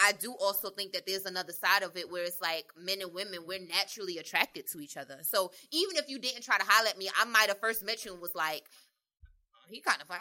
I 0.03 0.11
do 0.13 0.33
also 0.33 0.69
think 0.69 0.93
that 0.93 1.05
there's 1.05 1.25
another 1.25 1.53
side 1.53 1.83
of 1.83 1.95
it 1.95 2.11
where 2.11 2.23
it's 2.23 2.41
like 2.41 2.65
men 2.77 3.01
and 3.01 3.13
women 3.13 3.45
we're 3.45 3.59
naturally 3.59 4.17
attracted 4.17 4.67
to 4.71 4.79
each 4.79 4.97
other. 4.97 5.19
So 5.21 5.51
even 5.71 5.95
if 5.97 6.09
you 6.09 6.19
didn't 6.19 6.43
try 6.43 6.57
to 6.57 6.65
holler 6.67 6.89
at 6.89 6.97
me, 6.97 7.09
I 7.17 7.25
might 7.25 7.47
have 7.47 7.59
first 7.59 7.85
met 7.85 8.03
you 8.03 8.13
and 8.13 8.21
was 8.21 8.35
like, 8.35 8.63
he 9.69 9.81
kind 9.81 10.01
of 10.01 10.07
fine, 10.07 10.19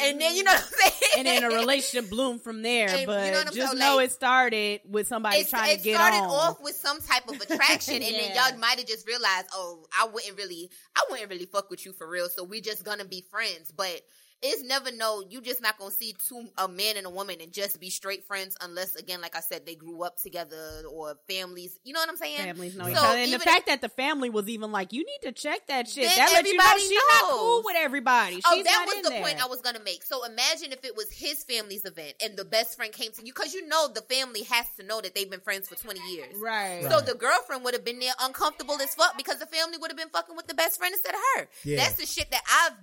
and 0.00 0.20
then 0.20 0.34
you 0.34 0.42
mm-hmm. 0.42 0.46
know 0.46 0.52
what 0.52 0.62
I'm 0.62 0.90
saying, 0.90 1.12
and 1.18 1.26
then 1.26 1.44
a 1.44 1.48
relationship 1.54 2.10
bloomed 2.10 2.42
from 2.42 2.62
there. 2.62 2.88
And 2.88 3.00
you 3.00 3.06
but 3.06 3.30
know 3.30 3.44
just 3.52 3.76
know 3.76 3.96
Like- 3.96 4.06
it 4.06 4.12
started 4.12 4.80
with 4.88 5.06
somebody 5.08 5.44
trying 5.44 5.76
to 5.76 5.82
get 5.82 6.00
on. 6.00 6.12
It 6.12 6.16
started 6.16 6.32
off 6.32 6.62
with 6.62 6.76
some 6.76 7.00
type 7.00 7.28
of 7.28 7.40
attraction, 7.40 7.94
and 7.94 8.02
then 8.02 8.34
y'all 8.34 8.58
might 8.58 8.78
have 8.78 8.86
just 8.86 9.06
realized, 9.06 9.46
oh, 9.52 9.86
I 9.98 10.06
wouldn't 10.06 10.36
really, 10.36 10.70
I 10.96 11.02
wouldn't 11.10 11.30
really 11.30 11.46
fuck 11.46 11.70
with 11.70 11.84
you 11.84 11.92
for 11.92 12.08
real. 12.08 12.28
So 12.28 12.44
we 12.44 12.60
just 12.60 12.84
gonna 12.84 13.04
be 13.04 13.24
friends. 13.30 13.72
But 13.72 14.02
it's 14.42 14.62
never 14.62 14.90
no. 14.92 15.22
You 15.28 15.40
just 15.40 15.60
not 15.60 15.78
gonna 15.78 15.90
see 15.90 16.14
two 16.28 16.48
a 16.56 16.66
man 16.66 16.96
and 16.96 17.06
a 17.06 17.10
woman 17.10 17.36
and 17.40 17.52
just 17.52 17.78
be 17.80 17.90
straight 17.90 18.24
friends 18.24 18.56
unless 18.60 18.94
again, 18.96 19.20
like 19.20 19.36
I 19.36 19.40
said, 19.40 19.66
they 19.66 19.74
grew 19.74 20.02
up 20.02 20.16
together 20.16 20.82
or 20.90 21.14
families. 21.28 21.78
You 21.84 21.92
know 21.92 22.00
what 22.00 22.08
I'm 22.08 22.16
saying? 22.16 22.38
Families 22.38 22.76
know 22.76 22.84
So 22.84 22.90
each 22.90 22.96
other, 22.96 23.18
and 23.18 23.32
the 23.32 23.34
even 23.34 23.40
fact 23.40 23.66
that 23.66 23.80
the 23.82 23.88
family 23.90 24.30
was 24.30 24.48
even 24.48 24.72
like, 24.72 24.92
"You 24.92 25.04
need 25.04 25.18
to 25.22 25.32
check 25.32 25.66
that 25.66 25.88
shit." 25.88 26.04
Then 26.08 26.16
that 26.16 26.32
lets 26.32 26.48
you 26.48 26.56
know 26.56 26.64
everybody 26.64 26.80
she's 26.82 27.00
not 27.10 27.30
cool 27.30 27.62
with 27.64 27.76
everybody. 27.78 28.40
Oh, 28.44 28.54
she's 28.54 28.60
oh, 28.60 28.62
that 28.64 28.86
not 28.86 28.96
was 28.96 29.04
the 29.04 29.10
there. 29.10 29.22
point 29.22 29.44
I 29.44 29.46
was 29.46 29.60
gonna 29.60 29.82
make. 29.84 30.02
So 30.04 30.24
imagine 30.24 30.72
if 30.72 30.84
it 30.84 30.96
was 30.96 31.10
his 31.10 31.44
family's 31.44 31.84
event 31.84 32.14
and 32.22 32.36
the 32.36 32.44
best 32.44 32.76
friend 32.76 32.92
came 32.92 33.12
to 33.12 33.26
you 33.26 33.32
because 33.34 33.52
you 33.52 33.66
know 33.68 33.88
the 33.88 34.02
family 34.02 34.42
has 34.44 34.66
to 34.78 34.86
know 34.86 35.00
that 35.00 35.14
they've 35.14 35.30
been 35.30 35.40
friends 35.40 35.68
for 35.68 35.74
20 35.74 36.00
years. 36.10 36.34
Right. 36.40 36.86
So 36.88 37.00
the 37.00 37.14
girlfriend 37.14 37.64
would 37.64 37.74
have 37.74 37.84
been 37.84 37.98
there 37.98 38.14
uncomfortable 38.20 38.80
as 38.80 38.94
fuck 38.94 39.16
because 39.16 39.38
the 39.38 39.46
family 39.46 39.76
would 39.78 39.90
have 39.90 39.98
been 39.98 40.08
fucking 40.08 40.36
with 40.36 40.46
the 40.46 40.54
best 40.54 40.78
friend 40.78 40.94
instead 40.94 41.14
of 41.14 41.20
her. 41.36 41.48
Yeah. 41.64 41.76
That's 41.76 41.94
the 41.94 42.06
shit 42.06 42.30
that 42.30 42.42
I've. 42.64 42.78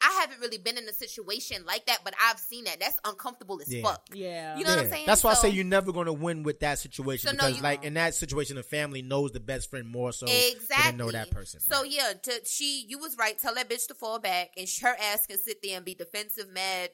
I 0.00 0.20
haven't 0.20 0.40
really 0.40 0.58
been 0.58 0.78
in 0.78 0.88
a 0.88 0.92
situation 0.92 1.64
like 1.66 1.86
that, 1.86 1.98
but 2.04 2.14
I've 2.22 2.38
seen 2.38 2.64
that. 2.64 2.78
That's 2.78 2.98
uncomfortable 3.04 3.60
as 3.60 3.72
Yeah. 3.72 3.82
fuck. 3.82 4.02
Yeah. 4.12 4.56
You 4.56 4.64
know 4.64 4.70
what 4.76 4.84
I'm 4.84 4.90
saying? 4.90 5.06
That's 5.06 5.24
why 5.24 5.32
I 5.32 5.34
say 5.34 5.48
you're 5.48 5.64
never 5.64 5.90
going 5.92 6.06
to 6.06 6.12
win 6.12 6.44
with 6.44 6.60
that 6.60 6.78
situation 6.78 7.28
So, 7.30 7.32
no, 7.32 7.38
because, 7.46 7.56
you- 7.56 7.62
like 7.64 7.82
in 7.84 7.94
that 7.94 8.14
situation, 8.14 8.54
the 8.56 8.62
family 8.62 9.02
knows 9.02 9.32
the 9.32 9.40
best 9.40 9.70
friend 9.70 9.88
more 9.88 10.12
so 10.12 10.26
Exactly. 10.28 10.92
they 10.92 10.96
know 10.96 11.10
that 11.10 11.30
person. 11.30 11.58
So 11.60 11.82
yeah, 11.82 12.12
to, 12.22 12.40
she 12.44 12.84
you 12.88 12.98
was 12.98 13.16
right. 13.18 13.36
Tell 13.38 13.54
that 13.56 13.68
bitch 13.68 13.88
to 13.88 13.94
fall 13.94 14.18
back, 14.20 14.50
and 14.56 14.68
her 14.82 14.96
ass 15.00 15.26
can 15.26 15.38
sit 15.38 15.62
there 15.62 15.76
and 15.76 15.84
be 15.84 15.94
defensive, 15.94 16.48
mad. 16.48 16.90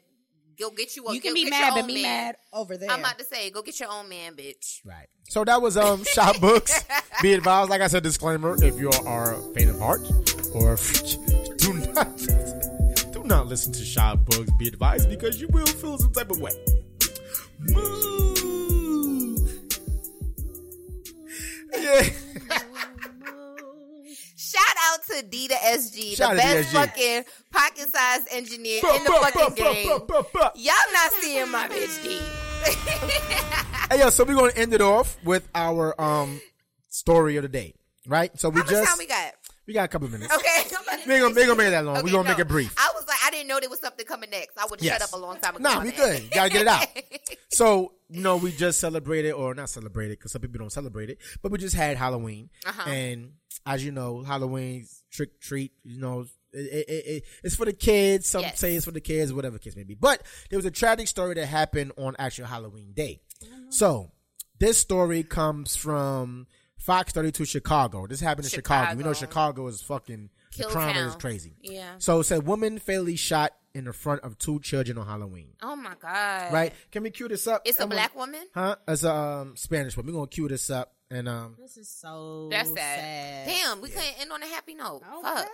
Go 0.59 0.71
get 0.71 0.95
you. 0.95 1.05
A, 1.09 1.13
You 1.15 1.21
can 1.21 1.35
be 1.35 1.51
mad, 1.51 1.73
but 1.75 1.81
own 1.81 1.87
be 1.89 1.95
man. 1.95 2.03
mad 2.27 2.37
over 2.53 2.77
there. 2.77 2.89
I'm 2.89 3.01
about 3.01 3.19
to 3.19 3.25
say, 3.25 3.51
go 3.51 3.61
get 3.61 3.81
your 3.81 3.91
own 3.91 4.09
man, 4.09 4.35
bitch. 4.37 4.81
Right. 4.85 5.09
So 5.29 5.43
that 5.45 5.61
was 5.61 5.77
um 5.77 6.05
shop 6.15 6.41
books. 6.41 6.85
Be 7.21 7.33
advised, 7.35 7.71
like 7.71 7.81
I 7.81 7.89
said, 7.89 8.03
disclaimer: 8.05 8.57
if 8.63 8.79
you 8.79 8.89
are 9.05 9.35
faint 9.55 9.71
of 9.71 9.79
heart 9.81 10.01
or 10.55 10.77
do 11.57 11.73
not 11.93 12.21
do 13.25 13.29
not 13.29 13.47
listen 13.47 13.73
to 13.73 13.85
shop 13.85 14.25
books, 14.27 14.51
be 14.59 14.69
advised 14.69 15.09
because 15.09 15.41
you 15.41 15.49
will 15.49 15.67
feel 15.67 15.99
some 15.99 16.13
type 16.13 16.31
of 16.31 16.41
way. 16.41 16.53
Moo. 17.61 19.37
Yeah. 21.77 22.03
Shout 24.37 24.77
out 24.93 25.01
to 25.11 25.23
D 25.29 25.49
to 25.49 25.55
SG, 25.55 26.17
Shout 26.17 26.33
the 26.33 26.37
best 26.37 26.69
DSG. 26.69 26.73
fucking 26.73 27.25
pocket 27.51 27.89
sized 27.95 28.29
engineer 28.31 28.81
in 28.95 29.05
the 29.05 29.11
fucking 29.11 29.55
game. 29.55 29.87
Y'all 29.89 30.75
not 30.93 31.13
seeing 31.21 31.51
my 31.51 31.69
bitch 31.69 32.03
D. 32.03 32.21
Hey 33.91 33.99
yo, 34.01 34.09
so 34.09 34.25
we're 34.25 34.35
gonna 34.35 34.53
end 34.57 34.73
it 34.73 34.81
off 34.81 35.19
with 35.25 35.47
our 35.55 35.95
um 36.01 36.41
story 36.89 37.37
of 37.37 37.43
the 37.43 37.49
day, 37.49 37.75
right? 38.07 38.31
So 38.41 38.49
we 38.49 38.61
How 38.61 38.65
much 38.65 38.71
just 38.71 38.89
time 38.89 38.99
we 38.99 39.07
got? 39.07 39.35
we 39.67 39.75
got 39.75 39.85
a 39.85 39.89
couple 39.89 40.07
of 40.07 40.13
minutes. 40.13 40.33
Okay, 40.35 40.63
We 41.07 41.15
ain't 41.15 41.23
gonna, 41.23 41.35
we 41.35 41.43
ain't 41.43 41.49
gonna 41.49 41.55
make 41.59 41.67
it 41.69 41.71
that 41.73 41.85
long. 41.85 41.97
Okay, 41.97 42.05
we 42.05 42.11
gonna 42.11 42.23
no. 42.25 42.31
make 42.31 42.39
it 42.39 42.49
brief. 42.49 42.75
I 42.79 42.91
was 42.94 42.94
like, 42.94 42.94
I 42.94 42.94
didn't 43.35 43.49
know 43.49 43.61
there 43.61 43.69
was 43.71 43.81
something 43.81 44.07
coming 44.07 44.31
next. 44.31 44.57
I 44.59 44.67
would 44.71 44.81
have 44.81 44.85
Yes. 44.85 45.01
shut 45.01 45.03
up 45.03 45.19
a 45.19 45.23
long 45.23 45.39
time 45.39 45.57
ago. 45.57 45.63
Nah, 45.63 45.83
we 45.83 45.93
good. 45.93 46.23
You 46.23 46.31
gotta 46.31 46.51
get 46.51 46.63
it 46.63 46.69
out. 46.69 46.87
So, 47.51 47.93
you 48.09 48.21
know, 48.21 48.37
we 48.37 48.51
just 48.51 48.81
celebrated, 48.81 49.31
or 49.31 49.55
not 49.55 49.71
celebrated, 49.71 50.19
because 50.19 50.33
some 50.33 50.43
people 50.43 50.59
don't 50.59 50.73
celebrate 50.73 51.09
it, 51.09 51.19
but 51.41 51.53
we 51.53 51.59
just 51.59 51.77
had 51.77 51.97
Halloween. 51.97 52.51
Uh-huh. 52.67 52.91
And 52.91 53.35
as 53.65 53.85
you 53.85 53.93
know, 53.93 54.23
Halloween's 54.25 55.05
trick 55.13 55.41
treat, 55.41 55.71
you 55.85 56.01
know, 56.01 56.27
it, 56.53 56.59
it, 56.89 56.89
it, 56.89 57.25
it's 57.45 57.55
for 57.55 57.65
the 57.65 57.73
kids. 57.73 58.27
Some 58.29 58.43
Yes. 58.43 58.59
say 58.59 58.75
it's 58.75 58.85
for 58.87 58.91
the 58.91 59.01
kids, 59.01 59.33
whatever 59.33 59.59
case 59.59 59.77
may 59.77 59.85
be. 59.85 59.95
But 59.95 60.23
there 60.51 60.57
was 60.59 60.67
a 60.67 60.71
tragic 60.73 61.07
story 61.07 61.35
that 61.35 61.47
happened 61.47 61.93
on 61.97 62.17
actual 62.19 62.47
Halloween 62.47 62.93
day. 62.93 63.21
So, 63.69 64.11
this 64.59 64.77
story 64.79 65.23
comes 65.23 65.77
from 65.77 66.49
Fox 66.77 67.13
32 67.13 67.45
Chicago. 67.45 68.09
This 68.09 68.19
happened 68.19 68.47
in 68.47 68.51
Chicago. 68.51 68.97
We 68.97 69.05
know 69.05 69.13
Chicago. 69.13 69.63
Chicago 69.63 69.67
is 69.69 69.81
fucking, 69.83 70.31
the 70.44 70.44
Kill 70.57 70.71
crime 70.71 70.95
town. 70.95 71.09
is 71.09 71.17
crazy. 71.17 71.55
Yeah. 71.63 71.95
So 71.99 72.21
it 72.21 72.25
said 72.25 72.47
woman 72.47 72.79
fatally 72.79 73.17
shot 73.17 73.53
in 73.75 73.85
the 73.85 73.93
front 73.93 74.23
of 74.23 74.39
two 74.39 74.61
children 74.61 74.99
on 74.99 75.07
Halloween. 75.07 75.49
Oh 75.63 75.77
my 75.77 75.95
god. 76.01 76.53
Right? 76.53 76.73
Can 76.93 77.03
we 77.03 77.11
cue 77.11 77.29
this 77.29 77.47
up? 77.47 77.63
It's 77.65 77.81
a 77.81 77.87
black 77.87 78.15
woman. 78.17 78.41
Huh? 78.55 78.77
It's 78.87 79.03
a 79.05 79.13
um, 79.13 79.57
Spanish 79.57 79.97
woman. 79.97 80.15
We're 80.15 80.19
gonna 80.21 80.29
cue 80.29 80.49
this 80.49 80.71
up 80.71 80.93
and 81.11 81.29
um 81.29 81.57
This 81.59 81.77
is 81.77 81.89
so 81.89 82.49
That's 82.51 82.69
sad. 82.69 82.77
sad. 82.77 83.47
Damn, 83.47 83.81
we 83.81 83.89
couldn't 83.89 84.21
end 84.21 84.33
on 84.33 84.43
a 84.43 84.47
happy 84.47 84.75
note. 84.75 85.03
Okay. 85.19 85.23
Fuck. 85.23 85.49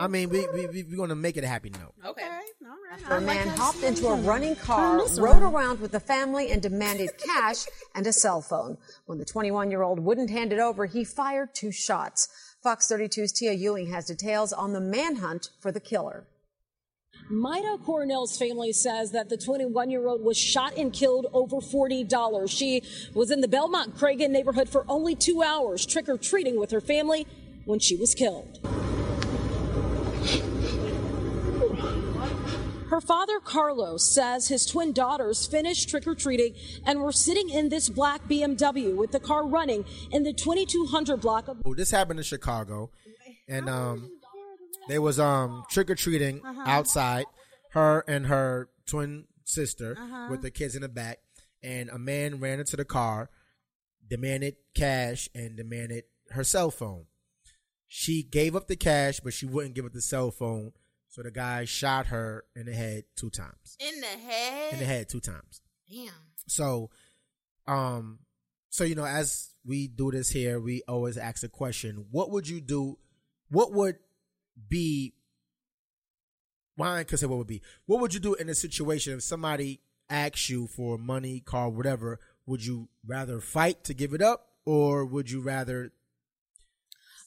I 0.00 0.06
mean 0.06 0.30
we 0.30 0.46
we 0.52 0.66
we 0.66 0.82
we're 0.84 0.96
gonna 0.96 1.14
make 1.14 1.36
it 1.36 1.44
a 1.44 1.46
happy 1.46 1.70
note. 1.70 1.92
Okay. 2.04 2.22
All 2.24 2.30
right. 2.30 3.18
A 3.18 3.20
man 3.20 3.48
hopped 3.48 3.82
into 3.82 4.06
a 4.06 4.14
running 4.14 4.56
car, 4.56 4.98
rode 4.98 5.18
around. 5.18 5.42
around 5.42 5.80
with 5.80 5.92
the 5.92 6.00
family, 6.00 6.50
and 6.50 6.62
demanded 6.62 7.10
cash 7.26 7.66
and 7.94 8.06
a 8.06 8.12
cell 8.12 8.40
phone. 8.40 8.78
When 9.06 9.18
the 9.18 9.24
21 9.24 9.70
year 9.70 9.82
old 9.82 10.00
wouldn't 10.00 10.30
hand 10.30 10.52
it 10.52 10.58
over, 10.58 10.86
he 10.86 11.04
fired 11.04 11.54
two 11.54 11.70
shots. 11.72 12.28
Fox 12.64 12.88
32's 12.90 13.30
Tia 13.30 13.52
Ewing 13.52 13.88
has 13.88 14.06
details 14.06 14.50
on 14.50 14.72
the 14.72 14.80
manhunt 14.80 15.50
for 15.60 15.70
the 15.70 15.80
killer. 15.80 16.24
Maida 17.28 17.76
Cornell's 17.76 18.38
family 18.38 18.72
says 18.72 19.10
that 19.10 19.28
the 19.28 19.36
21 19.36 19.90
year 19.90 20.08
old 20.08 20.24
was 20.24 20.38
shot 20.38 20.74
and 20.78 20.90
killed 20.90 21.26
over 21.34 21.56
$40. 21.56 22.48
She 22.48 22.82
was 23.12 23.30
in 23.30 23.42
the 23.42 23.48
Belmont 23.48 23.98
Cragin 23.98 24.30
neighborhood 24.30 24.70
for 24.70 24.86
only 24.88 25.14
two 25.14 25.42
hours, 25.42 25.84
trick 25.84 26.08
or 26.08 26.16
treating 26.16 26.58
with 26.58 26.70
her 26.70 26.80
family 26.80 27.26
when 27.66 27.80
she 27.80 27.96
was 27.96 28.14
killed. 28.14 28.58
Her 32.90 33.00
father, 33.00 33.40
Carlos, 33.40 34.06
says 34.08 34.48
his 34.48 34.66
twin 34.66 34.92
daughters 34.92 35.46
finished 35.46 35.88
trick 35.88 36.06
or 36.06 36.14
treating 36.14 36.54
and 36.84 37.00
were 37.00 37.12
sitting 37.12 37.48
in 37.50 37.68
this 37.68 37.88
black 37.88 38.22
BMW 38.28 38.94
with 38.94 39.10
the 39.10 39.20
car 39.20 39.46
running 39.46 39.84
in 40.10 40.22
the 40.22 40.32
2200 40.32 41.20
block 41.20 41.48
of 41.48 41.62
this 41.76 41.90
happened 41.90 42.20
in 42.20 42.24
Chicago, 42.24 42.90
and 43.48 43.68
um, 43.68 44.10
they 44.88 44.98
was 44.98 45.18
um 45.18 45.64
trick 45.70 45.90
or 45.90 45.94
treating 45.94 46.42
outside. 46.66 47.24
Her 47.70 48.04
and 48.06 48.26
her 48.26 48.68
twin 48.86 49.24
sister 49.44 49.96
with 50.30 50.42
the 50.42 50.50
kids 50.50 50.76
in 50.76 50.82
the 50.82 50.88
back, 50.88 51.18
and 51.62 51.88
a 51.88 51.98
man 51.98 52.38
ran 52.38 52.60
into 52.60 52.76
the 52.76 52.84
car, 52.84 53.30
demanded 54.08 54.56
cash 54.74 55.28
and 55.34 55.56
demanded 55.56 56.04
her 56.30 56.44
cell 56.44 56.70
phone. 56.70 57.06
She 57.88 58.22
gave 58.22 58.54
up 58.54 58.68
the 58.68 58.76
cash, 58.76 59.20
but 59.20 59.32
she 59.32 59.46
wouldn't 59.46 59.74
give 59.74 59.84
up 59.84 59.92
the 59.92 60.00
cell 60.00 60.30
phone. 60.30 60.72
So 61.14 61.22
the 61.22 61.30
guy 61.30 61.64
shot 61.64 62.06
her 62.06 62.44
in 62.56 62.66
the 62.66 62.72
head 62.72 63.04
two 63.14 63.30
times. 63.30 63.76
In 63.78 64.00
the 64.00 64.06
head. 64.06 64.72
In 64.72 64.80
the 64.80 64.84
head 64.84 65.08
two 65.08 65.20
times. 65.20 65.60
Damn. 65.88 66.10
So, 66.48 66.90
um, 67.68 68.18
so 68.68 68.82
you 68.82 68.96
know, 68.96 69.04
as 69.04 69.50
we 69.64 69.86
do 69.86 70.10
this 70.10 70.30
here, 70.30 70.58
we 70.58 70.82
always 70.88 71.16
ask 71.16 71.42
the 71.42 71.48
question: 71.48 72.06
What 72.10 72.32
would 72.32 72.48
you 72.48 72.60
do? 72.60 72.98
What 73.48 73.72
would 73.72 73.98
be? 74.68 75.14
Why 76.74 76.98
I 76.98 77.04
could 77.04 77.20
say 77.20 77.26
what 77.26 77.38
would 77.38 77.46
be? 77.46 77.62
What 77.86 78.00
would 78.00 78.12
you 78.12 78.18
do 78.18 78.34
in 78.34 78.48
a 78.48 78.54
situation 78.56 79.12
if 79.12 79.22
somebody 79.22 79.82
asks 80.10 80.50
you 80.50 80.66
for 80.66 80.98
money, 80.98 81.38
car, 81.38 81.70
whatever? 81.70 82.18
Would 82.44 82.66
you 82.66 82.88
rather 83.06 83.40
fight 83.40 83.84
to 83.84 83.94
give 83.94 84.14
it 84.14 84.20
up, 84.20 84.48
or 84.66 85.06
would 85.06 85.30
you 85.30 85.42
rather 85.42 85.92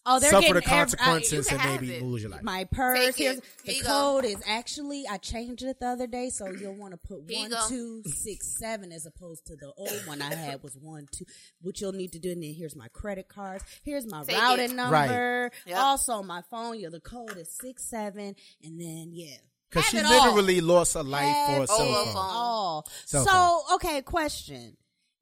Oh, 0.09 0.19
they're 0.19 0.29
suffer 0.29 0.53
the 0.53 0.61
getting 0.61 0.63
ev- 0.63 0.67
uh, 0.67 0.75
consequences 0.77 1.47
and 1.51 1.63
maybe 1.63 1.93
it. 1.95 2.01
lose 2.01 2.21
your 2.21 2.31
life? 2.31 2.43
my 2.43 2.63
purse. 2.71 2.97
Take 2.97 3.19
it. 3.19 3.23
Here's 3.23 3.35
Here 3.35 3.41
the 3.65 3.73
you 3.73 3.83
go. 3.83 3.87
code 3.89 4.25
is 4.25 4.37
actually 4.47 5.05
I 5.09 5.17
changed 5.17 5.63
it 5.63 5.79
the 5.79 5.87
other 5.87 6.07
day, 6.07 6.29
so 6.29 6.47
you'll 6.49 6.75
want 6.75 6.93
to 6.93 6.97
put 6.97 7.23
Here 7.29 7.37
you 7.37 7.41
one 7.43 7.51
go. 7.51 7.65
two 7.67 8.03
six 8.05 8.47
seven 8.57 8.91
as 8.91 9.05
opposed 9.05 9.45
to 9.47 9.55
the 9.55 9.71
old 9.77 10.01
one 10.05 10.21
I 10.21 10.33
had 10.33 10.63
was 10.63 10.77
one 10.77 11.07
two. 11.11 11.25
What 11.61 11.81
you'll 11.81 11.91
need 11.91 12.13
to 12.13 12.19
do, 12.19 12.31
and 12.31 12.41
then 12.41 12.53
here's 12.53 12.75
my 12.75 12.87
credit 12.89 13.27
cards. 13.27 13.63
Here's 13.83 14.07
my 14.09 14.23
Take 14.23 14.37
routing 14.37 14.71
it. 14.71 14.75
number. 14.75 15.51
Yep. 15.65 15.77
Also 15.77 16.23
my 16.23 16.41
phone. 16.49 16.79
Yeah, 16.79 16.89
the 16.89 16.99
code 17.01 17.35
is 17.37 17.49
six 17.51 17.83
seven, 17.83 18.35
and 18.63 18.79
then 18.79 19.09
yeah. 19.11 19.35
Because 19.69 19.85
she 19.87 19.97
it 19.97 20.05
all. 20.05 20.27
literally 20.27 20.61
lost 20.61 20.93
her 20.93 21.03
life 21.03 21.35
for 21.57 21.63
a 21.63 21.67
cell 21.67 21.77
phone. 21.77 21.87
of 21.97 22.05
them. 22.07 22.15
all. 22.15 22.87
Cell 23.05 23.25
so 23.25 23.75
okay, 23.75 24.01
question. 24.01 24.77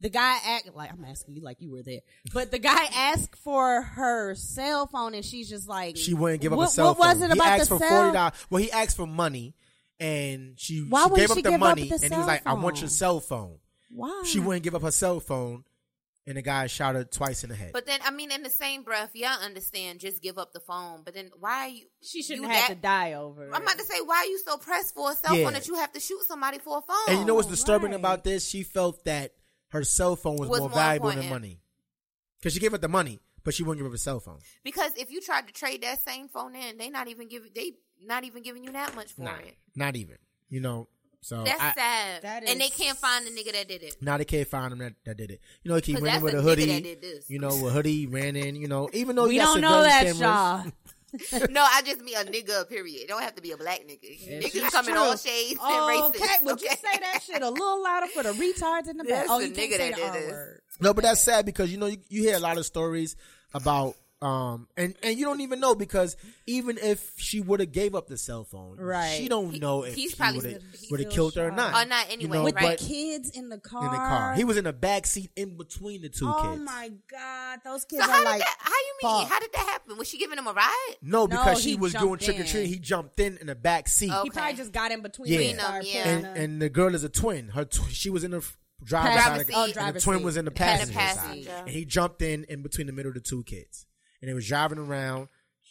The 0.05 0.09
guy 0.11 0.37
act 0.45 0.69
like 0.75 0.91
I'm 0.93 1.03
asking 1.03 1.33
you 1.35 1.41
like 1.41 1.57
you 1.61 1.71
were 1.71 1.81
there, 1.81 2.01
but 2.31 2.51
the 2.51 2.59
guy 2.59 2.85
asked 2.95 3.35
for 3.37 3.81
her 3.81 4.35
cell 4.35 4.85
phone, 4.85 5.15
and 5.15 5.25
she's 5.25 5.49
just 5.49 5.67
like 5.67 5.97
She 5.97 6.13
wouldn't 6.13 6.41
give 6.41 6.53
up 6.53 6.57
what, 6.57 6.67
a 6.69 6.71
cell 6.71 6.85
what 6.93 6.97
phone. 6.99 7.07
was 7.07 7.21
it 7.23 7.33
he 7.33 7.39
about 7.39 7.47
asked 7.59 7.69
the 7.71 7.77
for 7.77 7.79
cell? 7.79 7.89
forty 8.03 8.13
dollars. 8.13 8.33
Well, 8.51 8.61
he 8.61 8.71
asked 8.71 8.97
for 8.97 9.07
money, 9.07 9.55
and 9.99 10.53
she, 10.59 10.81
Why 10.87 11.05
she 11.05 11.09
wouldn't 11.09 11.17
gave 11.17 11.31
up 11.31 11.35
the 11.37 11.41
give 11.41 11.53
up 11.53 11.59
money, 11.59 11.89
the 11.89 11.95
and 12.03 12.13
he 12.13 12.17
was 12.19 12.27
like, 12.27 12.45
"I 12.45 12.53
want 12.53 12.81
your 12.81 12.89
cell 12.89 13.19
phone." 13.19 13.57
Why? 13.89 14.23
She 14.27 14.39
wouldn't 14.39 14.63
give 14.63 14.75
up 14.75 14.83
her 14.83 14.91
cell 14.91 15.19
phone, 15.19 15.63
and 16.27 16.37
the 16.37 16.43
guy 16.43 16.67
shot 16.67 16.93
her 16.93 17.03
twice 17.03 17.43
in 17.43 17.49
the 17.49 17.55
head. 17.55 17.71
But 17.73 17.87
then, 17.87 17.99
I 18.05 18.11
mean, 18.11 18.31
in 18.31 18.43
the 18.43 18.49
same 18.51 18.83
breath, 18.83 19.09
y'all 19.15 19.41
understand, 19.43 20.01
just 20.01 20.21
give 20.21 20.37
up 20.37 20.53
the 20.53 20.59
phone. 20.59 21.01
But 21.03 21.15
then, 21.15 21.31
why 21.39 21.51
are 21.65 21.69
you? 21.69 21.85
She 22.03 22.21
shouldn't 22.21 22.43
you 22.43 22.49
have 22.49 22.67
that- 22.67 22.75
to 22.75 22.79
die 22.79 23.13
over. 23.13 23.49
I'm 23.51 23.63
about 23.63 23.79
to 23.79 23.85
say, 23.85 24.01
why 24.05 24.17
are 24.17 24.25
you 24.25 24.37
so 24.45 24.57
pressed 24.57 24.93
for 24.93 25.09
a 25.11 25.15
cell 25.15 25.35
Yeah. 25.35 25.45
phone 25.45 25.53
that 25.53 25.67
you 25.67 25.75
have 25.75 25.93
to 25.93 25.99
shoot 25.99 26.21
somebody 26.27 26.59
for 26.59 26.77
a 26.77 26.81
phone? 26.81 26.95
and 27.07 27.19
you 27.19 27.25
know 27.25 27.33
what's 27.33 27.47
disturbing 27.47 27.89
right. 27.89 27.99
about 27.99 28.23
this? 28.23 28.47
She 28.47 28.61
felt 28.61 29.03
that 29.05 29.31
her 29.75 29.83
cell 29.83 30.15
phone 30.15 30.37
was, 30.37 30.49
Was 30.49 30.59
more 30.59 30.69
more 30.69 30.77
valuable 30.77 31.11
than 31.11 31.29
money, 31.29 31.59
because 32.39 32.53
she 32.53 32.59
gave 32.59 32.73
up 32.73 32.81
the 32.81 32.87
money, 32.87 33.19
but 33.43 33.53
she 33.53 33.63
wouldn't 33.63 33.79
give 33.79 33.85
up 33.87 33.91
her 33.93 33.97
cell 33.97 34.19
phone. 34.19 34.39
Because 34.63 34.91
if 34.97 35.11
you 35.11 35.21
tried 35.21 35.47
to 35.47 35.53
trade 35.53 35.83
that 35.83 36.03
same 36.05 36.27
phone 36.27 36.55
in, 36.55 36.77
they 36.77 36.89
not 36.89 37.07
even 37.07 37.27
giving 37.27 37.51
they 37.53 37.73
not 38.03 38.23
even 38.23 38.41
giving 38.43 38.63
you 38.63 38.71
that 38.71 38.95
much 38.95 39.11
for 39.13 39.21
Nah, 39.23 39.35
it. 39.37 39.55
not 39.75 39.95
even. 39.95 40.17
You 40.49 40.61
know, 40.61 40.87
so 41.21 41.43
That's 41.43 41.59
I, 41.59 41.73
sad. 41.73 42.21
that 42.21 42.47
and 42.47 42.61
they 42.61 42.69
can't 42.69 42.97
find 42.97 43.25
the 43.25 43.31
nigga 43.31 43.51
that 43.53 43.67
did 43.67 43.81
it. 43.83 43.95
now 44.01 44.17
they 44.17 44.25
can't 44.25 44.47
find 44.47 44.71
him 44.71 44.79
that, 44.79 44.93
that 45.05 45.17
did 45.17 45.31
it. 45.31 45.41
You 45.63 45.69
know, 45.71 45.77
he 45.77 45.93
'Cause 45.93 46.01
ran 46.03 46.17
in 46.17 46.21
that's 46.21 46.23
with 46.23 46.33
the 46.33 46.39
a 46.39 46.41
nigga 46.41 46.45
hoodie. 46.45 46.65
that 46.73 46.83
did 46.83 47.01
this. 47.01 47.29
You 47.29 47.39
know, 47.39 47.67
a 47.67 47.69
hoodie 47.71 48.05
ran 48.07 48.35
in. 48.35 48.55
You 48.55 48.67
know, 48.67 48.89
even 48.93 49.15
though 49.15 49.27
we 49.27 49.33
he 49.33 49.39
got 49.39 49.53
don't 49.53 49.61
know 49.61 49.83
surveillance 49.83 50.19
that, 50.19 50.19
cameras, 50.19 50.19
y'all. 50.65 50.71
no, 51.49 51.61
I 51.67 51.81
just 51.85 52.01
mean 52.01 52.15
a 52.15 52.23
nigga. 52.25 52.67
Period. 52.69 53.01
It 53.03 53.07
don't 53.07 53.21
have 53.21 53.35
to 53.35 53.41
be 53.41 53.51
a 53.51 53.57
black 53.57 53.81
nigga. 53.87 54.41
Niggas 54.43 54.51
She's 54.51 54.69
come 54.69 54.87
in 54.89 54.97
all 54.97 55.15
shades 55.17 55.59
Oh, 55.61 55.87
and 55.89 56.11
races. 56.13 56.21
okay, 56.29 56.45
would 56.45 56.61
you 56.61 56.69
say 56.69 56.99
that 56.99 57.21
shit 57.23 57.41
a 57.41 57.49
little 57.49 57.83
louder 57.83 58.07
for 58.07 58.23
the 58.23 58.29
retards 58.31 58.87
in 58.89 58.97
the 58.97 59.03
back? 59.03 59.27
That's 59.27 59.29
Oh, 59.31 59.39
the 59.39 59.47
you 59.49 59.53
can't 59.53 59.71
nigga 59.71 59.77
say 59.77 59.89
that 59.91 59.95
the 59.95 60.01
did 60.01 60.07
R 60.09 60.13
this. 60.19 60.31
word. 60.31 60.61
No, 60.81 60.93
but 60.93 61.03
that's 61.03 61.21
sad 61.21 61.45
because 61.45 61.71
you 61.71 61.77
know 61.77 61.85
you, 61.87 61.97
you 62.09 62.21
hear 62.23 62.35
a 62.35 62.39
lot 62.39 62.57
of 62.57 62.65
stories 62.65 63.15
about 63.53 63.95
um 64.25 64.67
and 64.75 64.95
and 65.03 65.17
you 65.17 65.25
don't 65.25 65.41
even 65.41 65.59
know 65.59 65.75
because 65.75 66.17
even 66.47 66.77
if 66.81 67.11
she 67.17 67.41
would 67.41 67.59
have 67.59 67.71
gave 67.71 67.93
up 67.95 68.07
the 68.07 68.17
cell 68.17 68.43
phone, 68.43 68.77
Right. 68.77 69.17
She 69.17 69.27
don't 69.29 69.51
He- 69.51 69.59
know 69.59 69.83
if 69.83 69.93
he's 69.95 70.11
he 70.11 70.15
probably 70.17 70.37
would 70.41 70.51
have 70.53 70.61
still- 70.75 70.97
would 70.97 71.09
killed 71.11 71.35
her 71.35 71.47
or 71.47 71.51
not. 71.51 71.73
Or 71.85 71.87
not 71.87 72.07
you 72.07 72.13
anyway, 72.13 72.37
know, 72.37 72.43
With 72.45 72.55
right. 72.55 72.77
the 72.79 72.85
kids 72.85 73.29
in 73.29 73.49
the 73.49 73.57
car. 73.59 73.85
in 73.85 73.91
the 73.91 73.97
car, 73.97 74.33
he 74.35 74.43
was 74.43 74.57
in 74.57 74.63
the 74.63 74.73
back 74.73 75.05
seat 75.05 75.31
in 75.35 75.57
between 75.57 76.01
the 76.01 76.09
two 76.09 76.27
Oh 76.27 76.33
kids. 76.41 76.59
Oh 76.61 76.63
my 76.63 76.91
god, 77.11 77.59
those 77.63 77.85
kids 77.85 78.03
So 78.03 78.09
are 78.09 78.13
how 78.13 78.23
like. 78.23 78.39
did 78.39 78.47
that? 78.47 78.57
How 78.59 78.71
you 78.71 78.93
mean? 79.09 79.21
fuck. 79.21 79.29
How 79.31 79.39
did 79.39 79.53
that 79.53 79.65
happen? 79.67 79.97
Was 79.97 80.07
she 80.07 80.17
giving 80.17 80.37
him 80.37 80.47
a 80.47 80.53
ride? 80.53 80.95
No, 81.01 81.27
because 81.27 81.63
he 81.63 81.71
she 81.71 81.75
was 81.77 81.93
doing 81.93 82.17
trick 82.17 82.37
or 82.37 82.41
in. 82.41 82.47
treating. 82.47 82.69
He 82.71 82.79
jumped 82.79 83.19
in 83.19 83.37
in 83.37 83.47
the 83.47 83.55
back 83.55 83.87
seat, 83.87 84.11
Oh. 84.13 84.23
He 84.23 84.29
probably 84.31 84.55
just 84.55 84.71
got 84.71 84.91
in 84.91 85.01
between 85.01 85.31
Yeah. 85.31 85.53
them, 85.55 85.73
Between 85.79 85.95
yeah. 85.95 86.07
and 86.09 86.25
and 86.25 86.61
the 86.61 86.69
girl 86.69 86.95
is 86.95 87.03
a 87.03 87.09
twin. 87.09 87.49
Her 87.49 87.65
tw- 87.65 87.89
she 87.91 88.09
was 88.09 88.23
in 88.23 88.31
the 88.31 88.43
driver's 88.83 89.13
Driver's 89.13 89.23
side, 89.23 89.41
of- 89.41 89.47
seat. 89.47 89.53
Oh, 89.55 89.85
and 89.87 89.95
the 89.95 89.99
twin 90.01 90.17
seat. 90.19 90.25
was 90.25 90.37
in 90.37 90.45
the 90.45 90.49
And 90.51 90.55
the 90.55 90.59
passenger, 90.59 90.93
passenger. 90.93 91.49
side. 91.49 91.59
And 91.61 91.69
he 91.69 91.85
jumped 91.85 92.21
in 92.21 92.43
in 92.45 92.61
between 92.61 92.87
the 92.87 92.93
middle 92.93 93.09
of 93.09 93.15
the 93.15 93.21
two 93.21 93.43
kids, 93.43 93.85
and 94.25 94.31
they 94.31 94.33
was 94.33 94.47
driving 94.47 94.79
around. 94.79 95.27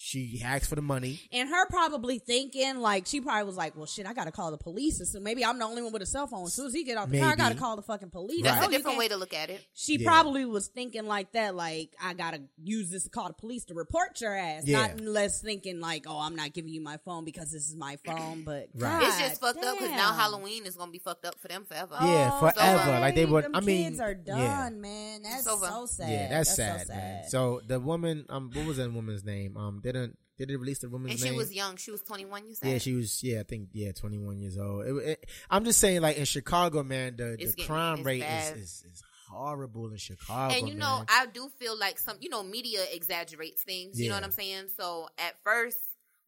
She 0.06 0.42
asked 0.44 0.68
for 0.68 0.74
the 0.74 0.82
money. 0.82 1.18
And 1.32 1.48
her 1.48 1.66
probably 1.70 2.18
thinking 2.18 2.76
like 2.76 3.06
she 3.06 3.22
probably 3.22 3.44
was 3.44 3.56
like, 3.56 3.74
well, 3.74 3.86
shit, 3.86 4.06
I 4.06 4.12
gotta 4.12 4.32
call 4.32 4.50
the 4.50 4.58
police. 4.58 5.00
So 5.10 5.18
maybe 5.18 5.42
I'm 5.42 5.58
the 5.58 5.64
only 5.64 5.80
one 5.80 5.94
with 5.94 6.02
a 6.02 6.06
cell 6.06 6.26
phone. 6.26 6.44
As 6.44 6.52
soon 6.52 6.66
as 6.66 6.74
he 6.74 6.84
get 6.84 6.98
out 6.98 7.10
the 7.10 7.20
car, 7.20 7.32
I 7.32 7.36
gotta 7.36 7.54
call 7.54 7.76
the 7.76 7.80
fucking 7.82 8.10
police. 8.10 8.42
That's 8.42 8.60
No, 8.60 8.68
a 8.68 8.70
different 8.70 8.98
way 8.98 9.08
to 9.08 9.16
look 9.16 9.32
at 9.32 9.48
it. 9.48 9.64
She 9.72 9.96
Yeah. 9.96 10.06
probably 10.10 10.44
was 10.44 10.66
thinking 10.68 11.06
like 11.06 11.32
that, 11.32 11.54
like 11.54 11.96
I 12.02 12.12
gotta 12.12 12.42
use 12.62 12.90
this 12.90 13.04
to 13.04 13.08
call 13.08 13.28
the 13.28 13.32
police 13.32 13.64
to 13.66 13.74
report 13.74 14.20
your 14.20 14.36
ass. 14.36 14.64
Yeah. 14.66 14.88
Not 14.88 15.00
less 15.00 15.40
thinking 15.40 15.80
like, 15.80 16.04
oh, 16.06 16.18
I'm 16.20 16.36
not 16.36 16.52
giving 16.52 16.74
you 16.74 16.82
my 16.82 16.98
phone 16.98 17.24
because 17.24 17.50
this 17.50 17.70
is 17.70 17.74
my 17.74 17.96
phone. 18.04 18.42
But 18.44 18.68
Right. 18.74 19.04
It's 19.08 19.18
just 19.18 19.40
God 19.40 19.54
fucked 19.54 19.64
up 19.64 19.78
because 19.78 19.90
now. 19.90 20.12
Halloween 20.12 20.66
is 20.66 20.76
gonna 20.76 20.92
be 20.92 20.98
fucked 20.98 21.24
up 21.24 21.40
for 21.40 21.48
them 21.48 21.64
forever. 21.64 21.96
Yeah, 22.02 22.30
Oh, 22.34 22.40
forever. 22.40 22.78
sorry. 22.84 23.00
Like 23.00 23.14
they 23.14 23.24
would. 23.24 23.44
Them 23.44 23.54
I 23.56 23.60
mean, 23.60 23.84
kids 23.88 24.00
are 24.00 24.14
done, 24.14 24.38
yeah. 24.38 24.68
man. 24.68 25.22
That's 25.22 25.46
It's 25.46 25.60
so 25.60 25.86
sad. 25.86 26.10
Yeah, 26.10 26.28
that's, 26.28 26.50
so 26.50 26.56
sad, 26.56 26.88
man. 26.88 27.28
So 27.30 27.62
the 27.66 27.80
woman, 27.80 28.26
um, 28.28 28.50
what 28.52 28.66
was 28.66 28.76
that 28.76 28.92
woman's 28.92 29.24
name? 29.24 29.56
Um, 29.56 29.80
didn't 29.94 30.18
did 30.36 30.50
it 30.50 30.58
release 30.58 30.80
the 30.80 30.88
woman's 30.90 31.12
And 31.12 31.20
she 31.20 31.28
name? 31.28 31.36
was 31.36 31.54
young. 31.54 31.76
She 31.76 31.90
was 31.92 32.02
21. 32.02 32.44
You 32.46 32.54
said. 32.56 32.68
yeah, 32.72 32.78
she 32.78 32.92
was. 32.94 33.22
Yeah, 33.22 33.40
I 33.40 33.42
think 33.44 33.68
yeah, 33.72 33.92
twenty 33.92 34.18
one 34.18 34.40
years 34.40 34.58
old. 34.58 34.84
It, 34.86 34.92
it, 35.10 35.26
I'm 35.48 35.64
just 35.64 35.78
saying, 35.78 36.00
like 36.02 36.16
in 36.16 36.24
Chicago, 36.24 36.82
man, 36.82 37.14
the, 37.16 37.34
It's 37.34 37.52
the 37.52 37.56
getting- 37.58 37.66
crime 37.66 38.02
rate 38.02 38.20
bad. 38.22 38.56
is, 38.56 38.62
is 38.62 38.84
is 38.92 39.02
horrible 39.30 39.90
in 39.90 39.96
Chicago. 39.96 40.54
and 40.54 40.68
you 40.68 40.74
know, 40.74 40.98
man. 40.98 41.06
I 41.08 41.26
do 41.26 41.48
feel 41.58 41.78
like 41.78 41.98
some, 41.98 42.16
you 42.20 42.28
know, 42.28 42.42
media 42.42 42.80
exaggerates 42.92 43.62
things. 43.62 43.98
You 44.00 44.08
know 44.08 44.16
what 44.16 44.24
I'm 44.24 44.30
saying? 44.32 44.64
So 44.76 45.08
at 45.18 45.34
first, 45.44 45.78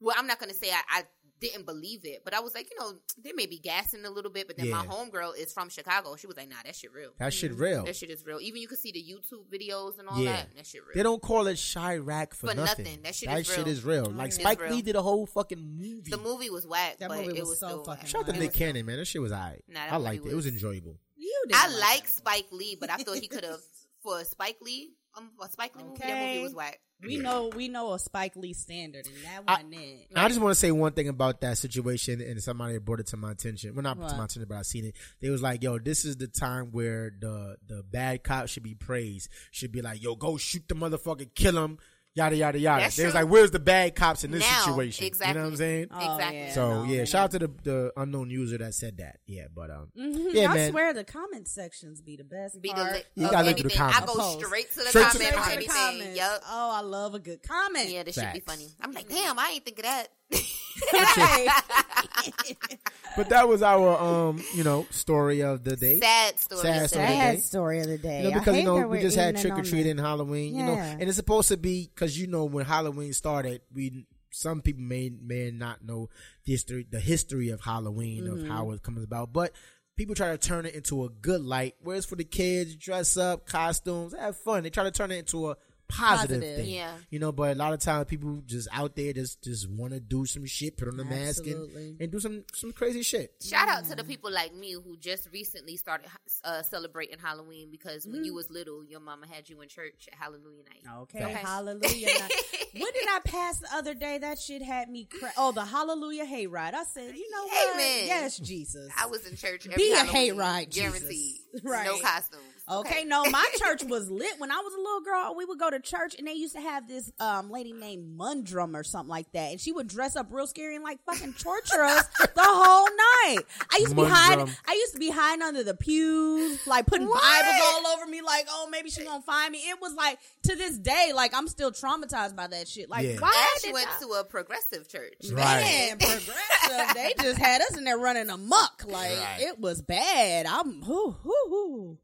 well, 0.01 0.15
I'm 0.19 0.27
not 0.27 0.39
gonna 0.39 0.55
say 0.55 0.71
I, 0.71 0.81
I 1.01 1.03
didn't 1.41 1.67
believe 1.67 2.01
it, 2.05 2.23
but 2.25 2.33
I 2.35 2.41
was 2.41 2.55
like, 2.55 2.69
you 2.71 2.79
know, 2.79 2.95
they 3.23 3.33
may 3.33 3.47
be 3.47 3.59
gassing 3.59 4.05
a 4.05 4.11
little 4.11 4.31
bit. 4.31 4.47
But 4.47 4.57
then 4.57 4.71
my 4.71 4.85
Yeah. 4.85 4.91
homegirl 4.91 5.37
is 5.39 5.53
from 5.53 5.69
Chicago. 5.69 6.17
She 6.17 6.27
was 6.27 6.37
like, 6.37 6.49
nah, 6.49 6.57
that 6.65 6.75
shit 6.75 6.93
real. 6.93 7.11
that 7.19 7.35
shit 7.35 7.53
mm-hmm. 7.53 7.61
real. 7.63 7.85
That 7.85 7.97
shit 7.97 8.11
is 8.11 8.25
real. 8.25 8.41
Even 8.41 8.61
you 8.63 8.69
can 8.69 8.77
see 8.79 8.93
the 8.93 9.03
YouTube 9.03 9.45
videos 9.53 9.99
and 9.99 10.09
all 10.09 10.19
Yeah. 10.19 10.33
that. 10.37 10.57
That 10.57 10.67
shit 10.67 10.83
real. 10.83 10.95
They 10.95 11.03
don't 11.03 11.21
call 11.21 11.47
it 11.47 11.55
Chiraq 11.57 12.35
for, 12.35 12.49
For 12.49 12.55
nothing. 12.55 12.85
nothing. 12.85 13.03
That 13.03 13.15
shit 13.15 13.29
that 13.29 13.41
is 13.41 13.47
shit 13.47 13.59
real. 13.59 13.69
is 13.69 13.85
real. 13.85 14.05
Like 14.07 14.29
It's 14.29 14.37
Spike 14.37 14.61
real. 14.61 14.71
Lee 14.77 14.83
did 14.83 14.97
a 14.97 15.03
whole 15.03 15.27
fucking 15.27 15.61
movie. 15.79 16.11
the 16.11 16.19
movie 16.19 16.51
was 16.51 16.67
whack, 16.67 16.99
That 16.99 17.09
but 17.11 17.19
movie 17.19 17.37
it 17.39 17.41
was 17.41 17.51
was 17.51 17.61
so 17.61 17.67
still 17.69 17.85
fucking 17.85 18.01
whack. 18.03 18.07
Shout 18.09 18.29
out 18.29 18.35
to 18.35 18.41
Nick 18.41 18.53
Cannon, 18.55 18.87
man. 18.87 18.97
That 18.99 19.07
shit 19.07 19.21
was 19.23 19.33
alright. 19.33 19.63
Nah, 19.69 19.81
I 19.91 19.97
liked 19.97 20.19
movie 20.25 20.31
it. 20.31 20.33
It 20.33 20.37
was 20.37 20.45
was- 20.47 20.55
enjoyable. 20.55 20.99
you 21.17 21.45
didn't 21.49 21.61
I 21.63 21.69
like 21.69 21.81
like. 21.81 22.09
Spike 22.09 22.47
Lee, 22.53 22.77
but 22.81 22.91
I 22.91 22.97
thought 22.97 23.19
he 23.19 23.29
could 23.29 23.45
have 23.45 23.61
for 24.03 24.25
Spike 24.25 24.57
Lee. 24.63 24.93
Um, 25.17 25.31
a 25.43 25.49
Spike 25.49 25.75
Lee 25.77 25.85
movie. 25.85 25.99
That 26.01 26.11
Okay. 26.11 26.29
movie 26.35 26.43
was 26.45 26.55
whack. 26.55 26.81
We 27.03 27.19
know 27.19 27.49
we 27.55 27.69
know 27.69 27.93
a 27.93 27.99
Spike 27.99 28.37
Lee 28.37 28.53
standard, 28.55 29.07
and 29.07 29.15
that 29.25 29.43
I- 29.47 29.55
wasn't 29.63 29.75
it. 29.75 30.09
I 30.15 30.29
just 30.29 30.41
want 30.41 30.53
to 30.55 30.59
say 30.61 30.71
one 30.73 30.93
thing 30.93 31.09
about 31.09 31.41
that 31.43 31.59
situation, 31.59 32.21
and 32.23 32.43
somebody 32.43 32.79
brought 32.79 33.01
it 33.01 33.07
to 33.09 33.17
my 33.19 33.33
attention. 33.33 33.75
Well, 33.75 33.83
not 33.83 33.99
What? 33.99 34.09
to 34.11 34.17
my 34.17 34.25
attention, 34.25 34.47
but 34.49 34.57
I 34.59 34.63
seen 34.63 34.87
it. 34.87 34.97
They 35.21 35.29
was 35.31 35.43
like, 35.43 35.63
"Yo, 35.63 35.79
this 35.79 36.05
is 36.07 36.17
the 36.17 36.27
time 36.27 36.71
where 36.73 37.13
the 37.19 37.57
the 37.67 37.83
bad 37.83 38.25
cop 38.25 38.49
should 38.49 38.63
be 38.63 38.75
praised. 38.75 39.29
Should 39.51 39.73
be 39.73 39.83
like, 39.83 40.03
yo, 40.03 40.17
go 40.17 40.37
shoot 40.39 40.67
the 40.69 40.75
motherfucker, 40.75 41.29
kill 41.35 41.63
him, 41.63 41.79
yada 42.17 42.35
yada 42.35 42.59
yada." 42.59 42.83
That's 42.83 42.97
They 42.97 43.05
was 43.05 43.13
true. 43.13 43.21
like, 43.23 43.31
"Where's 43.31 43.51
the 43.53 43.61
bad 43.61 43.95
cops 43.95 44.25
in 44.25 44.33
this 44.33 44.41
Now, 44.41 44.65
situation?" 44.65 45.07
exactly. 45.07 45.29
You 45.29 45.35
know 45.39 45.45
what 45.45 45.51
I'm 45.53 45.57
saying? 45.57 45.87
Oh, 45.93 46.15
Exactly. 46.17 46.39
yeah, 46.41 46.53
so 46.55 46.69
no, 46.69 46.85
yeah, 46.91 46.97
man. 46.97 47.07
shout 47.07 47.25
out 47.25 47.31
to 47.33 47.39
the 47.39 47.51
the 47.63 47.93
unknown 47.97 48.31
user 48.31 48.59
that 48.59 48.75
said 48.75 48.97
that. 48.99 49.21
Yeah, 49.27 49.45
but 49.55 49.71
um, 49.71 49.89
Mhm. 49.97 50.35
yeah, 50.35 50.51
I 50.51 50.55
man. 50.55 50.71
swear 50.73 50.93
the 50.93 51.05
comment 51.05 51.47
sections 51.47 52.01
be 52.01 52.17
the 52.17 52.25
best 52.25 52.61
Be 52.61 52.71
the 52.71 52.75
part. 52.75 52.93
li- 52.95 53.03
You 53.15 53.27
of 53.27 53.31
gotta 53.33 53.47
look 53.49 53.59
through 53.61 53.69
the 53.71 53.77
anything. 53.81 54.03
I 54.03 54.07
go 54.07 54.15
Post. 54.15 54.45
straight 54.47 54.71
to 54.73 54.77
the 54.81 54.87
Straight 54.87 55.11
to 55.13 55.19
the 55.19 55.25
on 55.37 55.43
Straight 55.45 55.45
to 55.45 55.49
the 55.49 55.53
anything. 55.57 55.69
comments. 56.01 56.17
Yep. 56.17 56.43
Oh, 56.49 56.71
I 56.75 56.81
love 56.81 57.15
a 57.15 57.19
good 57.21 57.43
comment. 57.43 57.91
Yeah, 57.91 58.03
this 58.03 58.15
should 58.17 58.33
be 58.33 58.41
funny. 58.41 58.67
I'm 58.81 58.93
like, 58.93 59.09
damn, 59.09 59.39
I 59.39 59.51
ain't 59.55 59.65
think 59.65 59.79
of 59.79 59.85
that. 59.85 60.09
Right. 62.17 62.79
But 63.17 63.29
that 63.31 63.49
was 63.49 63.63
our 63.63 63.99
um, 64.29 64.43
you 64.55 64.63
know, 64.65 64.87
story 64.91 65.41
of 65.43 65.65
the 65.65 65.77
day. 65.77 66.01
Sad 66.01 66.39
story. 66.39 66.61
Sad 66.63 66.83
of 66.83 66.89
story 66.91 67.07
the 67.07 67.13
of 67.13 67.19
the 67.19 67.27
day. 67.27 67.35
day. 67.35 67.41
story 67.41 67.81
of 67.81 67.87
the 67.89 67.99
day. 67.99 68.25
You 68.25 68.31
know, 68.31 68.39
because 68.39 68.57
you 68.57 68.63
know 68.65 68.87
we 68.89 69.01
just 69.01 69.17
had 69.17 69.37
trick 69.37 69.55
or 69.55 69.59
on 69.59 69.65
treating 69.65 69.97
that. 69.97 70.03
Halloween, 70.03 70.55
you 70.55 70.65
know, 70.65 70.75
and 70.75 71.03
it's 71.03 71.17
supposed 71.17 71.49
to 71.49 71.57
be 71.57 71.91
because 71.95 72.19
you 72.19 72.27
know 72.27 72.45
when 72.45 72.65
Halloween 72.67 73.13
started, 73.13 73.63
we 73.73 74.05
some 74.31 74.61
people 74.61 74.83
may 74.83 75.11
may 75.11 75.51
not 75.51 75.83
know 75.85 76.11
the 76.45 76.53
history 76.53 76.87
the 76.91 77.01
history 77.01 77.49
of 77.49 77.61
Halloween 77.63 78.25
Mm-hmm. 78.25 78.43
of 78.45 78.49
how 78.49 78.71
it 78.73 78.83
comes 78.83 79.03
about, 79.03 79.33
but 79.33 79.53
people 79.97 80.15
try 80.15 80.29
to 80.31 80.39
turn 80.39 80.67
it 80.67 80.75
into 80.75 81.05
a 81.05 81.09
good 81.09 81.41
light. 81.41 81.75
Whereas 81.83 82.05
for 82.05 82.17
the 82.17 82.25
kids, 82.25 82.77
dress 82.77 83.17
up, 83.17 83.47
costumes, 83.47 84.15
have 84.19 84.37
fun. 84.37 84.63
They 84.63 84.71
try 84.71 84.85
to 84.85 84.91
turn 84.91 85.11
it 85.11 85.17
into 85.17 85.51
a 85.51 85.57
positive, 85.89 86.41
Positive. 86.41 86.57
thing, 86.65 86.75
Yeah. 86.75 86.93
You 87.11 87.19
know, 87.19 87.33
but 87.33 87.53
a 87.57 87.59
lot 87.59 87.73
of 87.73 87.81
times 87.81 88.07
people 88.07 88.43
just 88.47 88.69
out 88.73 88.97
there 88.97 89.13
just 89.13 89.43
just 89.43 89.69
want 89.71 89.93
to 89.93 90.01
do 90.01 90.27
some 90.27 90.45
shit, 90.47 90.77
put 90.77 90.89
on 90.89 90.97
the 90.97 91.05
mask 91.05 91.47
and, 91.47 92.01
and 92.01 92.11
do 92.11 92.21
some 92.21 92.45
some 92.55 92.73
crazy 92.73 93.03
shit. 93.03 93.33
Shout 93.43 93.69
out 93.69 93.85
to 93.87 93.95
the 93.97 94.05
people 94.05 94.31
like 94.31 94.55
me 94.55 94.73
who 94.73 94.97
just 94.97 95.29
recently 95.33 95.77
started 95.77 96.09
uh, 96.45 96.63
celebrating 96.63 97.19
Halloween 97.19 97.69
because 97.71 98.07
when 98.07 98.25
you 98.25 98.35
was 98.35 98.51
little, 98.51 98.85
your 98.85 99.01
mama 99.01 99.27
had 99.27 99.49
you 99.49 99.61
in 99.63 99.69
church 99.69 100.09
at 100.13 100.19
Hallelujah 100.19 100.63
night. 100.65 100.95
Okay, 101.03 101.25
Okay. 101.25 101.33
hallelujah. 101.35 102.09
Now, 102.19 102.29
what 102.81 102.95
did 102.95 103.09
I 103.09 103.21
pass 103.25 103.59
the 103.59 103.69
other 103.75 103.95
day? 103.95 104.19
That 104.19 104.39
shit 104.39 104.63
had 104.63 104.89
me. 104.91 105.05
Cra- 105.05 105.33
oh, 105.37 105.53
the 105.53 105.65
hallelujah 105.65 106.25
hayride. 106.27 106.75
I 106.75 106.85
said, 106.85 107.15
you 107.17 107.31
know 107.31 107.45
what? 107.45 107.75
Amen. 107.75 108.07
Yes, 108.07 108.39
Jesus. 108.39 108.91
I 108.99 109.07
was 109.07 109.27
in 109.27 109.37
church 109.37 109.67
every 109.67 109.77
Be 109.77 109.93
a 109.93 109.97
Halloween, 109.99 110.35
hayride, 110.35 110.71
Jesus. 110.71 110.99
guaranteed. 111.01 111.37
Right. 111.63 111.87
No 111.87 111.99
costumes. 112.01 112.43
Okay, 112.69 113.05
no, 113.05 113.25
my 113.27 113.45
church 113.59 113.85
was 113.85 114.11
lit 114.11 114.39
when 114.39 114.51
I 114.51 114.57
was 114.57 114.75
a 114.75 114.79
little 114.79 115.01
girl. 115.03 115.35
We 115.37 115.45
would 115.45 115.59
go 115.59 115.71
to 115.71 115.79
church 115.81 116.17
and 116.19 116.27
they 116.27 116.33
used 116.33 116.55
to 116.55 116.61
have 116.61 116.89
this 116.89 117.13
um 117.21 117.51
lady 117.51 117.73
named 117.73 118.17
Mundrum 118.19 118.75
or 118.77 118.83
something 118.83 119.09
like 119.09 119.31
that, 119.33 119.53
and 119.53 119.61
she 119.61 119.73
would 119.73 119.87
dress 119.87 120.17
up 120.17 120.27
real 120.31 120.47
scary 120.47 120.75
and 120.75 120.83
like 120.85 120.99
fucking 121.05 121.35
torture 121.35 121.83
us 121.83 122.07
the 122.19 122.31
whole 122.39 122.87
night. 122.87 123.45
I 123.71 123.77
used 123.79 123.91
to 123.91 123.97
be 123.97 124.05
hiding. 124.05 124.51
I 124.67 124.73
used 124.73 124.95
to 124.95 124.99
be 124.99 125.11
hiding 125.11 125.43
under 125.43 125.63
the 125.63 125.75
pews, 125.75 126.67
like 126.67 126.87
putting 126.87 127.07
What? 127.07 127.23
Bibles 127.23 127.61
all 127.63 127.87
over 127.95 128.07
me, 128.07 128.21
like 128.23 128.47
oh 128.51 128.69
maybe 128.71 128.91
she 128.91 129.05
gonna 129.05 129.23
find 129.23 129.53
me. 129.53 129.59
It 129.59 129.81
was 129.81 129.95
like 129.95 130.19
to 130.45 130.57
this 130.57 130.77
day, 130.79 131.13
like 131.15 131.35
I'm 131.35 131.49
still 131.49 131.71
traumatized 131.71 132.35
by 132.35 132.49
that 132.49 132.67
shit. 132.69 132.91
Like 132.91 133.07
Yeah. 133.07 133.17
why 133.21 133.31
I 133.33 133.59
did 133.63 133.73
went 133.75 133.87
y'all- 134.01 134.09
to 134.15 134.21
a 134.21 134.25
progressive 134.25 134.89
church. 134.89 135.15
Right. 135.31 135.61
Man, 135.63 135.99
progressive. 135.99 136.35
they 136.95 137.13
just 137.23 137.39
had 137.39 137.61
us 137.63 137.77
in 137.77 137.85
there 137.85 137.99
running 137.99 138.29
amok. 138.31 138.83
Like 138.87 139.11
Right. 139.19 139.37
it 139.41 139.61
was 139.61 139.83
bad. 139.83 140.47
I'm 140.47 140.81
whoo, 140.81 141.17
whoo, 141.23 141.35
whoo. 141.49 141.99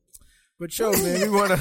But 0.63 0.79
yo, 0.79 0.93
man, 0.93 1.21
we 1.23 1.29
wanna 1.37 1.59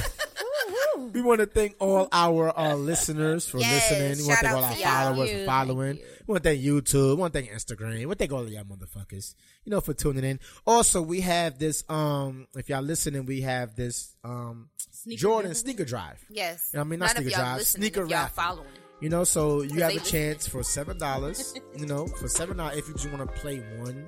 we 1.11 1.21
wanna 1.23 1.47
thank 1.47 1.75
all 1.79 2.07
our 2.11 2.55
uh, 2.55 2.75
listeners 2.75 3.49
for 3.49 3.57
Yes, 3.57 3.89
listening. 3.89 4.17
We 4.19 4.29
wanna 4.29 4.41
thank 4.41 4.55
all 4.55 4.63
our 4.63 4.75
to 4.75 4.83
followers 4.83 5.29
Thank 5.31 5.39
for 5.39 5.45
following. 5.47 5.97
you. 5.97 6.03
We 6.27 6.31
wanna 6.33 6.39
thank 6.41 6.61
YouTube. 6.61 7.09
We 7.09 7.15
wanna 7.15 7.33
thank 7.33 7.49
Instagram. 7.49 7.97
We 7.97 8.05
wanna 8.05 8.15
thank 8.17 8.31
all 8.31 8.41
of 8.43 8.49
y'all 8.49 8.63
motherfuckers. 8.63 9.33
You 9.65 9.71
know, 9.71 9.81
for 9.81 9.95
tuning 9.95 10.23
in. 10.23 10.39
Also, 10.67 11.01
we 11.01 11.21
have 11.21 11.57
this 11.57 11.83
um 11.89 12.45
if 12.55 12.69
y'all 12.69 12.83
listening, 12.83 13.25
we 13.25 13.41
have 13.41 13.75
this 13.75 14.15
um 14.23 14.69
Jordan 15.07 15.55
sneaker 15.55 15.83
drive. 15.83 16.23
Yes. 16.29 16.75
I 16.77 16.83
mean, 16.83 16.99
not 16.99 17.09
of 17.17 17.23
sneaker 17.23 17.35
drive, 17.37 17.61
sneaker 17.63 18.03
if 18.03 18.09
y'all 18.11 18.19
raffle. 18.19 18.43
following. 18.43 18.67
You 18.99 19.09
know, 19.09 19.23
so 19.23 19.63
you 19.63 19.81
have 19.81 19.95
a 19.95 19.99
chance 19.99 20.47
for 20.47 20.61
seven 20.61 20.99
dollars. 20.99 21.55
you 21.75 21.87
know, 21.87 22.05
for 22.05 22.27
seven 22.27 22.57
dollars 22.57 22.77
if 22.77 22.87
you 22.87 22.93
just 22.93 23.11
want 23.11 23.27
to 23.27 23.39
play 23.41 23.57
one, 23.79 24.07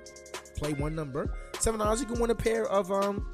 play 0.56 0.74
one 0.74 0.94
number. 0.94 1.36
Seven 1.58 1.80
dollars, 1.80 2.00
you 2.00 2.06
can 2.06 2.20
win 2.20 2.30
a 2.30 2.36
pair 2.36 2.68
of 2.68 2.92
um. 2.92 3.26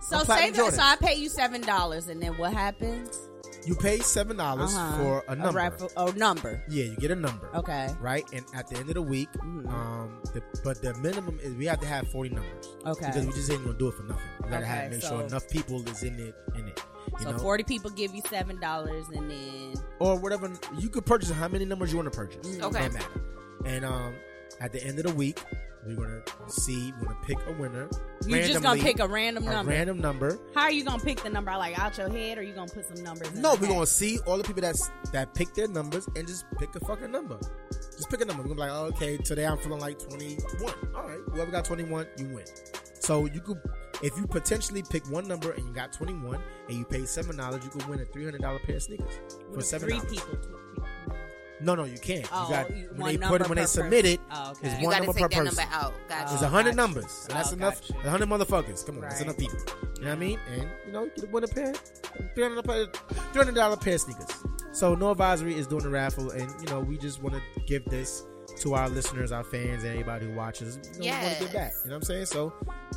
So 0.00 0.18
say 0.24 0.50
that. 0.50 0.72
So 0.74 0.80
I 0.82 0.96
pay 0.96 1.14
you 1.14 1.28
seven 1.28 1.60
dollars, 1.62 2.08
and 2.08 2.22
then 2.22 2.36
what 2.38 2.52
happens? 2.52 3.18
You 3.64 3.74
pay 3.74 3.98
seven 3.98 4.36
dollars 4.36 4.72
Uh-huh. 4.74 4.96
for 4.96 5.24
a 5.28 5.34
number. 5.34 5.56
raffle, 5.56 5.90
a 5.96 6.12
number. 6.12 6.62
Yeah, 6.68 6.84
you 6.84 6.96
get 6.96 7.10
a 7.10 7.16
number. 7.16 7.48
Okay. 7.56 7.92
Right, 8.00 8.24
and 8.32 8.44
at 8.54 8.68
the 8.68 8.76
end 8.76 8.88
of 8.90 8.94
the 8.94 9.02
week, 9.02 9.28
Mhm. 9.38 9.68
um, 9.68 10.20
the, 10.34 10.42
but 10.62 10.80
the 10.82 10.94
minimum 10.98 11.40
is 11.42 11.52
we 11.54 11.66
have 11.66 11.80
to 11.80 11.86
have 11.86 12.06
forty 12.12 12.30
numbers. 12.30 12.76
Okay. 12.86 13.06
Because 13.06 13.26
we 13.26 13.32
just 13.32 13.50
ain't 13.50 13.64
gonna 13.64 13.76
do 13.76 13.88
it 13.88 13.94
for 13.94 14.04
nothing. 14.04 14.22
We 14.44 14.50
gotta 14.50 14.66
have 14.66 14.90
make 14.92 15.02
so- 15.02 15.08
sure 15.18 15.22
enough 15.26 15.48
people 15.48 15.82
is 15.88 16.02
in 16.04 16.14
it 16.20 16.34
in 16.56 16.68
it. 16.68 16.80
So 17.22 17.32
know, 17.32 17.38
forty 17.38 17.64
people 17.64 17.90
give 17.90 18.14
you 18.14 18.22
seven 18.30 18.60
dollars, 18.60 19.06
and 19.08 19.28
then 19.30 19.74
or 19.98 20.16
whatever 20.16 20.48
you 20.78 20.88
could 20.88 21.04
purchase 21.06 21.30
how 21.30 21.48
many 21.48 21.64
numbers 21.64 21.90
you 21.90 21.96
want 21.98 22.12
to 22.12 22.16
purchase. 22.16 22.46
Mm. 22.46 22.62
Okay. 22.62 22.82
Don't 22.82 22.92
matter. 22.94 23.20
And 23.64 23.84
um, 23.84 24.14
at 24.60 24.72
the 24.72 24.82
end 24.84 24.98
of 25.00 25.06
the 25.06 25.14
week, 25.14 25.40
We're 25.86 25.94
gonna 25.94 26.22
see. 26.48 26.92
We're 26.98 27.06
gonna 27.06 27.18
pick 27.24 27.38
a 27.46 27.52
winner. 27.52 27.88
You 28.26 28.42
just 28.42 28.62
gonna 28.62 28.80
pick 28.82 28.98
a 28.98 29.06
random 29.06 29.46
a 29.46 29.50
number. 29.52 29.70
random 29.72 30.00
number. 30.00 30.38
How 30.54 30.62
are 30.62 30.72
you 30.72 30.84
gonna 30.84 31.02
pick 31.02 31.22
the 31.22 31.30
number? 31.30 31.50
Like 31.52 31.78
out 31.78 31.96
your 31.98 32.08
head, 32.10 32.38
or 32.38 32.42
you 32.42 32.54
gonna 32.54 32.70
put 32.70 32.86
some 32.86 33.04
numbers? 33.04 33.28
In 33.32 33.42
No, 33.42 33.54
we're 33.54 33.66
hat? 33.66 33.68
gonna 33.68 33.86
see 33.86 34.18
all 34.26 34.36
the 34.38 34.44
people 34.44 34.62
that's 34.62 34.90
that 35.12 35.32
pick 35.34 35.54
their 35.54 35.68
numbers 35.68 36.08
and 36.16 36.26
just 36.26 36.44
pick 36.58 36.74
a 36.74 36.80
fucking 36.80 37.10
number. 37.10 37.38
Just 37.70 38.10
pick 38.10 38.20
a 38.20 38.24
number. 38.24 38.42
We're 38.42 38.54
gonna 38.54 38.66
be 38.66 38.70
like, 38.72 38.72
oh, 38.72 38.86
okay, 38.96 39.16
today 39.18 39.46
I'm 39.46 39.58
feeling 39.58 39.80
like 39.80 39.98
21. 39.98 40.74
All 40.94 41.02
right, 41.08 41.18
whoever 41.32 41.50
got 41.50 41.64
21, 41.64 42.06
you 42.18 42.26
win. 42.34 42.44
So 43.00 43.26
you 43.26 43.40
could, 43.40 43.60
if 44.02 44.16
you 44.16 44.26
potentially 44.26 44.82
pick 44.90 45.08
one 45.10 45.28
number 45.28 45.52
and 45.52 45.64
you 45.66 45.72
got 45.72 45.92
21 45.92 46.40
and 46.68 46.76
you 46.76 46.84
pay 46.84 47.04
seven 47.04 47.36
dollars, 47.36 47.62
you 47.64 47.70
could 47.70 47.86
win 47.86 48.00
a 48.00 48.04
$300 48.04 48.62
pair 48.64 48.76
of 48.76 48.82
sneakers 48.82 49.20
for 49.54 49.60
seven 49.62 49.88
Three 49.88 49.98
dollars. 49.98 50.12
people. 50.12 50.38
No, 51.60 51.74
no, 51.74 51.84
you 51.84 51.98
can't. 51.98 52.28
Oh, 52.32 52.44
you 52.48 52.54
got 52.54 52.76
you- 52.76 52.88
when 52.96 53.18
they 53.20 53.26
put 53.26 53.40
it 53.40 53.48
when 53.48 53.56
they 53.56 53.62
person. 53.62 53.82
submit 53.84 54.04
it. 54.04 54.20
Oh, 54.30 54.50
okay. 54.52 54.68
It's 54.68 54.80
You 54.80 54.86
one 54.88 54.96
number 54.98 55.12
take 55.14 55.22
per 55.22 55.28
that 55.28 55.44
person. 55.44 55.56
number 55.56 55.74
out. 55.74 55.94
Gotcha. 56.08 56.34
It's 56.34 56.42
a 56.42 56.48
hundred 56.48 56.76
numbers. 56.76 57.10
So 57.10 57.32
that's 57.32 57.50
Oh, 57.50 57.54
enough. 57.54 57.80
gotcha. 57.88 58.06
A 58.06 58.10
hundred 58.10 58.28
motherfuckers. 58.28 58.84
Come 58.84 58.96
on, 58.96 59.00
that's 59.02 59.20
enough 59.22 59.38
people. 59.38 59.58
You 59.96 60.02
know 60.02 60.08
what 60.08 60.12
I 60.12 60.14
mean? 60.16 60.38
And 60.52 60.68
you 60.86 60.92
know, 60.92 61.04
you 61.16 61.28
win 61.32 61.44
a 61.44 61.48
pair, 61.48 61.72
three 62.34 62.42
hundred 62.42 62.64
pair, 62.64 62.86
three 62.86 63.18
hundred 63.34 63.54
dollar 63.54 63.76
pair 63.76 63.94
of 63.94 64.00
sneakers. 64.02 64.28
So 64.72 64.94
no 64.94 65.10
advisory 65.10 65.54
is 65.56 65.66
doing 65.66 65.84
the 65.84 65.88
raffle, 65.90 66.30
and 66.30 66.50
you 66.60 66.66
know, 66.68 66.80
we 66.80 66.98
just 66.98 67.22
want 67.22 67.34
to 67.34 67.60
give 67.66 67.84
this 67.86 68.24
to 68.60 68.74
our 68.74 68.88
listeners, 68.88 69.32
our 69.32 69.44
fans, 69.44 69.82
and 69.84 69.92
everybody 69.92 70.26
who 70.26 70.32
watches. 70.34 70.78
You 71.00 71.10
know, 71.10 71.16
we 71.18 71.24
want 71.26 71.38
to 71.38 71.44
get 71.44 71.52
back. 71.52 71.72
You 71.84 71.90
know 71.90 71.96
what 71.96 71.96
I'm 71.96 72.02
saying? 72.02 72.26
So 72.26 72.52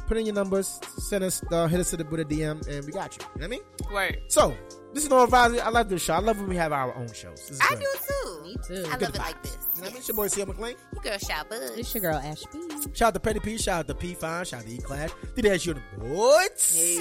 put 0.07 0.18
in 0.18 0.26
your 0.26 0.36
numbers, 0.36 0.80
send 0.97 1.24
us, 1.24 1.43
uh, 1.51 1.68
hit 1.68 1.80
us 1.80 1.89
to 1.91 1.97
the 1.97 2.03
Buddha 2.05 2.26
DM, 2.26 2.66
and 2.68 2.86
we 2.86 2.91
got 2.91 3.16
you. 3.18 3.24
You 3.36 3.41
know 3.41 3.41
what 3.41 3.43
I 3.45 3.47
mean? 3.47 3.62
Word. 3.93 4.22
So 4.28 4.55
this 4.93 5.03
is 5.03 5.10
no 5.10 5.24
advisory. 5.24 5.62
I 5.62 5.70
love 5.70 5.89
this 5.89 6.01
show. 6.03 6.14
I 6.14 6.20
love 6.20 6.39
when 6.39 6.49
we 6.49 6.55
have 6.55 6.72
our 6.72 6.95
own 6.95 7.07
shows. 7.14 7.47
This 7.47 7.51
is 7.51 7.62
I 7.62 7.76
good. 7.76 7.80
do 7.80 7.88
too. 8.07 8.43
Me 8.43 8.55
too. 8.66 8.89
I 8.89 8.97
Good 8.97 9.01
love 9.01 9.16
it 9.16 9.18
like 9.20 9.43
this. 9.43 9.51
You 9.53 9.57
know 9.57 9.66
what 9.66 9.80
I 9.82 9.84
mean? 9.89 9.97
It's 9.97 10.07
your 10.07 10.16
boy 10.16 10.28
CL 10.28 10.45
McLean. 10.47 10.76
You 10.93 11.01
girl 11.01 11.18
shout 11.18 11.49
buzz. 11.49 11.72
It's 11.78 11.93
your 11.93 12.01
girl 12.01 12.16
Ashby. 12.18 12.60
Shout 12.93 13.01
out 13.10 13.14
to 13.14 13.20
Petty 13.20 13.39
P, 13.39 13.57
shout 13.57 13.80
out 13.80 13.88
to 13.88 13.95
P 13.95 14.14
Fine, 14.14 14.45
shout 14.45 14.62
out 14.62 14.66
to 14.68 14.74
E 14.74 14.78
Class. 14.78 15.12
Did 15.36 15.45
that 15.45 15.66
you 15.66 15.74
the 15.76 15.82
boys? 15.99 16.76
Hey, 16.76 16.97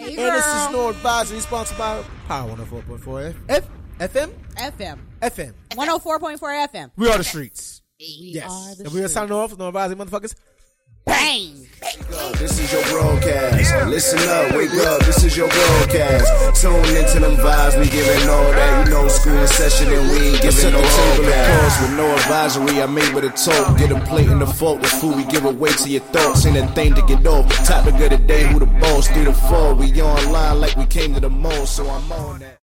And 0.00 0.16
this 0.18 0.46
is 0.46 0.70
No 0.72 0.88
Advisory, 0.90 1.40
sponsored 1.40 1.76
by 1.78 2.02
Power 2.28 2.50
104.4 2.56 3.34
F, 3.48 3.68
FM, 3.98 4.30
FM. 4.56 4.98
FM. 5.22 5.52
104.4 5.70 6.38
FM. 6.68 6.90
We 6.96 7.08
are 7.10 7.18
the 7.18 7.24
streets. 7.24 7.82
We 7.98 8.32
Yes. 8.34 8.50
are 8.50 8.74
the 8.74 8.84
and 8.84 8.92
we 8.92 9.02
are 9.02 9.08
signing 9.08 9.32
off 9.32 9.50
with 9.50 9.58
No 9.58 9.68
Advisory, 9.68 9.96
motherfuckers. 9.96 10.34
Bang! 11.06 11.66
This 12.38 12.58
is 12.60 12.70
your 12.72 12.82
broadcast. 12.84 13.86
Listen 13.86 14.18
up, 14.28 14.54
wake 14.54 14.72
up. 14.84 15.00
This 15.06 15.24
is 15.24 15.36
your 15.36 15.48
broadcast. 15.48 16.60
Tune 16.60 16.74
into 16.96 17.20
them 17.20 17.36
vibes. 17.36 17.78
We 17.78 17.88
giving 17.88 18.28
all 18.28 18.50
that. 18.52 18.86
You 18.86 18.92
know, 18.92 19.08
school 19.08 19.32
in 19.38 19.46
session 19.46 19.92
and 19.92 20.10
we 20.10 20.28
ain't 20.28 20.42
giving 20.42 20.72
no 20.72 20.80
table 20.82 21.28
of 21.28 21.60
course 21.60 21.80
with 21.80 21.96
no 21.96 22.14
advisory. 22.16 22.82
I'm 22.82 22.94
with 22.94 23.24
a 23.24 23.30
talk. 23.30 23.78
Get 23.78 23.92
a 23.92 24.00
plate 24.00 24.28
in 24.28 24.40
the 24.40 24.46
fork. 24.46 24.82
The 24.82 24.88
food 24.88 25.16
we 25.16 25.24
give 25.24 25.44
away 25.46 25.70
to 25.70 25.88
your 25.88 26.02
thoughts. 26.02 26.44
Ain't 26.44 26.56
a 26.58 26.66
thing 26.74 26.94
to 26.94 27.02
get 27.02 27.26
off. 27.26 27.48
Topic 27.64 27.94
of 27.94 28.10
the 28.10 28.18
day. 28.18 28.46
Who 28.52 28.58
the 28.58 28.66
boss? 28.66 29.08
Three 29.08 29.24
to 29.24 29.32
four. 29.32 29.74
We 29.74 29.90
online 30.02 30.60
like 30.60 30.76
we 30.76 30.84
came 30.86 31.14
to 31.14 31.20
the 31.20 31.30
mall. 31.30 31.64
So 31.66 31.88
I'm 31.88 32.12
on 32.12 32.40
that. 32.40 32.58